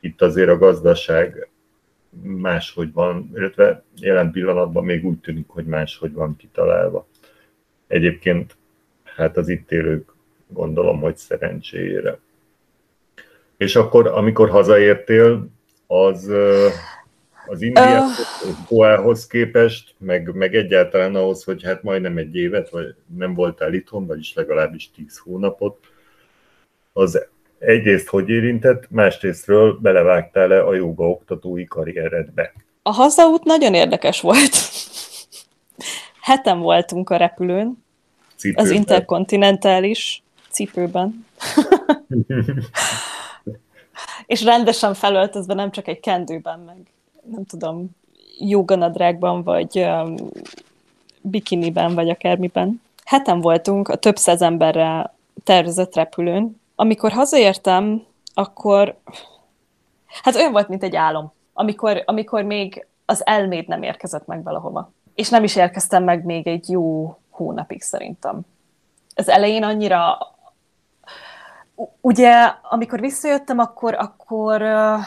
itt 0.00 0.22
azért 0.22 0.48
a 0.48 0.58
gazdaság 0.58 1.48
máshogy 2.22 2.92
van, 2.92 3.30
illetve 3.34 3.84
jelen 4.00 4.30
pillanatban 4.30 4.84
még 4.84 5.04
úgy 5.04 5.18
tűnik, 5.18 5.48
hogy 5.48 5.64
máshogy 5.64 6.12
van 6.12 6.36
kitalálva. 6.36 7.06
Egyébként 7.86 8.56
hát 9.02 9.36
az 9.36 9.48
itt 9.48 9.72
élők 9.72 10.14
gondolom, 10.48 11.00
hogy 11.00 11.16
szerencséjére. 11.16 12.18
És 13.56 13.76
akkor, 13.76 14.06
amikor 14.06 14.50
hazaértél, 14.50 15.48
az 15.86 16.32
az 17.46 17.62
indiához, 17.62 18.18
uh, 18.68 19.16
képest, 19.28 19.94
meg, 19.98 20.34
meg 20.34 20.54
egyáltalán 20.54 21.14
ahhoz, 21.14 21.44
hogy 21.44 21.62
hát 21.62 21.82
majdnem 21.82 22.16
egy 22.16 22.36
évet, 22.36 22.70
vagy 22.70 22.94
nem 23.16 23.34
voltál 23.34 23.72
itthon, 23.72 24.06
vagyis 24.06 24.34
legalábbis 24.34 24.90
tíz 24.90 25.18
hónapot, 25.18 25.78
az 26.92 27.26
egyrészt 27.58 28.08
hogy 28.08 28.28
érintett, 28.28 28.90
másrésztről 28.90 29.78
belevágtál-e 29.82 30.66
a 30.66 30.74
joga 30.74 31.08
oktatói 31.08 31.64
karrieredbe? 31.64 32.52
A 32.82 32.90
hazaút 32.90 33.44
nagyon 33.44 33.74
érdekes 33.74 34.20
volt. 34.20 34.56
heten 36.20 36.58
voltunk 36.58 37.10
a 37.10 37.16
repülőn, 37.16 37.84
Cipőben. 38.36 38.64
az 38.64 38.70
interkontinentális 38.70 40.22
cipőben. 40.50 41.24
és 44.26 44.44
rendesen 44.44 44.94
felöltözve, 44.94 45.54
nem 45.54 45.70
csak 45.70 45.88
egy 45.88 46.00
kendőben, 46.00 46.58
meg 46.58 46.76
nem 47.30 47.44
tudom, 47.44 47.90
joganadrágban, 48.38 49.42
vagy 49.42 49.78
um, 49.78 50.14
bikiniben, 51.20 51.94
vagy 51.94 52.08
akármiben. 52.08 52.82
Heten 53.04 53.40
voltunk 53.40 53.88
a 53.88 53.96
több 53.96 54.16
száz 54.16 54.42
emberrel 54.42 55.14
tervezett 55.44 55.94
repülőn. 55.94 56.60
Amikor 56.74 57.12
hazaértem, 57.12 58.04
akkor 58.34 58.96
hát 60.22 60.34
olyan 60.34 60.52
volt, 60.52 60.68
mint 60.68 60.82
egy 60.82 60.96
álom. 60.96 61.32
Amikor, 61.52 62.02
amikor 62.06 62.42
még 62.42 62.86
az 63.04 63.26
elméd 63.26 63.68
nem 63.68 63.82
érkezett 63.82 64.26
meg 64.26 64.42
valahova. 64.42 64.90
És 65.14 65.28
nem 65.28 65.44
is 65.44 65.56
érkeztem 65.56 66.04
meg 66.04 66.24
még 66.24 66.46
egy 66.46 66.70
jó 66.70 67.18
hónapig 67.30 67.82
szerintem. 67.82 68.40
Az 69.14 69.28
elején 69.28 69.62
annyira 69.62 70.18
ugye, 72.00 72.52
amikor 72.62 73.00
visszajöttem, 73.00 73.58
akkor, 73.58 73.94
akkor 73.94 74.62
uh, 74.62 75.00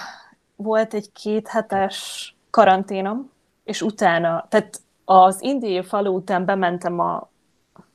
volt 0.62 0.94
egy 0.94 1.12
két 1.12 1.48
hetes 1.48 2.36
karanténom, 2.50 3.32
és 3.64 3.82
utána, 3.82 4.46
tehát 4.50 4.82
az 5.06 5.42
indiai 5.42 5.84
falu 5.84 6.14
után 6.14 6.46
bementem 6.46 7.00
a, 7.00 7.30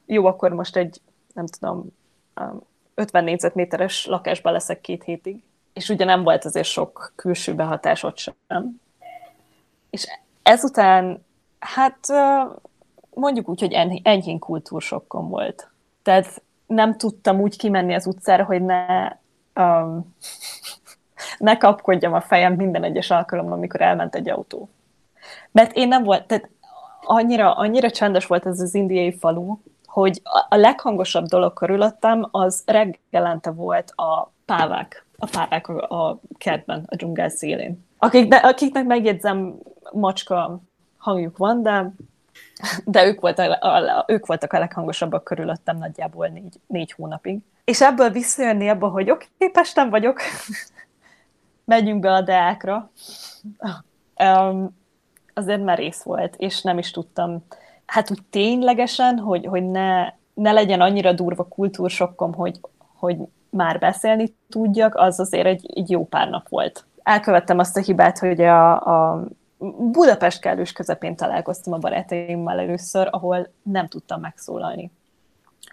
jó, 0.06 0.26
akkor 0.26 0.52
most 0.52 0.76
egy, 0.76 1.00
nem 1.34 1.46
tudom, 1.46 1.86
50 2.94 3.24
négyzetméteres 3.24 4.06
lakásban 4.06 4.52
leszek 4.52 4.80
két 4.80 5.04
hétig, 5.04 5.42
és 5.72 5.88
ugye 5.88 6.04
nem 6.04 6.22
volt 6.22 6.44
azért 6.44 6.66
sok 6.66 7.12
külső 7.16 7.54
behatás 7.54 8.02
ott 8.02 8.18
sem. 8.18 8.34
És 9.90 10.06
ezután, 10.42 11.24
hát 11.58 11.98
mondjuk 13.14 13.48
úgy, 13.48 13.60
hogy 13.60 14.00
enyhén 14.02 14.38
kultúrsokkom 14.38 15.28
volt. 15.28 15.70
Tehát 16.02 16.42
nem 16.66 16.96
tudtam 16.96 17.40
úgy 17.40 17.56
kimenni 17.56 17.94
az 17.94 18.06
utcára, 18.06 18.44
hogy 18.44 18.62
ne, 18.62 19.08
um, 19.54 20.14
ne 21.38 21.56
kapkodjam 21.56 22.12
a 22.12 22.20
fejem 22.20 22.54
minden 22.54 22.84
egyes 22.84 23.10
alkalommal, 23.10 23.52
amikor 23.52 23.80
elment 23.80 24.14
egy 24.14 24.28
autó. 24.28 24.68
Mert 25.50 25.76
én 25.76 25.88
nem 25.88 26.02
volt, 26.02 26.26
tehát 26.26 26.48
annyira, 27.04 27.54
annyira 27.54 27.90
csendes 27.90 28.26
volt 28.26 28.46
ez 28.46 28.60
az 28.60 28.74
indiai 28.74 29.12
falu, 29.12 29.56
hogy 29.86 30.20
a 30.48 30.56
leghangosabb 30.56 31.24
dolog 31.24 31.52
körülöttem 31.52 32.28
az 32.30 32.62
reggelente 32.66 33.50
volt 33.50 33.92
a 33.96 34.32
pávák, 34.44 35.06
a 35.18 35.26
pávák 35.26 35.68
a, 35.68 35.94
a 35.94 36.20
kertben, 36.38 36.82
a 36.86 36.94
dzsungel 36.94 37.28
szélén. 37.28 37.84
Akik, 37.98 38.28
de, 38.28 38.36
akiknek 38.36 38.84
megjegyzem, 38.84 39.54
macska 39.92 40.60
hangjuk 40.98 41.36
van, 41.36 41.62
de, 41.62 41.92
de 42.84 43.06
ők, 43.06 43.20
voltak, 43.20 43.62
a, 43.62 44.04
ők 44.06 44.26
voltak 44.26 44.52
a 44.52 44.58
leghangosabbak 44.58 45.24
körülöttem 45.24 45.78
nagyjából 45.78 46.26
négy, 46.26 46.60
négy 46.66 46.92
hónapig. 46.92 47.38
És 47.64 47.80
ebből 47.80 48.10
visszajönni 48.10 48.68
abba, 48.68 48.88
hogy 48.88 49.10
oké, 49.10 49.26
okay, 49.34 49.48
Pesten 49.48 49.90
vagyok, 49.90 50.20
megyünk 51.64 52.00
be 52.00 52.12
a 52.12 52.20
deákra, 52.20 52.90
um, 54.18 54.76
azért 55.34 55.64
merész 55.64 56.02
volt, 56.02 56.34
és 56.36 56.62
nem 56.62 56.78
is 56.78 56.90
tudtam, 56.90 57.44
hát 57.86 58.10
úgy 58.10 58.22
ténylegesen, 58.30 59.18
hogy, 59.18 59.46
hogy 59.46 59.70
ne, 59.70 60.12
ne 60.34 60.52
legyen 60.52 60.80
annyira 60.80 61.12
durva 61.12 61.44
kultúrsokkom, 61.44 62.34
hogy, 62.34 62.60
hogy 62.94 63.16
már 63.50 63.78
beszélni 63.78 64.34
tudjak, 64.48 64.94
az 64.94 65.20
azért 65.20 65.46
egy, 65.46 65.70
egy 65.74 65.90
jó 65.90 66.06
pár 66.06 66.28
nap 66.28 66.48
volt. 66.48 66.84
Elkövettem 67.02 67.58
azt 67.58 67.76
a 67.76 67.80
hibát, 67.80 68.18
hogy 68.18 68.40
a, 68.40 68.72
a 68.72 69.24
Budapest 69.78 70.40
kellős 70.40 70.72
közepén 70.72 71.16
találkoztam 71.16 71.72
a 71.72 71.78
barátaimmal 71.78 72.58
először, 72.58 73.08
ahol 73.10 73.48
nem 73.62 73.88
tudtam 73.88 74.20
megszólalni. 74.20 74.90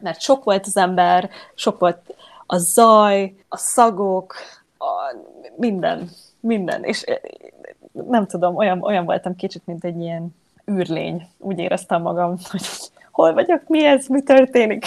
Mert 0.01 0.21
sok 0.21 0.43
volt 0.43 0.65
az 0.65 0.77
ember, 0.77 1.29
sok 1.55 1.79
volt 1.79 2.15
a 2.45 2.57
zaj, 2.57 3.35
a 3.49 3.57
szagok, 3.57 4.35
a 4.81 5.15
minden, 5.55 6.09
minden. 6.39 6.83
És 6.83 7.03
nem 7.91 8.27
tudom, 8.27 8.55
olyan, 8.55 8.81
olyan 8.81 9.05
voltam 9.05 9.35
kicsit, 9.35 9.65
mint 9.65 9.83
egy 9.83 9.99
ilyen 9.99 10.35
űrlény. 10.71 11.29
Úgy 11.37 11.59
éreztem 11.59 12.01
magam, 12.01 12.29
hogy 12.51 12.65
hol 13.11 13.33
vagyok, 13.33 13.67
mi 13.67 13.85
ez, 13.85 14.07
mi 14.07 14.21
történik. 14.21 14.85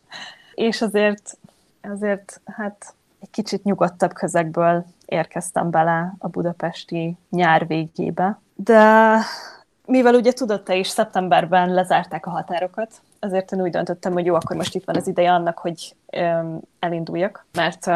és 0.54 0.82
azért, 0.82 1.38
azért 1.82 2.40
hát 2.44 2.94
egy 3.20 3.30
kicsit 3.30 3.64
nyugodtabb 3.64 4.12
közegből 4.12 4.84
érkeztem 5.06 5.70
bele 5.70 6.14
a 6.18 6.28
budapesti 6.28 7.16
nyár 7.30 7.66
végébe. 7.66 8.40
De 8.54 9.16
mivel 9.86 10.14
ugye 10.14 10.32
tudod 10.32 10.62
te 10.62 10.76
is, 10.76 10.88
szeptemberben 10.88 11.74
lezárták 11.74 12.26
a 12.26 12.30
határokat, 12.30 13.00
azért 13.20 13.52
én 13.52 13.62
úgy 13.62 13.70
döntöttem, 13.70 14.12
hogy 14.12 14.26
jó, 14.26 14.34
akkor 14.34 14.56
most 14.56 14.74
itt 14.74 14.84
van 14.84 14.96
az 14.96 15.06
ideje 15.06 15.32
annak, 15.32 15.58
hogy 15.58 15.94
elinduljak, 16.78 17.46
mert 17.52 17.90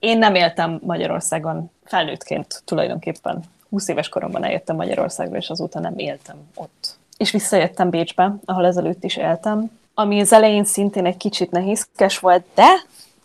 én 0.00 0.18
nem 0.18 0.34
éltem 0.34 0.80
Magyarországon 0.82 1.70
felnőttként 1.84 2.62
tulajdonképpen. 2.64 3.42
20 3.68 3.88
éves 3.88 4.08
koromban 4.08 4.44
eljöttem 4.44 4.76
Magyarországra, 4.76 5.36
és 5.36 5.50
azóta 5.50 5.80
nem 5.80 5.98
éltem 5.98 6.36
ott. 6.54 6.98
És 7.16 7.30
visszajöttem 7.30 7.90
Bécsbe, 7.90 8.34
ahol 8.44 8.66
ezelőtt 8.66 9.04
is 9.04 9.16
éltem, 9.16 9.78
ami 9.94 10.20
az 10.20 10.32
elején 10.32 10.64
szintén 10.64 11.06
egy 11.06 11.16
kicsit 11.16 11.50
nehézkes 11.50 12.18
volt, 12.18 12.44
de 12.54 12.68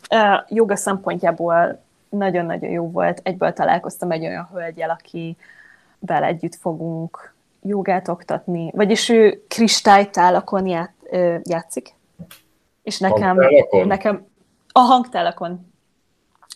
uh, 0.09 0.43
joga 0.47 0.75
szempontjából 0.75 1.79
nagyon-nagyon 2.09 2.69
jó 2.69 2.91
volt. 2.91 3.19
Egyből 3.23 3.53
találkoztam 3.53 4.11
egy 4.11 4.25
olyan 4.25 4.49
hölgyel, 4.53 4.89
aki 4.89 5.37
vele 5.99 6.25
együtt 6.25 6.55
fogunk 6.55 7.33
jogát 7.61 8.07
oktatni, 8.07 8.71
vagyis 8.73 9.09
ő 9.09 9.43
kristálytálakon 9.47 10.67
ját, 10.67 10.93
játszik, 11.43 11.93
és 12.83 12.99
nekem, 12.99 13.39
nekem 13.85 14.25
a 14.71 14.79
hangtálakon, 14.79 15.73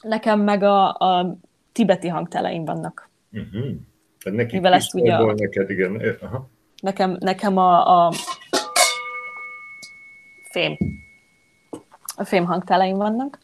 nekem 0.02 0.40
meg 0.40 0.64
a, 0.64 0.88
a 0.88 1.38
tibeti 1.72 2.08
hangteleim 2.08 2.66
vannak. 2.66 3.10
Uh-huh. 3.32 3.76
Tehát 4.24 4.40
neki 4.40 4.56
Mivel 4.56 4.74
ezt 4.74 4.94
ugye 4.94 5.16
a, 5.16 5.34
neked, 5.34 5.70
igen. 5.70 6.02
Aha. 6.22 6.50
Nekem, 6.82 7.18
nekem 7.20 7.58
a, 7.58 8.06
a 8.06 8.14
fém, 10.52 10.78
a 12.16 12.24
fém 12.24 12.46
hangteleim 12.46 12.98
vannak, 12.98 13.40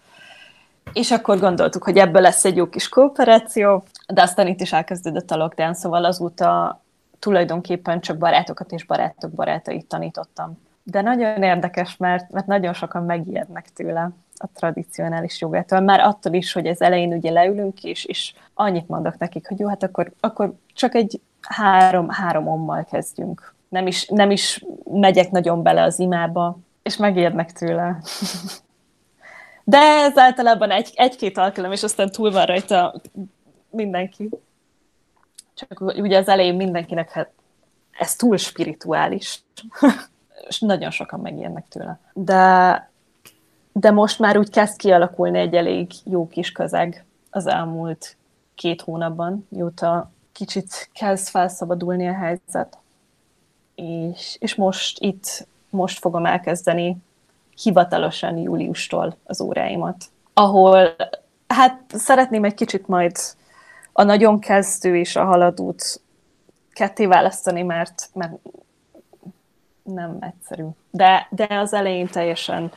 és 0.94 1.11
akkor 1.11 1.40
gondoltuk, 1.40 1.84
hogy 1.84 1.98
ebből 1.98 2.22
lesz 2.22 2.45
egy 2.45 2.56
jó 2.56 2.69
kis 2.69 2.90
kooperáció, 2.90 3.84
de 4.14 4.22
aztán 4.22 4.48
itt 4.48 4.61
is 4.61 4.73
elkezdődött 4.73 5.32
a 5.32 5.38
lockdown, 5.38 5.73
szóval 5.73 6.06
azóta 6.06 6.82
tulajdonképpen 7.19 8.02
csak 8.02 8.18
barátokat 8.18 8.72
és 8.72 8.84
barátok 8.84 9.32
barátait 9.32 9.86
tanítottam. 9.86 10.64
De 10.84 11.02
nagyon 11.02 11.44
érdekes, 11.44 11.98
mert, 11.98 12.32
mert 12.32 12.45
nagyon 12.45 12.73
sokan 12.73 13.03
megijednek 13.03 13.69
tőle 13.73 14.11
a 14.38 14.48
tradicionális 14.53 15.41
jogától. 15.41 15.80
Már 15.80 15.99
attól 15.99 16.34
is, 16.34 16.53
hogy 16.53 16.68
az 16.68 16.82
elején 16.82 17.14
ugye 17.14 17.32
leülünk, 17.32 17.84
és, 17.84 18.06
és 18.06 18.34
annyit 18.53 18.88
mondok 18.88 19.18
nekik, 19.18 19.48
hogy 19.48 19.60
jó, 19.60 19.68
hát 19.68 19.84
akkor, 19.84 20.12
akkor 20.20 20.53
csak 20.74 20.95
egy 20.95 21.22
három, 21.41 22.10
három 22.10 22.48
ommal 22.48 22.86
kezdjünk. 22.91 23.53
Nem 23.70 23.88
is, 23.88 24.07
nem 24.07 24.32
is 24.32 24.66
megyek 24.84 25.32
nagyon 25.32 25.64
bele 25.64 25.84
az 25.84 25.99
imába, 25.99 26.57
és 26.84 26.98
megijednek 26.98 27.52
tőle. 27.52 27.98
De 29.68 29.78
ez 29.78 30.18
általában 30.18 30.72
egy, 30.72 30.91
egy-két 30.95 31.38
alkalom, 31.38 31.72
és 31.72 31.84
aztán 31.84 32.12
túl 32.12 32.32
van 32.32 32.45
rajta 32.45 33.02
mindenki. 33.70 34.30
Csak 35.53 35.82
ugye 35.82 36.18
az 36.18 36.28
elején 36.28 36.56
mindenkinek, 36.56 37.12
hát 37.12 37.30
ez 37.91 38.16
túl 38.16 38.38
spirituális. 38.38 39.44
és 40.48 40.60
nagyon 40.60 40.91
sokan 40.91 41.20
megijednek 41.20 41.68
tőle. 41.68 41.99
De, 42.14 42.90
de 43.77 43.91
most 43.91 44.19
már 44.19 44.38
úgy 44.38 44.49
kezd 44.49 44.77
kialakulni 44.77 45.39
egy 45.39 45.53
elég 45.53 45.91
jó 46.03 46.27
kis 46.27 46.52
közeg 46.52 47.06
az 47.30 47.47
elmúlt 47.47 48.18
két 48.56 48.81
hónapban, 48.81 49.47
mióta 49.49 50.11
kicsit 50.31 50.89
kezd 50.93 51.27
felszabadulni 51.27 52.07
a 52.07 52.14
helyzet. 52.14 52.77
És, 53.76 54.38
és 54.39 54.56
most 54.56 54.99
itt, 54.99 55.47
most 55.69 55.99
fogom 55.99 56.26
elkezdeni 56.26 56.97
hivatalosan 57.64 58.38
júliustól 58.38 59.18
az 59.23 59.41
óráimat, 59.41 60.06
ahol 60.34 60.95
hát 61.47 61.81
szeretném 61.88 62.43
egy 62.43 62.53
kicsit 62.53 62.88
majd 62.88 63.18
a 63.93 64.03
nagyon 64.03 64.39
kezdő 64.39 64.97
és 64.97 65.15
a 65.15 65.26
haladót 65.26 66.02
ketté 66.72 67.06
választani, 67.06 67.61
mert, 67.61 68.10
mert 68.14 68.34
nem 69.84 70.18
egyszerű. 70.19 70.65
De, 70.91 71.27
de 71.30 71.47
az 71.49 71.73
elején 71.73 72.07
teljesen 72.07 72.72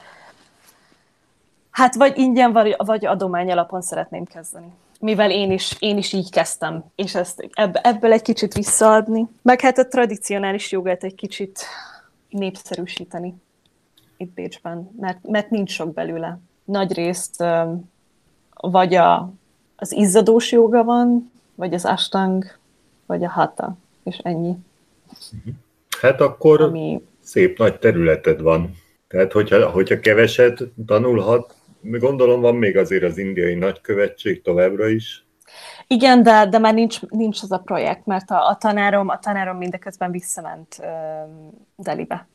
hát 1.79 1.95
vagy 1.95 2.19
ingyen, 2.19 2.53
vagy, 2.53 2.75
vagy 2.77 3.07
adomány 3.07 3.51
alapon 3.51 3.83
szeretném 3.83 4.25
kezdeni. 4.25 4.67
Mivel 5.01 5.31
én 5.31 5.51
is, 5.51 5.77
én 5.79 5.97
is 5.99 6.13
így 6.13 6.31
kezdtem, 6.31 6.85
és 6.95 7.15
ezt 7.15 7.49
ebből 7.83 8.13
egy 8.13 8.23
kicsit 8.23 8.55
visszaadni, 8.55 9.27
meg 9.43 9.61
hát 9.61 9.79
a 9.79 9.89
tradicionális 9.89 10.73
jogát 10.73 11.05
egy 11.05 11.15
kicsit 11.15 11.65
népszerűsíteni 12.29 13.35
itt 14.17 14.31
Bécsben, 14.31 14.91
mert, 15.01 15.19
mert 15.23 15.51
nincs 15.51 15.71
sok 15.71 15.93
belőle. 15.95 16.39
Nagy 16.65 16.93
részt 16.93 17.45
vagy 18.55 18.95
a, 18.95 19.33
az 19.77 19.93
izzadós 19.93 20.53
joga 20.53 20.85
van, 20.85 21.31
vagy 21.55 21.75
az 21.75 21.85
astang, 21.85 22.45
vagy 23.07 23.25
a 23.25 23.29
hata, 23.31 23.77
és 24.03 24.17
ennyi. 24.23 24.57
Hát 26.01 26.21
akkor 26.21 26.61
ami... 26.61 27.03
szép 27.21 27.59
nagy 27.59 27.79
területed 27.79 28.41
van. 28.41 28.77
Tehát, 29.09 29.33
hogyha, 29.33 29.71
hogyha 29.71 30.01
keveset 30.01 30.65
tanulhat, 30.87 31.57
gondolom 31.81 32.41
van 32.41 32.55
még 32.57 32.77
azért 32.77 33.03
az 33.03 33.19
indiai 33.19 33.55
nagykövetség 33.55 34.43
továbbra 34.43 34.89
is. 34.89 35.27
Igen, 35.87 36.23
de, 36.23 36.47
de 36.47 36.59
már 36.59 36.75
nincs, 36.75 37.03
nincs 37.03 37.43
az 37.43 37.53
a 37.53 37.59
projekt, 37.59 38.07
mert 38.07 38.31
a, 38.31 38.49
a 38.49 38.57
tanárom, 38.57 39.09
a 39.09 39.19
tanárom 39.19 39.57
mindeközben 39.57 40.11
visszament 40.11 40.77
uh, 40.81 40.87
Delibe, 41.77 42.29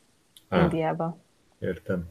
Há, 0.50 0.62
Indiába. 0.62 1.18
Értem. 1.60 2.10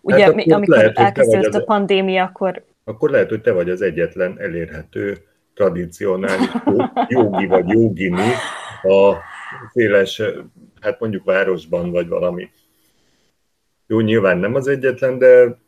Ugye, 0.00 0.24
hát 0.24 0.34
mi, 0.34 0.52
amikor 0.52 0.76
lehet, 0.76 0.98
elkezdődött 0.98 1.54
a 1.54 1.64
pandémia, 1.64 2.24
akkor... 2.24 2.64
Akkor 2.84 3.10
lehet, 3.10 3.28
hogy 3.28 3.40
te 3.40 3.52
vagy 3.52 3.70
az 3.70 3.82
egyetlen 3.82 4.40
elérhető 4.40 5.24
tradicionális 5.54 6.48
jogi 7.08 7.46
vagy 7.46 7.68
jogini 7.68 8.30
a 8.82 9.16
széles, 9.72 10.22
hát 10.80 11.00
mondjuk 11.00 11.24
városban, 11.24 11.90
vagy 11.90 12.08
valami. 12.08 12.50
Jó, 13.86 14.00
nyilván 14.00 14.38
nem 14.38 14.54
az 14.54 14.66
egyetlen, 14.66 15.18
de 15.18 15.58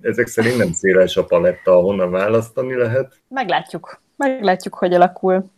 ezek 0.00 0.26
szerint 0.26 0.56
nem 0.56 0.72
széles 0.72 1.16
a 1.16 1.24
paletta, 1.24 1.76
ahonnan 1.76 2.10
választani 2.10 2.74
lehet. 2.74 3.20
Meglátjuk. 3.28 4.00
Meglátjuk, 4.16 4.74
hogy 4.74 4.94
alakul. 4.94 5.50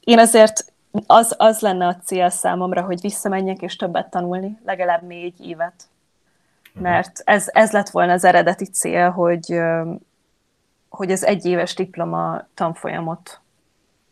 Én 0.00 0.18
azért 0.18 0.72
az, 1.06 1.34
az 1.38 1.60
lenne 1.60 1.86
a 1.86 1.96
cél 1.96 2.28
számomra, 2.28 2.82
hogy 2.82 3.00
visszamenjek 3.00 3.62
és 3.62 3.76
többet 3.76 4.10
tanulni, 4.10 4.58
legalább 4.64 5.02
négy 5.02 5.46
évet. 5.46 5.74
Mhm. 6.72 6.82
Mert 6.82 7.22
ez, 7.24 7.46
ez 7.52 7.72
lett 7.72 7.88
volna 7.88 8.12
az 8.12 8.24
eredeti 8.24 8.64
cél, 8.64 9.10
hogy, 9.10 9.60
hogy 10.88 11.10
az 11.10 11.24
egyéves 11.24 11.74
diploma 11.74 12.46
tanfolyamot, 12.54 13.40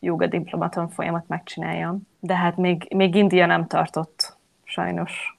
joga 0.00 0.26
diploma 0.26 0.68
tanfolyamot 0.68 1.28
megcsináljam. 1.28 2.08
De 2.20 2.36
hát 2.36 2.56
még, 2.56 2.92
még 2.94 3.14
India 3.14 3.46
nem 3.46 3.66
tartott, 3.66 4.36
sajnos, 4.64 5.38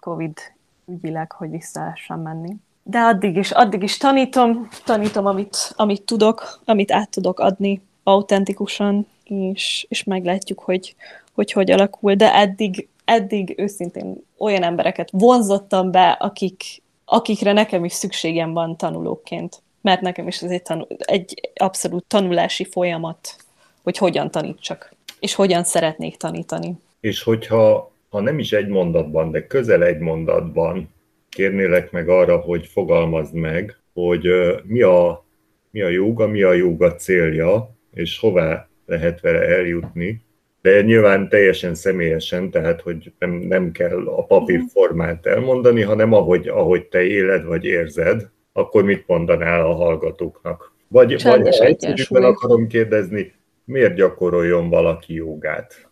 Covid 0.00 0.38
ügyileg, 0.86 1.32
hogy 1.32 1.50
vissza 1.50 1.94
menni 2.06 2.56
de 2.82 2.98
addig 2.98 3.36
is, 3.36 3.50
addig 3.50 3.82
is 3.82 3.96
tanítom, 3.96 4.68
tanítom, 4.84 5.26
amit, 5.26 5.72
amit 5.76 6.02
tudok, 6.02 6.60
amit 6.64 6.92
át 6.92 7.10
tudok 7.10 7.40
adni 7.40 7.82
autentikusan, 8.02 9.06
és, 9.24 9.86
és 9.88 10.04
meglátjuk, 10.04 10.58
hogy, 10.60 10.94
hogy 11.32 11.52
hogy 11.52 11.70
alakul, 11.70 12.14
de 12.14 12.34
eddig, 12.34 12.88
eddig 13.04 13.54
őszintén 13.56 14.24
olyan 14.38 14.62
embereket 14.62 15.08
vonzottam 15.12 15.90
be, 15.90 16.10
akik, 16.10 16.62
akikre 17.04 17.52
nekem 17.52 17.84
is 17.84 17.92
szükségem 17.92 18.52
van 18.52 18.76
tanulóként. 18.76 19.62
Mert 19.80 20.00
nekem 20.00 20.28
is 20.28 20.42
ez 20.42 20.50
egy, 20.50 20.62
tanul, 20.62 20.86
egy 20.98 21.50
abszolút 21.54 22.04
tanulási 22.04 22.64
folyamat, 22.64 23.36
hogy 23.82 23.96
hogyan 23.96 24.30
tanítsak, 24.30 24.94
és 25.20 25.34
hogyan 25.34 25.64
szeretnék 25.64 26.16
tanítani. 26.16 26.74
És 27.00 27.22
hogyha 27.22 27.90
ha 28.10 28.20
nem 28.20 28.38
is 28.38 28.52
egy 28.52 28.66
mondatban, 28.66 29.30
de 29.30 29.46
közel 29.46 29.82
egy 29.82 29.98
mondatban 29.98 30.88
kérnélek 31.30 31.90
meg 31.90 32.08
arra, 32.08 32.36
hogy 32.36 32.66
fogalmazd 32.66 33.34
meg, 33.34 33.76
hogy 33.92 34.28
mi 34.64 34.82
a, 34.82 35.24
mi 35.70 35.80
a 35.80 35.88
joga, 35.88 36.26
mi 36.26 36.42
a 36.42 36.52
joga 36.52 36.94
célja, 36.94 37.76
és 37.94 38.18
hová 38.18 38.68
lehet 38.86 39.20
vele 39.20 39.40
eljutni. 39.40 40.24
De 40.62 40.82
nyilván 40.82 41.28
teljesen 41.28 41.74
személyesen, 41.74 42.50
tehát 42.50 42.80
hogy 42.80 43.12
nem, 43.18 43.30
nem 43.30 43.72
kell 43.72 44.06
a 44.06 44.24
papírformát 44.24 45.26
elmondani, 45.26 45.82
hanem 45.82 46.12
ahogy, 46.12 46.48
ahogy 46.48 46.86
te 46.86 47.02
éled 47.02 47.44
vagy 47.44 47.64
érzed, 47.64 48.28
akkor 48.52 48.84
mit 48.84 49.06
mondanál 49.06 49.66
a 49.66 49.74
hallgatóknak? 49.74 50.72
Vagy, 50.88 51.22
vagy 51.22 51.46
egyszerűen 51.46 52.24
akarom 52.24 52.66
kérdezni, 52.66 53.32
miért 53.64 53.94
gyakoroljon 53.94 54.68
valaki 54.68 55.14
jogát? 55.14 55.88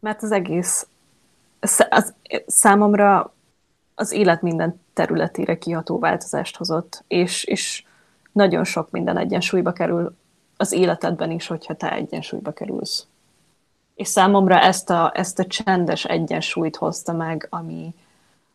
Mert 0.00 0.22
az 0.22 0.32
egész 0.32 0.86
az, 1.88 2.14
számomra 2.46 3.33
az 3.94 4.12
élet 4.12 4.42
minden 4.42 4.80
területére 4.92 5.58
kiható 5.58 5.98
változást 5.98 6.56
hozott, 6.56 7.04
és, 7.08 7.44
és 7.44 7.84
nagyon 8.32 8.64
sok 8.64 8.90
minden 8.90 9.16
egyensúlyba 9.16 9.72
kerül 9.72 10.16
az 10.56 10.72
életedben 10.72 11.30
is, 11.30 11.46
hogyha 11.46 11.74
te 11.74 11.92
egyensúlyba 11.92 12.52
kerülsz. 12.52 13.06
És 13.94 14.08
számomra 14.08 14.60
ezt 14.60 14.90
a, 14.90 15.12
ezt 15.14 15.38
a 15.38 15.46
csendes 15.46 16.04
egyensúlyt 16.04 16.76
hozta 16.76 17.12
meg, 17.12 17.46
ami, 17.50 17.94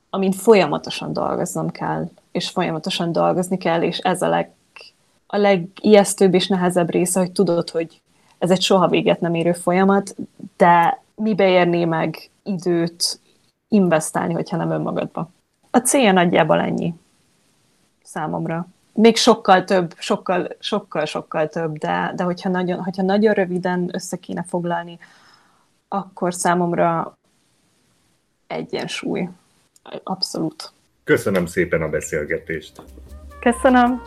amin 0.10 0.32
folyamatosan 0.32 1.14
dolgoznom 1.14 1.70
kell, 1.70 2.10
és 2.32 2.50
folyamatosan 2.50 3.12
dolgozni 3.12 3.58
kell, 3.58 3.82
és 3.82 3.98
ez 3.98 4.22
a, 4.22 4.28
leg, 4.28 4.52
a 5.28 5.38
legijesztőbb 5.38 6.34
és 6.34 6.48
nehezebb 6.48 6.90
része, 6.90 7.20
hogy 7.20 7.32
tudod, 7.32 7.70
hogy 7.70 8.02
ez 8.38 8.52
egy 8.52 8.62
soha 8.62 8.88
véget 8.88 9.22
nem 9.22 9.34
érő 9.34 9.54
folyamat, 9.54 10.16
de 10.58 11.04
mibe 11.16 11.50
érné 11.50 11.86
meg 11.86 12.30
időt, 12.44 13.20
investálni, 13.70 14.34
hogyha 14.34 14.58
nem 14.58 14.72
önmagadba. 14.72 15.30
A 15.72 15.78
célja 15.78 16.12
nagyjából 16.12 16.60
ennyi 16.60 16.94
számomra. 18.04 18.68
Még 18.94 19.18
sokkal 19.18 19.64
több, 19.64 19.94
sokkal, 19.98 20.48
sokkal, 20.60 21.06
sokkal 21.06 21.48
több, 21.48 21.78
de, 21.78 22.14
de 22.16 22.24
hogyha, 22.24 22.50
nagyon, 22.50 22.84
hogyha 22.84 23.02
nagyon 23.04 23.34
röviden 23.34 23.90
össze 23.92 24.18
kéne 24.18 24.44
foglalni, 24.44 25.00
akkor 25.88 26.34
számomra 26.34 27.18
egyensúly. 28.48 29.30
Abszolút. 30.04 30.72
Köszönöm 31.04 31.46
szépen 31.46 31.82
a 31.82 31.90
beszélgetést. 31.90 32.82
Köszönöm. 33.40 34.02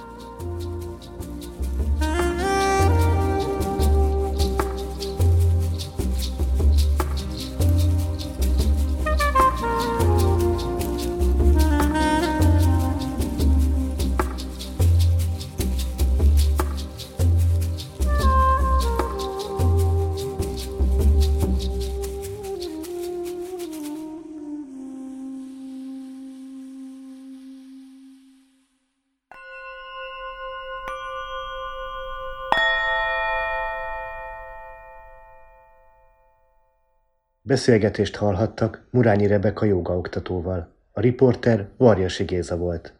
Beszélgetést 37.53 38.17
hallhattak 38.17 38.87
Murányi 38.91 39.27
Rebeka 39.27 39.65
jogaoktatóval. 39.65 40.69
A 40.93 41.01
riporter 41.01 41.69
Varjasi 41.77 42.25
Géza 42.25 42.57
volt. 42.57 42.93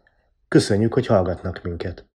Köszönjük, 0.49 0.95
hogy 0.95 1.07
hallgatnak 1.07 1.63
minket! 1.63 2.05